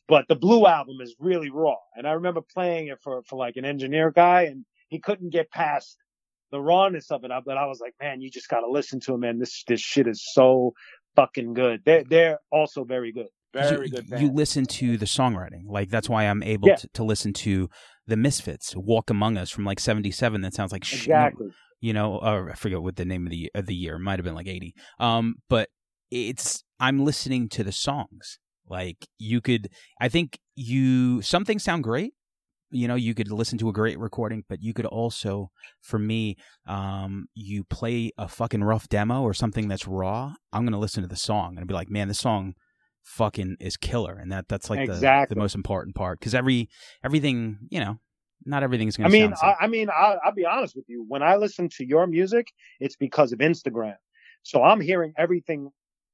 But 0.07 0.27
the 0.27 0.35
Blue 0.35 0.65
album 0.67 1.01
is 1.01 1.15
really 1.19 1.49
raw. 1.49 1.75
And 1.95 2.07
I 2.07 2.13
remember 2.13 2.41
playing 2.41 2.87
it 2.87 2.99
for, 3.01 3.23
for 3.23 3.37
like 3.37 3.57
an 3.57 3.65
engineer 3.65 4.11
guy 4.11 4.43
and 4.43 4.65
he 4.87 4.99
couldn't 4.99 5.29
get 5.29 5.51
past 5.51 5.97
the 6.51 6.61
rawness 6.61 7.11
of 7.11 7.23
it. 7.23 7.31
But 7.45 7.57
I 7.57 7.65
was 7.65 7.79
like, 7.79 7.93
man, 8.01 8.21
you 8.21 8.29
just 8.29 8.49
got 8.49 8.61
to 8.61 8.69
listen 8.69 8.99
to 9.01 9.13
him, 9.13 9.21
man. 9.21 9.39
This, 9.39 9.63
this 9.67 9.81
shit 9.81 10.07
is 10.07 10.23
so 10.33 10.73
fucking 11.15 11.53
good. 11.53 11.81
They're, 11.85 12.03
they're 12.03 12.39
also 12.51 12.83
very 12.83 13.11
good. 13.11 13.27
Very 13.53 13.87
you, 13.87 13.91
good. 14.01 14.19
you 14.21 14.31
listen 14.31 14.65
to 14.65 14.97
the 14.97 15.05
songwriting. 15.05 15.63
Like 15.67 15.89
that's 15.89 16.09
why 16.09 16.25
I'm 16.25 16.41
able 16.43 16.69
Yeah. 16.69 16.75
to, 16.75 16.87
to 16.93 17.03
listen 17.03 17.33
to 17.33 17.69
the 18.07 18.15
Misfits, 18.17 18.73
"Walk 18.75 19.09
Among 19.09 19.37
Us" 19.37 19.49
from 19.49 19.65
like 19.65 19.79
'77. 19.79 20.41
That 20.41 20.53
sounds 20.53 20.71
like 20.71 20.83
shit. 20.83 20.99
Exactly. 21.01 21.47
You 21.79 21.93
know, 21.93 22.17
or 22.19 22.51
I 22.51 22.55
forget 22.55 22.81
what 22.81 22.95
the 22.95 23.05
name 23.05 23.25
of 23.25 23.31
the 23.31 23.49
of 23.55 23.65
the 23.65 23.75
year. 23.75 23.97
Might 23.99 24.19
have 24.19 24.25
been 24.25 24.35
like 24.35 24.47
'80. 24.47 24.73
Um, 24.99 25.35
but 25.49 25.69
it's 26.09 26.63
I'm 26.79 27.03
listening 27.03 27.49
to 27.49 27.63
the 27.63 27.71
songs. 27.71 28.37
Like 28.69 29.07
you 29.17 29.41
could, 29.41 29.67
I 29.99 30.07
think 30.07 30.39
you 30.55 31.21
some 31.21 31.43
things 31.45 31.63
sound 31.63 31.83
great. 31.83 32.13
You 32.73 32.87
know, 32.87 32.95
you 32.95 33.13
could 33.13 33.29
listen 33.29 33.57
to 33.57 33.67
a 33.67 33.73
great 33.73 33.99
recording, 33.99 34.43
but 34.47 34.61
you 34.61 34.73
could 34.73 34.85
also, 34.85 35.49
for 35.81 35.99
me, 35.99 36.37
um, 36.65 37.25
you 37.33 37.65
play 37.65 38.11
a 38.17 38.29
fucking 38.29 38.63
rough 38.63 38.87
demo 38.87 39.23
or 39.23 39.33
something 39.33 39.67
that's 39.67 39.87
raw. 39.87 40.33
I'm 40.53 40.63
gonna 40.65 40.79
listen 40.79 41.01
to 41.03 41.09
the 41.09 41.17
song 41.17 41.55
and 41.57 41.67
be 41.67 41.73
like, 41.73 41.89
man, 41.89 42.07
this 42.07 42.19
song 42.19 42.53
fucking 43.03 43.57
is 43.59 43.77
killer, 43.77 44.13
and 44.13 44.31
that 44.31 44.47
that's 44.47 44.69
like 44.69 44.87
the 44.87 44.93
Exactly. 44.93 45.33
the 45.35 45.39
most 45.39 45.55
important 45.55 45.95
part 45.95 46.19
because 46.19 46.35
every 46.35 46.69
everything, 47.03 47.59
you 47.69 47.79
know, 47.79 47.99
not 48.45 48.63
everything's 48.63 48.97
gonna. 48.97 49.09
I 49.09 49.11
mean, 49.11 49.35
sound. 49.35 49.55
I, 49.59 49.65
I 49.65 49.67
mean, 49.67 49.89
I, 49.89 50.17
I'll 50.23 50.33
be 50.33 50.45
honest 50.45 50.75
with 50.75 50.85
you. 50.87 51.05
When 51.07 51.23
I 51.23 51.35
listen 51.35 51.69
to 51.77 51.85
your 51.85 52.07
music, 52.07 52.47
it's 52.79 52.95
because 52.95 53.31
of 53.31 53.39
Instagram. 53.39 53.95
So 54.43 54.63
I'm 54.63 54.81
hearing 54.81 55.13
everything 55.17 55.69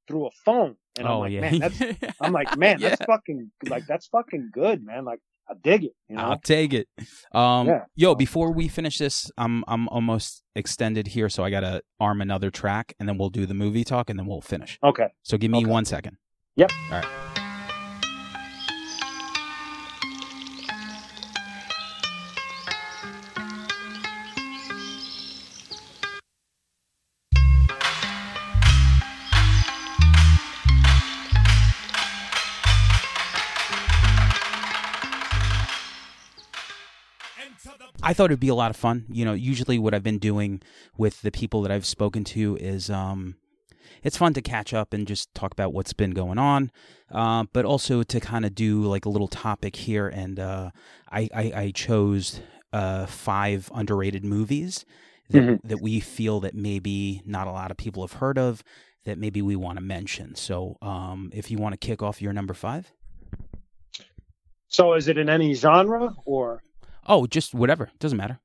through 0.06 0.26
a 0.26 0.30
phone. 0.44 0.76
And 0.98 1.06
I'm 1.06 1.14
oh 1.14 1.18
like, 1.20 1.32
yeah, 1.32 1.40
man, 1.42 1.58
that's, 1.60 1.80
I'm 2.20 2.32
like, 2.32 2.52
man, 2.52 2.80
that's 2.80 3.00
fucking, 3.04 3.50
like, 3.68 3.84
that's 3.86 4.08
fucking 4.08 4.50
good, 4.52 4.84
man. 4.84 5.04
Like, 5.04 5.20
I 5.48 5.54
dig 5.62 5.84
it, 5.84 5.92
you 6.08 6.16
know? 6.16 6.22
I'll 6.22 6.38
take 6.40 6.74
it. 6.74 6.88
Um, 7.32 7.68
Yeah. 7.68 7.84
yo, 7.94 8.14
before 8.14 8.52
we 8.52 8.68
finish 8.68 8.98
this, 8.98 9.30
I'm 9.38 9.64
I'm 9.68 9.88
almost 9.88 10.42
extended 10.54 11.08
here, 11.08 11.28
so 11.28 11.42
I 11.44 11.50
gotta 11.50 11.82
arm 12.00 12.20
another 12.20 12.50
track, 12.50 12.94
and 12.98 13.08
then 13.08 13.16
we'll 13.16 13.30
do 13.30 13.46
the 13.46 13.54
movie 13.54 13.84
talk, 13.84 14.10
and 14.10 14.18
then 14.18 14.26
we'll 14.26 14.40
finish. 14.40 14.78
Okay. 14.82 15.06
So 15.22 15.38
give 15.38 15.50
me 15.50 15.58
Okay. 15.58 15.66
one 15.70 15.84
second. 15.84 16.16
Yep. 16.58 16.72
All 16.90 16.98
right. 16.98 17.04
I 38.02 38.14
thought 38.14 38.30
it'd 38.30 38.40
be 38.40 38.48
a 38.48 38.54
lot 38.54 38.70
of 38.70 38.76
fun. 38.76 39.04
You 39.08 39.24
know, 39.24 39.32
usually 39.32 39.78
what 39.78 39.94
I've 39.94 40.02
been 40.02 40.18
doing 40.18 40.60
with 40.96 41.22
the 41.22 41.30
people 41.30 41.62
that 41.62 41.70
I've 41.70 41.86
spoken 41.86 42.24
to 42.24 42.56
is 42.56 42.90
um 42.90 43.36
it's 44.02 44.16
fun 44.16 44.32
to 44.34 44.42
catch 44.42 44.72
up 44.74 44.92
and 44.92 45.06
just 45.06 45.32
talk 45.34 45.52
about 45.52 45.72
what's 45.72 45.92
been 45.92 46.12
going 46.12 46.38
on, 46.38 46.70
uh, 47.10 47.44
but 47.52 47.64
also 47.64 48.02
to 48.02 48.20
kind 48.20 48.44
of 48.44 48.54
do 48.54 48.82
like 48.82 49.04
a 49.04 49.08
little 49.08 49.28
topic 49.28 49.76
here. 49.76 50.08
And 50.08 50.38
uh, 50.40 50.70
I, 51.10 51.28
I, 51.34 51.52
I 51.54 51.72
chose 51.74 52.40
uh, 52.72 53.06
five 53.06 53.70
underrated 53.74 54.24
movies 54.24 54.84
that, 55.30 55.42
Mhm. 55.42 55.60
that 55.64 55.80
we 55.80 56.00
feel 56.00 56.40
that 56.40 56.54
maybe 56.54 57.22
not 57.26 57.46
a 57.46 57.50
lot 57.52 57.70
of 57.70 57.76
people 57.76 58.02
have 58.02 58.14
heard 58.20 58.38
of 58.38 58.62
that 59.04 59.18
maybe 59.18 59.40
we 59.42 59.56
want 59.56 59.78
to 59.78 59.82
mention. 59.84 60.34
So 60.34 60.76
um, 60.82 61.30
if 61.34 61.50
you 61.50 61.58
want 61.58 61.72
to 61.72 61.78
kick 61.78 62.02
off 62.02 62.20
your 62.20 62.32
number 62.32 62.54
five, 62.54 62.92
So 64.68 64.92
is 64.94 65.08
it 65.08 65.16
in 65.18 65.28
any 65.28 65.54
genre 65.54 66.14
or? 66.24 66.62
oh, 67.06 67.26
just 67.26 67.54
whatever, 67.54 67.90
doesn't 67.98 68.18
matter. 68.18 68.38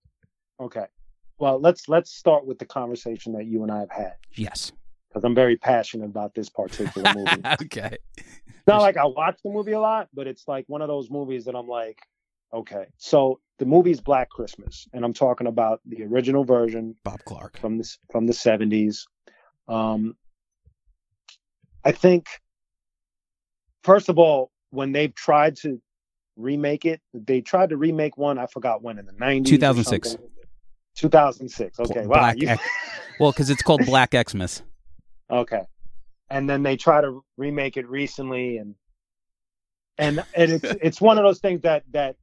Okay. 0.60 0.86
Well, 1.38 1.60
let's, 1.60 1.90
let's 1.90 2.14
start 2.14 2.46
with 2.46 2.60
the 2.60 2.66
conversation 2.66 3.34
that 3.34 3.46
you 3.46 3.64
and 3.64 3.72
I 3.72 3.80
have 3.82 3.92
had 3.92 4.14
Yes. 4.36 4.72
Because 5.14 5.24
I'm 5.24 5.36
very 5.36 5.58
passionate 5.58 6.06
about 6.06 6.34
this 6.34 6.50
particular 6.50 7.14
movie. 7.16 7.42
okay. 7.64 7.98
It's 8.18 8.68
not 8.68 8.82
like 8.82 8.98
I 8.98 9.06
watch 9.06 9.40
the 9.44 9.52
movie 9.52 9.74
a 9.74 9.80
lot, 9.80 10.08
but 10.14 10.26
it's 10.26 10.48
like 10.48 10.66
one 10.68 10.82
of 10.82 10.88
those 10.88 11.10
movies 11.12 11.46
that 11.46 11.56
I'm 11.56 11.68
like, 11.68 12.00
okay. 12.54 12.86
So 12.98 13.40
the 13.60 13.66
movie's 13.66 14.02
Black 14.02 14.30
Christmas, 14.30 14.88
and 14.94 15.06
I'm 15.06 15.14
talking 15.14 15.48
about 15.48 15.82
the 15.86 16.04
original 16.04 16.44
version 16.46 16.96
Bob 17.04 17.24
Clark. 17.26 17.60
from 17.60 17.78
this 17.78 18.00
from 18.12 18.26
the 18.26 18.34
70s. 18.34 19.02
Um, 19.68 20.16
I 21.86 21.92
think, 21.92 22.28
first 23.84 24.10
of 24.10 24.18
all, 24.18 24.50
when 24.72 24.94
they've 24.94 25.14
tried 25.14 25.58
to 25.58 25.82
remake 26.38 26.86
it, 26.86 27.02
they 27.14 27.42
tried 27.42 27.70
to 27.70 27.78
remake 27.78 28.18
one. 28.18 28.40
I 28.40 28.48
forgot 28.48 28.82
when 28.82 28.98
in 28.98 29.06
the 29.06 29.12
90s. 29.14 29.46
2006. 29.46 30.18
2006. 30.96 31.80
Okay. 31.80 32.02
Bl- 32.04 32.08
Wow. 32.10 32.34
You- 32.36 32.56
Well, 33.20 33.32
because 33.32 33.50
it's 33.52 33.62
called 33.62 33.86
Black 33.86 34.14
Xmas. 34.30 34.64
Okay. 35.34 35.64
And 36.30 36.50
then 36.50 36.64
they 36.64 36.78
try 36.78 37.02
to 37.02 37.24
remake 37.38 37.78
it 37.78 37.90
recently 37.90 38.58
and 38.58 38.76
and 39.98 40.24
and 40.36 40.52
it's 40.52 40.64
it's 40.82 41.02
one 41.02 41.18
of 41.18 41.24
those 41.24 41.40
things 41.40 41.62
that 41.62 41.84
that 41.92 42.16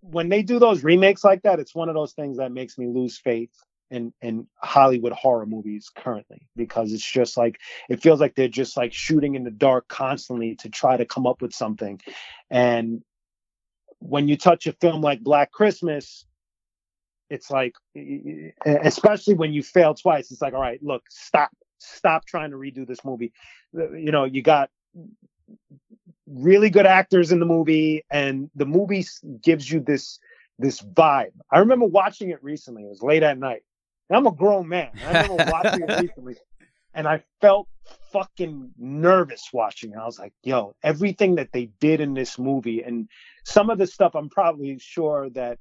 when 0.00 0.28
they 0.28 0.42
do 0.42 0.58
those 0.58 0.84
remakes 0.84 1.24
like 1.24 1.42
that, 1.42 1.58
it's 1.58 1.74
one 1.74 1.88
of 1.88 1.94
those 1.94 2.12
things 2.12 2.38
that 2.38 2.52
makes 2.52 2.78
me 2.78 2.86
lose 2.86 3.18
faith 3.18 3.50
in 3.90 4.12
in 4.20 4.46
Hollywood 4.56 5.12
horror 5.12 5.46
movies 5.46 5.90
currently 5.94 6.48
because 6.56 6.92
it's 6.92 7.10
just 7.10 7.36
like 7.36 7.58
it 7.88 8.02
feels 8.02 8.20
like 8.20 8.34
they're 8.34 8.48
just 8.48 8.76
like 8.76 8.92
shooting 8.92 9.34
in 9.34 9.44
the 9.44 9.50
dark 9.50 9.88
constantly 9.88 10.56
to 10.56 10.68
try 10.68 10.96
to 10.96 11.04
come 11.04 11.26
up 11.26 11.40
with 11.40 11.52
something. 11.52 12.00
And 12.50 13.02
when 14.00 14.28
you 14.28 14.36
touch 14.36 14.66
a 14.66 14.72
film 14.72 15.00
like 15.00 15.20
Black 15.20 15.50
Christmas, 15.50 16.24
it's 17.30 17.50
like 17.50 17.74
especially 18.64 19.34
when 19.34 19.52
you 19.52 19.62
fail 19.62 19.94
twice 19.94 20.30
it's 20.30 20.40
like 20.40 20.54
all 20.54 20.60
right 20.60 20.82
look 20.82 21.02
stop 21.08 21.50
stop 21.78 22.24
trying 22.26 22.50
to 22.50 22.56
redo 22.56 22.86
this 22.86 23.04
movie. 23.04 23.32
You 23.72 24.12
know 24.12 24.24
you 24.24 24.42
got 24.42 24.70
really 26.26 26.70
good 26.70 26.86
actors 26.86 27.32
in 27.32 27.40
the 27.40 27.46
movie 27.46 28.04
and 28.10 28.50
the 28.54 28.66
movie 28.66 29.04
gives 29.42 29.70
you 29.70 29.80
this 29.80 30.18
this 30.58 30.80
vibe. 30.80 31.32
I 31.50 31.60
remember 31.60 31.86
watching 31.86 32.30
it 32.30 32.42
recently. 32.42 32.82
It 32.82 32.88
was 32.88 33.02
late 33.02 33.22
at 33.22 33.38
night. 33.38 33.62
And 34.08 34.16
i'm 34.16 34.26
a 34.26 34.32
grown 34.32 34.68
man. 34.68 34.90
I 35.04 35.22
remember 35.22 35.44
watching 35.50 35.82
it 35.82 36.00
recently 36.00 36.36
and 36.94 37.06
i 37.06 37.22
felt 37.42 37.68
fucking 38.12 38.70
nervous 38.78 39.50
watching 39.52 39.92
it. 39.92 39.98
I 39.98 40.06
was 40.06 40.18
like 40.18 40.32
yo 40.42 40.74
everything 40.82 41.36
that 41.36 41.52
they 41.52 41.66
did 41.80 42.00
in 42.00 42.14
this 42.14 42.38
movie 42.38 42.82
and 42.82 43.08
some 43.44 43.68
of 43.68 43.78
the 43.78 43.86
stuff 43.86 44.14
i'm 44.14 44.30
probably 44.30 44.78
sure 44.78 45.28
that 45.30 45.58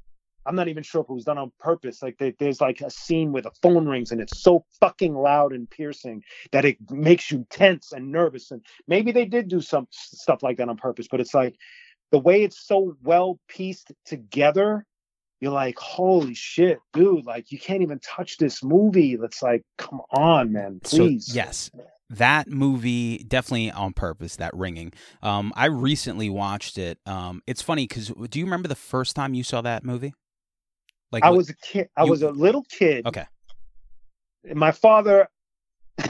I'm 0.47 0.55
not 0.55 0.67
even 0.69 0.83
sure 0.83 1.01
if 1.01 1.09
it 1.09 1.13
was 1.13 1.25
done 1.25 1.37
on 1.37 1.51
purpose. 1.59 2.01
Like 2.01 2.17
there- 2.17 2.33
there's 2.39 2.61
like 2.61 2.81
a 2.81 2.89
scene 2.89 3.31
where 3.31 3.41
the 3.41 3.51
phone 3.61 3.87
rings 3.87 4.11
and 4.11 4.21
it's 4.21 4.39
so 4.41 4.65
fucking 4.79 5.13
loud 5.13 5.51
and 5.53 5.69
piercing 5.69 6.23
that 6.51 6.65
it 6.65 6.77
makes 6.89 7.29
you 7.31 7.45
tense 7.49 7.91
and 7.91 8.11
nervous. 8.11 8.51
And 8.51 8.65
maybe 8.87 9.11
they 9.11 9.25
did 9.25 9.47
do 9.49 9.61
some 9.61 9.87
stuff 9.91 10.41
like 10.43 10.57
that 10.57 10.69
on 10.69 10.77
purpose, 10.77 11.07
but 11.09 11.19
it's 11.19 11.33
like 11.33 11.55
the 12.11 12.19
way 12.19 12.43
it's 12.43 12.65
so 12.65 12.95
well 13.03 13.39
pieced 13.49 13.91
together. 14.05 14.85
You're 15.39 15.51
like, 15.51 15.77
holy 15.77 16.33
shit, 16.33 16.79
dude! 16.93 17.25
Like 17.25 17.51
you 17.51 17.59
can't 17.59 17.83
even 17.83 17.99
touch 17.99 18.37
this 18.37 18.63
movie. 18.63 19.17
That's 19.17 19.43
like, 19.43 19.61
come 19.77 20.01
on, 20.09 20.51
man, 20.51 20.79
please. 20.83 21.27
So, 21.27 21.33
yes. 21.35 21.69
that 22.09 22.47
movie 22.47 23.19
definitely 23.19 23.69
on 23.69 23.91
purpose 23.91 24.37
that 24.37 24.55
ringing 24.55 24.93
um 25.21 25.51
i 25.57 25.65
recently 25.65 26.29
watched 26.29 26.77
it 26.77 26.97
um 27.05 27.41
it's 27.45 27.61
funny 27.61 27.85
because 27.85 28.07
do 28.29 28.39
you 28.39 28.45
remember 28.45 28.69
the 28.69 28.75
first 28.75 29.13
time 29.13 29.33
you 29.33 29.43
saw 29.43 29.59
that 29.61 29.83
movie 29.83 30.13
like 31.11 31.23
I 31.23 31.29
was 31.29 31.49
a 31.49 31.55
kid. 31.55 31.89
I 31.95 32.03
you- 32.03 32.09
was 32.11 32.21
a 32.21 32.31
little 32.31 32.63
kid. 32.63 33.05
okay 33.07 33.25
And 34.43 34.59
my 34.59 34.71
father. 34.71 35.29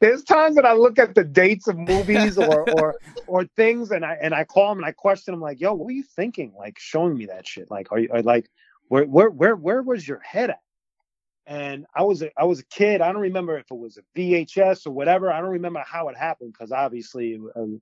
There's 0.00 0.22
times 0.22 0.54
that 0.56 0.64
I 0.64 0.74
look 0.74 0.98
at 0.98 1.14
the 1.14 1.24
dates 1.24 1.66
of 1.66 1.76
movies 1.76 2.38
or 2.38 2.62
or 2.74 2.94
or 3.26 3.44
things, 3.56 3.90
and 3.90 4.04
I 4.04 4.16
and 4.20 4.34
I 4.34 4.44
call 4.44 4.70
him 4.72 4.78
and 4.78 4.86
I 4.86 4.92
question 4.92 5.34
him 5.34 5.40
like, 5.40 5.60
"Yo, 5.60 5.72
what 5.74 5.86
were 5.86 5.90
you 5.90 6.04
thinking? 6.04 6.52
Like 6.56 6.78
showing 6.78 7.16
me 7.16 7.26
that 7.26 7.46
shit? 7.48 7.70
Like, 7.70 7.90
are 7.90 7.98
you 7.98 8.08
are 8.12 8.22
like, 8.22 8.48
where 8.88 9.04
where 9.04 9.30
where 9.30 9.56
where 9.56 9.82
was 9.82 10.06
your 10.06 10.20
head 10.20 10.50
at?" 10.50 10.60
And 11.46 11.86
I 11.94 12.04
was 12.04 12.22
a, 12.22 12.30
I 12.38 12.44
was 12.44 12.60
a 12.60 12.66
kid. 12.66 13.00
I 13.00 13.10
don't 13.12 13.22
remember 13.22 13.58
if 13.58 13.66
it 13.70 13.76
was 13.76 13.98
a 13.98 14.02
VHS 14.18 14.86
or 14.86 14.92
whatever. 14.92 15.32
I 15.32 15.40
don't 15.40 15.50
remember 15.50 15.82
how 15.84 16.08
it 16.08 16.16
happened 16.16 16.52
because 16.52 16.70
obviously, 16.70 17.38
um, 17.56 17.80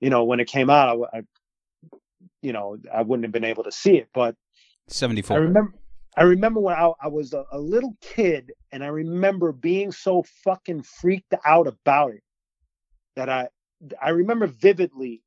you 0.00 0.10
know, 0.10 0.24
when 0.24 0.40
it 0.40 0.48
came 0.48 0.68
out, 0.70 0.98
I, 1.12 1.18
I- 1.18 1.22
you 2.42 2.52
know, 2.52 2.76
I 2.92 3.02
wouldn't 3.02 3.24
have 3.24 3.32
been 3.32 3.44
able 3.44 3.64
to 3.64 3.72
see 3.72 3.96
it. 3.96 4.08
But 4.12 4.36
74 4.92 5.36
I 5.36 5.40
remember 5.40 5.74
I 6.16 6.22
remember 6.24 6.60
when 6.60 6.74
I, 6.74 6.92
I 7.00 7.08
was 7.08 7.32
a, 7.32 7.44
a 7.52 7.58
little 7.58 7.96
kid 8.02 8.52
and 8.70 8.84
I 8.84 8.88
remember 8.88 9.52
being 9.52 9.92
so 9.92 10.24
fucking 10.44 10.82
freaked 10.82 11.34
out 11.44 11.66
about 11.66 12.12
it 12.12 12.22
that 13.16 13.28
I 13.28 13.48
I 14.00 14.10
remember 14.10 14.46
vividly 14.46 15.22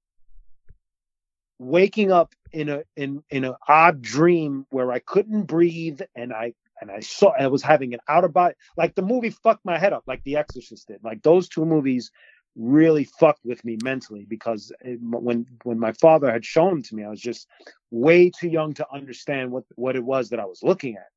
waking 1.60 2.12
up 2.12 2.34
in 2.52 2.70
a 2.70 2.84
in 2.96 3.24
in 3.30 3.46
an 3.46 3.56
odd 3.68 4.02
dream 4.02 4.66
where 4.70 4.92
I 4.92 5.00
couldn't 5.00 5.44
breathe 5.44 6.02
and 6.16 6.34
I 6.34 6.54
and 6.82 6.92
I 6.92 7.00
saw 7.00 7.32
I 7.38 7.48
was 7.48 7.64
having 7.64 7.94
an 7.94 8.00
out 8.08 8.24
of 8.24 8.34
body 8.34 8.56
like 8.78 8.96
the 8.96 9.02
movie 9.02 9.30
fucked 9.30 9.66
my 9.66 9.78
head 9.78 9.94
up 9.94 10.04
like 10.06 10.24
The 10.24 10.38
Exorcist 10.38 10.88
did. 10.88 11.00
Like 11.04 11.24
those 11.24 11.48
two 11.48 11.66
movies 11.66 12.12
really 12.56 13.04
fucked 13.04 13.44
with 13.46 13.64
me 13.66 13.78
mentally 13.84 14.26
because 14.30 14.72
it, 14.82 15.00
when 15.02 15.46
when 15.64 15.78
my 15.80 15.92
father 15.94 16.32
had 16.32 16.46
shown 16.46 16.82
to 16.82 16.96
me 16.96 17.04
I 17.04 17.10
was 17.10 17.20
just 17.20 17.48
way 17.92 18.30
too 18.30 18.48
young 18.48 18.74
to 18.76 18.86
understand 18.94 19.52
what 19.52 19.66
what 19.76 19.96
it 19.96 20.04
was 20.04 20.30
that 20.30 20.40
I 20.40 20.46
was 20.46 20.64
looking 20.64 20.96
at. 20.96 21.08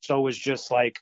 So 0.00 0.18
it 0.18 0.22
was 0.22 0.38
just 0.38 0.70
like 0.70 0.98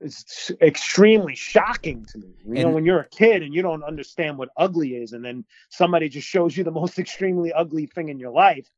it's 0.00 0.50
extremely 0.62 1.34
shocking 1.34 2.06
to 2.06 2.18
me. 2.18 2.28
You 2.46 2.54
know 2.54 2.60
And- 2.66 2.74
when 2.74 2.84
you're 2.84 3.00
a 3.00 3.08
kid 3.08 3.42
and 3.42 3.54
you 3.54 3.62
don't 3.62 3.82
understand 3.82 4.38
what 4.38 4.48
ugly 4.56 4.96
is 4.96 5.12
and 5.12 5.24
then 5.24 5.44
somebody 5.70 6.08
just 6.08 6.26
shows 6.28 6.56
you 6.56 6.64
the 6.64 6.70
most 6.82 6.98
extremely 6.98 7.52
ugly 7.52 7.86
thing 7.86 8.08
in 8.08 8.18
your 8.18 8.32
life 8.32 8.68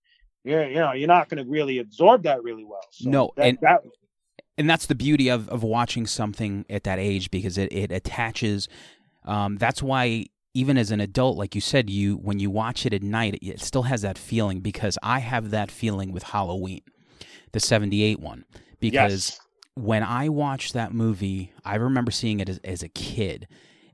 you're 0.44 0.68
you 0.68 0.74
know 0.76 0.92
you're 0.92 1.08
not 1.08 1.28
going 1.28 1.42
to 1.44 1.48
really 1.48 1.78
absorb 1.78 2.24
that 2.24 2.42
really 2.42 2.64
well. 2.64 2.84
So 2.90 3.08
No, 3.10 3.30
that, 3.36 3.46
and- 3.46 3.58
that 3.62 3.80
and 4.58 4.68
that's 4.68 4.86
the 4.86 4.94
beauty 4.94 5.28
of, 5.28 5.48
of 5.48 5.62
watching 5.62 6.06
something 6.06 6.66
at 6.68 6.84
that 6.84 6.98
age 6.98 7.30
because 7.30 7.56
it, 7.56 7.72
it 7.72 7.90
attaches 7.90 8.68
um, 9.24 9.56
that's 9.56 9.82
why 9.82 10.26
even 10.54 10.76
as 10.76 10.90
an 10.90 11.00
adult 11.00 11.36
like 11.36 11.54
you 11.54 11.60
said 11.60 11.88
you 11.88 12.16
when 12.16 12.38
you 12.38 12.50
watch 12.50 12.84
it 12.84 12.92
at 12.92 13.02
night 13.02 13.34
it, 13.34 13.46
it 13.46 13.60
still 13.60 13.84
has 13.84 14.02
that 14.02 14.18
feeling 14.18 14.60
because 14.60 14.98
i 15.02 15.18
have 15.18 15.50
that 15.50 15.70
feeling 15.70 16.12
with 16.12 16.22
halloween 16.22 16.82
the 17.52 17.60
78 17.60 18.20
one 18.20 18.44
because 18.80 19.30
yes 19.30 19.40
when 19.74 20.02
I 20.02 20.28
watched 20.28 20.74
that 20.74 20.92
movie, 20.92 21.52
I 21.64 21.76
remember 21.76 22.10
seeing 22.10 22.40
it 22.40 22.48
as, 22.48 22.58
as 22.64 22.82
a 22.82 22.88
kid. 22.88 23.48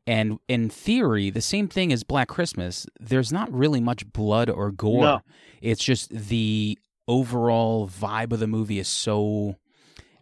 And 0.06 0.38
in 0.48 0.70
theory, 0.70 1.30
the 1.30 1.40
same 1.40 1.68
thing 1.68 1.92
as 1.92 2.02
Black 2.02 2.28
Christmas, 2.28 2.86
there's 2.98 3.30
not 3.30 3.52
really 3.52 3.80
much 3.80 4.10
blood 4.10 4.48
or 4.48 4.70
gore. 4.72 5.02
No. 5.02 5.20
It's 5.60 5.84
just 5.84 6.10
the 6.10 6.78
overall 7.06 7.88
vibe 7.88 8.32
of 8.32 8.40
the 8.40 8.46
movie 8.46 8.78
is 8.78 8.88
so 8.88 9.56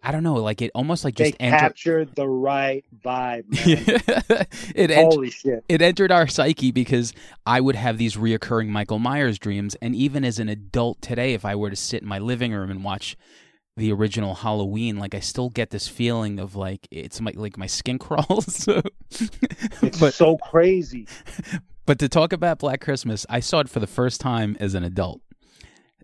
I 0.02 0.12
don't 0.12 0.22
know, 0.22 0.34
like 0.34 0.62
it 0.62 0.70
almost 0.74 1.04
like 1.04 1.16
they 1.16 1.30
just 1.30 1.36
entered 1.40 1.58
captured 1.58 2.14
the 2.14 2.28
right 2.28 2.84
vibe 3.04 3.44
man. 4.28 4.46
it 4.74 4.90
ent- 4.90 5.12
holy 5.12 5.30
shit 5.30 5.64
it 5.68 5.82
entered 5.82 6.12
our 6.12 6.26
psyche 6.26 6.70
because 6.70 7.12
I 7.44 7.60
would 7.60 7.74
have 7.76 7.98
these 7.98 8.16
reoccurring 8.16 8.68
Michael 8.68 8.98
Myers 8.98 9.38
dreams. 9.38 9.74
And 9.82 9.94
even 9.94 10.24
as 10.24 10.38
an 10.38 10.48
adult 10.48 11.02
today, 11.02 11.34
if 11.34 11.44
I 11.44 11.54
were 11.56 11.70
to 11.70 11.76
sit 11.76 12.02
in 12.02 12.08
my 12.08 12.18
living 12.18 12.52
room 12.52 12.70
and 12.70 12.84
watch 12.84 13.16
the 13.76 13.92
original 13.92 14.34
Halloween, 14.34 14.96
like 14.96 15.14
I 15.14 15.20
still 15.20 15.50
get 15.50 15.70
this 15.70 15.86
feeling 15.88 16.38
of 16.38 16.56
like 16.56 16.86
it's 16.90 17.20
my 17.20 17.32
like 17.34 17.58
my 17.58 17.66
skin 17.66 17.98
crawls. 18.00 18.68
it's 19.10 19.98
but 19.98 20.14
so 20.14 20.36
crazy 20.38 21.06
but 21.86 21.98
to 21.98 22.08
talk 22.08 22.32
about 22.32 22.58
Black 22.58 22.80
Christmas, 22.80 23.26
I 23.28 23.40
saw 23.40 23.60
it 23.60 23.68
for 23.68 23.80
the 23.80 23.86
first 23.86 24.20
time 24.20 24.56
as 24.60 24.74
an 24.74 24.82
adult, 24.82 25.20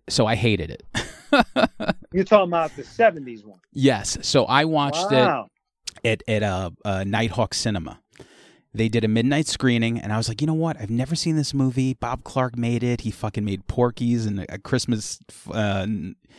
so 0.09 0.27
I 0.27 0.35
hated 0.35 0.71
it. 0.71 0.83
you're 2.13 2.25
talking 2.25 2.49
about 2.49 2.75
the 2.77 2.83
70s 2.83 3.45
one 3.45 3.59
yes, 3.73 4.19
so 4.23 4.45
I 4.45 4.65
watched 4.67 5.11
wow 5.11 5.47
it 5.47 5.53
at 6.05 6.23
at 6.29 6.43
a, 6.43 6.73
a 6.85 6.91
Nitehawk 7.05 7.55
Cinema. 7.55 8.01
They 8.75 8.89
did 8.89 9.05
a 9.05 9.09
midnight 9.09 9.47
screening, 9.47 9.99
and 9.99 10.15
I 10.15 10.17
was 10.17 10.29
like, 10.29 10.41
you 10.41 10.47
know 10.47 10.55
what? 10.55 10.81
I've 10.81 10.91
never 10.91 11.15
seen 11.15 11.37
this 11.37 11.53
movie. 11.53 11.93
Bob 11.93 12.25
Clark 12.25 12.57
made 12.57 12.83
it. 12.83 13.03
He 13.03 13.11
fucking 13.11 13.45
made 13.45 13.67
Porky's 13.67 14.25
and 14.25 14.47
a 14.49 14.59
Christmas, 14.59 15.21
uh, 15.53 15.87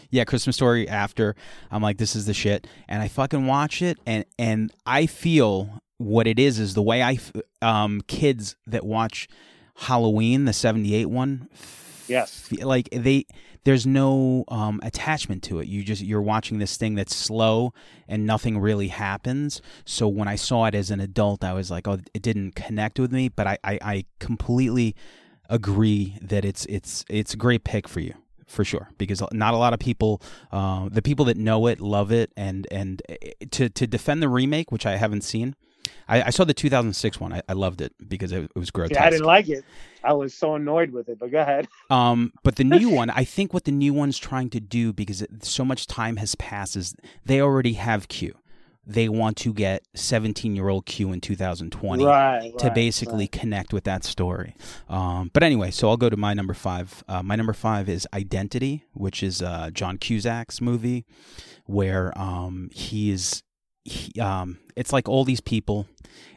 yeah, 0.10 0.24
Christmas 0.24 0.56
Story. 0.56 0.88
After 0.90 1.36
I'm 1.70 1.84
like, 1.84 1.98
this 1.98 2.16
is 2.16 2.26
the 2.26 2.34
shit, 2.34 2.66
and 2.88 3.04
I 3.04 3.08
fucking 3.08 3.46
watch 3.46 3.82
it, 3.84 4.00
and 4.06 4.26
and 4.40 4.74
I 4.86 5.06
feel 5.06 5.80
what 5.98 6.26
it 6.26 6.40
is 6.40 6.58
is 6.58 6.74
the 6.74 6.82
way 6.82 7.04
I 7.04 7.20
um, 7.62 8.02
kids 8.08 8.56
that 8.66 8.84
watch 8.84 9.28
Halloween, 9.76 10.46
the 10.46 10.54
'78 10.54 11.06
one, 11.06 11.50
Yes. 12.08 12.52
like 12.62 12.90
they 12.92 13.26
there's 13.64 13.88
no 13.88 14.44
um, 14.50 14.82
attachment 14.84 15.42
to 15.44 15.60
it. 15.60 15.68
You 15.68 15.84
just 15.84 16.02
you're 16.02 16.22
watching 16.22 16.60
this 16.60 16.76
thing 16.76 16.96
that's 16.96 17.16
slow 17.16 17.74
and 18.10 18.26
nothing 18.26 18.60
really 18.60 18.90
happens. 18.90 19.62
So 19.86 20.08
when 20.08 20.28
i 20.28 20.36
saw 20.36 20.66
it 20.66 20.76
as 20.76 20.92
an 20.92 21.00
adult 21.00 21.44
i 21.44 21.54
was 21.54 21.72
like 21.72 21.88
oh 21.88 22.00
it 22.14 22.22
didn't 22.22 22.56
connect 22.56 23.00
with 23.00 23.12
me 23.12 23.30
but 23.30 23.48
i 23.48 23.58
i, 23.64 23.80
I 23.82 24.06
completely 24.20 24.96
agree 25.50 26.18
that 26.22 26.46
it's 26.46 26.66
it's 26.66 27.06
it's 27.10 27.34
a 27.34 27.38
great 27.38 27.64
pick 27.64 27.88
for 27.88 28.00
you 28.00 28.14
for 28.46 28.64
sure. 28.64 28.90
Because 28.98 29.22
not 29.32 29.54
a 29.54 29.58
lot 29.58 29.74
of 29.74 29.80
people 29.80 30.22
uh, 30.52 30.88
the 30.90 31.02
people 31.02 31.26
that 31.26 31.38
know 31.38 31.68
it 31.68 31.80
love 31.80 32.12
it 32.12 32.32
and 32.38 32.68
and 32.72 33.02
eh, 33.10 33.32
to 33.52 33.70
to 33.70 33.88
defend 33.88 34.22
the 34.22 34.30
remake 34.30 34.72
which 34.72 34.86
i 34.86 34.96
haven't 34.96 35.22
seen 35.22 35.56
I, 36.08 36.24
I 36.24 36.30
saw 36.30 36.44
the 36.44 36.54
2006 36.54 37.20
one. 37.20 37.34
I, 37.34 37.42
I 37.48 37.54
loved 37.54 37.82
it 37.82 37.94
because 38.08 38.32
it, 38.32 38.44
it 38.44 38.56
was 38.56 38.72
grotesque. 38.72 39.00
Yeah, 39.00 39.06
I 39.06 39.10
didn't 39.10 39.26
like 39.26 39.50
it. 39.50 39.64
I 40.04 40.14
was 40.14 40.34
so 40.34 40.56
annoyed 40.56 40.92
with 40.92 41.10
it, 41.10 41.20
but 41.20 41.32
go 41.32 41.42
ahead. 41.42 41.68
Um, 41.90 42.34
but 42.44 42.56
the 42.56 42.64
new 42.64 42.90
one, 42.90 43.12
I 43.12 43.24
think 43.24 43.54
what 43.54 43.66
the 43.66 43.72
new 43.72 43.94
one's 43.94 44.18
trying 44.18 44.50
to 44.52 44.60
do 44.60 44.94
because 44.94 45.22
it, 45.22 45.46
so 45.46 45.64
much 45.64 45.86
time 45.86 46.16
has 46.18 46.34
passed 46.36 46.76
is 46.76 46.96
they 47.24 47.40
already 47.40 47.74
have 47.74 48.08
Q. 48.08 48.34
They 48.86 49.08
want 49.08 49.38
to 49.38 49.54
get 49.54 49.88
17 49.96 50.56
year 50.56 50.68
old 50.68 50.86
Q 50.86 51.12
in 51.12 51.22
2020 51.22 52.04
right. 52.04 52.58
to 52.58 52.66
right, 52.66 52.76
basically 52.76 53.26
right. 53.26 53.32
connect 53.32 53.74
with 53.74 53.86
that 53.86 54.04
story. 54.04 54.56
Um, 54.90 55.32
but 55.34 55.44
anyway, 55.44 55.72
so 55.72 55.90
I'll 55.90 55.98
go 55.98 56.10
to 56.10 56.18
my 56.18 56.34
number 56.34 56.54
five. 56.54 57.04
Uh, 57.08 57.24
my 57.24 57.36
number 57.36 57.54
five 57.54 57.88
is 57.88 58.08
Identity, 58.14 58.86
which 58.94 59.24
is 59.24 59.42
uh, 59.42 59.70
John 59.72 59.98
Cusack's 59.98 60.60
movie, 60.60 61.06
where 61.66 62.18
um, 62.18 62.70
he 62.74 63.12
is. 63.12 63.44
He, 63.86 64.20
um, 64.22 64.60
it's 64.76 64.94
like 64.94 65.10
all 65.10 65.24
these 65.26 65.42
people, 65.42 65.88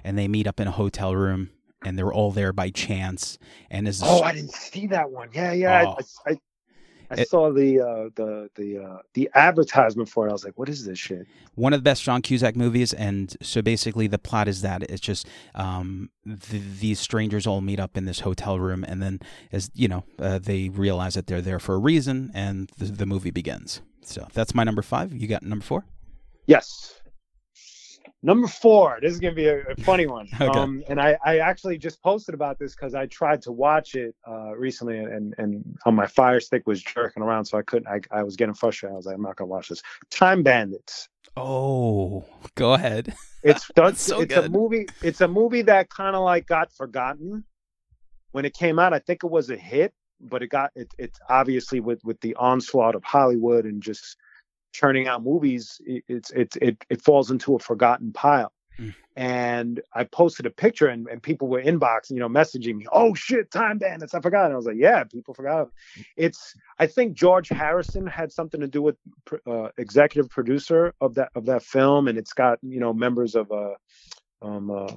and 0.05 0.18
they 0.18 0.28
meet 0.28 0.47
up 0.47 0.61
in 0.61 0.66
a 0.66 0.72
hotel 0.72 1.14
room, 1.14 1.51
and 1.84 1.97
they're 1.99 2.12
all 2.12 2.32
there 2.32 2.53
by 2.53 2.70
chance. 2.70 3.38
And 3.70 3.86
the 3.86 3.99
Oh, 4.05 4.22
I 4.22 4.32
didn't 4.32 4.53
see 4.53 4.86
that 4.88 5.11
one. 5.11 5.28
Yeah, 5.32 5.53
yeah. 5.53 5.84
Oh. 5.86 5.97
I, 6.26 6.30
I, 6.32 6.36
I 7.09 7.20
It- 7.20 7.28
saw 7.28 7.53
the 7.53 7.80
uh, 7.80 8.09
the 8.16 8.51
the 8.57 8.78
uh, 8.82 8.99
the 9.14 9.30
advertisement 9.34 10.09
for 10.09 10.26
it. 10.26 10.30
I 10.30 10.32
was 10.32 10.44
like, 10.44 10.59
"What 10.59 10.68
is 10.68 10.84
this 10.84 10.99
shit?" 10.99 11.26
one 11.55 11.72
of 11.72 11.78
the 11.78 11.84
best 11.84 12.03
John 12.03 12.20
Cusack 12.20 12.57
movies, 12.57 12.92
and 12.92 13.34
so 13.41 13.62
basically 13.62 14.08
the 14.08 14.18
plot 14.18 14.49
is 14.49 14.62
that 14.62 14.83
it's 14.83 15.00
just 15.00 15.29
um, 15.54 16.11
th- 16.26 16.62
these 16.80 16.99
strangers 16.99 17.46
all 17.46 17.61
meet 17.61 17.79
up 17.79 17.96
in 17.96 18.07
this 18.07 18.21
hotel 18.21 18.58
room, 18.58 18.83
and 18.83 19.00
then 19.00 19.21
as 19.53 19.71
you 19.72 19.87
know, 19.87 20.03
uh, 20.18 20.41
they 20.41 20.68
realize 20.68 21.14
that 21.14 21.29
they're 21.29 21.41
there 21.41 21.61
for 21.61 21.76
a 21.76 21.79
reason, 21.79 22.33
and 22.34 22.71
the, 22.76 22.87
the 22.87 23.07
movie 23.07 23.30
begins. 23.30 23.83
So 24.03 24.26
that's 24.34 24.53
my 24.53 24.64
number 24.64 24.83
five. 24.83 25.14
You 25.14 25.29
got 25.29 25.45
number 25.45 25.64
four? 25.64 25.84
Yes. 26.46 26.92
Number 28.22 28.49
four. 28.49 28.99
This 29.01 29.13
is 29.13 29.21
gonna 29.21 29.34
be 29.34 29.47
a, 29.47 29.61
a 29.61 29.76
funny 29.83 30.07
one. 30.18 30.29
Okay. 30.41 30.47
Um, 30.47 30.83
and 30.88 31.01
I, 31.01 31.17
I 31.25 31.38
actually 31.38 31.79
just 31.79 32.03
posted 32.03 32.34
about 32.34 32.59
this 32.59 32.75
because 32.75 32.95
I 32.95 33.07
tried 33.07 33.43
to 33.43 33.53
watch 33.53 33.95
it 33.95 34.14
uh, 34.26 34.57
recently, 34.57 34.99
and 34.99 35.34
and 35.38 35.79
on 35.84 35.95
my 35.95 36.07
Fire 36.07 36.41
Stick 36.41 36.67
was 36.67 36.83
jerking 36.83 37.22
around, 37.22 37.45
so 37.45 37.59
I 37.59 37.63
couldn't. 37.63 37.88
I, 37.88 38.01
I 38.11 38.22
was 38.22 38.37
getting 38.37 38.55
frustrated. 38.55 38.95
I 38.95 38.97
was 38.97 39.07
like, 39.07 39.17
I'm 39.17 39.22
not 39.22 39.37
gonna 39.37 39.49
watch 39.49 39.68
this. 39.68 39.83
Time 40.11 40.43
Bandits. 40.43 41.09
Oh, 41.37 42.25
go 42.55 42.75
ahead. 42.75 43.14
It's 43.43 43.71
That's 43.76 44.01
so 44.01 44.21
it's 44.21 44.34
a 44.34 44.49
movie. 44.49 44.87
It's 45.03 45.21
a 45.21 45.29
movie 45.29 45.63
that 45.63 45.91
kind 45.91 46.17
of 46.17 46.22
like 46.22 46.47
got 46.47 46.72
forgotten 46.72 47.45
when 48.33 48.45
it 48.45 48.55
came 48.55 48.79
out. 48.79 48.95
I 48.95 48.99
think 48.99 49.22
it 49.22 49.30
was 49.30 49.51
a 49.51 49.57
hit, 49.57 49.93
but 50.21 50.43
it 50.43 50.49
got 50.49 50.71
it. 50.75 50.93
It's 50.99 51.18
obviously 51.29 51.80
with 51.80 52.03
with 52.05 52.21
the 52.21 52.34
onslaught 52.37 52.95
of 52.95 53.05
Hollywood 53.05 53.67
and 53.67 53.83
just 53.83 54.17
churning 54.76 55.08
out 55.08 55.22
movies, 55.24 55.80
it, 55.84 56.04
it's 56.08 56.30
it's 56.32 56.57
it 56.57 56.84
it 56.90 57.03
falls 57.03 57.30
into 57.30 57.54
a 57.54 57.58
forgotten 57.58 58.12
pile. 58.12 58.53
Mm. 58.78 58.94
And 59.16 59.80
I 59.94 60.04
posted 60.04 60.44
a 60.44 60.50
picture, 60.50 60.88
and, 60.88 61.08
and 61.08 61.22
people 61.22 61.48
were 61.48 61.62
inboxing, 61.62 62.11
you 62.11 62.20
know, 62.20 62.28
messaging 62.28 62.76
me, 62.76 62.86
"Oh 62.92 63.14
shit, 63.14 63.50
Time 63.50 63.78
Bandits! 63.78 64.14
I 64.14 64.20
forgot." 64.20 64.44
And 64.44 64.53
I 64.53 64.57
was 64.57 64.66
like, 64.66 64.76
"Yeah, 64.78 65.04
people 65.04 65.32
forgot." 65.32 65.70
It's. 66.16 66.54
I 66.78 66.86
think 66.86 67.14
George 67.14 67.48
Harrison 67.48 68.07
had 68.07 68.30
something 68.30 68.61
to 68.61 68.68
do 68.68 68.82
with 68.82 68.96
uh, 69.46 69.68
executive 69.78 70.28
producer 70.30 70.92
of 71.00 71.14
that 71.14 71.30
of 71.34 71.46
that 71.46 71.62
film, 71.62 72.08
and 72.08 72.18
it's 72.18 72.34
got 72.34 72.58
you 72.62 72.80
know 72.80 72.92
members 72.92 73.34
of 73.34 73.50
uh, 73.50 73.74
um, 74.42 74.70
uh, 74.70 74.92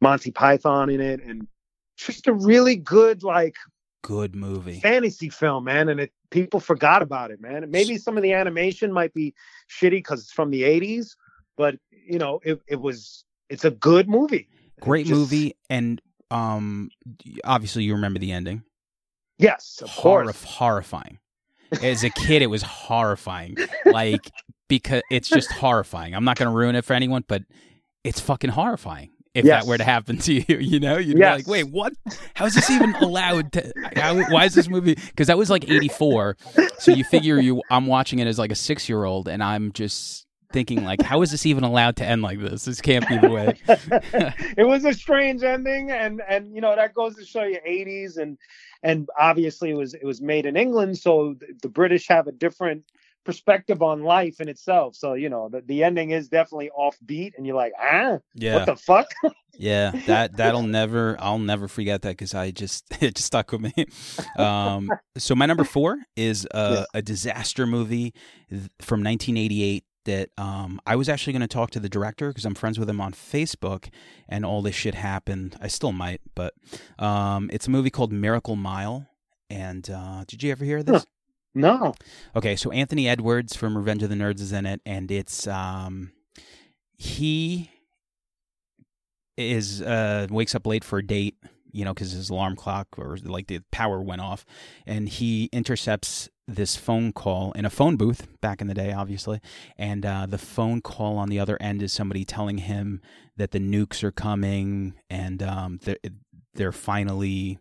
Monty 0.00 0.30
Python 0.30 0.88
in 0.88 1.00
it, 1.00 1.20
and 1.20 1.48
just 1.96 2.28
a 2.28 2.32
really 2.32 2.76
good 2.76 3.24
like 3.24 3.56
Good 4.02 4.34
movie. 4.34 4.80
fantasy 4.80 5.28
film, 5.28 5.64
man. 5.64 5.88
And 5.88 6.00
it 6.00 6.12
people 6.30 6.60
forgot 6.60 7.02
about 7.02 7.30
it, 7.30 7.40
man. 7.40 7.70
Maybe 7.70 7.96
some 7.98 8.16
of 8.16 8.22
the 8.22 8.32
animation 8.32 8.92
might 8.92 9.12
be 9.14 9.34
shitty 9.68 9.90
because 9.90 10.20
it's 10.20 10.32
from 10.32 10.50
the 10.50 10.62
'80s, 10.62 11.16
but 11.56 11.76
you 11.90 12.18
know, 12.18 12.40
it 12.44 12.60
it 12.68 12.80
was 12.80 13.24
it's 13.48 13.64
a 13.64 13.70
good 13.70 14.08
movie. 14.08 14.48
Great 14.80 15.06
Just- 15.06 15.18
movie, 15.18 15.56
and 15.68 16.00
um, 16.30 16.90
obviously 17.44 17.84
you 17.84 17.94
remember 17.94 18.18
the 18.18 18.32
ending. 18.32 18.62
Yes, 19.38 19.80
of 19.82 19.90
course. 19.90 20.44
horrifying. 20.44 21.18
As 21.82 22.04
a 22.04 22.10
kid, 22.14 22.42
it 22.42 22.48
was 22.48 22.62
horrifying. 22.62 23.56
Like 23.86 24.30
because 24.68 25.02
it's 25.10 25.28
just 25.28 25.50
horrifying. 25.50 26.14
I'm 26.14 26.24
not 26.24 26.36
going 26.36 26.50
to 26.50 26.56
ruin 26.56 26.76
it 26.76 26.84
for 26.84 26.92
anyone, 26.94 27.24
but 27.26 27.42
it's 28.04 28.20
fucking 28.20 28.50
horrifying. 28.50 29.10
If 29.32 29.44
Yes. 29.44 29.62
that 29.62 29.68
were 29.68 29.78
to 29.78 29.84
happen 29.84 30.18
to 30.18 30.34
you, 30.34 30.58
you 30.58 30.80
know, 30.80 30.96
you'd 30.98 31.16
Yes. 31.16 31.30
be 31.30 31.38
like, 31.38 31.46
"Wait, 31.46 31.70
what? 31.70 31.92
How 32.34 32.46
is 32.46 32.54
this 32.54 32.68
even 32.68 32.94
allowed 32.96 33.52
to? 33.52 33.72
How, 33.96 34.16
why 34.24 34.44
is 34.44 34.54
this 34.54 34.68
movie?" 34.68 34.94
Because 34.94 35.28
that 35.28 35.38
was 35.38 35.50
like 35.50 35.68
'84, 35.68 36.36
so 36.78 36.90
you 36.90 37.04
figure 37.04 37.38
you, 37.38 37.62
I'm 37.70 37.86
watching 37.86 38.18
it 38.18 38.26
as 38.26 38.38
like 38.40 38.50
a 38.50 38.56
six 38.56 38.88
year 38.88 39.04
old, 39.04 39.28
and 39.28 39.42
I'm 39.42 39.70
just 39.72 40.26
thinking 40.52 40.82
like, 40.82 41.00
"How 41.00 41.22
is 41.22 41.30
this 41.30 41.46
even 41.46 41.62
allowed 41.62 41.94
to 41.98 42.04
end 42.04 42.22
like 42.22 42.40
this? 42.40 42.64
This 42.64 42.80
can't 42.80 43.06
be 43.08 43.18
the 43.18 43.30
way." 43.30 43.56
it 44.56 44.66
was 44.66 44.84
a 44.84 44.92
strange 44.92 45.44
ending, 45.44 45.92
and 45.92 46.20
and 46.28 46.52
you 46.52 46.60
know 46.60 46.74
that 46.74 46.92
goes 46.94 47.14
to 47.14 47.24
show 47.24 47.44
you 47.44 47.60
'80s, 47.64 48.16
and 48.16 48.36
and 48.82 49.08
obviously 49.16 49.70
it 49.70 49.74
was 49.76 49.94
it 49.94 50.04
was 50.04 50.20
made 50.20 50.44
in 50.44 50.56
England, 50.56 50.98
so 50.98 51.34
the, 51.38 51.46
the 51.62 51.68
British 51.68 52.08
have 52.08 52.26
a 52.26 52.32
different 52.32 52.82
perspective 53.24 53.82
on 53.82 54.02
life 54.02 54.40
in 54.40 54.48
itself. 54.48 54.94
So 54.96 55.14
you 55.14 55.28
know 55.28 55.48
the, 55.48 55.60
the 55.62 55.84
ending 55.84 56.10
is 56.10 56.28
definitely 56.28 56.70
offbeat, 56.78 57.32
and 57.36 57.46
you're 57.46 57.56
like, 57.56 57.72
ah, 57.80 58.18
Yeah, 58.34 58.54
what 58.56 58.66
the 58.66 58.76
fuck? 58.76 59.06
Yeah, 59.58 59.90
that 60.06 60.36
that'll 60.38 60.62
never 60.62 61.16
I'll 61.20 61.38
never 61.38 61.68
forget 61.68 62.00
that 62.02 62.10
because 62.10 62.34
I 62.34 62.50
just 62.50 62.84
it 63.02 63.16
just 63.16 63.26
stuck 63.26 63.52
with 63.52 63.60
me. 63.60 63.84
Um, 64.38 64.88
so 65.18 65.34
my 65.34 65.44
number 65.44 65.64
four 65.64 65.98
is 66.16 66.46
a, 66.52 66.70
Yes. 66.70 66.86
a 66.94 67.02
disaster 67.02 67.66
movie 67.66 68.14
from 68.80 69.02
1988 69.04 69.84
that 70.06 70.30
um, 70.38 70.80
I 70.86 70.96
was 70.96 71.10
actually 71.10 71.34
going 71.34 71.42
to 71.42 71.46
talk 71.48 71.72
to 71.72 71.80
the 71.80 71.90
director 71.90 72.28
because 72.28 72.46
I'm 72.46 72.54
friends 72.54 72.78
with 72.78 72.88
him 72.88 73.02
on 73.02 73.12
Facebook, 73.12 73.90
and 74.30 74.46
all 74.46 74.62
this 74.62 74.74
shit 74.74 74.94
happened. 74.94 75.56
I 75.60 75.68
still 75.68 75.92
might, 75.92 76.22
but 76.34 76.54
um, 76.98 77.50
it's 77.52 77.66
a 77.66 77.70
movie 77.70 77.90
called 77.90 78.12
Miracle 78.12 78.56
Mile. 78.56 79.08
And 79.50 79.90
uh, 79.90 80.24
did 80.26 80.42
you 80.42 80.52
ever 80.52 80.64
hear 80.64 80.82
this? 80.82 81.04
No, 81.54 81.94
Okay, 82.36 82.56
so 82.56 82.70
Anthony 82.70 83.08
Edwards 83.08 83.56
from 83.56 83.76
Revenge 83.76 84.02
of 84.02 84.08
the 84.10 84.14
Nerds 84.14 84.40
is 84.40 84.52
in 84.52 84.66
it, 84.66 84.80
and 84.86 85.10
it's 85.10 85.46
um, 85.46 86.12
he 86.96 87.70
is 89.36 89.80
uh 89.80 90.26
wakes 90.30 90.54
up 90.54 90.66
late 90.66 90.84
for 90.84 90.98
a 90.98 91.06
date, 91.06 91.36
you 91.72 91.84
know, 91.84 91.94
because 91.94 92.12
his 92.12 92.30
alarm 92.30 92.56
clock 92.56 92.88
or 92.98 93.16
like 93.24 93.46
the 93.46 93.60
power 93.70 94.00
went 94.02 94.20
off, 94.20 94.44
and 94.86 95.08
he 95.08 95.48
intercepts 95.52 96.28
this 96.46 96.76
phone 96.76 97.12
call 97.12 97.52
in 97.52 97.64
a 97.64 97.70
phone 97.70 97.96
booth 97.96 98.26
back 98.40 98.60
in 98.60 98.66
the 98.66 98.74
day, 98.74 98.92
obviously, 98.92 99.40
and 99.78 100.04
uh, 100.04 100.26
the 100.26 100.38
phone 100.38 100.80
call 100.80 101.16
on 101.16 101.28
the 101.28 101.38
other 101.38 101.56
end 101.60 101.82
is 101.82 101.92
somebody 101.92 102.24
telling 102.24 102.58
him 102.58 103.00
that 103.36 103.52
the 103.52 103.60
nukes 103.60 104.02
are 104.02 104.10
coming 104.10 104.94
and 105.08 105.42
um, 105.42 105.78
they're, 105.84 105.96
they're 106.54 106.72
finally 106.72 107.58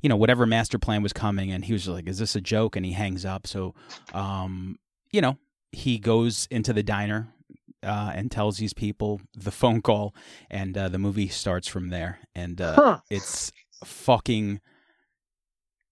you 0.00 0.08
know 0.08 0.16
whatever 0.16 0.46
master 0.46 0.78
plan 0.78 1.02
was 1.02 1.12
coming 1.12 1.50
and 1.52 1.64
he 1.64 1.72
was 1.72 1.88
like 1.88 2.08
is 2.08 2.18
this 2.18 2.36
a 2.36 2.40
joke? 2.40 2.76
And 2.76 2.84
he 2.84 2.92
hangs 2.92 3.24
up. 3.24 3.46
So 3.46 3.74
um 4.14 4.78
you 5.12 5.20
know 5.20 5.38
he 5.72 5.98
goes 5.98 6.48
into 6.50 6.72
the 6.72 6.82
diner 6.82 7.28
uh, 7.82 8.12
and 8.14 8.30
tells 8.30 8.56
these 8.56 8.72
people 8.72 9.20
the 9.34 9.50
phone 9.50 9.82
call 9.82 10.14
and 10.50 10.76
uh, 10.76 10.88
the 10.88 10.98
movie 10.98 11.28
starts 11.28 11.68
from 11.68 11.88
there. 11.88 12.18
And 12.34 12.60
uh, 12.60 12.74
huh? 12.74 13.00
it's 13.10 13.52
fucking 13.84 14.60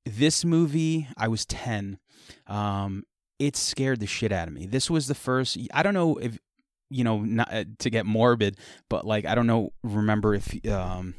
this 0.06 0.44
movie 0.44 1.08
i 1.16 1.28
was 1.28 1.46
10 1.46 1.98
um 2.46 3.04
it 3.38 3.56
scared 3.56 4.00
the 4.00 4.06
shit 4.06 4.30
out 4.30 4.46
of 4.46 4.54
me. 4.54 4.64
This 4.64 4.88
was 4.88 5.06
the 5.06 5.14
first 5.14 5.58
i 5.72 5.82
don't 5.82 5.94
know 5.94 6.16
if 6.16 6.38
you 6.90 7.04
know 7.04 7.20
not 7.20 7.52
uh, 7.52 7.64
to 7.78 7.90
get 7.90 8.06
morbid 8.06 8.56
but 8.88 9.06
like 9.06 9.24
i 9.24 9.34
don't 9.34 9.46
know 9.46 9.70
remember 9.82 10.34
if 10.34 10.54
um 10.66 11.14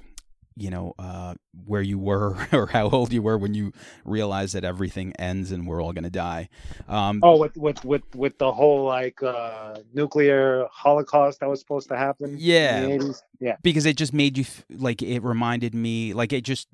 you 0.57 0.69
know 0.69 0.93
uh 0.99 1.33
where 1.65 1.81
you 1.81 1.97
were 1.99 2.35
or 2.53 2.67
how 2.67 2.89
old 2.89 3.11
you 3.11 3.21
were 3.21 3.37
when 3.37 3.53
you 3.53 3.73
realized 4.05 4.55
that 4.55 4.63
everything 4.63 5.11
ends 5.19 5.51
and 5.51 5.67
we're 5.67 5.81
all 5.83 5.91
going 5.91 6.03
to 6.05 6.09
die 6.09 6.47
um 6.87 7.19
Oh, 7.23 7.37
with 7.37 7.57
with 7.57 7.83
with 7.83 8.03
with 8.15 8.37
the 8.37 8.51
whole 8.51 8.85
like 8.85 9.21
uh 9.21 9.75
nuclear 9.93 10.65
holocaust 10.71 11.39
that 11.41 11.49
was 11.49 11.59
supposed 11.59 11.89
to 11.89 11.97
happen. 11.97 12.37
Yeah. 12.39 12.77
in 12.83 12.99
the 12.99 13.05
80s? 13.05 13.21
yeah. 13.39 13.55
because 13.63 13.85
it 13.85 13.97
just 13.97 14.13
made 14.13 14.37
you 14.37 14.43
f- 14.43 14.63
like 14.69 15.01
it 15.01 15.21
reminded 15.23 15.73
me 15.75 16.13
like 16.13 16.31
it 16.31 16.43
just 16.43 16.67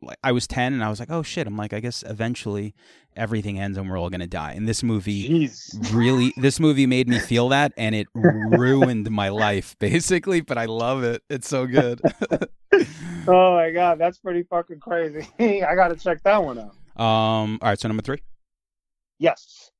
like 0.00 0.18
I 0.22 0.32
was 0.32 0.46
10 0.46 0.72
and 0.74 0.84
I 0.84 0.88
was 0.90 1.00
like 1.00 1.10
oh 1.10 1.22
shit 1.22 1.46
I'm 1.46 1.56
like 1.56 1.72
I 1.72 1.80
guess 1.80 2.02
eventually 2.06 2.74
everything 3.16 3.58
ends 3.58 3.76
and 3.76 3.90
we're 3.90 3.98
all 3.98 4.10
going 4.10 4.20
to 4.20 4.26
die 4.28 4.52
and 4.52 4.68
this 4.68 4.82
movie 4.84 5.28
Jeez. 5.28 5.92
really 5.92 6.32
this 6.36 6.60
movie 6.60 6.86
made 6.86 7.08
me 7.08 7.18
feel 7.18 7.48
that 7.48 7.72
and 7.76 7.94
it 7.94 8.06
ruined 8.14 9.10
my 9.10 9.28
life 9.28 9.74
basically 9.80 10.40
but 10.40 10.56
I 10.56 10.66
love 10.66 11.02
it 11.02 11.22
it's 11.28 11.48
so 11.48 11.66
good 11.66 12.00
Oh 13.30 13.56
my 13.56 13.70
god, 13.72 13.98
that's 13.98 14.16
pretty 14.18 14.42
fucking 14.44 14.80
crazy. 14.80 15.26
I 15.38 15.74
gotta 15.74 15.96
check 15.96 16.22
that 16.22 16.42
one 16.42 16.58
out. 16.58 17.02
um 17.02 17.58
all 17.60 17.68
right 17.70 17.78
so 17.78 17.88
number 17.88 18.02
3 18.02 18.18
Yes. 19.18 19.70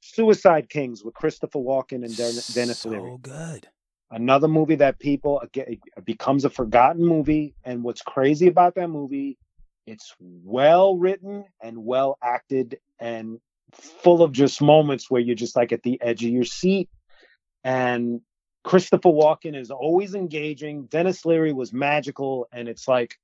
Suicide 0.00 0.68
Kings 0.68 1.02
with 1.04 1.14
Christopher 1.14 1.58
Walken 1.58 2.04
and 2.04 2.14
Den- 2.16 2.34
Denis 2.52 2.80
so 2.80 2.90
Leary. 2.90 3.16
good 3.22 3.68
Another 4.10 4.46
movie 4.46 4.74
that 4.76 4.98
people 5.00 5.42
it 5.54 5.80
becomes 6.04 6.44
a 6.44 6.50
forgotten 6.50 7.04
movie. 7.04 7.54
And 7.64 7.82
what's 7.82 8.02
crazy 8.02 8.46
about 8.46 8.74
that 8.76 8.88
movie, 8.88 9.38
it's 9.86 10.14
well 10.20 10.96
written 10.96 11.44
and 11.62 11.84
well 11.84 12.18
acted 12.22 12.78
and 12.98 13.40
full 13.72 14.22
of 14.22 14.32
just 14.32 14.62
moments 14.62 15.10
where 15.10 15.20
you're 15.20 15.34
just 15.34 15.56
like 15.56 15.72
at 15.72 15.82
the 15.82 16.00
edge 16.00 16.24
of 16.24 16.30
your 16.30 16.44
seat. 16.44 16.88
And 17.62 18.20
Christopher 18.62 19.10
Walken 19.10 19.58
is 19.58 19.70
always 19.70 20.14
engaging. 20.14 20.86
Denis 20.86 21.24
Leary 21.24 21.52
was 21.52 21.72
magical. 21.72 22.48
And 22.52 22.68
it's 22.68 22.88
like 22.88 23.18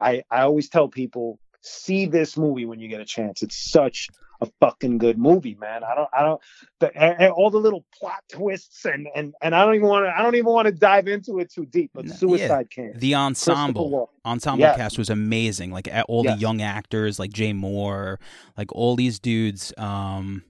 I, 0.00 0.22
I 0.30 0.42
always 0.42 0.68
tell 0.68 0.88
people, 0.88 1.38
see 1.62 2.06
this 2.06 2.36
movie 2.36 2.66
when 2.66 2.80
you 2.80 2.88
get 2.88 3.00
a 3.00 3.06
chance. 3.06 3.42
It's 3.42 3.56
such 3.56 4.08
a 4.40 4.48
fucking 4.60 4.98
good 4.98 5.18
movie, 5.18 5.54
man. 5.54 5.84
I 5.84 5.94
don't, 5.94 6.08
I 6.12 6.22
don't, 6.22 6.40
the, 6.80 6.96
and, 6.96 7.30
all 7.32 7.50
the 7.50 7.58
little 7.58 7.84
plot 7.94 8.22
twists 8.30 8.84
and 8.84 9.08
and 9.14 9.34
and 9.42 9.54
I 9.54 9.64
don't 9.64 9.74
even 9.74 9.88
want 9.88 10.06
to, 10.06 10.16
I 10.16 10.22
don't 10.22 10.34
even 10.34 10.52
want 10.52 10.66
to 10.66 10.72
dive 10.72 11.08
into 11.08 11.38
it 11.38 11.52
too 11.52 11.66
deep. 11.66 11.90
But 11.94 12.06
No, 12.06 12.10
yeah. 12.10 12.16
Suicide 12.16 12.70
King, 12.70 12.92
the 12.96 13.14
ensemble 13.14 14.10
ensemble 14.24 14.66
cast 14.74 14.98
was 14.98 15.10
amazing 15.10 15.70
like 15.70 15.88
all 16.08 16.22
the 16.22 16.34
young 16.34 16.60
actors 16.60 17.18
like 17.18 17.32
Jay 17.32 17.52
Mohr 17.52 18.16
like 18.56 18.72
all 18.72 18.96
these 18.96 19.20
dudes 19.20 19.72
um 19.78 20.42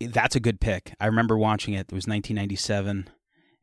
that's 0.00 0.34
a 0.34 0.40
good 0.40 0.58
pick 0.58 0.94
I 0.98 1.06
remember 1.06 1.36
watching 1.36 1.74
it 1.74 1.80
it 1.80 1.92
was 1.92 2.06
1997 2.06 3.10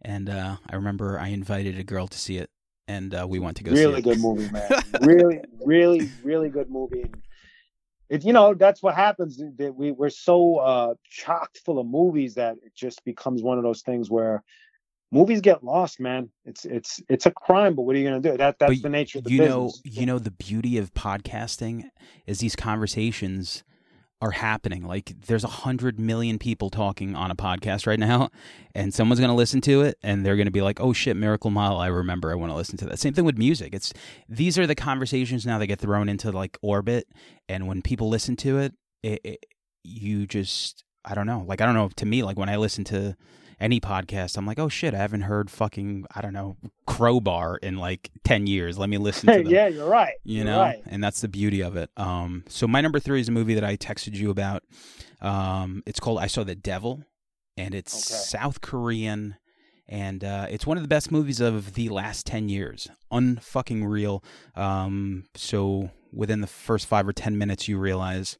and 0.03 0.29
uh 0.29 0.57
I 0.69 0.75
remember 0.75 1.19
I 1.19 1.29
invited 1.29 1.79
a 1.79 1.83
girl 1.83 2.07
to 2.07 2.17
see 2.17 2.37
it 2.37 2.51
and 2.89 3.13
uh, 3.13 3.25
we 3.29 3.39
went 3.39 3.55
to 3.57 3.63
go 3.63 3.73
see 3.73 3.85
really 3.85 4.01
good 4.01 4.19
movie, 4.19 4.49
man. 4.51 4.67
really, 5.01 5.41
really, 5.63 6.09
really 6.23 6.49
good 6.49 6.71
movie. 6.71 7.05
It, 8.09 8.25
you 8.25 8.33
know, 8.33 8.53
that's 8.53 8.81
what 8.81 8.95
happens. 8.95 9.41
That 9.57 9.75
we 9.75 9.91
we're 9.91 10.09
so 10.09 10.57
uh, 10.57 10.93
chocked 11.09 11.59
full 11.59 11.79
of 11.79 11.87
movies 11.87 12.35
that 12.35 12.55
it 12.63 12.73
just 12.75 13.03
becomes 13.05 13.43
one 13.43 13.57
of 13.57 13.63
those 13.63 13.81
things 13.81 14.09
where 14.09 14.43
movies 15.11 15.41
get 15.41 15.63
lost, 15.63 15.99
man. 15.99 16.29
It's 16.45 16.65
it's 16.65 17.01
it's 17.09 17.25
a 17.25 17.31
crime, 17.31 17.75
but 17.75 17.83
what 17.83 17.95
are 17.95 17.99
you 17.99 18.09
gonna 18.09 18.19
do? 18.19 18.37
That 18.37 18.57
that's 18.59 18.79
But 18.79 18.83
the 18.83 18.89
nature 18.89 19.19
of 19.19 19.25
the 19.25 19.31
you 19.31 19.39
know 19.39 19.71
you 19.83 20.05
know 20.05 20.19
the 20.19 20.31
beauty 20.31 20.77
of 20.77 20.93
podcasting 20.93 21.89
is 22.25 22.39
these 22.39 22.55
conversations 22.55 23.63
are 24.21 24.31
happening. 24.31 24.85
Like 24.85 25.13
there's 25.27 25.43
a 25.43 25.49
hundred 25.49 25.99
million 25.99 26.39
people 26.39 26.69
talking 26.69 27.15
on 27.15 27.31
a 27.31 27.35
podcast 27.35 27.87
right 27.87 27.99
now 27.99 28.29
and 28.75 28.93
someone's 28.93 29.19
going 29.19 29.29
to 29.29 29.35
listen 29.35 29.61
to 29.61 29.81
it 29.81 29.97
and 30.03 30.25
they're 30.25 30.35
going 30.35 30.45
to 30.45 30.51
be 30.51 30.61
like 30.61 30.81
oh 30.81 30.91
shit 30.91 31.15
miracle 31.15 31.49
mile 31.49 31.77
i 31.77 31.87
remember 31.87 32.31
i 32.31 32.35
want 32.35 32.51
to 32.51 32.55
listen 32.55 32.77
to 32.77 32.85
that. 32.85 32.99
Same 32.99 33.13
thing 33.13 33.25
with 33.25 33.37
music. 33.37 33.73
It's 33.73 33.93
these 34.27 34.57
are 34.57 34.67
the 34.67 34.75
conversations 34.75 35.45
now 35.45 35.57
that 35.57 35.67
get 35.67 35.79
thrown 35.79 36.09
into 36.09 36.31
like 36.31 36.57
orbit 36.61 37.07
and 37.47 37.67
when 37.67 37.81
people 37.81 38.09
listen 38.09 38.35
to 38.37 38.59
it, 38.59 38.73
it, 39.03 39.21
it 39.23 39.45
you 39.83 40.27
just 40.27 40.83
i 41.05 41.15
don't 41.15 41.27
know. 41.27 41.45
Like 41.47 41.61
i 41.61 41.65
don't 41.65 41.75
know 41.75 41.89
to 41.95 42.05
me 42.05 42.23
like 42.23 42.37
when 42.37 42.49
i 42.49 42.57
listen 42.57 42.83
to 42.85 43.15
any 43.59 43.79
podcast 43.79 44.37
i'm 44.37 44.45
like 44.45 44.57
oh 44.59 44.69
shit 44.69 44.93
i 44.93 44.97
haven't 44.97 45.21
heard 45.21 45.49
fucking 45.49 46.05
i 46.15 46.21
don't 46.21 46.33
know 46.33 46.55
crowbar 46.85 47.57
in 47.57 47.77
like 47.77 48.09
10 48.23 48.47
years. 48.47 48.77
Let 48.77 48.89
me 48.89 48.97
listen 48.97 49.27
to 49.31 49.37
them 49.43 49.47
yeah, 49.53 49.67
you're 49.67 49.87
right. 49.87 50.15
you 50.23 50.37
You're 50.37 50.45
know? 50.45 50.59
right. 50.59 50.81
and 50.87 51.03
that's 51.03 51.21
the 51.21 51.27
beauty 51.27 51.61
of 51.61 51.75
it. 51.77 51.89
Um 51.97 52.43
so 52.49 52.67
my 52.67 52.81
number 52.81 52.99
three 52.99 53.21
is 53.21 53.29
a 53.29 53.31
movie 53.31 53.53
that 53.53 53.63
i 53.63 53.77
texted 53.77 54.15
you 54.15 54.29
about. 54.31 54.63
Um 55.21 55.83
it's 55.85 55.99
called 55.99 56.19
i 56.19 56.27
saw 56.27 56.43
the 56.43 56.55
devil 56.55 57.03
and 57.57 57.75
it's 57.75 57.93
Okay. 58.11 58.21
south 58.21 58.61
korean 58.61 59.35
and 59.87 60.23
uh, 60.23 60.45
it's 60.51 60.67
one 60.67 60.77
of 60.77 60.83
the 60.83 60.87
best 60.87 61.11
movies 61.11 61.39
of 61.41 61.73
the 61.73 61.89
last 61.89 62.27
10 62.27 62.47
years. 62.47 62.89
Unfucking 63.11 63.87
real. 63.89 64.23
Um 64.55 65.25
so 65.35 65.89
within 66.11 66.41
the 66.41 66.47
first 66.47 66.85
five 66.87 67.07
or 67.07 67.13
ten 67.13 67.37
minutes 67.37 67.67
you 67.67 67.77
realize 67.77 68.37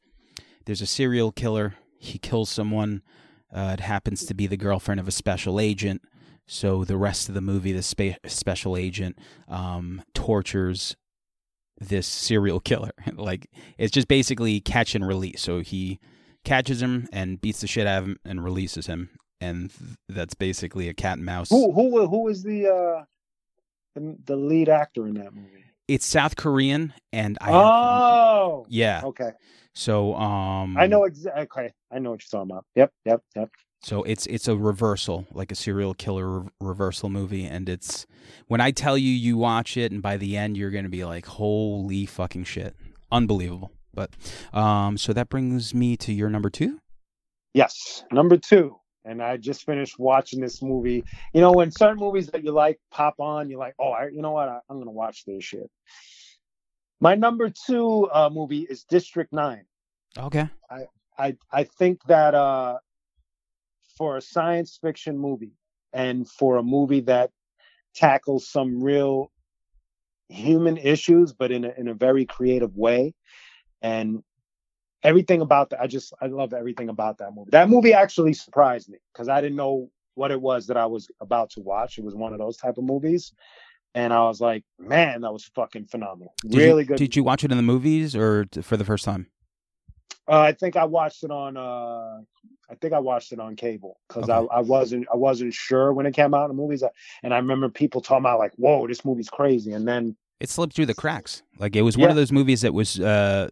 there's 0.66 0.82
a 0.82 0.86
serial 0.86 1.32
killer. 1.32 1.74
He 1.98 2.18
kills 2.18 2.50
someone 2.50 3.02
uh, 3.52 3.70
it 3.74 3.80
happens 3.80 4.24
to 4.26 4.34
be 4.34 4.46
the 4.46 4.56
girlfriend 4.56 5.00
of 5.00 5.08
a 5.08 5.12
special 5.12 5.60
agent 5.60 6.02
So 6.46 6.84
the 6.84 6.96
rest 6.96 7.28
of 7.28 7.34
the 7.34 7.40
movie, 7.40 7.72
the 7.72 7.82
spe- 7.82 8.18
special 8.26 8.76
agent 8.76 9.18
um, 9.48 10.02
tortures 10.14 10.96
this 11.78 12.06
serial 12.06 12.60
killer. 12.60 12.90
like 13.14 13.48
it's 13.78 13.92
just 13.92 14.08
basically 14.08 14.60
catch 14.60 14.94
and 14.94 15.06
release. 15.06 15.40
So 15.40 15.60
he 15.60 16.00
catches 16.44 16.82
him 16.82 17.08
and 17.12 17.40
beats 17.40 17.60
the 17.60 17.66
shit 17.68 17.86
out 17.86 17.98
of 18.02 18.04
him 18.08 18.16
and 18.24 18.42
releases 18.44 18.86
him, 18.86 19.10
and 19.40 19.70
th- 19.70 19.96
that's 20.08 20.34
basically 20.34 20.88
a 20.88 20.94
cat 20.94 21.18
and 21.18 21.24
mouse. 21.24 21.50
Who 21.50 21.72
who 21.72 22.06
who 22.08 22.28
is 22.28 22.42
the 22.42 22.66
uh 22.68 23.04
the, 23.94 24.16
the 24.24 24.36
lead 24.36 24.68
actor 24.68 25.06
in 25.06 25.14
that 25.14 25.32
movie? 25.34 25.64
It's 25.88 26.06
South 26.06 26.36
Korean, 26.36 26.94
and 27.12 27.36
I 27.40 27.50
oh, 27.52 28.66
yeah. 28.68 29.02
okay. 29.04 29.32
So 29.74 30.14
um, 30.14 30.76
I 30.76 30.86
know 30.86 31.04
exactly. 31.04 31.42
Okay, 31.42 31.72
I 31.92 31.98
know 31.98 32.10
what 32.10 32.22
you're 32.22 32.40
talking 32.40 32.50
about. 32.50 32.64
Yep, 32.74 32.92
yep, 33.04 33.22
yep. 33.36 33.50
So 33.82 34.02
it's 34.02 34.26
it's 34.26 34.48
a 34.48 34.56
reversal, 34.56 35.26
like 35.32 35.50
a 35.50 35.54
serial 35.54 35.94
killer 35.94 36.40
re- 36.40 36.50
reversal 36.60 37.08
movie, 37.08 37.44
and 37.44 37.68
it's 37.68 38.06
when 38.46 38.60
I 38.60 38.72
tell 38.72 38.98
you 38.98 39.10
you 39.10 39.36
watch 39.36 39.76
it, 39.76 39.92
and 39.92 40.02
by 40.02 40.16
the 40.16 40.36
end 40.36 40.56
you're 40.56 40.70
gonna 40.70 40.88
be 40.88 41.04
like, 41.04 41.26
holy 41.26 42.04
fucking 42.06 42.44
shit, 42.44 42.76
unbelievable. 43.10 43.72
But 43.94 44.10
um, 44.52 44.98
so 44.98 45.12
that 45.12 45.28
brings 45.28 45.74
me 45.74 45.96
to 45.98 46.12
your 46.12 46.28
number 46.30 46.50
two. 46.50 46.80
Yes, 47.54 48.04
number 48.12 48.36
two. 48.36 48.76
And 49.04 49.22
I 49.22 49.38
just 49.38 49.64
finished 49.64 49.98
watching 49.98 50.40
this 50.40 50.60
movie. 50.60 51.02
You 51.32 51.40
know, 51.40 51.52
when 51.52 51.70
certain 51.70 51.96
movies 51.96 52.26
that 52.28 52.44
you 52.44 52.52
like 52.52 52.78
pop 52.90 53.14
on, 53.18 53.48
you're 53.48 53.58
like, 53.58 53.74
oh, 53.78 53.92
I, 53.92 54.08
you 54.08 54.20
know 54.20 54.32
what? 54.32 54.48
I, 54.48 54.58
I'm 54.68 54.78
gonna 54.78 54.90
watch 54.90 55.24
this 55.24 55.42
shit. 55.42 55.70
My 57.00 57.14
number 57.14 57.50
two 57.50 58.08
uh, 58.12 58.30
movie 58.32 58.66
is 58.68 58.84
District 58.84 59.32
Nine. 59.32 59.64
Okay. 60.18 60.48
I 60.70 60.84
I 61.18 61.36
I 61.50 61.64
think 61.64 62.02
that 62.04 62.34
uh, 62.34 62.78
for 63.96 64.16
a 64.16 64.20
science 64.20 64.78
fiction 64.80 65.18
movie 65.18 65.52
and 65.92 66.28
for 66.28 66.56
a 66.56 66.62
movie 66.62 67.00
that 67.00 67.30
tackles 67.94 68.48
some 68.48 68.82
real 68.82 69.32
human 70.28 70.76
issues, 70.76 71.32
but 71.32 71.50
in 71.50 71.64
a, 71.64 71.72
in 71.76 71.88
a 71.88 71.94
very 71.94 72.24
creative 72.24 72.76
way, 72.76 73.14
and 73.82 74.22
everything 75.02 75.40
about 75.40 75.70
that, 75.70 75.80
I 75.80 75.86
just 75.86 76.12
I 76.20 76.26
love 76.26 76.52
everything 76.52 76.88
about 76.88 77.18
that 77.18 77.34
movie. 77.34 77.50
That 77.52 77.68
movie 77.68 77.94
actually 77.94 78.34
surprised 78.34 78.88
me 78.88 78.98
because 79.12 79.28
I 79.28 79.40
didn't 79.40 79.56
know 79.56 79.88
what 80.14 80.30
it 80.30 80.40
was 80.40 80.66
that 80.66 80.76
I 80.76 80.86
was 80.86 81.08
about 81.20 81.50
to 81.50 81.60
watch. 81.60 81.98
It 81.98 82.04
was 82.04 82.14
one 82.14 82.32
of 82.32 82.38
those 82.38 82.56
type 82.56 82.76
of 82.76 82.84
movies. 82.84 83.32
And 83.94 84.12
I 84.12 84.22
was 84.24 84.40
like, 84.40 84.64
man, 84.78 85.22
that 85.22 85.32
was 85.32 85.44
fucking 85.54 85.86
phenomenal. 85.86 86.34
Did 86.42 86.58
really 86.58 86.82
you, 86.82 86.88
good. 86.88 86.98
Did 86.98 87.16
you 87.16 87.24
watch 87.24 87.42
it 87.44 87.50
in 87.50 87.56
the 87.56 87.62
movies 87.62 88.14
or 88.14 88.46
for 88.62 88.76
the 88.76 88.84
first 88.84 89.04
time? 89.04 89.26
Uh, 90.28 90.40
I 90.40 90.52
think 90.52 90.76
I 90.76 90.84
watched 90.84 91.24
it 91.24 91.30
on. 91.32 91.56
Uh, 91.56 92.20
I 92.70 92.74
think 92.80 92.92
I 92.92 93.00
watched 93.00 93.32
it 93.32 93.40
on 93.40 93.56
cable 93.56 93.98
because 94.08 94.30
Okay. 94.30 94.48
I, 94.52 94.58
I 94.58 94.60
wasn't 94.60 95.06
I 95.12 95.16
wasn't 95.16 95.52
sure 95.52 95.92
when 95.92 96.06
it 96.06 96.14
came 96.14 96.34
out 96.34 96.48
in 96.48 96.56
the 96.56 96.62
movies, 96.62 96.84
and 97.24 97.34
I 97.34 97.38
remember 97.38 97.68
people 97.68 98.00
talking 98.00 98.22
about 98.22 98.38
like, 98.38 98.52
"Whoa, 98.54 98.86
this 98.86 99.04
movie's 99.04 99.28
crazy," 99.28 99.72
and 99.72 99.88
then 99.88 100.16
It 100.38 100.48
slipped 100.48 100.74
through 100.76 100.86
the 100.86 100.94
cracks. 100.94 101.42
Like 101.58 101.74
it 101.74 101.82
was 101.82 101.98
one 101.98 102.10
of 102.10 102.16
those 102.16 102.30
movies 102.30 102.60
that 102.60 102.72
was 102.72 103.00
uh, 103.00 103.48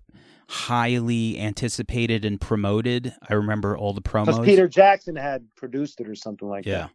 highly 0.48 1.38
anticipated 1.40 2.24
and 2.24 2.40
promoted. 2.40 3.12
I 3.28 3.34
remember 3.34 3.76
all 3.76 3.92
the 3.92 4.00
because 4.00 4.28
promos. 4.38 4.44
Peter 4.44 4.68
Jackson 4.68 5.16
had 5.16 5.44
produced 5.56 6.00
it 6.00 6.08
or 6.08 6.14
something 6.14 6.48
like 6.48 6.64
yeah. 6.64 6.78
that. 6.78 6.90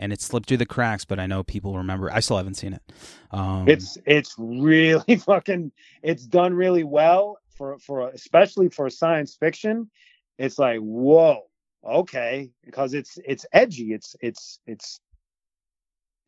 And 0.00 0.12
it 0.14 0.20
slipped 0.22 0.48
through 0.48 0.56
the 0.56 0.66
cracks, 0.66 1.04
but 1.04 1.20
I 1.20 1.26
know 1.26 1.42
people 1.44 1.76
remember. 1.76 2.10
I 2.10 2.20
still 2.20 2.38
haven't 2.38 2.54
seen 2.54 2.72
it. 2.72 2.82
Um, 3.30 3.68
It's 3.68 3.98
it's 4.06 4.34
really 4.38 5.16
fucking 5.26 5.70
it's 6.02 6.24
done 6.26 6.54
really 6.54 6.84
well 6.84 7.36
for 7.56 7.78
for 7.78 8.08
especially 8.08 8.70
for 8.70 8.88
science 8.90 9.36
fiction. 9.36 9.90
It's 10.38 10.58
like 10.58 10.78
whoa, 10.80 11.42
okay, 11.84 12.50
because 12.64 12.94
it's 12.94 13.18
it's 13.26 13.44
edgy. 13.52 13.92
It's 13.92 14.16
it's 14.22 14.58
it's 14.66 15.00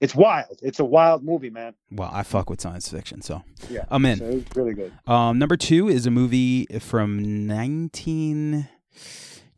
it's 0.02 0.14
wild. 0.14 0.58
It's 0.62 0.80
a 0.80 0.84
wild 0.84 1.24
movie, 1.24 1.48
man. 1.48 1.72
well, 1.90 2.10
I 2.12 2.24
fuck 2.24 2.50
with 2.50 2.60
science 2.60 2.88
fiction, 2.90 3.22
so 3.22 3.42
Yeah, 3.70 3.84
I'm 3.88 4.04
in. 4.04 4.18
So 4.18 4.24
it's 4.26 4.54
really 4.56 4.74
good. 4.74 4.92
Um, 5.06 5.38
number 5.38 5.56
two 5.56 5.88
is 5.88 6.04
a 6.06 6.10
movie 6.10 6.66
from 6.80 7.46
19, 7.46 8.68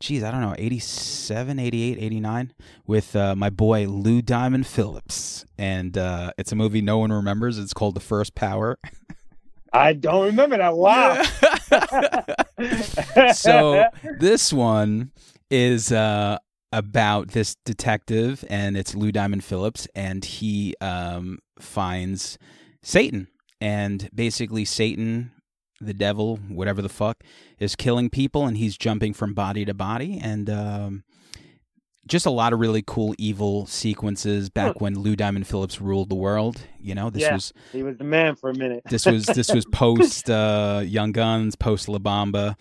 geez, 0.05 0.23
I 0.23 0.29
don't 0.29 0.41
know, 0.41 0.53
87, 0.55 1.57
88, 1.57 1.97
89, 1.99 2.53
with 2.85 3.15
uh, 3.15 3.35
my 3.35 3.49
boy 3.49 3.87
Lou 3.87 4.21
Diamond 4.21 4.67
Phillips. 4.67 5.45
And 5.57 5.97
uh, 5.97 6.31
it's 6.37 6.51
a 6.51 6.55
movie 6.55 6.81
no 6.81 6.99
one 6.99 7.11
remembers. 7.11 7.57
It's 7.57 7.73
called 7.73 7.95
The 7.95 8.01
First 8.01 8.35
Power. 8.35 8.77
I 9.73 9.93
don't 9.93 10.27
remember 10.27 10.57
that. 10.57 10.75
Wow. 10.77 11.23
so 13.33 13.85
this 14.19 14.53
one 14.53 15.11
is 15.49 15.91
uh, 15.91 16.37
about 16.71 17.29
this 17.29 17.55
detective, 17.65 18.45
and 18.47 18.77
it's 18.77 18.93
Lou 18.95 19.11
Diamond 19.11 19.43
Phillips, 19.43 19.87
and 19.95 20.23
he 20.23 20.75
um, 20.79 21.39
finds 21.59 22.37
Satan, 22.83 23.27
and 23.59 24.07
basically 24.13 24.65
Satan, 24.65 25.31
the 25.81 25.93
devil, 25.93 26.37
whatever 26.47 26.81
the 26.81 26.89
fuck, 26.89 27.23
is 27.59 27.75
killing 27.75 28.09
people, 28.09 28.45
and 28.47 28.57
he's 28.57 28.77
jumping 28.77 29.13
from 29.13 29.33
body 29.33 29.65
to 29.65 29.73
body, 29.73 30.19
and 30.21 30.49
um, 30.49 31.03
just 32.07 32.25
a 32.25 32.29
lot 32.29 32.53
of 32.53 32.59
really 32.59 32.83
cool 32.85 33.15
evil 33.17 33.65
sequences 33.65 34.49
back 34.49 34.79
when 34.79 34.99
Lou 34.99 35.15
Diamond 35.15 35.47
Phillips 35.47 35.81
ruled 35.81 36.09
the 36.09 36.15
world. 36.15 36.61
You 36.79 36.93
know, 36.95 37.09
this 37.09 37.23
Yeah. 37.23 37.33
was 37.33 37.53
he 37.71 37.81
was 37.83 37.97
the 37.97 38.03
man 38.03 38.35
for 38.35 38.49
a 38.49 38.53
minute. 38.53 38.83
this 38.89 39.05
was 39.05 39.25
this 39.25 39.51
was 39.53 39.65
post 39.71 40.29
uh, 40.29 40.81
Young 40.85 41.11
Guns, 41.11 41.55
post 41.55 41.89
La 41.89 41.97
Bamba. 41.97 42.55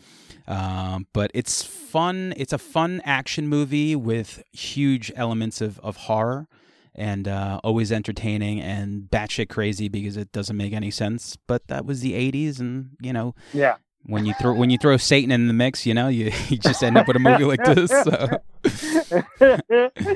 Um, 0.47 1.07
but 1.15 1.31
it's 1.33 1.63
fun. 1.63 2.35
It's 2.37 2.53
a 2.53 2.59
fun 2.59 3.01
action 3.05 3.49
movie 3.49 3.97
with 3.97 4.43
huge 4.53 5.11
elements 5.17 5.61
of, 5.63 5.79
of 5.81 5.97
horror 5.97 6.49
and 6.95 7.27
uh, 7.29 7.61
always 7.65 7.91
entertaining 7.93 8.61
and 8.61 9.03
batshit 9.11 9.49
crazy 9.49 9.89
because 9.89 10.17
it 10.17 10.33
doesn't 10.33 10.57
make 10.57 10.73
any 10.73 10.91
sense. 10.91 11.37
But 11.47 11.67
that 11.69 11.85
was 11.87 12.01
the 12.01 12.13
'80s, 12.13 12.61
and 12.61 12.91
you 13.01 13.13
know 13.13 13.35
Yeah. 13.53 13.77
when 14.05 14.25
you 14.27 14.35
throw 14.41 14.55
when 14.55 14.71
you 14.71 14.79
throw 14.79 14.97
Satan 14.97 15.31
in 15.33 15.47
the 15.49 15.55
mix, 15.55 15.87
you 15.87 15.95
know 15.95 16.09
you, 16.09 16.31
you 16.49 16.57
just 16.59 16.83
end 16.83 16.97
up 16.97 17.07
with 17.09 17.17
a 17.17 17.21
movie 17.21 17.45
like 17.45 17.65
this. 17.65 17.91
So, 17.91 19.61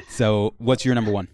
so 0.08 0.54
what's 0.58 0.84
your 0.84 0.94
number 0.94 1.10
one 1.10 1.28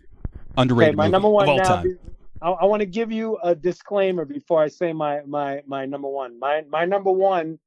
underrated 0.56 0.90
okay, 0.94 0.96
my 0.96 1.04
movie 1.04 1.12
number 1.12 1.28
one 1.28 1.44
of 1.44 1.48
all 1.50 1.56
now. 1.58 1.64
time? 1.64 1.98
I, 2.42 2.50
I 2.50 2.64
want 2.66 2.80
to 2.80 2.86
give 2.86 3.10
you 3.10 3.38
a 3.42 3.54
disclaimer 3.54 4.24
before 4.24 4.62
I 4.62 4.68
say 4.68 4.92
my 4.92 5.22
my 5.26 5.62
my 5.66 5.86
number 5.86 6.08
one. 6.08 6.38
My 6.38 6.62
my 6.68 6.84
number 6.84 7.10
one, 7.10 7.58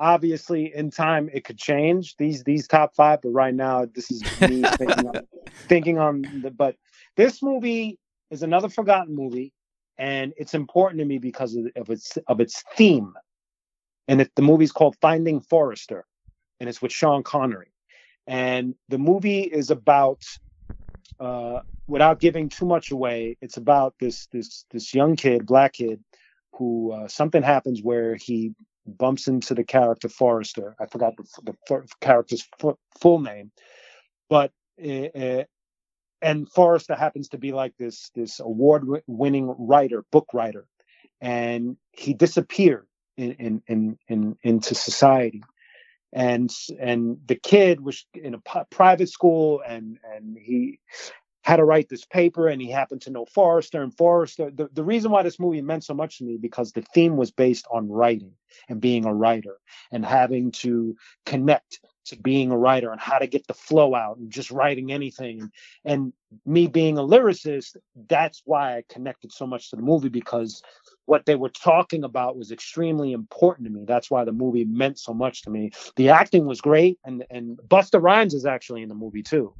obviously, 0.00 0.74
in 0.74 0.90
time 0.90 1.30
it 1.32 1.44
could 1.44 1.58
change 1.58 2.16
these 2.16 2.42
these 2.44 2.66
top 2.66 2.94
five, 2.94 3.22
but 3.22 3.30
right 3.30 3.54
now 3.54 3.86
this 3.94 4.10
is 4.10 4.22
me 4.40 4.62
thinking, 4.76 5.06
on, 5.08 5.20
thinking 5.68 5.98
on 5.98 6.22
the. 6.42 6.50
But 6.50 6.76
this 7.16 7.42
movie 7.42 7.98
is 8.30 8.42
another 8.42 8.68
forgotten 8.68 9.14
movie, 9.14 9.52
and 9.98 10.32
it's 10.36 10.54
important 10.54 11.00
to 11.00 11.04
me 11.04 11.18
because 11.18 11.54
of, 11.54 11.66
of 11.76 11.90
its 11.90 12.18
of 12.28 12.40
its 12.40 12.64
theme. 12.76 13.12
And 14.08 14.20
it, 14.20 14.30
the 14.36 14.42
movie's 14.42 14.72
called 14.72 14.96
Finding 15.00 15.40
Forrester, 15.40 16.04
and 16.60 16.68
it's 16.68 16.82
with 16.82 16.92
Sean 16.92 17.22
Connery. 17.22 17.72
And 18.26 18.74
the 18.88 18.98
movie 18.98 19.42
is 19.42 19.70
about 19.70 20.22
uh, 21.20 21.60
without 21.86 22.20
giving 22.20 22.48
too 22.48 22.66
much 22.66 22.90
away, 22.90 23.36
it's 23.40 23.56
about 23.56 23.94
this 24.00 24.26
this 24.32 24.64
this 24.70 24.94
young 24.94 25.16
kid, 25.16 25.46
black 25.46 25.74
kid, 25.74 26.02
who 26.54 26.92
uh, 26.92 27.08
something 27.08 27.42
happens 27.42 27.82
where 27.82 28.16
he 28.16 28.52
bumps 28.86 29.28
into 29.28 29.54
the 29.54 29.64
character 29.64 30.08
Forrester. 30.08 30.74
I 30.80 30.86
forgot 30.86 31.14
the, 31.16 31.24
the 31.44 31.54
f- 31.70 32.00
character's 32.00 32.46
fu- 32.58 32.78
full 33.00 33.20
name, 33.20 33.50
but 34.28 34.52
uh, 34.84 34.88
uh, 35.18 35.44
and 36.24 36.50
Forrester 36.50 36.94
happens 36.94 37.28
to 37.28 37.38
be 37.38 37.52
like 37.52 37.76
this 37.78 38.10
this 38.14 38.40
award 38.40 38.84
winning 39.06 39.54
writer, 39.58 40.04
book 40.10 40.28
writer, 40.32 40.66
and 41.20 41.76
he 41.92 42.14
disappeared 42.14 42.86
in 43.16 43.32
in 43.32 43.62
in, 43.66 43.98
in 44.08 44.36
into 44.42 44.74
society. 44.74 45.42
And 46.12 46.50
and 46.80 47.18
the 47.26 47.34
kid 47.34 47.80
was 47.80 48.06
in 48.14 48.34
a 48.34 48.64
private 48.70 49.10
school 49.10 49.62
and 49.66 49.98
and 50.14 50.38
he 50.38 50.80
had 51.42 51.56
to 51.56 51.64
write 51.64 51.90
this 51.90 52.06
paper 52.06 52.48
and 52.48 52.62
he 52.62 52.70
happened 52.70 53.02
to 53.02 53.10
know 53.10 53.26
Forrester. 53.26 53.82
And 53.82 53.94
Forrester 53.94 54.50
the, 54.50 54.70
the 54.72 54.84
reason 54.84 55.10
why 55.10 55.22
this 55.22 55.38
movie 55.38 55.60
meant 55.60 55.84
so 55.84 55.92
much 55.92 56.18
to 56.18 56.24
me 56.24 56.38
because 56.40 56.72
the 56.72 56.82
theme 56.94 57.18
was 57.18 57.30
based 57.30 57.66
on 57.70 57.90
writing 57.90 58.32
and 58.70 58.80
being 58.80 59.04
a 59.04 59.14
writer 59.14 59.58
and 59.92 60.06
having 60.06 60.52
to 60.52 60.96
connect 61.26 61.80
to 62.06 62.16
being 62.16 62.50
a 62.50 62.56
writer 62.56 62.90
and 62.90 63.00
how 63.00 63.18
to 63.18 63.26
get 63.26 63.46
the 63.46 63.54
flow 63.54 63.94
out 63.94 64.16
and 64.18 64.30
just 64.30 64.50
writing 64.50 64.92
anything 64.92 65.50
and 65.84 66.12
me 66.46 66.66
being 66.66 66.98
a 66.98 67.02
lyricist 67.02 67.76
that's 68.08 68.42
why 68.44 68.76
I 68.76 68.84
connected 68.88 69.32
so 69.32 69.46
much 69.46 69.70
to 69.70 69.76
the 69.76 69.82
movie 69.82 70.08
because 70.08 70.62
what 71.06 71.26
they 71.26 71.34
were 71.34 71.50
talking 71.50 72.02
about 72.04 72.36
was 72.36 72.50
extremely 72.50 73.12
important 73.12 73.66
to 73.66 73.72
me. 73.72 73.84
That's 73.86 74.10
why 74.10 74.24
the 74.24 74.32
movie 74.32 74.64
meant 74.64 74.98
so 74.98 75.12
much 75.12 75.42
to 75.42 75.50
me. 75.50 75.70
The 75.96 76.08
acting 76.08 76.46
was 76.46 76.60
great, 76.62 76.98
and 77.04 77.24
and 77.30 77.58
Busta 77.68 78.00
Rhymes 78.02 78.32
is 78.32 78.46
actually 78.46 78.82
in 78.82 78.88
the 78.88 78.94
movie 78.94 79.22
too. 79.22 79.52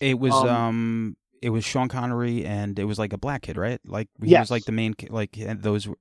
It 0.00 0.18
was 0.18 0.32
um, 0.32 0.46
Um, 0.46 1.16
it 1.42 1.50
was 1.50 1.64
Sean 1.64 1.88
Connery 1.88 2.44
and 2.46 2.78
it 2.78 2.84
was 2.84 2.98
like 2.98 3.12
a 3.12 3.18
black 3.18 3.42
kid, 3.42 3.56
right? 3.56 3.78
Like 3.86 4.08
he 4.22 4.30
Yes. 4.30 4.40
was 4.40 4.50
like 4.50 4.64
the 4.64 4.72
main 4.72 4.94
like 5.10 5.36
those 5.36 5.86
were- 5.86 5.98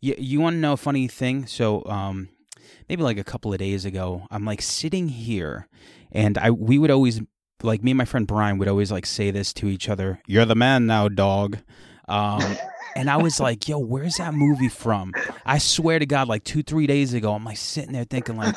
you, 0.00 0.14
you 0.18 0.40
want 0.40 0.54
to 0.54 0.60
know 0.60 0.74
a 0.74 0.76
funny 0.76 1.08
thing? 1.08 1.46
So 1.46 1.84
um 1.86 2.28
maybe 2.88 3.02
like 3.02 3.18
a 3.18 3.24
couple 3.24 3.52
of 3.52 3.58
days 3.58 3.84
ago, 3.84 4.26
I'm 4.30 4.44
like 4.44 4.62
sitting 4.62 5.08
here 5.08 5.68
and 6.12 6.38
I 6.38 6.50
we 6.50 6.78
would 6.78 6.90
always 6.90 7.20
like 7.62 7.82
me 7.82 7.92
and 7.92 7.98
my 7.98 8.04
friend 8.04 8.26
Brian 8.26 8.58
would 8.58 8.68
always 8.68 8.92
like 8.92 9.06
say 9.06 9.30
this 9.30 9.52
to 9.54 9.68
each 9.68 9.88
other. 9.88 10.20
You're 10.26 10.44
the 10.44 10.54
man 10.54 10.86
now, 10.86 11.08
dog. 11.08 11.58
Um, 12.06 12.56
and 12.96 13.10
I 13.10 13.16
was 13.16 13.40
like, 13.40 13.66
yo, 13.66 13.78
where's 13.78 14.16
that 14.16 14.34
movie 14.34 14.68
from? 14.68 15.12
I 15.44 15.58
swear 15.58 15.98
to 15.98 16.06
God, 16.06 16.28
like 16.28 16.44
two, 16.44 16.62
three 16.62 16.86
days 16.86 17.14
ago, 17.14 17.34
I'm 17.34 17.44
like 17.44 17.56
sitting 17.56 17.92
there 17.92 18.04
thinking 18.04 18.36
like, 18.36 18.54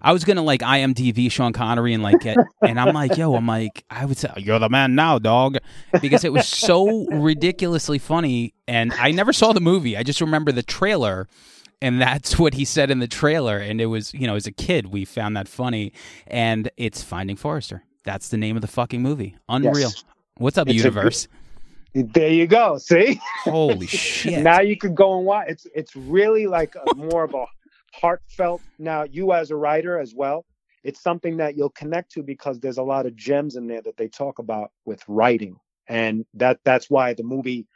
I 0.00 0.12
was 0.12 0.24
gonna 0.24 0.42
like 0.42 0.60
IMDb 0.60 1.30
Sean 1.30 1.52
Connery 1.52 1.92
and 1.92 2.02
like 2.02 2.20
get, 2.20 2.38
and 2.62 2.80
I'm 2.80 2.94
like, 2.94 3.16
yo, 3.16 3.34
I'm 3.34 3.46
like, 3.46 3.84
I 3.90 4.04
would 4.04 4.16
say, 4.16 4.32
you're 4.38 4.58
the 4.58 4.68
man 4.68 4.94
now, 4.94 5.18
dog, 5.18 5.58
because 6.00 6.24
it 6.24 6.32
was 6.32 6.48
so 6.48 7.06
ridiculously 7.06 7.98
funny, 7.98 8.54
and 8.66 8.92
I 8.94 9.10
never 9.10 9.32
saw 9.32 9.52
the 9.52 9.60
movie. 9.60 9.96
I 9.96 10.02
just 10.02 10.20
remember 10.20 10.50
the 10.50 10.62
trailer. 10.62 11.28
And 11.80 12.00
that's 12.00 12.38
what 12.38 12.54
he 12.54 12.64
said 12.64 12.90
in 12.90 12.98
the 12.98 13.06
trailer. 13.06 13.58
And 13.58 13.80
it 13.80 13.86
was, 13.86 14.12
you 14.12 14.26
know, 14.26 14.34
as 14.34 14.46
a 14.46 14.52
kid, 14.52 14.86
we 14.86 15.04
found 15.04 15.36
that 15.36 15.48
funny. 15.48 15.92
And 16.26 16.70
it's 16.76 17.02
Finding 17.02 17.36
Forrester. 17.36 17.84
That's 18.04 18.30
the 18.30 18.36
name 18.36 18.56
of 18.56 18.62
the 18.62 18.68
fucking 18.68 19.02
movie. 19.02 19.36
Unreal. 19.48 19.90
Yes. 19.90 20.04
What's 20.38 20.58
up, 20.58 20.68
It's 20.68 20.74
a 20.74 20.78
universe? 20.78 21.28
There 21.94 22.30
you 22.30 22.46
go. 22.46 22.78
See, 22.78 23.20
Holy 23.44 23.86
shit. 23.88 24.42
now 24.42 24.60
you 24.60 24.76
can 24.76 24.94
go 24.94 25.16
and 25.16 25.26
watch. 25.26 25.46
It's 25.48 25.66
it's 25.74 25.96
really 25.96 26.46
like 26.46 26.74
a, 26.74 26.94
more 26.94 27.24
of 27.24 27.34
a 27.34 27.46
heartfelt. 27.92 28.60
Now 28.78 29.02
you 29.04 29.32
as 29.32 29.50
a 29.50 29.56
writer 29.56 29.98
as 29.98 30.14
well, 30.14 30.44
it's 30.84 31.00
something 31.00 31.38
that 31.38 31.56
you'll 31.56 31.70
connect 31.70 32.12
to 32.12 32.22
because 32.22 32.60
there's 32.60 32.78
a 32.78 32.82
lot 32.82 33.06
of 33.06 33.16
gems 33.16 33.56
in 33.56 33.66
there 33.66 33.82
that 33.82 33.96
they 33.96 34.06
talk 34.06 34.38
about 34.38 34.70
with 34.84 35.02
writing, 35.08 35.56
and 35.88 36.24
that 36.34 36.60
that's 36.64 36.88
why 36.88 37.14
the 37.14 37.24
movie. 37.24 37.66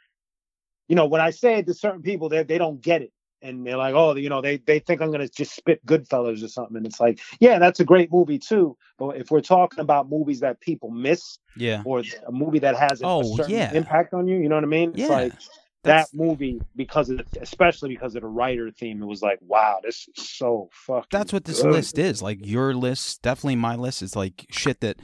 You 0.87 0.95
know, 0.95 1.05
when 1.05 1.21
I 1.21 1.31
say 1.31 1.55
it 1.55 1.65
to 1.67 1.73
certain 1.73 2.01
people, 2.01 2.29
they 2.29 2.43
they 2.43 2.57
don't 2.57 2.81
get 2.81 3.01
it, 3.01 3.11
and 3.43 3.65
they're 3.67 3.77
like, 3.77 3.93
oh, 3.93 4.15
you 4.15 4.29
know, 4.29 4.41
they 4.41 4.57
they 4.57 4.79
think 4.79 5.01
I'm 5.01 5.11
gonna 5.11 5.27
just 5.27 5.55
spit 5.55 5.85
Goodfellas 5.85 6.43
or 6.43 6.47
something, 6.47 6.77
and 6.77 6.85
it's 6.85 6.99
like, 6.99 7.19
yeah, 7.39 7.59
that's 7.59 7.79
a 7.79 7.85
great 7.85 8.11
movie 8.11 8.39
too, 8.39 8.75
but 8.97 9.17
if 9.17 9.29
we're 9.29 9.41
talking 9.41 9.79
about 9.79 10.09
movies 10.09 10.39
that 10.39 10.59
people 10.61 10.89
miss 10.89 11.37
yeah. 11.55 11.83
or 11.85 12.01
a 12.27 12.31
movie 12.31 12.59
that 12.59 12.75
has 12.75 13.01
a, 13.01 13.05
a 13.05 13.17
Oh, 13.19 13.35
certain 13.35 13.53
yeah. 13.53 13.73
impact 13.73 14.13
on 14.13 14.27
you, 14.27 14.37
you 14.37 14.49
know 14.49 14.55
what 14.55 14.63
I 14.63 14.67
mean? 14.67 14.93
Yeah. 14.95 15.03
It's 15.05 15.11
like 15.11 15.31
That's- 15.33 15.49
that 15.83 16.07
movie 16.17 16.61
because 16.77 17.09
of 17.09 17.19
especially 17.41 17.89
because 17.89 18.15
of 18.15 18.21
the 18.21 18.27
writer 18.29 18.71
theme 18.71 19.03
it 19.03 19.05
was 19.05 19.21
like 19.21 19.37
wow 19.41 19.79
this 19.83 20.07
is 20.15 20.29
so 20.29 20.69
fucking 20.71 21.09
That's 21.11 21.33
what 21.33 21.43
this 21.43 21.61
good. 21.61 21.73
list 21.73 21.99
is. 21.99 22.21
Like 22.21 22.39
your 22.45 22.73
list, 22.73 23.21
definitely 23.21 23.57
my 23.57 23.75
list 23.75 24.01
is 24.01 24.15
like 24.15 24.45
shit 24.49 24.79
that 24.79 24.95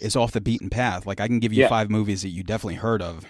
is 0.00 0.16
off 0.16 0.32
the 0.32 0.40
beaten 0.40 0.68
path. 0.68 1.06
Like 1.06 1.20
I 1.20 1.28
can 1.28 1.38
give 1.38 1.52
you 1.52 1.62
Yeah. 1.62 1.68
five 1.68 1.90
movies 1.90 2.22
that 2.22 2.30
you 2.30 2.42
definitely 2.42 2.74
heard 2.74 3.02
of. 3.02 3.24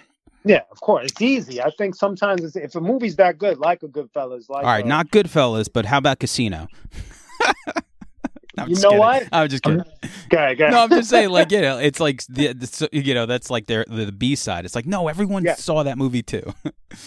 Yeah 0.45 0.61
of 0.71 0.79
course 0.81 1.11
it's 1.11 1.21
easy 1.21 1.61
i 1.61 1.69
think 1.77 1.95
sometimes 1.95 2.43
it's, 2.43 2.55
if 2.55 2.75
a 2.75 2.81
movie's 2.81 3.15
that 3.17 3.37
good 3.37 3.57
like 3.57 3.83
a 3.83 3.87
good 3.87 4.09
fellas 4.13 4.49
like 4.49 4.63
All 4.63 4.69
right, 4.71 4.85
uh, 4.85 4.87
not 4.87 5.09
Goodfellas, 5.11 5.67
but 5.71 5.85
how 5.85 5.97
about 5.97 6.19
Casino? 6.19 6.67
No, 8.59 8.65
You 8.65 8.73
know 8.77 8.81
kidding. 8.89 8.97
what? 8.97 9.27
I'm 9.31 9.49
just 9.49 9.61
kidding. 9.61 9.81
okay, 10.33 10.53
okay. 10.53 10.69
no, 10.71 10.79
I'm 10.81 10.89
just 10.89 11.11
saying, 11.11 11.29
like 11.29 11.51
you 11.51 11.61
know, 11.67 11.77
it's 11.77 11.99
like 11.99 12.25
the, 12.25 12.53
the 12.53 12.89
you 12.91 13.13
know 13.13 13.27
that's 13.27 13.51
like 13.51 13.67
their 13.67 13.85
the, 13.87 14.05
the 14.05 14.11
B 14.11 14.33
side. 14.35 14.65
It's 14.65 14.73
like 14.73 14.87
no, 14.87 15.07
everyone 15.07 15.43
Yeah. 15.43 15.53
saw 15.53 15.83
that 15.83 15.95
movie 15.99 16.23
too. 16.23 16.41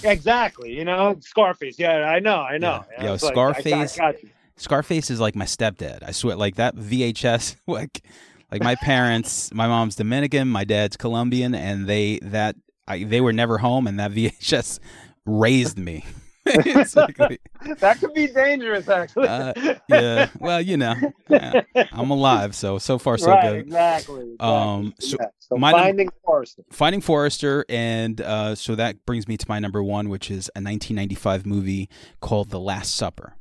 exactly 0.05 0.73
you 0.73 0.85
know 0.85 1.17
scarface 1.21 1.77
yeah 1.79 2.05
i 2.05 2.21
know 2.21 2.37
i 2.43 2.57
know 2.59 2.85
Yeah. 2.99 3.05
Yo, 3.07 3.15
It's 3.15 3.25
like, 3.25 3.33
I 3.37 3.53
Scarface- 3.61 3.99
I. 3.99 4.15
Scarface 4.57 5.11
is 5.11 5.19
like 5.21 5.35
my 5.35 5.47
stepdad. 5.47 6.03
I 6.07 6.11
swear, 6.13 6.37
like 6.37 6.57
that 6.57 6.77
VHS, 6.77 7.57
like 7.67 8.05
like 8.53 8.63
my 8.63 8.75
parents, 8.77 9.53
my 9.55 9.67
mom's 9.67 9.97
Dominican, 9.97 10.47
my 10.49 10.65
dad's 10.65 10.97
Colombian, 10.99 11.55
and 11.55 11.89
they 11.89 12.19
that 12.23 12.55
I, 12.89 13.05
they 13.05 13.21
were 13.21 13.33
never 13.33 13.59
home, 13.59 13.87
and 13.87 13.99
that 14.01 14.11
VHS 14.13 14.79
raised 15.27 15.79
me. 15.79 16.05
Like- 16.47 17.41
that 17.79 17.99
could 18.01 18.15
be 18.15 18.27
dangerous 18.27 18.89
actually 18.89 19.29
Uh, 19.29 19.53
yeah, 19.89 20.29
well, 20.41 20.61
you 20.61 20.77
know, 20.79 20.95
yeah, 21.29 21.61
I'm 21.93 22.11
alive, 22.11 22.57
so 22.57 22.79
so 22.79 22.99
far 22.99 23.19
so 23.19 23.31
right 23.31 23.43
good. 23.43 23.59
exactly, 23.67 24.23
exactly. 24.33 24.37
Um, 24.41 24.95
so 24.99 25.17
yeah. 25.21 25.27
so 25.39 25.57
my 25.57 25.71
num- 25.71 25.81
finding 25.81 26.09
Forrester. 26.25 26.63
Finding 26.73 27.01
Forrester, 27.03 27.65
and 27.69 28.21
uh, 28.23 28.55
so 28.55 28.75
that 28.75 29.05
brings 29.05 29.29
me 29.29 29.37
to 29.37 29.47
my 29.49 29.59
number 29.61 29.83
one, 29.83 30.09
which 30.09 30.31
is 30.31 30.49
a 30.57 30.59
1995 30.59 31.47
movie 31.47 31.89
called 32.21 32.51
The 32.51 32.59
Last 32.59 32.97
Supper. 32.97 33.35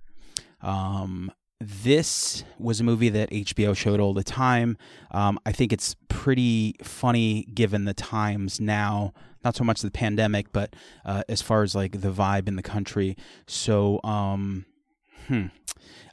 Um, 0.62 1.32
this 1.62 2.44
was 2.60 2.80
a 2.80 2.84
movie 2.84 3.10
that 3.10 3.30
HBO 3.32 3.76
showed 3.76 4.00
all 4.02 4.14
the 4.14 4.24
time. 4.26 4.78
Um, 5.12 5.40
I 5.46 5.52
think 5.54 5.74
it's 5.74 5.96
pretty 6.10 6.76
funny 6.84 7.44
given 7.54 7.86
the 7.86 7.94
times 7.94 8.60
now. 8.60 9.14
Not 9.44 9.56
so 9.56 9.64
much 9.64 9.82
the 9.82 9.92
pandemic, 9.92 10.52
but 10.52 10.76
uh, 11.06 11.24
as 11.30 11.42
far 11.42 11.64
as 11.64 11.76
like 11.76 12.02
the 12.02 12.12
vibe 12.12 12.48
in 12.48 12.56
the 12.56 12.64
country. 12.64 13.16
So, 13.48 14.00
um, 14.04 14.66
hmm. 15.28 15.46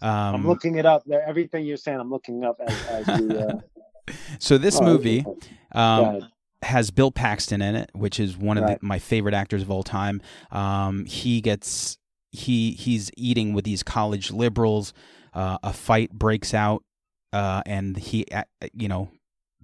Um, 0.02 0.34
I'm 0.34 0.46
looking 0.46 0.76
it 0.76 0.86
up. 0.86 1.04
There- 1.06 1.26
Everything 1.26 1.64
you're 1.64 1.76
saying, 1.76 1.98
I'm 1.98 2.10
looking 2.10 2.44
up 2.44 2.60
as, 2.64 2.86
as 3.08 3.20
you. 3.20 3.30
Uh, 3.30 3.60
so 4.38 4.58
this 4.58 4.78
oh, 4.80 4.84
movie, 4.84 5.24
um, 5.72 6.28
has 6.62 6.90
Bill 6.90 7.10
Paxton 7.10 7.62
in 7.62 7.74
it, 7.76 7.90
which 7.94 8.18
is 8.20 8.36
one 8.36 8.58
of 8.58 8.64
Right. 8.64 8.80
the, 8.80 8.86
my 8.86 8.98
favorite 8.98 9.34
actors 9.34 9.62
of 9.62 9.70
all 9.70 9.82
time. 9.82 10.20
Um, 10.50 11.04
he 11.04 11.40
gets 11.40 11.98
he 12.30 12.72
he's 12.72 13.10
eating 13.16 13.54
with 13.54 13.64
these 13.64 13.82
college 13.82 14.30
liberals. 14.30 14.92
Uh, 15.32 15.58
a 15.62 15.72
fight 15.72 16.10
breaks 16.12 16.54
out, 16.54 16.82
uh, 17.32 17.62
and 17.66 17.96
he, 17.98 18.24
uh, 18.32 18.44
you 18.72 18.88
know, 18.88 19.10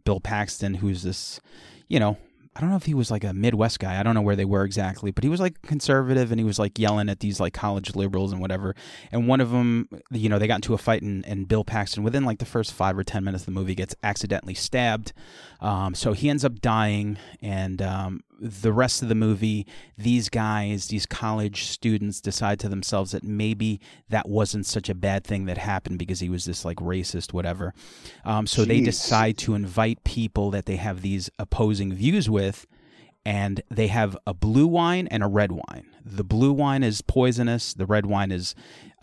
Bill 0.05 0.21
Paxton, 0.21 0.75
who's 0.75 1.03
this, 1.03 1.41
you 1.89 1.99
know. 1.99 2.17
I 2.55 2.61
don't 2.61 2.69
know 2.69 2.77
if 2.77 2.85
he 2.85 2.93
was 2.93 3.11
like 3.11 3.25
a 3.25 3.33
Midwest 3.33 3.81
guy. 3.81 3.99
I 3.99 4.03
don't 4.03 4.15
know 4.15 4.21
where 4.21 4.37
they 4.37 4.45
were 4.45 4.65
exactly, 4.65 5.11
but 5.11 5.25
he 5.25 5.31
was 5.31 5.41
like 5.41 5.63
conservative 5.63 6.31
and 6.31 6.39
he 6.39 6.45
was 6.45 6.59
like 6.59 6.79
yelling 6.79 7.09
at 7.09 7.21
these 7.21 7.41
like 7.41 7.55
college 7.55 7.97
liberals 7.97 8.31
and 8.31 8.43
whatever. 8.43 8.77
And 9.11 9.27
one 9.27 9.41
of 9.41 9.51
them, 9.51 9.89
you 10.11 10.29
know, 10.29 10.39
they 10.39 10.47
got 10.47 10.57
into 10.57 10.75
a 10.75 10.79
fight 10.79 11.01
and, 11.01 11.25
and 11.25 11.49
Bill 11.49 11.65
Paxton, 11.65 12.03
within 12.03 12.27
like 12.27 12.41
the 12.41 12.45
first 12.45 12.75
five 12.75 12.99
or 12.99 13.05
10 13.05 13.25
minutes 13.25 13.43
of 13.43 13.47
the 13.47 13.53
movie, 13.53 13.75
gets 13.75 13.95
accidentally 14.03 14.53
stabbed. 14.53 15.15
Um, 15.63 15.95
so 15.95 16.13
he 16.13 16.29
ends 16.29 16.45
up 16.45 16.61
dying. 16.61 17.17
And 17.41 17.81
um, 17.81 18.23
the 18.43 18.73
rest 18.73 19.03
of 19.03 19.09
the 19.09 19.15
movie, 19.15 19.67
these 19.97 20.29
guys, 20.29 20.89
these 20.89 21.07
college 21.07 21.65
students 21.65 22.21
decide 22.21 22.59
to 22.61 22.69
themselves 22.69 23.13
that 23.13 23.23
maybe 23.23 23.81
that 24.09 24.29
wasn't 24.29 24.67
such 24.67 24.89
a 24.89 24.95
bad 24.95 25.25
thing 25.25 25.45
that 25.45 25.59
happened 25.59 25.99
because 25.99 26.19
he 26.19 26.29
was 26.29 26.45
this 26.45 26.65
like 26.65 26.79
racist, 26.79 27.33
whatever. 27.33 27.73
Um, 28.25 28.47
so 28.47 28.65
they 28.65 28.81
decide 28.81 29.39
to 29.39 29.55
invite 29.55 30.03
people 30.03 30.51
that 30.51 30.67
they 30.67 30.77
have 30.77 31.03
these 31.03 31.31
opposing 31.39 31.93
views 31.95 32.29
with 32.29 32.67
and 33.25 33.63
they 33.71 33.87
have 33.87 34.17
a 34.27 34.35
blue 34.35 34.67
wine 34.67 35.07
and 35.09 35.23
a 35.23 35.27
red 35.29 35.53
wine. 35.53 35.87
The 36.05 36.25
blue 36.25 36.53
wine 36.53 36.83
is 36.83 37.01
poisonous. 37.03 37.75
The 37.75 37.87
red 37.87 38.07
wine 38.07 38.33
is 38.33 38.55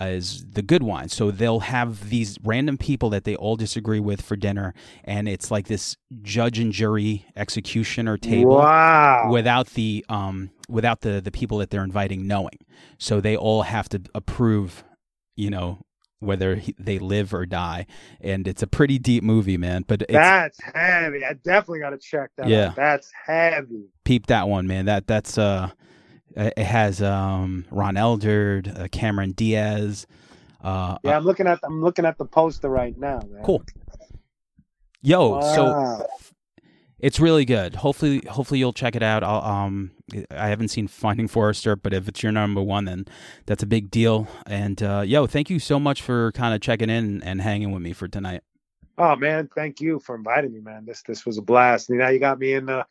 is 0.02 0.46
the 0.50 0.62
good 0.62 0.82
wine. 0.84 1.10
So 1.10 1.30
they'll 1.32 1.60
have 1.62 2.10
these 2.10 2.38
random 2.44 2.78
people 2.78 3.10
that 3.10 3.24
they 3.26 3.36
all 3.36 3.56
disagree 3.58 4.00
with 4.00 4.22
for 4.22 4.36
dinner, 4.36 4.74
and 5.04 5.28
it's 5.28 5.52
like 5.52 5.68
this 5.68 5.98
judge 6.22 6.58
and 6.60 6.72
jury 6.72 7.26
executioner 7.36 8.18
table 8.18 8.58
Wow. 8.58 9.30
without 9.32 9.68
the 9.72 10.06
um 10.10 10.52
without 10.70 11.02
the 11.02 11.20
the 11.22 11.32
people 11.32 11.58
that 11.60 11.70
they're 11.70 11.84
inviting 11.84 12.28
knowing. 12.28 12.60
So 12.98 13.22
they 13.22 13.36
all 13.38 13.64
have 13.64 13.90
to 13.90 14.02
approve, 14.16 14.84
you 15.36 15.50
know, 15.50 15.80
whether 16.20 16.56
he, 16.56 16.76
they 16.78 17.00
live 17.00 17.34
or 17.34 17.46
die. 17.46 17.86
And 18.22 18.48
it's 18.48 18.62
a 18.62 18.68
pretty 18.68 19.00
deep 19.00 19.24
movie, 19.24 19.58
man. 19.58 19.86
But 19.88 20.02
it's, 20.04 20.12
That's 20.14 20.60
heavy. 20.62 21.24
I 21.26 21.34
definitely 21.34 21.80
got 21.80 21.92
to 21.92 21.98
check 21.98 22.32
that 22.38 22.48
Yeah. 22.48 22.68
out. 22.68 22.76
That's 22.76 23.12
heavy. 23.26 23.86
peep 24.04 24.28
that 24.28 24.48
one, 24.48 24.68
man. 24.68 24.86
That 24.86 25.08
that's 25.08 25.38
uh, 25.38 25.72
it 26.36 26.58
has 26.58 27.02
um 27.02 27.66
Ron 27.72 27.96
Eldard, 27.96 28.80
uh, 28.80 28.88
Cameron 28.92 29.32
Diaz. 29.32 30.06
Uh, 30.64 30.98
Yeah, 31.04 31.18
I'm 31.18 31.24
looking 31.24 31.48
at 31.48 31.60
I'm 31.64 31.82
looking 31.82 32.06
at 32.06 32.18
the 32.18 32.26
poster 32.26 32.70
right 32.70 32.98
now, 32.98 33.20
man. 33.32 33.44
cool. 33.44 33.64
Yo, 35.02 35.40
so 35.40 35.66
Wow. 35.74 36.06
It's 37.00 37.20
really 37.20 37.46
good. 37.46 37.76
Hopefully, 37.76 38.22
hopefully 38.30 38.60
you'll 38.60 38.74
check 38.74 38.96
it 38.96 39.04
out. 39.04 39.24
I'll, 39.24 39.42
um, 39.42 39.92
I 40.32 40.48
haven't 40.48 40.70
seen 40.70 40.88
Finding 40.88 41.28
Forrester, 41.28 41.76
but 41.76 41.94
if 41.94 42.08
it's 42.08 42.22
your 42.24 42.32
number 42.32 42.62
one, 42.62 42.86
then 42.86 43.06
that's 43.46 43.64
a 43.64 43.68
big 43.68 43.90
deal. 43.90 44.28
And 44.46 44.82
uh, 44.82 45.04
yo, 45.06 45.28
thank 45.28 45.50
you 45.50 45.60
so 45.60 45.80
much 45.80 46.02
for 46.02 46.32
kind 46.34 46.54
of 46.54 46.62
checking 46.62 46.90
in 46.90 47.24
and 47.24 47.42
hanging 47.42 47.72
with 47.72 47.82
me 47.82 47.94
for 47.94 48.08
tonight. 48.08 48.42
Oh 48.98 49.16
man, 49.16 49.50
thank 49.56 49.80
you 49.80 50.00
for 50.00 50.16
inviting 50.16 50.52
me, 50.52 50.60
man. 50.60 50.86
This 50.86 51.02
this 51.04 51.26
was 51.26 51.38
a 51.38 51.42
blast. 51.42 51.90
Now 51.90 52.10
you 52.10 52.20
got 52.20 52.38
me 52.40 52.54
in 52.54 52.66
the. 52.66 52.86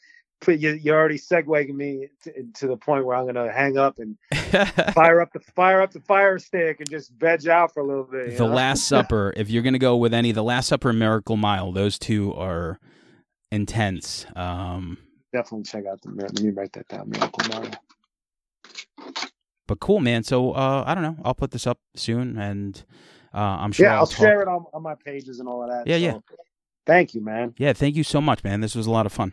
You, 0.47 0.71
you're 0.71 0.97
already 0.97 1.19
segueing 1.19 1.75
me 1.75 2.07
to, 2.23 2.33
to 2.55 2.69
the 2.69 2.77
point 2.77 3.05
where 3.05 3.17
I'm 3.17 3.27
gonna 3.27 3.51
hang 3.53 3.77
up 3.77 3.99
and 3.99 4.17
fire 4.95 5.21
up 5.21 5.33
the 5.33 5.41
fire 5.41 5.83
up 5.83 5.91
the 5.91 6.01
fire 6.01 6.39
stick 6.39 6.79
and 6.79 6.89
just 6.89 7.11
veg 7.19 7.49
out 7.49 7.75
for 7.75 7.81
a 7.81 7.87
little 7.87 8.05
bit. 8.05 8.39
the 8.39 8.47
know? 8.47 8.55
Last 8.55 8.85
Supper. 8.89 9.35
If 9.37 9.51
you're 9.51 9.65
gonna 9.65 9.81
go 9.81 9.97
with 9.97 10.15
any, 10.15 10.31
The 10.31 10.45
Last 10.45 10.69
Supper, 10.69 10.93
Miracle 10.93 11.37
Mile, 11.37 11.73
those 11.73 11.99
two 11.99 12.33
are 12.35 12.79
intense. 13.51 14.27
Um, 14.37 14.99
definitely 15.33 15.65
check 15.65 15.87
out 15.87 16.01
the. 16.03 16.11
Let 16.11 16.41
me 16.41 16.51
write 16.51 16.73
that 16.75 16.89
down. 16.89 17.11
Miracle 17.11 17.49
Mile. 17.49 17.71
but 19.67 19.81
cool, 19.81 20.01
man. 20.01 20.23
So 20.25 20.53
uh, 20.53 20.85
I 20.87 20.95
don't 20.95 21.03
know. 21.03 21.17
I'll 21.25 21.35
put 21.35 21.51
this 21.51 21.67
up 21.67 21.79
soon, 21.95 22.39
and 22.39 22.83
uh, 23.35 23.39
I'm 23.39 23.73
sure 23.73 23.87
Yeah, 23.87 23.95
I'll, 23.95 24.01
I'll 24.01 24.07
share 24.07 24.41
it 24.43 24.49
on, 24.49 24.65
on 24.73 24.83
my 24.83 24.95
pages 24.95 25.41
and 25.41 25.49
all 25.49 25.63
of 25.63 25.71
that. 25.71 25.87
Yeah, 25.87 25.97
yeah. 25.97 26.19
Thank 26.87 27.15
you, 27.15 27.21
man. 27.21 27.55
Yeah, 27.59 27.75
thank 27.75 27.97
you 27.97 28.05
so 28.05 28.21
much, 28.21 28.43
man. 28.43 28.61
This 28.61 28.75
was 28.75 28.87
a 28.87 28.91
lot 28.91 29.05
of 29.07 29.13
fun. 29.13 29.33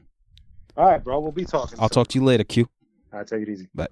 All 0.75 0.85
right, 0.85 1.01
bro. 1.01 1.19
We'll 1.19 1.31
be 1.31 1.45
talking. 1.45 1.79
I'll 1.79 1.87
soon. 1.87 1.93
talk 1.93 2.07
to 2.09 2.19
you 2.19 2.25
later, 2.25 2.43
Q. 2.43 2.67
All 3.13 3.19
right, 3.19 3.27
take 3.27 3.43
it 3.43 3.49
easy. 3.49 3.69
Bye. 3.73 3.87